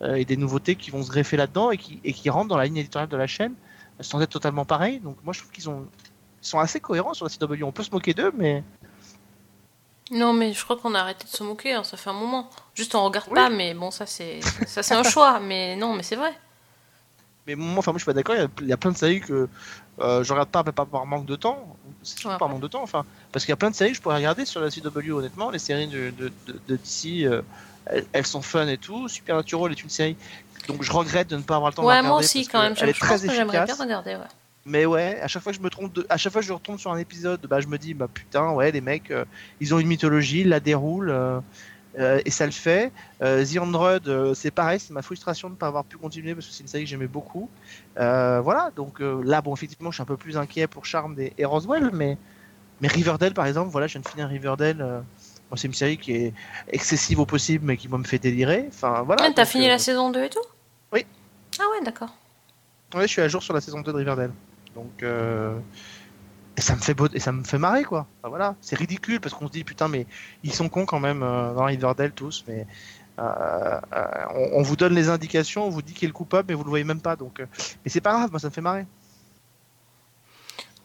euh, 0.01 0.15
et 0.15 0.25
des 0.25 0.37
nouveautés 0.37 0.75
qui 0.75 0.91
vont 0.91 1.03
se 1.03 1.09
greffer 1.09 1.37
là-dedans 1.37 1.71
et 1.71 1.77
qui, 1.77 1.99
et 2.03 2.13
qui 2.13 2.29
rentrent 2.29 2.49
dans 2.49 2.57
la 2.57 2.65
ligne 2.65 2.77
éditoriale 2.77 3.09
de 3.09 3.17
la 3.17 3.27
chaîne 3.27 3.53
sans 3.99 4.21
être 4.21 4.29
totalement 4.29 4.65
pareil. 4.65 4.99
Donc, 4.99 5.17
moi, 5.23 5.33
je 5.33 5.39
trouve 5.39 5.51
qu'ils 5.51 5.69
ont, 5.69 5.87
ils 6.43 6.47
sont 6.47 6.59
assez 6.59 6.79
cohérents 6.79 7.13
sur 7.13 7.25
la 7.25 7.29
CW. 7.29 7.63
On 7.63 7.71
peut 7.71 7.83
se 7.83 7.91
moquer 7.91 8.13
d'eux, 8.13 8.31
mais. 8.37 8.63
Non, 10.11 10.33
mais 10.33 10.53
je 10.53 10.63
crois 10.63 10.77
qu'on 10.77 10.95
a 10.95 10.99
arrêté 10.99 11.25
de 11.25 11.29
se 11.29 11.43
moquer, 11.43 11.73
hein, 11.73 11.83
ça 11.83 11.97
fait 11.97 12.09
un 12.09 12.13
moment. 12.13 12.49
Juste 12.75 12.95
on 12.95 13.03
regarde 13.03 13.29
pas, 13.33 13.49
mais 13.49 13.73
bon, 13.73 13.91
ça 13.91 14.05
c'est 14.05 14.39
ça 14.65 14.81
c'est 14.83 14.95
un 14.95 15.03
choix. 15.11 15.39
Mais 15.39 15.75
non, 15.75 15.93
mais 15.93 16.03
c'est 16.03 16.15
vrai. 16.15 16.33
Mais 17.45 17.55
moi, 17.55 17.77
enfin, 17.79 17.91
moi, 17.91 17.97
je 17.97 18.03
suis 18.03 18.05
pas 18.05 18.13
d'accord. 18.13 18.35
Il 18.61 18.67
y 18.67 18.73
a- 18.73 18.77
plein 18.77 18.91
de 18.91 18.97
séries 18.97 19.21
que 19.21 19.47
euh, 19.99 20.23
je 20.23 20.31
regarde 20.33 20.49
pas, 20.49 20.63
mais 20.65 20.73
pas 20.73 20.85
par 20.85 21.05
manque 21.05 21.25
de 21.25 21.35
temps. 21.35 21.76
C'est 22.03 22.19
surtout 22.19 22.33
Ouais. 22.33 22.37
par 22.39 22.49
manque 22.49 22.61
de 22.61 22.67
temps, 22.67 22.83
enfin. 22.83 23.05
Parce 23.31 23.45
qu'il 23.45 23.51
y 23.51 23.53
a 23.53 23.57
plein 23.57 23.69
de 23.69 23.75
séries 23.75 23.91
que 23.91 23.97
je 23.97 24.01
pourrais 24.01 24.15
regarder 24.17 24.45
sur 24.45 24.61
la 24.61 24.69
CW, 24.69 25.11
honnêtement. 25.11 25.49
Les 25.49 25.59
séries 25.59 25.87
de, 25.87 26.11
de, 26.11 26.31
de, 26.47 26.59
de 26.67 26.75
DC, 26.75 27.23
euh, 27.25 27.41
elles, 27.85 28.05
elles 28.13 28.25
sont 28.27 28.41
fun 28.41 28.67
et 28.67 28.77
tout. 28.77 29.07
Supernatural 29.07 29.71
est 29.71 29.81
une 29.83 29.89
série. 29.89 30.15
Donc, 30.67 30.83
je 30.83 30.91
regrette 30.91 31.29
de 31.29 31.37
ne 31.37 31.41
pas 31.41 31.55
avoir 31.55 31.71
le 31.71 31.75
temps 31.75 31.83
de 31.83 31.87
regarder. 31.87 32.07
moi 32.07 32.17
aussi 32.19 32.39
parce 32.39 32.51
quand 32.51 32.61
même. 32.61 32.75
Je, 32.75 32.83
Elle 32.83 32.89
est 32.89 32.93
je 32.93 32.99
très 32.99 33.09
pense 33.15 33.21
que 33.23 33.31
j'aimerais 33.33 33.65
bien 33.65 33.75
regarder. 33.75 34.15
Ouais. 34.15 34.21
Mais 34.65 34.85
ouais, 34.85 35.19
à 35.21 35.27
chaque 35.29 35.43
fois 35.43 35.53
que 35.53 35.57
je 35.57 35.63
me 35.63 35.69
trompe, 35.69 35.93
de... 35.93 36.05
à 36.09 36.17
chaque 36.17 36.33
fois 36.33 36.41
que 36.41 36.47
je 36.47 36.51
retombe 36.51 36.77
sur 36.77 36.91
un 36.91 36.97
épisode, 36.97 37.39
bah, 37.47 37.61
je 37.61 37.67
me 37.67 37.77
dis, 37.77 37.93
bah 37.93 38.07
putain, 38.13 38.51
ouais, 38.51 38.69
les 38.71 38.81
mecs, 38.81 39.11
euh, 39.11 39.23
ils 39.61 39.73
ont 39.73 39.79
une 39.79 39.87
mythologie, 39.87 40.41
ils 40.41 40.49
la 40.49 40.59
déroulent, 40.59 41.09
euh, 41.09 41.39
euh, 41.99 42.21
et 42.25 42.31
ça 42.31 42.45
le 42.45 42.51
fait. 42.51 42.91
Euh, 43.21 43.43
The 43.45 43.57
Android, 43.57 43.99
euh, 44.07 44.33
c'est 44.33 44.51
pareil, 44.51 44.79
c'est 44.79 44.93
ma 44.93 45.01
frustration 45.01 45.47
de 45.49 45.53
ne 45.53 45.57
pas 45.57 45.67
avoir 45.67 45.83
pu 45.85 45.97
continuer 45.97 46.35
parce 46.35 46.47
que 46.47 46.53
c'est 46.53 46.61
une 46.61 46.67
série 46.67 46.83
que 46.83 46.89
j'aimais 46.89 47.07
beaucoup. 47.07 47.49
Euh, 47.97 48.39
voilà, 48.41 48.71
donc 48.75 49.01
euh, 49.01 49.21
là, 49.23 49.41
bon, 49.41 49.53
effectivement, 49.53 49.91
je 49.91 49.95
suis 49.95 50.01
un 50.01 50.05
peu 50.05 50.17
plus 50.17 50.37
inquiet 50.37 50.67
pour 50.67 50.85
Charmed 50.85 51.17
et, 51.19 51.33
et 51.37 51.45
Roswell, 51.45 51.89
mais, 51.93 52.17
mais 52.81 52.87
Riverdale, 52.87 53.33
par 53.33 53.45
exemple, 53.45 53.71
voilà, 53.71 53.87
je 53.87 53.93
viens 53.93 54.01
de 54.01 54.07
finir 54.07 54.27
Riverdale. 54.27 54.77
moi, 54.77 55.55
c'est 55.55 55.67
une 55.67 55.73
série 55.73 55.97
qui 55.97 56.13
est 56.13 56.33
excessive 56.71 57.19
au 57.19 57.25
possible, 57.25 57.65
mais 57.65 57.77
qui 57.77 57.87
moi, 57.87 57.97
me 57.97 58.03
fait 58.03 58.19
délirer. 58.19 58.65
Enfin, 58.67 59.01
voilà. 59.03 59.23
Ah, 59.25 59.31
T'as 59.35 59.45
fini 59.45 59.67
la 59.67 59.79
saison 59.79 60.11
2 60.11 60.23
et 60.23 60.29
tout? 60.29 60.39
Oui. 60.93 61.05
Ah 61.59 61.63
ouais, 61.71 61.85
d'accord. 61.85 62.15
Ouais, 62.93 63.03
je 63.03 63.07
suis 63.07 63.21
à 63.21 63.27
jour 63.27 63.41
sur 63.41 63.53
la 63.53 63.61
saison 63.61 63.81
2 63.81 63.91
de 63.91 63.97
Riverdale. 63.97 64.31
Donc, 64.75 65.03
et 66.57 66.61
ça 66.61 66.75
me 66.75 66.81
fait 66.81 66.93
beau... 66.95 67.07
et 67.13 67.19
ça 67.19 67.31
me 67.31 67.43
fait 67.43 67.57
marrer 67.59 67.83
quoi. 67.83 68.07
Enfin, 68.19 68.29
voilà, 68.29 68.55
c'est 68.61 68.75
ridicule 68.75 69.21
parce 69.21 69.33
qu'on 69.35 69.47
se 69.47 69.51
dit 69.53 69.63
putain 69.63 69.87
mais 69.87 70.05
ils 70.43 70.53
sont 70.53 70.67
cons 70.69 70.85
quand 70.85 70.99
même 70.99 71.23
euh, 71.23 71.53
dans 71.53 71.65
Riverdale 71.65 72.11
tous, 72.11 72.43
mais 72.47 72.65
euh, 73.19 73.79
euh, 73.93 74.05
on, 74.35 74.59
on 74.59 74.61
vous 74.63 74.75
donne 74.75 74.93
les 74.93 75.09
indications, 75.09 75.65
on 75.65 75.69
vous 75.69 75.81
dit 75.81 75.93
qui 75.93 76.05
est 76.05 76.07
le 76.07 76.13
coupable, 76.13 76.47
mais 76.49 76.53
vous 76.55 76.63
le 76.63 76.69
voyez 76.69 76.83
même 76.83 77.01
pas. 77.01 77.15
Donc, 77.15 77.39
euh, 77.39 77.45
mais 77.83 77.89
c'est 77.89 78.01
pas 78.01 78.11
grave, 78.13 78.29
moi 78.31 78.39
ça 78.39 78.47
me 78.49 78.53
fait 78.53 78.61
marrer. 78.61 78.85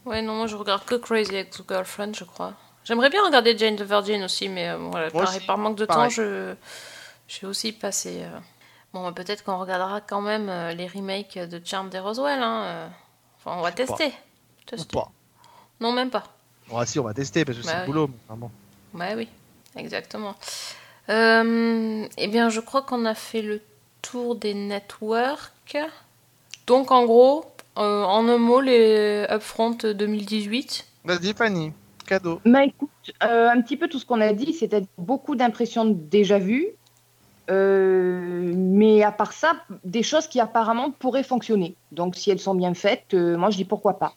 Ouais, 0.05 0.21
non, 0.21 0.35
moi 0.35 0.47
je 0.47 0.55
regarde 0.55 0.83
que 0.85 0.95
Crazy 0.95 1.35
Ex-Girlfriend, 1.35 2.13
je 2.15 2.23
crois. 2.23 2.53
J'aimerais 2.83 3.09
bien 3.09 3.23
regarder 3.25 3.57
Jane 3.57 3.75
the 3.77 3.83
Virgin 3.83 4.23
aussi, 4.23 4.49
mais 4.49 4.75
voilà, 4.75 5.09
Moi 5.13 5.23
pareil, 5.23 5.37
aussi, 5.37 5.45
par 5.45 5.57
manque 5.57 5.77
de 5.77 5.85
pareil. 5.85 6.03
temps, 6.03 6.09
je 6.09 6.55
j'ai 7.27 7.47
aussi 7.47 7.71
passé. 7.71 8.23
Bon, 8.93 9.03
bah, 9.05 9.13
peut-être 9.13 9.43
qu'on 9.43 9.57
regardera 9.57 10.01
quand 10.01 10.21
même 10.21 10.47
les 10.75 10.87
remakes 10.87 11.37
de 11.37 11.61
Charmed 11.63 11.93
et 11.95 11.99
Roswell. 11.99 12.41
Hein. 12.43 12.89
Enfin, 13.37 13.57
on 13.57 13.61
va 13.61 13.71
tester. 13.71 14.07
Ou 14.07 14.65
Tester. 14.65 14.97
pas. 14.97 15.11
Non, 15.83 15.91
même 15.91 16.09
pas. 16.09 16.23
Bon, 16.69 16.77
ah, 16.77 16.85
si, 16.85 16.97
on 16.97 17.03
va 17.03 17.13
tester 17.13 17.43
parce 17.43 17.57
que 17.57 17.63
Bah 17.65 17.69
c'est 17.71 17.75
le 17.75 17.81
oui. 17.81 17.87
boulot. 17.87 18.09
bon. 18.29 18.49
Ouais, 18.93 19.15
oui, 19.17 19.27
exactement. 19.75 20.33
Euh, 21.09 22.07
eh 22.17 22.27
bien, 22.29 22.47
je 22.47 22.61
crois 22.61 22.83
qu'on 22.83 23.03
a 23.03 23.13
fait 23.13 23.41
le 23.41 23.61
tour 24.01 24.37
des 24.37 24.53
networks. 24.53 25.77
Donc, 26.67 26.91
en 26.91 27.03
gros, 27.03 27.43
euh, 27.77 28.03
en 28.03 28.29
un 28.29 28.37
mot, 28.37 28.61
les 28.61 29.25
Upfront 29.29 29.71
2018. 29.71 30.87
Vas-y, 31.03 31.33
Fanny, 31.33 31.73
cadeau. 32.07 32.39
Bah 32.45 32.63
écoute, 32.63 32.89
euh, 33.21 33.49
un 33.49 33.61
petit 33.61 33.75
peu 33.75 33.89
tout 33.89 33.99
ce 33.99 34.05
qu'on 34.05 34.21
a 34.21 34.31
dit, 34.31 34.53
c'est-à-dire 34.53 34.87
beaucoup 34.97 35.35
d'impressions 35.35 35.83
déjà 35.83 36.39
vues, 36.39 36.67
euh, 37.49 38.53
mais 38.55 39.03
à 39.03 39.11
part 39.11 39.33
ça, 39.33 39.57
des 39.83 40.01
choses 40.01 40.27
qui 40.27 40.39
apparemment 40.39 40.91
pourraient 40.91 41.23
fonctionner. 41.23 41.75
Donc 41.91 42.15
si 42.15 42.31
elles 42.31 42.39
sont 42.39 42.55
bien 42.55 42.73
faites, 42.73 43.13
euh, 43.13 43.35
moi 43.35 43.49
je 43.49 43.57
dis 43.57 43.65
pourquoi 43.65 43.99
pas. 43.99 44.13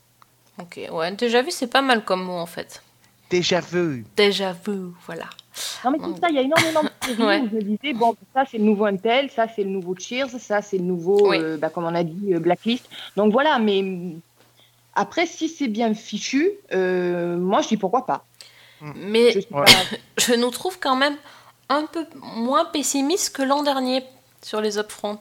Ok, 0.61 0.81
ouais, 0.91 1.13
déjà 1.13 1.43
vu, 1.43 1.51
c'est 1.51 1.67
pas 1.67 1.83
mal 1.83 2.05
comme 2.05 2.25
mot 2.25 2.39
en 2.39 2.47
fait. 2.47 2.83
Déjà 3.31 3.61
vu. 3.61 4.05
Déjà 4.17 4.53
vu, 4.53 4.93
voilà. 5.07 5.25
Non 5.85 5.91
mais 5.91 5.99
tout 5.99 6.15
ça, 6.21 6.29
il 6.29 6.35
y 6.37 6.39
a 6.39 6.43
énormément 6.43 6.83
de 6.83 6.89
séries 7.05 7.23
Ouais. 7.27 7.41
où 7.41 7.49
je 7.53 7.59
disais, 7.59 7.93
bon, 7.93 8.15
ça 8.35 8.45
c'est 8.51 8.59
le 8.59 8.65
nouveau 8.65 8.85
Intel, 8.87 9.31
ça 9.31 9.47
c'est 9.55 9.65
le 9.65 9.71
nouveau 9.71 9.95
Cheers, 9.99 10.29
ça 10.39 10.63
c'est 10.63 10.79
le 10.79 10.85
nouveau, 10.85 11.31
Oui. 11.31 11.39
euh, 11.41 11.57
bah, 11.57 11.71
comme 11.71 11.85
on 11.85 11.95
a 11.95 12.05
dit, 12.05 12.35
euh, 12.35 12.39
Blacklist. 12.41 12.89
Donc 13.17 13.33
voilà, 13.33 13.59
mais 13.59 13.81
hum, 13.81 14.21
après, 14.95 15.27
si 15.27 15.49
c'est 15.49 15.69
bien 15.69 15.93
fichu, 15.95 16.53
euh, 16.73 17.37
moi 17.37 17.61
je 17.63 17.69
dis 17.69 17.77
pourquoi 17.77 18.07
pas. 18.07 18.25
Mais 18.95 19.33
Je 19.33 19.41
suis 19.41 19.55
Ouais. 19.55 19.65
pas- 19.65 19.97
je 20.19 20.35
nous 20.35 20.51
trouve 20.51 20.79
quand 20.79 20.97
même 20.97 21.17
un 21.69 21.85
peu 21.87 22.07
moins 22.23 22.65
pessimistes 22.67 23.35
que 23.35 23.43
l'an 23.43 23.63
dernier 23.63 24.05
sur 24.43 24.61
les 24.61 24.79
upfronts. 24.79 25.19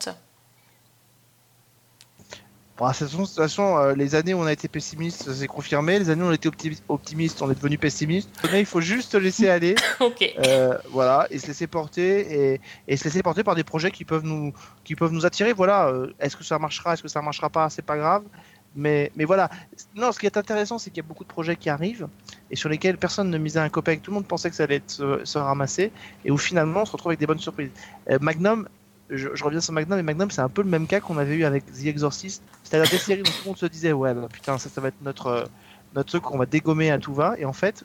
Bon, 2.78 2.88
de 2.88 3.06
toute 3.06 3.28
façon, 3.34 3.78
euh, 3.78 3.94
les 3.94 4.14
années 4.14 4.34
où 4.34 4.38
on 4.38 4.44
a 4.46 4.52
été 4.52 4.68
pessimiste, 4.68 5.22
ça 5.22 5.34
s'est 5.34 5.46
confirmé. 5.46 5.98
Les 5.98 6.10
années 6.10 6.22
où 6.22 6.26
on 6.26 6.32
était 6.32 6.48
optimi- 6.48 6.82
optimiste, 6.90 7.40
on 7.40 7.50
est 7.50 7.54
devenu 7.54 7.78
pessimiste. 7.78 8.28
Maintenant, 8.42 8.58
il 8.58 8.66
faut 8.66 8.82
juste 8.82 9.12
se 9.12 9.16
laisser 9.16 9.48
aller. 9.48 9.74
ok. 10.00 10.34
Euh, 10.46 10.76
voilà, 10.90 11.26
et 11.30 11.38
se 11.38 11.46
laisser 11.46 11.66
porter 11.66 12.52
et, 12.54 12.60
et 12.86 12.96
se 12.98 13.04
laisser 13.04 13.22
porter 13.22 13.42
par 13.44 13.54
des 13.54 13.64
projets 13.64 13.90
qui 13.90 14.04
peuvent 14.04 14.24
nous, 14.24 14.52
qui 14.84 14.94
peuvent 14.94 15.12
nous 15.12 15.24
attirer. 15.24 15.54
Voilà, 15.54 15.88
euh, 15.88 16.12
est-ce 16.20 16.36
que 16.36 16.44
ça 16.44 16.58
marchera, 16.58 16.92
est-ce 16.92 17.02
que 17.02 17.08
ça 17.08 17.22
marchera 17.22 17.48
pas, 17.48 17.70
c'est 17.70 17.80
pas 17.80 17.96
grave. 17.96 18.24
Mais, 18.78 19.10
mais 19.16 19.24
voilà, 19.24 19.48
non, 19.94 20.12
ce 20.12 20.18
qui 20.18 20.26
est 20.26 20.36
intéressant, 20.36 20.78
c'est 20.78 20.90
qu'il 20.90 21.02
y 21.02 21.06
a 21.06 21.08
beaucoup 21.08 21.24
de 21.24 21.30
projets 21.30 21.56
qui 21.56 21.70
arrivent 21.70 22.08
et 22.50 22.56
sur 22.56 22.68
lesquels 22.68 22.98
personne 22.98 23.30
ne 23.30 23.38
misait 23.38 23.58
un 23.58 23.70
copec. 23.70 24.02
Tout 24.02 24.10
le 24.10 24.16
monde 24.16 24.26
pensait 24.26 24.50
que 24.50 24.56
ça 24.56 24.64
allait 24.64 24.76
être, 24.76 24.90
se, 24.90 25.24
se 25.24 25.38
ramasser 25.38 25.92
et 26.26 26.30
où 26.30 26.36
finalement 26.36 26.82
on 26.82 26.84
se 26.84 26.92
retrouve 26.92 27.08
avec 27.08 27.20
des 27.20 27.26
bonnes 27.26 27.38
surprises. 27.38 27.70
Euh, 28.10 28.18
Magnum, 28.20 28.68
je, 29.10 29.28
je 29.34 29.44
reviens 29.44 29.60
sur 29.60 29.72
Magnum 29.72 29.98
et 29.98 30.02
Magnum, 30.02 30.30
c'est 30.30 30.40
un 30.40 30.48
peu 30.48 30.62
le 30.62 30.68
même 30.68 30.86
cas 30.86 31.00
qu'on 31.00 31.18
avait 31.18 31.34
eu 31.36 31.44
avec 31.44 31.64
The 31.66 31.86
Exorcist. 31.86 32.42
C'est-à-dire 32.64 32.90
des 32.90 32.98
séries 32.98 33.20
où 33.20 33.24
tout 33.24 33.32
le 33.44 33.48
monde 33.48 33.58
se 33.58 33.66
disait, 33.66 33.92
ouais, 33.92 34.12
bah, 34.14 34.28
putain, 34.32 34.58
ça, 34.58 34.68
ça 34.68 34.80
va 34.80 34.88
être 34.88 35.00
notre, 35.02 35.26
euh, 35.28 35.44
notre 35.94 36.08
truc 36.08 36.22
qu'on 36.22 36.38
va 36.38 36.46
dégommer 36.46 36.90
à 36.90 36.98
tout 36.98 37.14
va. 37.14 37.34
Et 37.38 37.44
en 37.44 37.52
fait, 37.52 37.84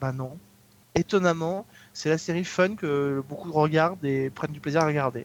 bah 0.00 0.12
non. 0.12 0.36
Étonnamment, 0.94 1.66
c'est 1.92 2.08
la 2.08 2.18
série 2.18 2.44
fun 2.44 2.74
que 2.74 3.22
beaucoup 3.28 3.52
regardent 3.52 4.04
et 4.04 4.30
prennent 4.30 4.52
du 4.52 4.60
plaisir 4.60 4.82
à 4.82 4.86
regarder. 4.86 5.24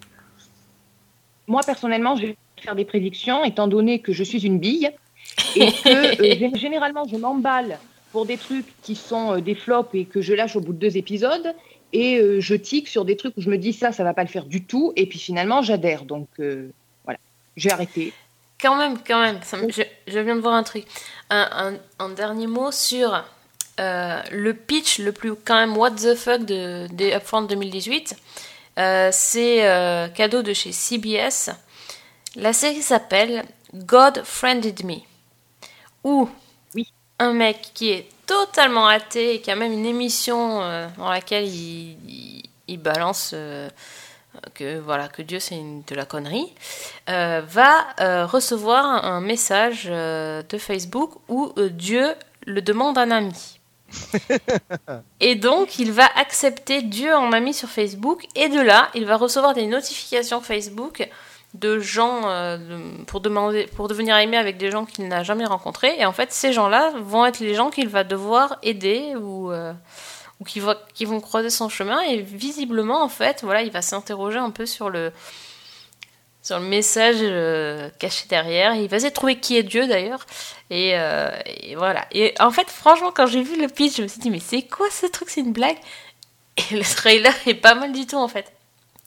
Moi, 1.48 1.62
personnellement, 1.66 2.16
je 2.16 2.28
vais 2.28 2.38
faire 2.60 2.76
des 2.76 2.86
prédictions, 2.86 3.43
étant 3.43 3.68
donné 3.68 4.00
que 4.00 4.14
je 4.14 4.24
suis 4.24 4.46
une 4.46 4.60
bille 4.60 4.89
et 5.56 5.72
que 5.72 5.89
euh, 5.89 6.12
gé- 6.36 6.58
généralement, 6.58 7.06
je 7.08 7.18
m'emballe 7.18 7.78
pour 8.12 8.26
des 8.26 8.38
trucs 8.38 8.66
qui 8.82 8.96
sont 8.96 9.34
euh, 9.34 9.41
des 9.41 9.56
flops 9.56 9.89
et 9.93 10.06
que 10.06 10.22
je 10.22 10.34
lâche 10.34 10.56
au 10.56 10.62
bout 10.62 10.74
de 10.74 10.80
deux 10.80 10.98
épisodes. 10.98 11.54
Et 11.96 12.18
euh, 12.20 12.41
je 12.41 12.56
tique 12.56 12.88
sur 12.89 13.06
des 13.06 13.16
trucs 13.16 13.38
où 13.38 13.41
je 13.41 13.50
me 13.50 13.58
dis 13.58 13.72
ça, 13.72 13.91
ça 13.93 14.04
va 14.04 14.14
pas 14.14 14.24
le 14.24 14.28
faire 14.30 14.46
du 14.46 14.64
tout. 14.64 14.91
Et 14.98 15.06
puis 15.08 15.18
finalement, 15.18 15.62
j'adhère. 15.62 16.04
Donc 16.04 16.28
euh, 16.39 16.70
voilà, 17.06 17.20
j'ai 17.56 17.72
arrêté. 17.72 18.12
Quand 18.60 18.76
même, 18.76 18.98
quand 19.06 19.22
même, 19.22 19.39
ça 19.43 19.58
je, 19.70 19.82
je 20.08 20.20
viens 20.20 20.36
de 20.36 20.41
voir 20.41 20.56
un 20.56 20.64
truc. 20.64 20.86
Un, 21.30 21.48
un- 22.00 22.04
un 22.06 22.10
dernier 22.10 22.48
mot 22.48 22.72
sur 22.72 23.24
euh, 23.80 24.22
le 24.32 24.54
pitch 24.54 25.00
le 25.00 25.12
plus 25.14 25.36
quand 25.36 25.56
même 25.56 25.78
what 25.78 25.91
the 25.91 26.16
fuck 26.16 26.43
de, 26.46 26.88
des 26.91 27.14
Upfront 27.14 27.43
2018. 27.43 28.16
Euh, 28.78 29.10
c'est 29.14 29.60
cadeau 30.16 30.41
de 30.41 30.54
chez 30.54 30.74
CBS. 30.74 31.50
La 32.36 32.52
série 32.52 32.82
s'appelle 32.82 33.46
God 33.74 34.22
Friended 34.26 34.84
Me. 34.84 34.96
Où 36.04 36.28
Oui. 36.76 36.91
un 37.20 37.32
mec 37.32 37.72
qui 37.74 37.89
est 37.91 38.08
totalement 38.26 38.88
athée 38.88 39.36
et 39.36 39.42
qui 39.42 39.52
a 39.52 39.56
même 39.56 39.72
une 39.74 39.86
émission 39.86 40.62
euh, 40.64 40.88
dans 40.98 41.10
laquelle 41.10 41.46
il, 41.48 41.98
il- 42.08 42.44
il 42.68 42.78
balance 42.80 43.32
euh, 43.34 43.70
que 44.56 44.80
voilà 44.80 45.08
que 45.08 45.22
Dieu 45.22 45.40
c'est 45.40 45.56
de 45.88 45.96
la 45.96 46.06
connerie, 46.06 46.52
euh, 47.10 47.42
va 47.48 48.26
recevoir 48.26 48.86
un, 48.86 49.04
un 49.18 49.22
message 49.22 49.86
de 49.86 50.58
Facebook 50.58 51.12
où 51.30 51.54
Dieu 51.70 52.14
le 52.46 52.62
demande 52.62 52.98
un 52.98 53.12
ami. 53.12 53.60
et 55.20 55.36
donc 55.36 55.78
il 55.80 55.92
va 55.92 56.08
accepter 56.18 56.82
Dieu 56.82 57.14
en 57.16 57.32
ami 57.34 57.54
sur 57.54 57.70
Facebook 57.70 58.26
et 58.36 58.50
de 58.50 58.60
là 58.60 58.90
il 58.96 59.06
va 59.06 59.16
recevoir 59.16 59.54
des 59.54 59.68
notifications 59.68 60.42
Facebook 60.42 61.08
de 61.60 61.80
gens 61.80 62.22
euh, 62.26 62.58
pour 63.08 63.20
demander 63.22 63.66
pour 63.76 63.88
devenir 63.88 64.18
aimé 64.18 64.38
avec 64.38 64.58
des 64.58 64.72
gens 64.72 64.86
qu'il 64.86 65.08
n'a 65.08 65.24
jamais 65.24 65.45
rencontrés. 65.45 65.95
Et 65.97 66.06
en 66.06 66.12
fait 66.14 66.32
ces 66.32 66.51
gens-là 66.53 66.91
vont 67.01 67.26
être 67.26 67.39
les 67.39 67.56
gens 67.56 67.70
qu'il 67.70 67.88
va 67.88 68.03
devoir 68.03 68.58
aider 68.64 69.14
ou 69.16 69.51
euh, 69.51 69.74
ou 70.39 70.43
qui, 70.43 70.60
va- 70.60 70.82
qui 70.93 71.06
vont 71.06 71.22
croiser 71.22 71.49
son 71.49 71.70
chemin. 71.70 72.01
Et 72.01 72.22
visiblement 72.22 73.01
en 73.01 73.10
fait 73.10 73.41
voilà 73.43 73.62
il 73.62 73.72
va 73.72 73.82
s'interroger 73.82 74.38
un 74.38 74.49
peu 74.51 74.66
sur 74.66 74.89
le 74.89 75.12
sur 76.43 76.60
le 76.60 76.66
message 76.66 77.16
euh, 77.22 77.89
caché 77.99 78.26
derrière. 78.28 78.76
Il 78.76 78.88
va 78.89 78.97
essayer 78.97 79.10
de 79.12 79.16
trouver 79.16 79.39
qui 79.39 79.58
est 79.58 79.64
Dieu 79.64 79.88
d'ailleurs. 79.88 80.26
Et, 80.70 80.89
et 80.91 81.76
voilà. 81.76 82.06
Et 82.12 82.34
en 82.39 82.51
fait 82.51 82.70
franchement 82.70 83.12
quand 83.16 83.28
j'ai 83.28 83.43
vu 83.43 83.60
le 83.62 83.68
pitch 83.68 83.97
je 83.97 84.01
me 84.03 84.08
suis 84.08 84.20
dit 84.20 84.30
mais 84.30 84.39
c'est 84.39 84.64
quoi 84.64 84.88
ce 84.91 85.06
truc? 85.06 85.30
C'est 85.30 85.41
une 85.41 85.53
blague? 85.53 85.78
Et 86.58 86.76
le 86.76 86.84
trailer 86.84 87.34
est 87.45 87.53
pas 87.56 87.76
mal 87.76 87.91
du 87.93 88.06
tout 88.08 88.18
en 88.18 88.28
fait. 88.28 88.51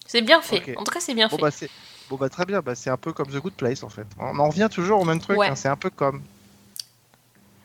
C'est 0.06 0.22
bien 0.22 0.40
fait. 0.40 0.76
En 0.78 0.84
tout 0.84 0.92
cas 0.92 1.00
c'est 1.00 1.14
bien 1.14 1.28
Bon 1.28 1.36
fait. 1.36 1.42
bah 1.42 1.50
bon 2.10 2.16
bah 2.16 2.28
très 2.28 2.44
bien, 2.46 2.60
bah, 2.60 2.74
c'est 2.74 2.90
un 2.90 2.96
peu 2.96 3.12
comme 3.12 3.28
The 3.28 3.36
Good 3.36 3.54
Place 3.54 3.82
en 3.82 3.88
fait. 3.88 4.06
On 4.18 4.38
en 4.38 4.48
revient 4.48 4.68
toujours 4.70 5.00
au 5.00 5.04
même 5.04 5.20
truc, 5.20 5.38
Ouais. 5.38 5.48
hein, 5.48 5.54
c'est 5.56 5.68
un 5.68 5.76
peu 5.76 5.90
comme. 5.90 6.22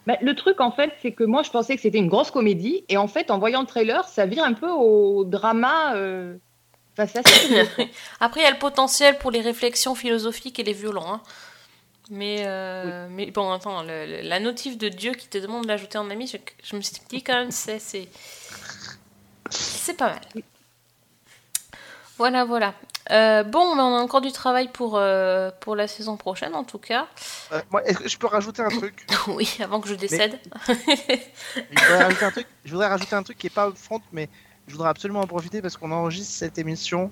Bah, 0.05 0.17
le 0.21 0.35
truc, 0.35 0.59
en 0.59 0.71
fait, 0.71 0.91
c'est 1.01 1.13
que 1.13 1.23
moi, 1.23 1.43
je 1.43 1.49
pensais 1.49 1.75
que 1.77 1.81
c'était 1.81 1.97
une 1.97 2.09
grosse 2.09 2.29
comédie. 2.29 2.83
Et 2.89 2.97
en 2.97 3.07
fait, 3.07 3.31
en 3.31 3.39
voyant 3.39 3.61
le 3.61 3.67
trailer, 3.67 4.05
ça 4.07 4.25
vire 4.25 4.43
un 4.43 4.51
peu 4.53 4.69
au 4.69 5.23
drama. 5.23 5.95
euh, 5.95 6.35
Enfin, 6.97 7.07
c'est 7.07 7.25
assez 7.25 7.47
curieux. 7.47 7.67
Après, 8.19 8.41
il 8.41 8.43
y 8.43 8.45
a 8.47 8.51
le 8.51 8.59
potentiel 8.59 9.17
pour 9.17 9.31
les 9.31 9.39
réflexions 9.39 9.95
philosophiques 9.95 10.59
et 10.59 10.63
les 10.63 10.73
violons. 10.73 11.07
hein. 11.07 11.21
Mais, 12.11 12.43
euh, 12.45 13.07
mais 13.09 13.31
bon, 13.31 13.49
attends, 13.53 13.81
le- 13.81 14.05
le- 14.05 14.21
la 14.27 14.41
notif 14.41 14.77
de 14.77 14.89
Dieu 14.89 15.13
qui 15.13 15.29
te 15.29 15.37
demande 15.37 15.63
de 15.63 15.69
l'ajouter 15.69 15.97
en 15.97 16.09
ami, 16.09 16.27
je, 16.27 16.35
je 16.61 16.75
me 16.75 16.81
suis 16.81 16.97
dit 17.07 17.23
quand 17.23 17.35
même, 17.35 17.51
c'est, 17.51 17.79
c'est, 17.79 18.09
c'est 19.49 19.95
pas 19.95 20.09
mal. 20.09 20.21
Voilà, 22.17 22.43
voilà. 22.45 22.73
Euh, 23.12 23.43
bon, 23.43 23.76
mais 23.76 23.82
on 23.82 23.95
a 23.95 23.99
encore 23.99 24.22
du 24.22 24.32
travail 24.32 24.70
pour, 24.72 24.97
euh, 24.97 25.51
pour 25.60 25.76
la 25.76 25.88
saison 25.88 26.18
prochaine, 26.18 26.56
en 26.56 26.64
tout 26.64 26.78
cas. 26.78 27.08
Euh, 27.51 27.62
moi, 27.72 27.84
est-ce 27.86 27.99
que 27.99 28.10
je 28.10 28.18
peux 28.18 28.28
rajouter 28.28 28.62
un 28.62 28.70
truc 28.70 29.06
oui, 29.28 29.58
avant 29.62 29.82
que 29.82 29.89
je 29.89 29.95
décède. 29.95 30.39
je 30.68 30.74
voudrais, 31.70 32.04
rajouter 32.04 32.26
un 32.26 32.32
truc 32.32 32.47
je 32.64 32.72
voudrais 32.72 32.88
rajouter 32.88 33.16
un 33.16 33.24
truc 33.24 33.38
qui 33.38 33.47
est 33.47 33.54
pas 33.54 33.68
upfront, 33.68 34.01
mais 34.12 34.30
je 34.68 34.74
voudrais 34.74 34.89
absolument 34.89 35.22
en 35.22 35.28
profiter 35.28 35.62
parce 35.62 35.76
qu'on 35.76 35.91
enregistre 35.91 36.34
cette 36.34 36.58
émission 36.58 37.12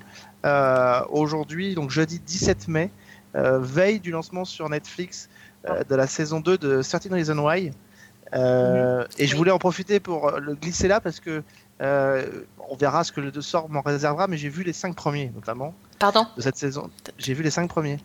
aujourd'hui, 1.10 1.76
donc 1.76 1.90
jeudi 1.90 2.20
17 2.20 2.68
mai, 2.70 2.90
veille 3.34 4.00
du 4.00 4.12
lancement 4.12 4.46
sur 4.46 4.70
Netflix 4.70 5.30
euh, 5.70 5.84
de 5.84 5.96
la 5.96 6.08
saison 6.08 6.40
2 6.40 6.58
de 6.58 6.82
Certain 6.82 7.14
Reason 7.14 7.38
Why. 7.38 7.72
Euh, 8.34 9.06
Et 9.20 9.28
je 9.28 9.36
voulais 9.36 9.52
en 9.52 9.60
profiter 9.60 10.00
pour 10.00 10.32
le 10.32 10.56
glisser 10.56 10.88
là 10.88 11.00
parce 11.00 11.20
que 11.20 11.44
euh, 11.82 12.44
on 12.70 12.76
verra 12.76 13.04
ce 13.04 13.12
que 13.12 13.22
le 13.22 13.42
sort 13.42 13.70
m'en 13.70 13.82
réservera, 13.82 14.28
mais 14.28 14.38
j'ai 14.38 14.50
vu 14.50 14.64
les 14.64 14.74
cinq 14.74 14.96
premiers 14.96 15.32
notamment 15.36 15.74
Pardon 16.00 16.26
de 16.38 16.42
cette 16.42 16.58
saison. 16.58 16.90
J'ai 17.18 17.34
vu 17.34 17.44
les 17.44 17.52
cinq 17.52 17.68
premiers 17.70 17.98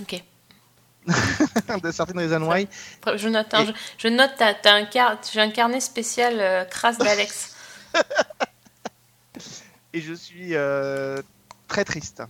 Ok. 0.00 0.22
de 1.82 1.90
Certain 1.90 2.18
Reason 2.18 2.42
Why. 2.42 2.68
Je 3.16 3.28
note, 3.28 3.54
je, 3.54 3.72
je 3.98 4.08
note, 4.08 4.32
t'as, 4.36 4.52
t'as 4.54 4.74
un 4.74 4.84
car- 4.84 5.18
j'ai 5.32 5.40
un 5.40 5.50
carnet 5.50 5.80
spécial 5.80 6.34
euh, 6.38 6.64
crasse 6.64 6.98
d'Alex. 6.98 7.56
et 9.92 10.00
je 10.00 10.14
suis 10.14 10.54
euh, 10.54 11.20
très 11.68 11.84
triste. 11.84 12.22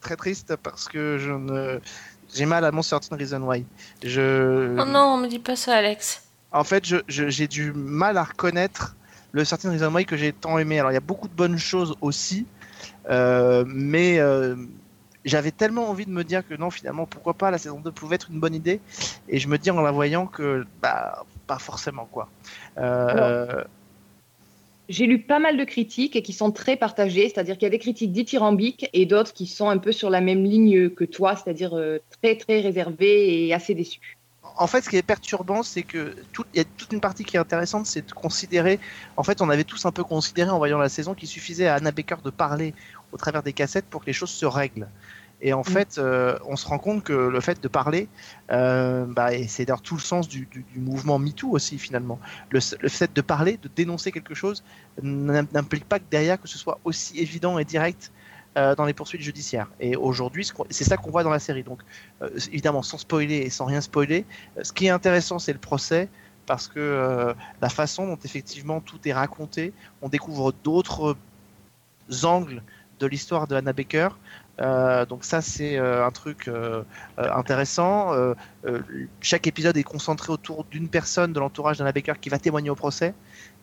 Très 0.00 0.16
triste 0.16 0.56
parce 0.56 0.88
que 0.88 1.18
je 1.18 1.30
ne 1.30 1.80
j'ai 2.34 2.46
mal 2.46 2.64
à 2.64 2.72
mon 2.72 2.82
Certain 2.82 3.16
Reason 3.16 3.40
Why. 3.42 3.64
Je 4.02 4.76
Oh 4.80 4.84
non, 4.84 5.16
me 5.18 5.28
dis 5.28 5.38
pas 5.38 5.56
ça, 5.56 5.76
Alex. 5.76 6.22
en 6.52 6.64
fait, 6.64 6.84
je- 6.86 6.96
je- 7.08 7.28
j'ai 7.28 7.46
du 7.48 7.72
mal 7.72 8.16
à 8.18 8.24
reconnaître 8.24 8.96
le 9.32 9.44
Certain 9.44 9.70
Reason 9.70 9.92
Why 9.92 10.04
que 10.04 10.16
j'ai 10.16 10.32
tant 10.32 10.58
aimé. 10.58 10.78
Alors, 10.78 10.90
il 10.90 10.94
y 10.94 10.98
a 10.98 11.00
beaucoup 11.00 11.28
de 11.28 11.34
bonnes 11.34 11.58
choses 11.58 11.94
aussi, 12.00 12.46
euh, 13.10 13.64
mais 13.66 14.18
euh, 14.18 14.56
j'avais 15.24 15.50
tellement 15.50 15.90
envie 15.90 16.06
de 16.06 16.10
me 16.10 16.24
dire 16.24 16.46
que 16.46 16.54
non, 16.54 16.70
finalement, 16.70 17.06
pourquoi 17.06 17.34
pas, 17.34 17.50
la 17.50 17.58
saison 17.58 17.80
2 17.80 17.90
pouvait 17.92 18.16
être 18.16 18.30
une 18.30 18.40
bonne 18.40 18.54
idée. 18.54 18.80
Et 19.28 19.38
je 19.38 19.48
me 19.48 19.58
dis 19.58 19.70
en 19.70 19.80
la 19.80 19.90
voyant 19.90 20.26
que, 20.26 20.64
bah, 20.80 21.24
pas 21.46 21.58
forcément, 21.58 22.08
quoi. 22.10 22.28
Euh, 22.78 23.62
J'ai 24.88 25.06
lu 25.06 25.20
pas 25.20 25.38
mal 25.38 25.56
de 25.56 25.64
critiques 25.64 26.16
et 26.16 26.22
qui 26.22 26.32
sont 26.32 26.52
très 26.52 26.76
partagées, 26.76 27.28
c'est-à-dire 27.28 27.56
qu'il 27.58 27.66
y 27.66 27.66
a 27.66 27.70
des 27.70 27.78
critiques 27.78 28.12
dithyrambiques 28.12 28.88
et 28.92 29.04
d'autres 29.04 29.32
qui 29.32 29.46
sont 29.46 29.68
un 29.68 29.78
peu 29.78 29.92
sur 29.92 30.10
la 30.10 30.20
même 30.20 30.44
ligne 30.44 30.90
que 30.90 31.04
toi, 31.04 31.36
c'est-à-dire 31.36 31.78
très 32.22 32.36
très 32.36 32.60
réservées 32.60 33.46
et 33.46 33.52
assez 33.52 33.74
déçues. 33.74 34.15
En 34.56 34.66
fait, 34.66 34.82
ce 34.82 34.88
qui 34.88 34.96
est 34.96 35.02
perturbant, 35.02 35.62
c'est 35.62 35.82
que 35.82 36.16
tout- 36.32 36.44
il 36.54 36.58
y 36.58 36.60
a 36.60 36.64
toute 36.64 36.92
une 36.92 37.00
partie 37.00 37.24
qui 37.24 37.36
est 37.36 37.40
intéressante, 37.40 37.86
c'est 37.86 38.06
de 38.06 38.12
considérer. 38.12 38.80
En 39.16 39.22
fait, 39.22 39.40
on 39.42 39.50
avait 39.50 39.64
tous 39.64 39.84
un 39.86 39.92
peu 39.92 40.04
considéré 40.04 40.50
en 40.50 40.58
voyant 40.58 40.78
la 40.78 40.88
saison 40.88 41.14
qu'il 41.14 41.28
suffisait 41.28 41.66
à 41.68 41.74
Anna 41.76 41.92
Baker 41.92 42.16
de 42.24 42.30
parler 42.30 42.74
au 43.12 43.16
travers 43.18 43.42
des 43.42 43.52
cassettes 43.52 43.86
pour 43.86 44.00
que 44.02 44.06
les 44.06 44.12
choses 44.12 44.30
se 44.30 44.46
règlent. 44.46 44.88
Et 45.42 45.52
en 45.52 45.64
fait, 45.64 45.98
euh, 45.98 46.38
on 46.46 46.56
se 46.56 46.66
rend 46.66 46.78
compte 46.78 47.04
que 47.04 47.12
le 47.12 47.40
fait 47.42 47.62
de 47.62 47.68
parler, 47.68 48.08
euh, 48.50 49.04
bah, 49.06 49.34
et 49.34 49.46
c'est 49.48 49.66
d'ailleurs 49.66 49.82
tout 49.82 49.94
le 49.96 50.00
sens 50.00 50.28
du, 50.28 50.46
du- 50.46 50.62
du 50.62 50.78
mouvement 50.78 51.18
MeToo 51.18 51.50
aussi 51.50 51.78
finalement. 51.78 52.18
Le, 52.50 52.60
le 52.80 52.88
fait 52.88 53.12
de 53.14 53.20
parler, 53.20 53.58
de 53.58 53.68
dénoncer 53.68 54.12
quelque 54.12 54.34
chose, 54.34 54.64
n'im- 55.02 55.46
n'implique 55.52 55.84
pas 55.84 55.98
que 55.98 56.06
derrière 56.10 56.40
que 56.40 56.48
ce 56.48 56.56
soit 56.58 56.80
aussi 56.84 57.18
évident 57.18 57.58
et 57.58 57.66
direct 57.66 58.12
euh, 58.56 58.74
dans 58.74 58.86
les 58.86 58.94
poursuites 58.94 59.20
judiciaires. 59.20 59.68
Et 59.80 59.96
aujourd'hui, 59.96 60.48
c'est 60.70 60.84
ça 60.84 60.96
qu'on 60.96 61.10
voit 61.10 61.22
dans 61.22 61.30
la 61.30 61.38
série. 61.38 61.62
Donc, 61.62 61.80
euh, 62.22 62.30
évidemment, 62.50 62.82
sans 62.82 62.96
spoiler 62.96 63.36
et 63.36 63.50
sans 63.50 63.66
rien 63.66 63.82
spoiler, 63.82 64.24
euh, 64.56 64.64
ce 64.64 64.72
qui 64.72 64.86
est 64.86 64.90
intéressant, 64.90 65.38
c'est 65.38 65.52
le 65.52 65.58
procès, 65.58 66.08
parce 66.46 66.66
que 66.66 67.34
la 67.60 67.68
façon 67.68 68.06
dont 68.06 68.18
effectivement 68.24 68.80
tout 68.80 69.00
est 69.04 69.12
raconté, 69.12 69.74
on 70.00 70.08
découvre 70.08 70.54
d'autres 70.64 71.16
angles 72.22 72.62
de 73.00 73.06
l'histoire 73.06 73.46
de 73.48 73.56
Hannah 73.56 73.72
Baker. 73.72 74.10
Donc 75.08 75.24
ça, 75.24 75.42
c'est 75.42 75.76
un 75.76 76.10
truc 76.12 76.48
intéressant. 77.18 78.12
Chaque 79.20 79.48
épisode 79.48 79.76
est 79.76 79.82
concentré 79.82 80.32
autour 80.32 80.62
d'une 80.70 80.88
personne 80.88 81.32
de 81.32 81.40
l'entourage 81.40 81.78
d'Hannah 81.78 81.90
Baker 81.90 82.12
qui 82.20 82.28
va 82.28 82.38
témoigner 82.38 82.70
au 82.70 82.76
procès. 82.76 83.12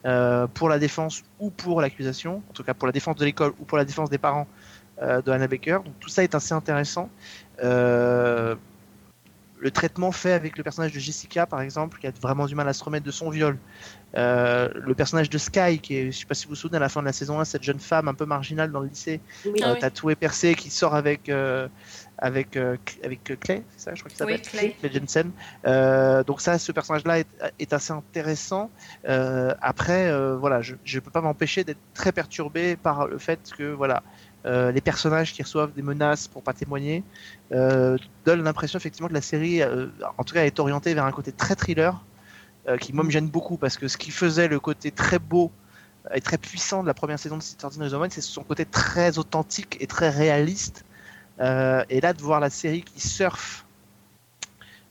pour 0.04 0.68
la 0.68 0.78
défense 0.78 1.24
ou 1.39 1.52
pour 1.52 1.80
l'accusation, 1.80 2.44
en 2.50 2.54
tout 2.54 2.66
cas 2.66 2.74
pour 2.74 2.88
la 2.88 2.91
défense 2.91 3.16
de 3.16 3.24
l'école 3.24 3.54
ou 3.62 3.64
pour 3.64 3.78
la 3.78 3.86
défense 3.86 4.10
des 4.10 4.18
parents 4.18 4.46
de 5.02 5.32
Hannah 5.32 5.48
Baker. 5.48 5.80
Donc 5.86 6.00
tout 6.00 6.10
ça 6.10 6.24
est 6.24 6.36
assez 6.36 6.54
intéressant. 6.54 7.10
Euh, 7.64 8.56
le 9.60 9.72
traitement 9.72 10.12
fait 10.12 10.34
avec 10.34 10.58
le 10.58 10.64
personnage 10.64 10.91
de 10.91 11.00
Jessica, 11.00 11.46
par 11.46 11.62
exemple, 11.62 11.98
qui 11.98 12.06
a 12.06 12.12
vraiment 12.22 12.48
du 12.48 12.54
mal 12.56 12.68
à 12.68 12.74
se 12.74 12.84
remettre 12.84 13.06
de 13.06 13.12
son 13.12 13.30
viol. 13.30 13.58
Euh, 14.18 14.68
le 14.76 14.94
personnage 14.94 15.30
de 15.30 15.38
Sky, 15.38 15.80
qui 15.80 15.96
est, 15.96 16.12
je 16.12 16.20
sais 16.20 16.26
pas 16.26 16.36
si 16.36 16.46
vous 16.46 16.50
vous 16.50 16.56
souvenez, 16.56 16.78
à 16.78 16.82
la 16.82 16.89
fin 16.89 17.00
de 17.00 17.06
la 17.06 17.14
saison 17.14 17.39
1, 17.39 17.46
cette 17.46 17.64
jeune 17.64 17.80
femme 17.80 18.10
un 18.10 18.14
peu 18.14 18.26
marginale 18.26 18.72
dans 18.74 18.82
le 18.82 18.89
lycée, 18.89 19.22
Oui. 19.46 19.62
Ah 19.64 19.70
euh, 19.70 19.74
oui. 19.76 19.80
tatouée, 19.80 20.16
percée, 20.16 20.54
qui 20.56 20.70
sort 20.70 20.96
avec, 20.96 21.30
euh, 21.30 21.70
avec, 22.18 22.58
euh, 22.58 22.76
avec 23.06 23.32
euh, 23.32 23.38
Clay, 23.38 23.64
c'est 23.78 23.86
ça, 23.86 23.96
je 23.96 24.02
crois 24.02 24.10
qu'il 24.10 24.18
s'appelle 24.18 24.41
Clay. 24.41 24.76
Clay 24.82 24.91
Jensen. 24.91 25.32
Euh, 25.66 26.24
donc 26.26 26.41
ça, 26.41 26.60
ce 26.60 26.74
personnage-là 26.74 27.20
est, 27.20 27.28
est 27.58 27.72
assez 27.72 27.94
intéressant. 27.94 28.70
Euh, 29.08 29.54
après, 29.62 30.12
euh, 30.12 30.36
voilà, 30.36 30.62
je 30.62 30.76
ne 30.76 31.00
peux 31.00 31.12
pas 31.12 31.22
m'empêcher 31.22 31.64
d'être 31.64 31.80
très 31.94 32.12
perturbé 32.12 32.76
par 32.76 33.08
le 33.08 33.18
fait 33.18 33.39
que, 33.58 33.72
voilà, 33.72 34.04
euh, 34.46 34.72
les 34.72 34.82
personnages 34.82 35.32
qui 35.32 35.41
reçoivent 35.41 35.72
des 35.72 35.82
menaces 35.82 36.28
pour 36.28 36.44
pas 36.44 36.54
témoigner 36.54 37.04
euh, 37.54 37.98
donnent 38.26 38.44
l'impression 38.44 38.78
effectivement 38.78 39.08
que 39.08 39.14
la 39.14 39.22
série, 39.22 39.62
euh, 39.62 39.88
en 40.18 40.24
tout 40.24 40.34
cas, 40.34 40.44
est 40.44 40.60
orientée 40.60 40.94
vers 40.94 41.06
un 41.06 41.12
côté 41.12 41.32
très 41.32 41.56
thriller, 41.56 42.04
qui 42.80 42.94
moi 42.94 43.04
me 43.04 43.10
gêne 43.10 43.28
beaucoup 43.28 43.58
parce 43.58 43.76
que 43.76 43.89
ce 43.89 43.98
qui 43.98 44.10
faisait 44.10 44.48
le 44.48 44.58
côté 44.58 44.89
très 44.89 45.20
beau 45.20 45.52
et 46.14 46.22
très 46.22 46.38
puissant 46.38 46.82
de 46.82 46.88
la 46.88 46.94
première 46.94 47.20
saison 47.20 47.36
de 47.36 47.44
Certain 47.44 47.78
Reason 47.78 48.00
Why, 48.00 48.08
c'est 48.10 48.22
son 48.22 48.41
côté 48.44 48.64
très 48.64 49.18
authentique 49.18 49.76
et 49.82 49.88
très 49.88 50.10
réaliste. 50.10 50.86
Et 51.41 52.00
là, 52.00 52.14
de 52.14 52.22
voir 52.22 52.39
la 52.39 52.50
série 52.50 52.84
qui 52.84 53.06
surfe 53.06 53.66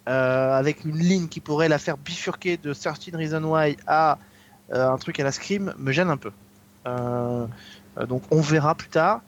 avec 0.04 0.84
une 0.84 0.98
ligne 0.98 1.28
qui 1.28 1.40
pourrait 1.40 1.70
la 1.70 1.78
faire 1.78 1.96
bifurquer 1.96 2.58
de 2.58 2.74
13 2.74 3.14
Reason 3.14 3.42
Why 3.42 3.78
à 3.86 4.18
un 4.70 4.98
truc 4.98 5.18
à 5.18 5.24
la 5.24 5.32
Scream 5.32 5.72
me 5.78 5.92
gêne 5.92 6.10
un 6.10 6.18
peu. 6.18 6.32
Donc 8.06 8.22
on 8.30 8.42
verra 8.42 8.74
plus 8.74 8.90
tard. 8.90 9.22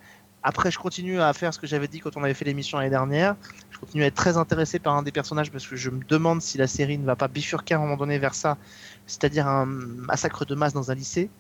Après, 0.47 0.71
je 0.71 0.79
continue 0.79 1.23
à 1.23 1.33
faire 1.33 1.55
ce 1.55 1.59
que 1.59 1.67
j'avais 1.67 1.89
dit 1.89 2.01
quand 2.01 2.19
on 2.19 2.23
avait 2.23 2.35
fait 2.35 2.45
l'émission 2.45 2.77
l'année 2.77 2.91
dernière. 2.91 3.35
Je 3.71 3.79
continue 3.79 4.03
à 4.05 4.07
être 4.09 4.15
très 4.15 4.37
intéressé 4.37 4.79
par 4.79 4.95
un 4.95 5.03
des 5.03 5.11
personnages 5.11 5.51
parce 5.51 5.67
que 5.67 5.75
je 5.75 5.89
me 5.89 6.05
demande 6.05 6.43
si 6.43 6.59
la 6.59 6.67
série 6.67 6.99
ne 6.99 7.07
va 7.07 7.17
pas 7.17 7.29
bifurquer 7.29 7.73
à 7.73 7.79
un 7.79 7.81
moment 7.81 7.97
donné 7.97 8.19
vers 8.19 8.35
ça, 8.35 8.59
c'est-à-dire 9.07 9.49
un 9.49 9.65
massacre 9.65 10.45
de 10.45 10.55
masse 10.55 10.75
dans 10.75 10.91
un 10.91 10.95
lycée. 10.95 11.31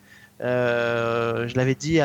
Euh, 0.41 1.47
je 1.47 1.55
l'avais 1.55 1.75
dit 1.75 1.99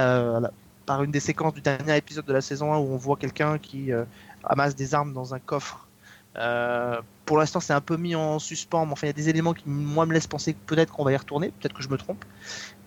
par 0.85 1.01
une 1.01 1.11
des 1.11 1.21
séquences 1.21 1.53
du 1.53 1.61
dernier 1.61 1.95
épisode 1.95 2.25
de 2.25 2.33
la 2.33 2.41
saison 2.41 2.73
1 2.73 2.79
où 2.79 2.93
on 2.93 2.97
voit 2.97 3.15
quelqu'un 3.15 3.59
qui 3.59 3.93
euh, 3.93 4.03
amasse 4.43 4.75
des 4.75 4.93
armes 4.93 5.13
dans 5.13 5.33
un 5.33 5.39
coffre. 5.39 5.87
Euh, 6.35 6.99
pour 7.25 7.37
l'instant, 7.37 7.61
c'est 7.61 7.73
un 7.73 7.81
peu 7.81 7.95
mis 7.95 8.13
en 8.13 8.39
suspens, 8.39 8.85
mais 8.85 8.91
enfin, 8.91 9.07
il 9.07 9.09
y 9.09 9.11
a 9.11 9.13
des 9.13 9.29
éléments 9.29 9.53
qui, 9.53 9.63
moi, 9.69 10.05
me 10.05 10.13
laissent 10.13 10.27
penser 10.27 10.53
peut-être 10.65 10.91
qu'on 10.91 11.05
va 11.05 11.13
y 11.13 11.17
retourner, 11.17 11.53
peut-être 11.61 11.73
que 11.73 11.81
je 11.81 11.87
me 11.87 11.97
trompe. 11.97 12.25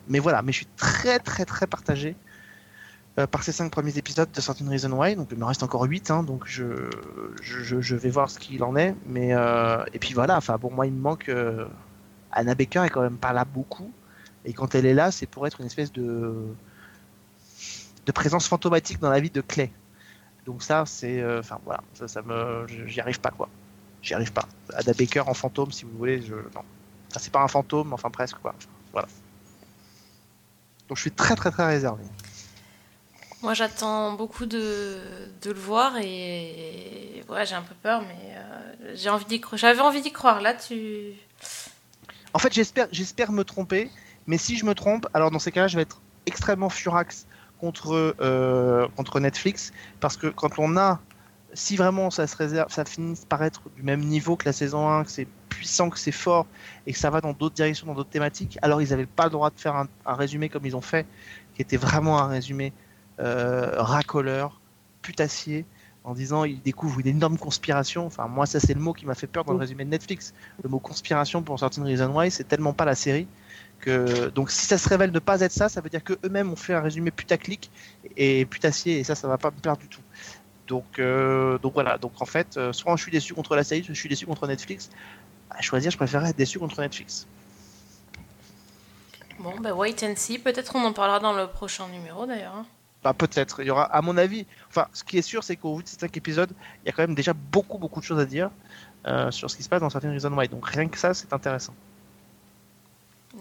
Mais 0.08 0.18
voilà, 0.18 0.42
mais 0.42 0.52
je 0.52 0.58
suis 0.58 0.68
très, 0.76 1.18
très, 1.18 1.46
très 1.46 1.66
partagé 1.66 2.14
euh, 3.18 3.26
par 3.26 3.42
ces 3.42 3.52
cinq 3.52 3.70
premiers 3.70 3.98
épisodes 3.98 4.30
de 4.30 4.40
Certain 4.40 4.68
Reason 4.68 4.90
Why. 4.92 5.16
Donc, 5.16 5.28
il 5.30 5.38
me 5.38 5.44
reste 5.44 5.62
encore 5.62 5.82
8, 5.84 6.10
hein, 6.10 6.22
donc 6.22 6.44
je, 6.46 6.90
je, 7.42 7.96
vais 7.96 8.10
voir 8.10 8.30
ce 8.30 8.38
qu'il 8.38 8.62
en 8.64 8.76
est. 8.76 8.94
Mais, 9.06 9.34
euh, 9.34 9.84
et 9.92 9.98
puis 9.98 10.14
voilà, 10.14 10.36
enfin, 10.36 10.56
bon, 10.58 10.70
moi, 10.70 10.86
il 10.86 10.92
me 10.92 11.00
manque. 11.00 11.28
euh, 11.28 11.66
Anna 12.32 12.54
Baker 12.54 12.84
est 12.84 12.90
quand 12.90 13.02
même 13.02 13.18
pas 13.18 13.32
là 13.32 13.44
beaucoup. 13.44 13.92
Et 14.44 14.52
quand 14.52 14.74
elle 14.74 14.86
est 14.86 14.94
là, 14.94 15.10
c'est 15.10 15.26
pour 15.26 15.46
être 15.46 15.60
une 15.60 15.66
espèce 15.66 15.92
de, 15.92 16.46
de 18.06 18.12
présence 18.12 18.48
fantomatique 18.48 18.98
dans 18.98 19.10
la 19.10 19.20
vie 19.20 19.30
de 19.30 19.40
Clay. 19.40 19.70
Donc 20.46 20.62
ça, 20.62 20.84
c'est, 20.86 21.20
euh, 21.20 21.38
enfin 21.40 21.58
voilà, 21.64 21.82
ça, 21.94 22.08
ça 22.08 22.22
me, 22.22 22.66
j'y 22.86 23.00
arrive 23.00 23.20
pas 23.20 23.30
quoi. 23.30 23.48
J'y 24.02 24.14
arrive 24.14 24.32
pas. 24.32 24.48
Ada 24.74 24.92
Baker 24.94 25.20
en 25.20 25.34
fantôme, 25.34 25.70
si 25.70 25.84
vous 25.84 25.96
voulez, 25.96 26.20
je, 26.22 26.34
non. 26.34 26.64
Enfin, 27.10 27.20
c'est 27.20 27.32
pas 27.32 27.42
un 27.42 27.48
fantôme, 27.48 27.92
enfin 27.92 28.10
presque 28.10 28.38
quoi. 28.38 28.54
Voilà. 28.90 29.06
Donc 30.88 30.96
je 30.96 31.02
suis 31.02 31.12
très 31.12 31.36
très 31.36 31.52
très 31.52 31.66
réservé. 31.66 32.02
Moi, 33.42 33.54
j'attends 33.54 34.12
beaucoup 34.12 34.46
de, 34.46 34.98
de 35.42 35.50
le 35.50 35.58
voir 35.58 35.96
et 36.00 37.24
ouais, 37.28 37.44
j'ai 37.44 37.54
un 37.54 37.62
peu 37.62 37.74
peur, 37.82 38.02
mais 38.02 38.36
euh, 38.36 38.92
j'ai 38.94 39.10
envie 39.10 39.24
d'y 39.24 39.40
croire. 39.40 39.58
J'avais 39.58 39.80
envie 39.80 40.00
d'y 40.00 40.12
croire. 40.12 40.40
Là, 40.40 40.54
tu. 40.54 41.14
En 42.34 42.38
fait, 42.38 42.52
j'espère, 42.52 42.86
j'espère 42.92 43.32
me 43.32 43.42
tromper, 43.42 43.90
mais 44.26 44.38
si 44.38 44.56
je 44.56 44.64
me 44.64 44.74
trompe, 44.74 45.08
alors 45.12 45.30
dans 45.30 45.40
ces 45.40 45.50
cas-là, 45.50 45.66
je 45.68 45.76
vais 45.76 45.82
être 45.82 46.00
extrêmement 46.26 46.70
furax 46.70 47.26
contre 47.58 48.14
euh, 48.20 48.86
contre 48.96 49.20
Netflix, 49.20 49.72
parce 50.00 50.16
que 50.16 50.28
quand 50.28 50.58
on 50.58 50.76
a, 50.76 51.00
si 51.52 51.76
vraiment 51.76 52.10
ça 52.10 52.26
se 52.26 52.36
réserve, 52.36 52.72
ça 52.72 52.84
finit 52.84 53.18
par 53.28 53.42
être 53.42 53.62
du 53.76 53.82
même 53.82 54.00
niveau 54.00 54.36
que 54.36 54.44
la 54.44 54.52
saison 54.52 54.88
1, 54.88 55.04
que 55.04 55.10
c'est 55.10 55.28
puissant, 55.48 55.90
que 55.90 55.98
c'est 55.98 56.12
fort, 56.12 56.46
et 56.86 56.92
que 56.92 56.98
ça 56.98 57.10
va 57.10 57.20
dans 57.20 57.32
d'autres 57.32 57.54
directions, 57.54 57.86
dans 57.86 57.94
d'autres 57.94 58.10
thématiques, 58.10 58.58
alors 58.62 58.80
ils 58.80 58.90
n'avaient 58.90 59.06
pas 59.06 59.24
le 59.24 59.30
droit 59.30 59.50
de 59.50 59.58
faire 59.60 59.76
un, 59.76 59.88
résumé 60.06 60.48
comme 60.48 60.64
ils 60.64 60.76
ont 60.76 60.80
fait, 60.80 61.06
qui 61.54 61.62
était 61.62 61.76
vraiment 61.76 62.18
un 62.18 62.26
résumé 62.28 62.72
racoleur, 63.18 64.60
putassier, 65.02 65.64
en 66.04 66.14
disant 66.14 66.44
ils 66.44 66.60
découvrent 66.60 67.00
une 67.00 67.06
énorme 67.08 67.38
conspiration. 67.38 68.06
Enfin, 68.06 68.26
moi, 68.26 68.46
ça, 68.46 68.60
c'est 68.60 68.74
le 68.74 68.80
mot 68.80 68.92
qui 68.92 69.06
m'a 69.06 69.14
fait 69.14 69.26
peur 69.26 69.44
dans 69.44 69.52
le 69.52 69.58
résumé 69.58 69.84
de 69.84 69.90
Netflix. 69.90 70.34
Le 70.62 70.68
mot 70.68 70.78
conspiration 70.78 71.42
pour 71.42 71.58
Certain 71.58 71.84
Reason 71.84 72.08
Why, 72.08 72.30
c'est 72.30 72.44
tellement 72.44 72.72
pas 72.72 72.84
la 72.84 72.94
série 72.94 73.26
que. 73.80 74.28
Donc, 74.28 74.50
si 74.50 74.66
ça 74.66 74.78
se 74.78 74.88
révèle 74.88 75.12
ne 75.12 75.18
pas 75.18 75.40
être 75.40 75.52
ça, 75.52 75.68
ça 75.68 75.80
veut 75.80 75.90
dire 75.90 76.02
qu'eux-mêmes 76.02 76.50
ont 76.50 76.56
fait 76.56 76.74
un 76.74 76.80
résumé 76.80 77.10
putaclic 77.10 77.70
et 78.16 78.44
putassier, 78.46 78.98
et 78.98 79.04
ça, 79.04 79.14
ça 79.14 79.28
va 79.28 79.38
pas 79.38 79.50
me 79.50 79.60
plaire 79.60 79.76
du 79.76 79.88
tout. 79.88 80.02
Donc, 80.66 80.98
euh, 80.98 81.58
donc 81.58 81.74
voilà. 81.74 81.98
Donc, 81.98 82.12
en 82.20 82.26
fait, 82.26 82.56
euh, 82.56 82.72
soit 82.72 82.96
je 82.96 83.02
suis 83.02 83.12
déçu 83.12 83.34
contre 83.34 83.54
la 83.54 83.64
série, 83.64 83.84
soit 83.84 83.94
je 83.94 84.00
suis 84.00 84.08
déçu 84.08 84.26
contre 84.26 84.46
Netflix. 84.46 84.90
À 85.50 85.60
choisir, 85.60 85.90
je 85.90 85.96
préférerais 85.96 86.30
être 86.30 86.36
déçu 86.36 86.58
contre 86.58 86.80
Netflix. 86.80 87.26
Bon, 89.38 89.58
ben 89.60 89.72
wait 89.72 90.02
and 90.04 90.14
see. 90.16 90.38
Peut-être 90.38 90.76
on 90.76 90.84
en 90.84 90.92
parlera 90.92 91.20
dans 91.20 91.32
le 91.32 91.46
prochain 91.46 91.88
numéro 91.88 92.26
d'ailleurs. 92.26 92.64
Bah, 93.02 93.12
peut-être. 93.14 93.60
Il 93.60 93.66
y 93.66 93.70
aura, 93.70 93.84
à 93.84 94.00
mon 94.00 94.16
avis, 94.16 94.46
enfin, 94.68 94.86
ce 94.92 95.02
qui 95.02 95.18
est 95.18 95.22
sûr, 95.22 95.42
c'est 95.42 95.56
qu'au 95.56 95.74
bout 95.76 95.82
de 95.82 95.88
ces 95.88 95.96
cinq 95.98 96.16
épisodes, 96.16 96.52
il 96.82 96.86
y 96.86 96.88
a 96.88 96.92
quand 96.92 97.02
même 97.02 97.14
déjà 97.16 97.32
beaucoup, 97.32 97.78
beaucoup 97.78 97.98
de 98.00 98.04
choses 98.04 98.20
à 98.20 98.24
dire 98.26 98.50
euh, 99.06 99.30
sur 99.32 99.50
ce 99.50 99.56
qui 99.56 99.62
se 99.64 99.68
passe 99.68 99.80
dans 99.80 99.90
certaines 99.90 100.12
Reason 100.12 100.32
Why. 100.32 100.48
Donc, 100.48 100.66
rien 100.68 100.86
que 100.88 100.98
ça, 100.98 101.12
c'est 101.12 101.32
intéressant. 101.32 101.74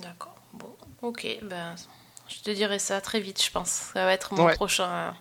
D'accord. 0.01 0.35
Bon, 0.53 0.73
ok. 1.01 1.27
Ben, 1.43 1.75
je 2.27 2.39
te 2.41 2.49
dirai 2.49 2.79
ça 2.79 3.01
très 3.01 3.19
vite, 3.19 3.43
je 3.43 3.51
pense. 3.51 3.69
Ça 3.93 4.05
va 4.05 4.13
être 4.13 4.33
mon 4.33 4.45
Ouais. 4.45 4.55
prochain, 4.55 5.13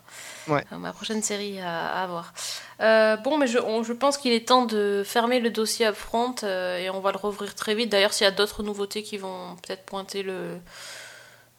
Ouais. 0.49 0.65
euh, 0.73 0.77
ma 0.79 0.93
prochaine 0.93 1.23
série 1.23 1.61
à, 1.61 2.03
à 2.03 2.07
voir. 2.07 2.33
Euh, 2.81 3.17
bon, 3.17 3.37
mais 3.37 3.47
je, 3.49 3.59
on- 3.59 3.83
je 3.83 3.93
pense 3.93 4.17
qu'il 4.17 4.33
est 4.33 4.47
temps 4.49 4.65
de 4.65 5.03
fermer 5.05 5.41
le 5.41 5.51
dossier 5.51 5.87
upfront 5.87 6.37
euh, 6.45 6.79
et 6.79 6.89
on 6.89 7.01
va 7.01 7.11
le 7.13 7.19
rouvrir 7.19 7.55
très 7.55 7.75
vite. 7.75 7.91
D'ailleurs, 7.91 8.13
s'il 8.13 8.25
y 8.25 8.29
a 8.29 8.31
d'autres 8.31 8.63
nouveautés 8.63 9.03
qui 9.03 9.19
vont 9.19 9.57
peut-être 9.57 9.85
pointer 9.85 10.23
le. 10.23 10.57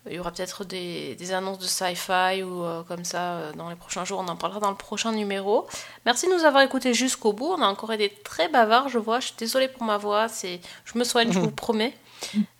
Il 0.09 0.13
y 0.13 0.19
aura 0.19 0.31
peut-être 0.31 0.65
des, 0.65 1.15
des 1.15 1.31
annonces 1.31 1.59
de 1.59 1.65
sci-fi 1.65 2.41
ou 2.43 2.63
euh, 2.63 2.83
comme 2.83 3.05
ça 3.05 3.33
euh, 3.33 3.53
dans 3.53 3.69
les 3.69 3.75
prochains 3.75 4.03
jours. 4.03 4.19
On 4.19 4.27
en 4.27 4.35
parlera 4.35 4.59
dans 4.59 4.71
le 4.71 4.77
prochain 4.77 5.11
numéro. 5.11 5.67
Merci 6.05 6.27
de 6.27 6.33
nous 6.33 6.43
avoir 6.43 6.63
écoutés 6.63 6.93
jusqu'au 6.93 7.33
bout. 7.33 7.53
On 7.57 7.61
a 7.61 7.67
encore 7.67 7.93
été 7.93 8.09
très 8.23 8.49
bavards, 8.49 8.89
je 8.89 8.97
vois. 8.97 9.19
Je 9.19 9.27
suis 9.27 9.35
désolée 9.37 9.67
pour 9.67 9.83
ma 9.83 9.97
voix. 9.97 10.27
C'est, 10.27 10.59
je 10.85 10.97
me 10.97 11.03
soigne, 11.03 11.31
je 11.31 11.39
vous 11.39 11.45
le 11.47 11.51
promets. 11.55 11.93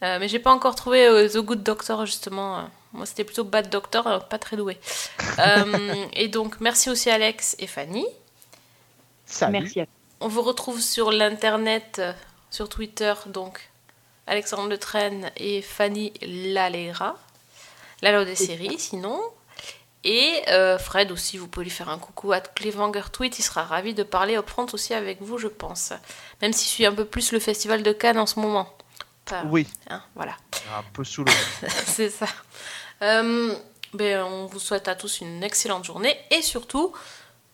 Euh, 0.03 0.18
mais 0.19 0.27
j'ai 0.27 0.39
pas 0.39 0.51
encore 0.51 0.76
trouvé 0.76 1.07
euh, 1.07 1.27
The 1.27 1.38
Good 1.38 1.63
Doctor 1.63 2.05
justement. 2.05 2.69
Moi, 2.93 3.05
c'était 3.05 3.23
plutôt 3.23 3.43
Bad 3.43 3.69
Doctor, 3.69 4.05
euh, 4.07 4.19
pas 4.19 4.38
très 4.38 4.57
doué. 4.57 4.77
Euh, 5.39 6.05
et 6.13 6.27
donc, 6.27 6.59
merci 6.59 6.89
aussi 6.89 7.09
Alex 7.09 7.55
et 7.59 7.68
Fanny. 7.68 8.05
Salut. 9.26 9.53
Merci 9.53 9.81
à 9.81 9.85
On 10.19 10.27
vous 10.27 10.41
retrouve 10.41 10.81
sur 10.81 11.11
l'internet, 11.11 11.97
euh, 11.99 12.11
sur 12.49 12.68
Twitter, 12.68 13.13
donc 13.27 13.69
Alexandre 14.27 14.68
Le 14.68 14.77
Train 14.77 15.22
et 15.38 15.61
Fanny 15.61 16.11
Lalera. 16.22 17.18
Lalo 18.01 18.25
des 18.25 18.35
séries, 18.35 18.79
sinon. 18.79 19.19
Et 20.03 20.41
euh, 20.49 20.79
Fred 20.79 21.11
aussi, 21.11 21.37
vous 21.37 21.47
pouvez 21.47 21.65
lui 21.65 21.71
faire 21.71 21.89
un 21.89 21.99
coucou 21.99 22.31
à 22.31 22.39
Clevanger 22.39 23.03
Tweet, 23.11 23.37
il 23.37 23.43
sera 23.43 23.63
ravi 23.63 23.93
de 23.93 24.01
parler 24.01 24.35
upfront 24.35 24.65
aussi 24.73 24.95
avec 24.95 25.21
vous, 25.21 25.37
je 25.37 25.47
pense. 25.47 25.93
Même 26.41 26.53
s'il 26.53 26.69
suit 26.69 26.85
un 26.87 26.93
peu 26.93 27.05
plus 27.05 27.31
le 27.31 27.39
festival 27.39 27.83
de 27.83 27.91
Cannes 27.91 28.17
en 28.17 28.25
ce 28.25 28.39
moment. 28.39 28.67
Enfin, 29.27 29.43
Oui, 29.47 29.67
hein, 29.89 30.01
voilà. 30.15 30.35
un 30.75 30.83
peu 30.93 31.03
sous 31.03 31.23
le. 31.23 31.31
C'est 31.85 32.09
ça. 32.09 32.25
Euh, 33.03 33.53
ben, 33.93 34.23
on 34.23 34.47
vous 34.47 34.59
souhaite 34.59 34.87
à 34.87 34.95
tous 34.95 35.21
une 35.21 35.43
excellente 35.43 35.85
journée 35.85 36.17
et 36.31 36.41
surtout, 36.41 36.93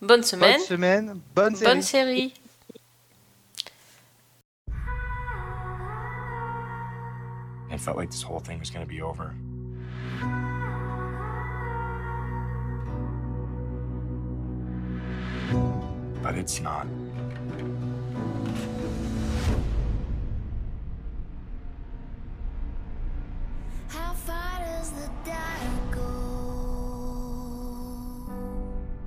bonne 0.00 0.22
semaine. 0.22 0.56
Bonne 0.56 0.66
semaine, 0.66 1.20
bonne 1.34 1.54
série. 1.56 1.70
Bonne 1.70 1.82
série. 1.82 2.34
It 7.70 7.78
felt 7.80 7.98
like 7.98 8.10
this 8.10 8.22
whole 8.22 8.40
thing 8.40 8.58
was 8.58 8.70
going 8.70 8.84
to 8.84 8.88
be 8.90 9.02
over. 9.02 9.34
But 16.22 16.34
it's 16.36 16.60
not. 16.60 16.86
How 23.88 24.12
far 24.12 24.58
does 24.58 24.90
the 24.92 25.08
data 25.24 25.70
go? 25.90 26.00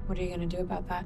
What 0.07 0.18
are 0.18 0.23
you 0.23 0.30
gonna 0.30 0.47
do 0.47 0.57
about 0.57 0.88
that? 0.89 1.05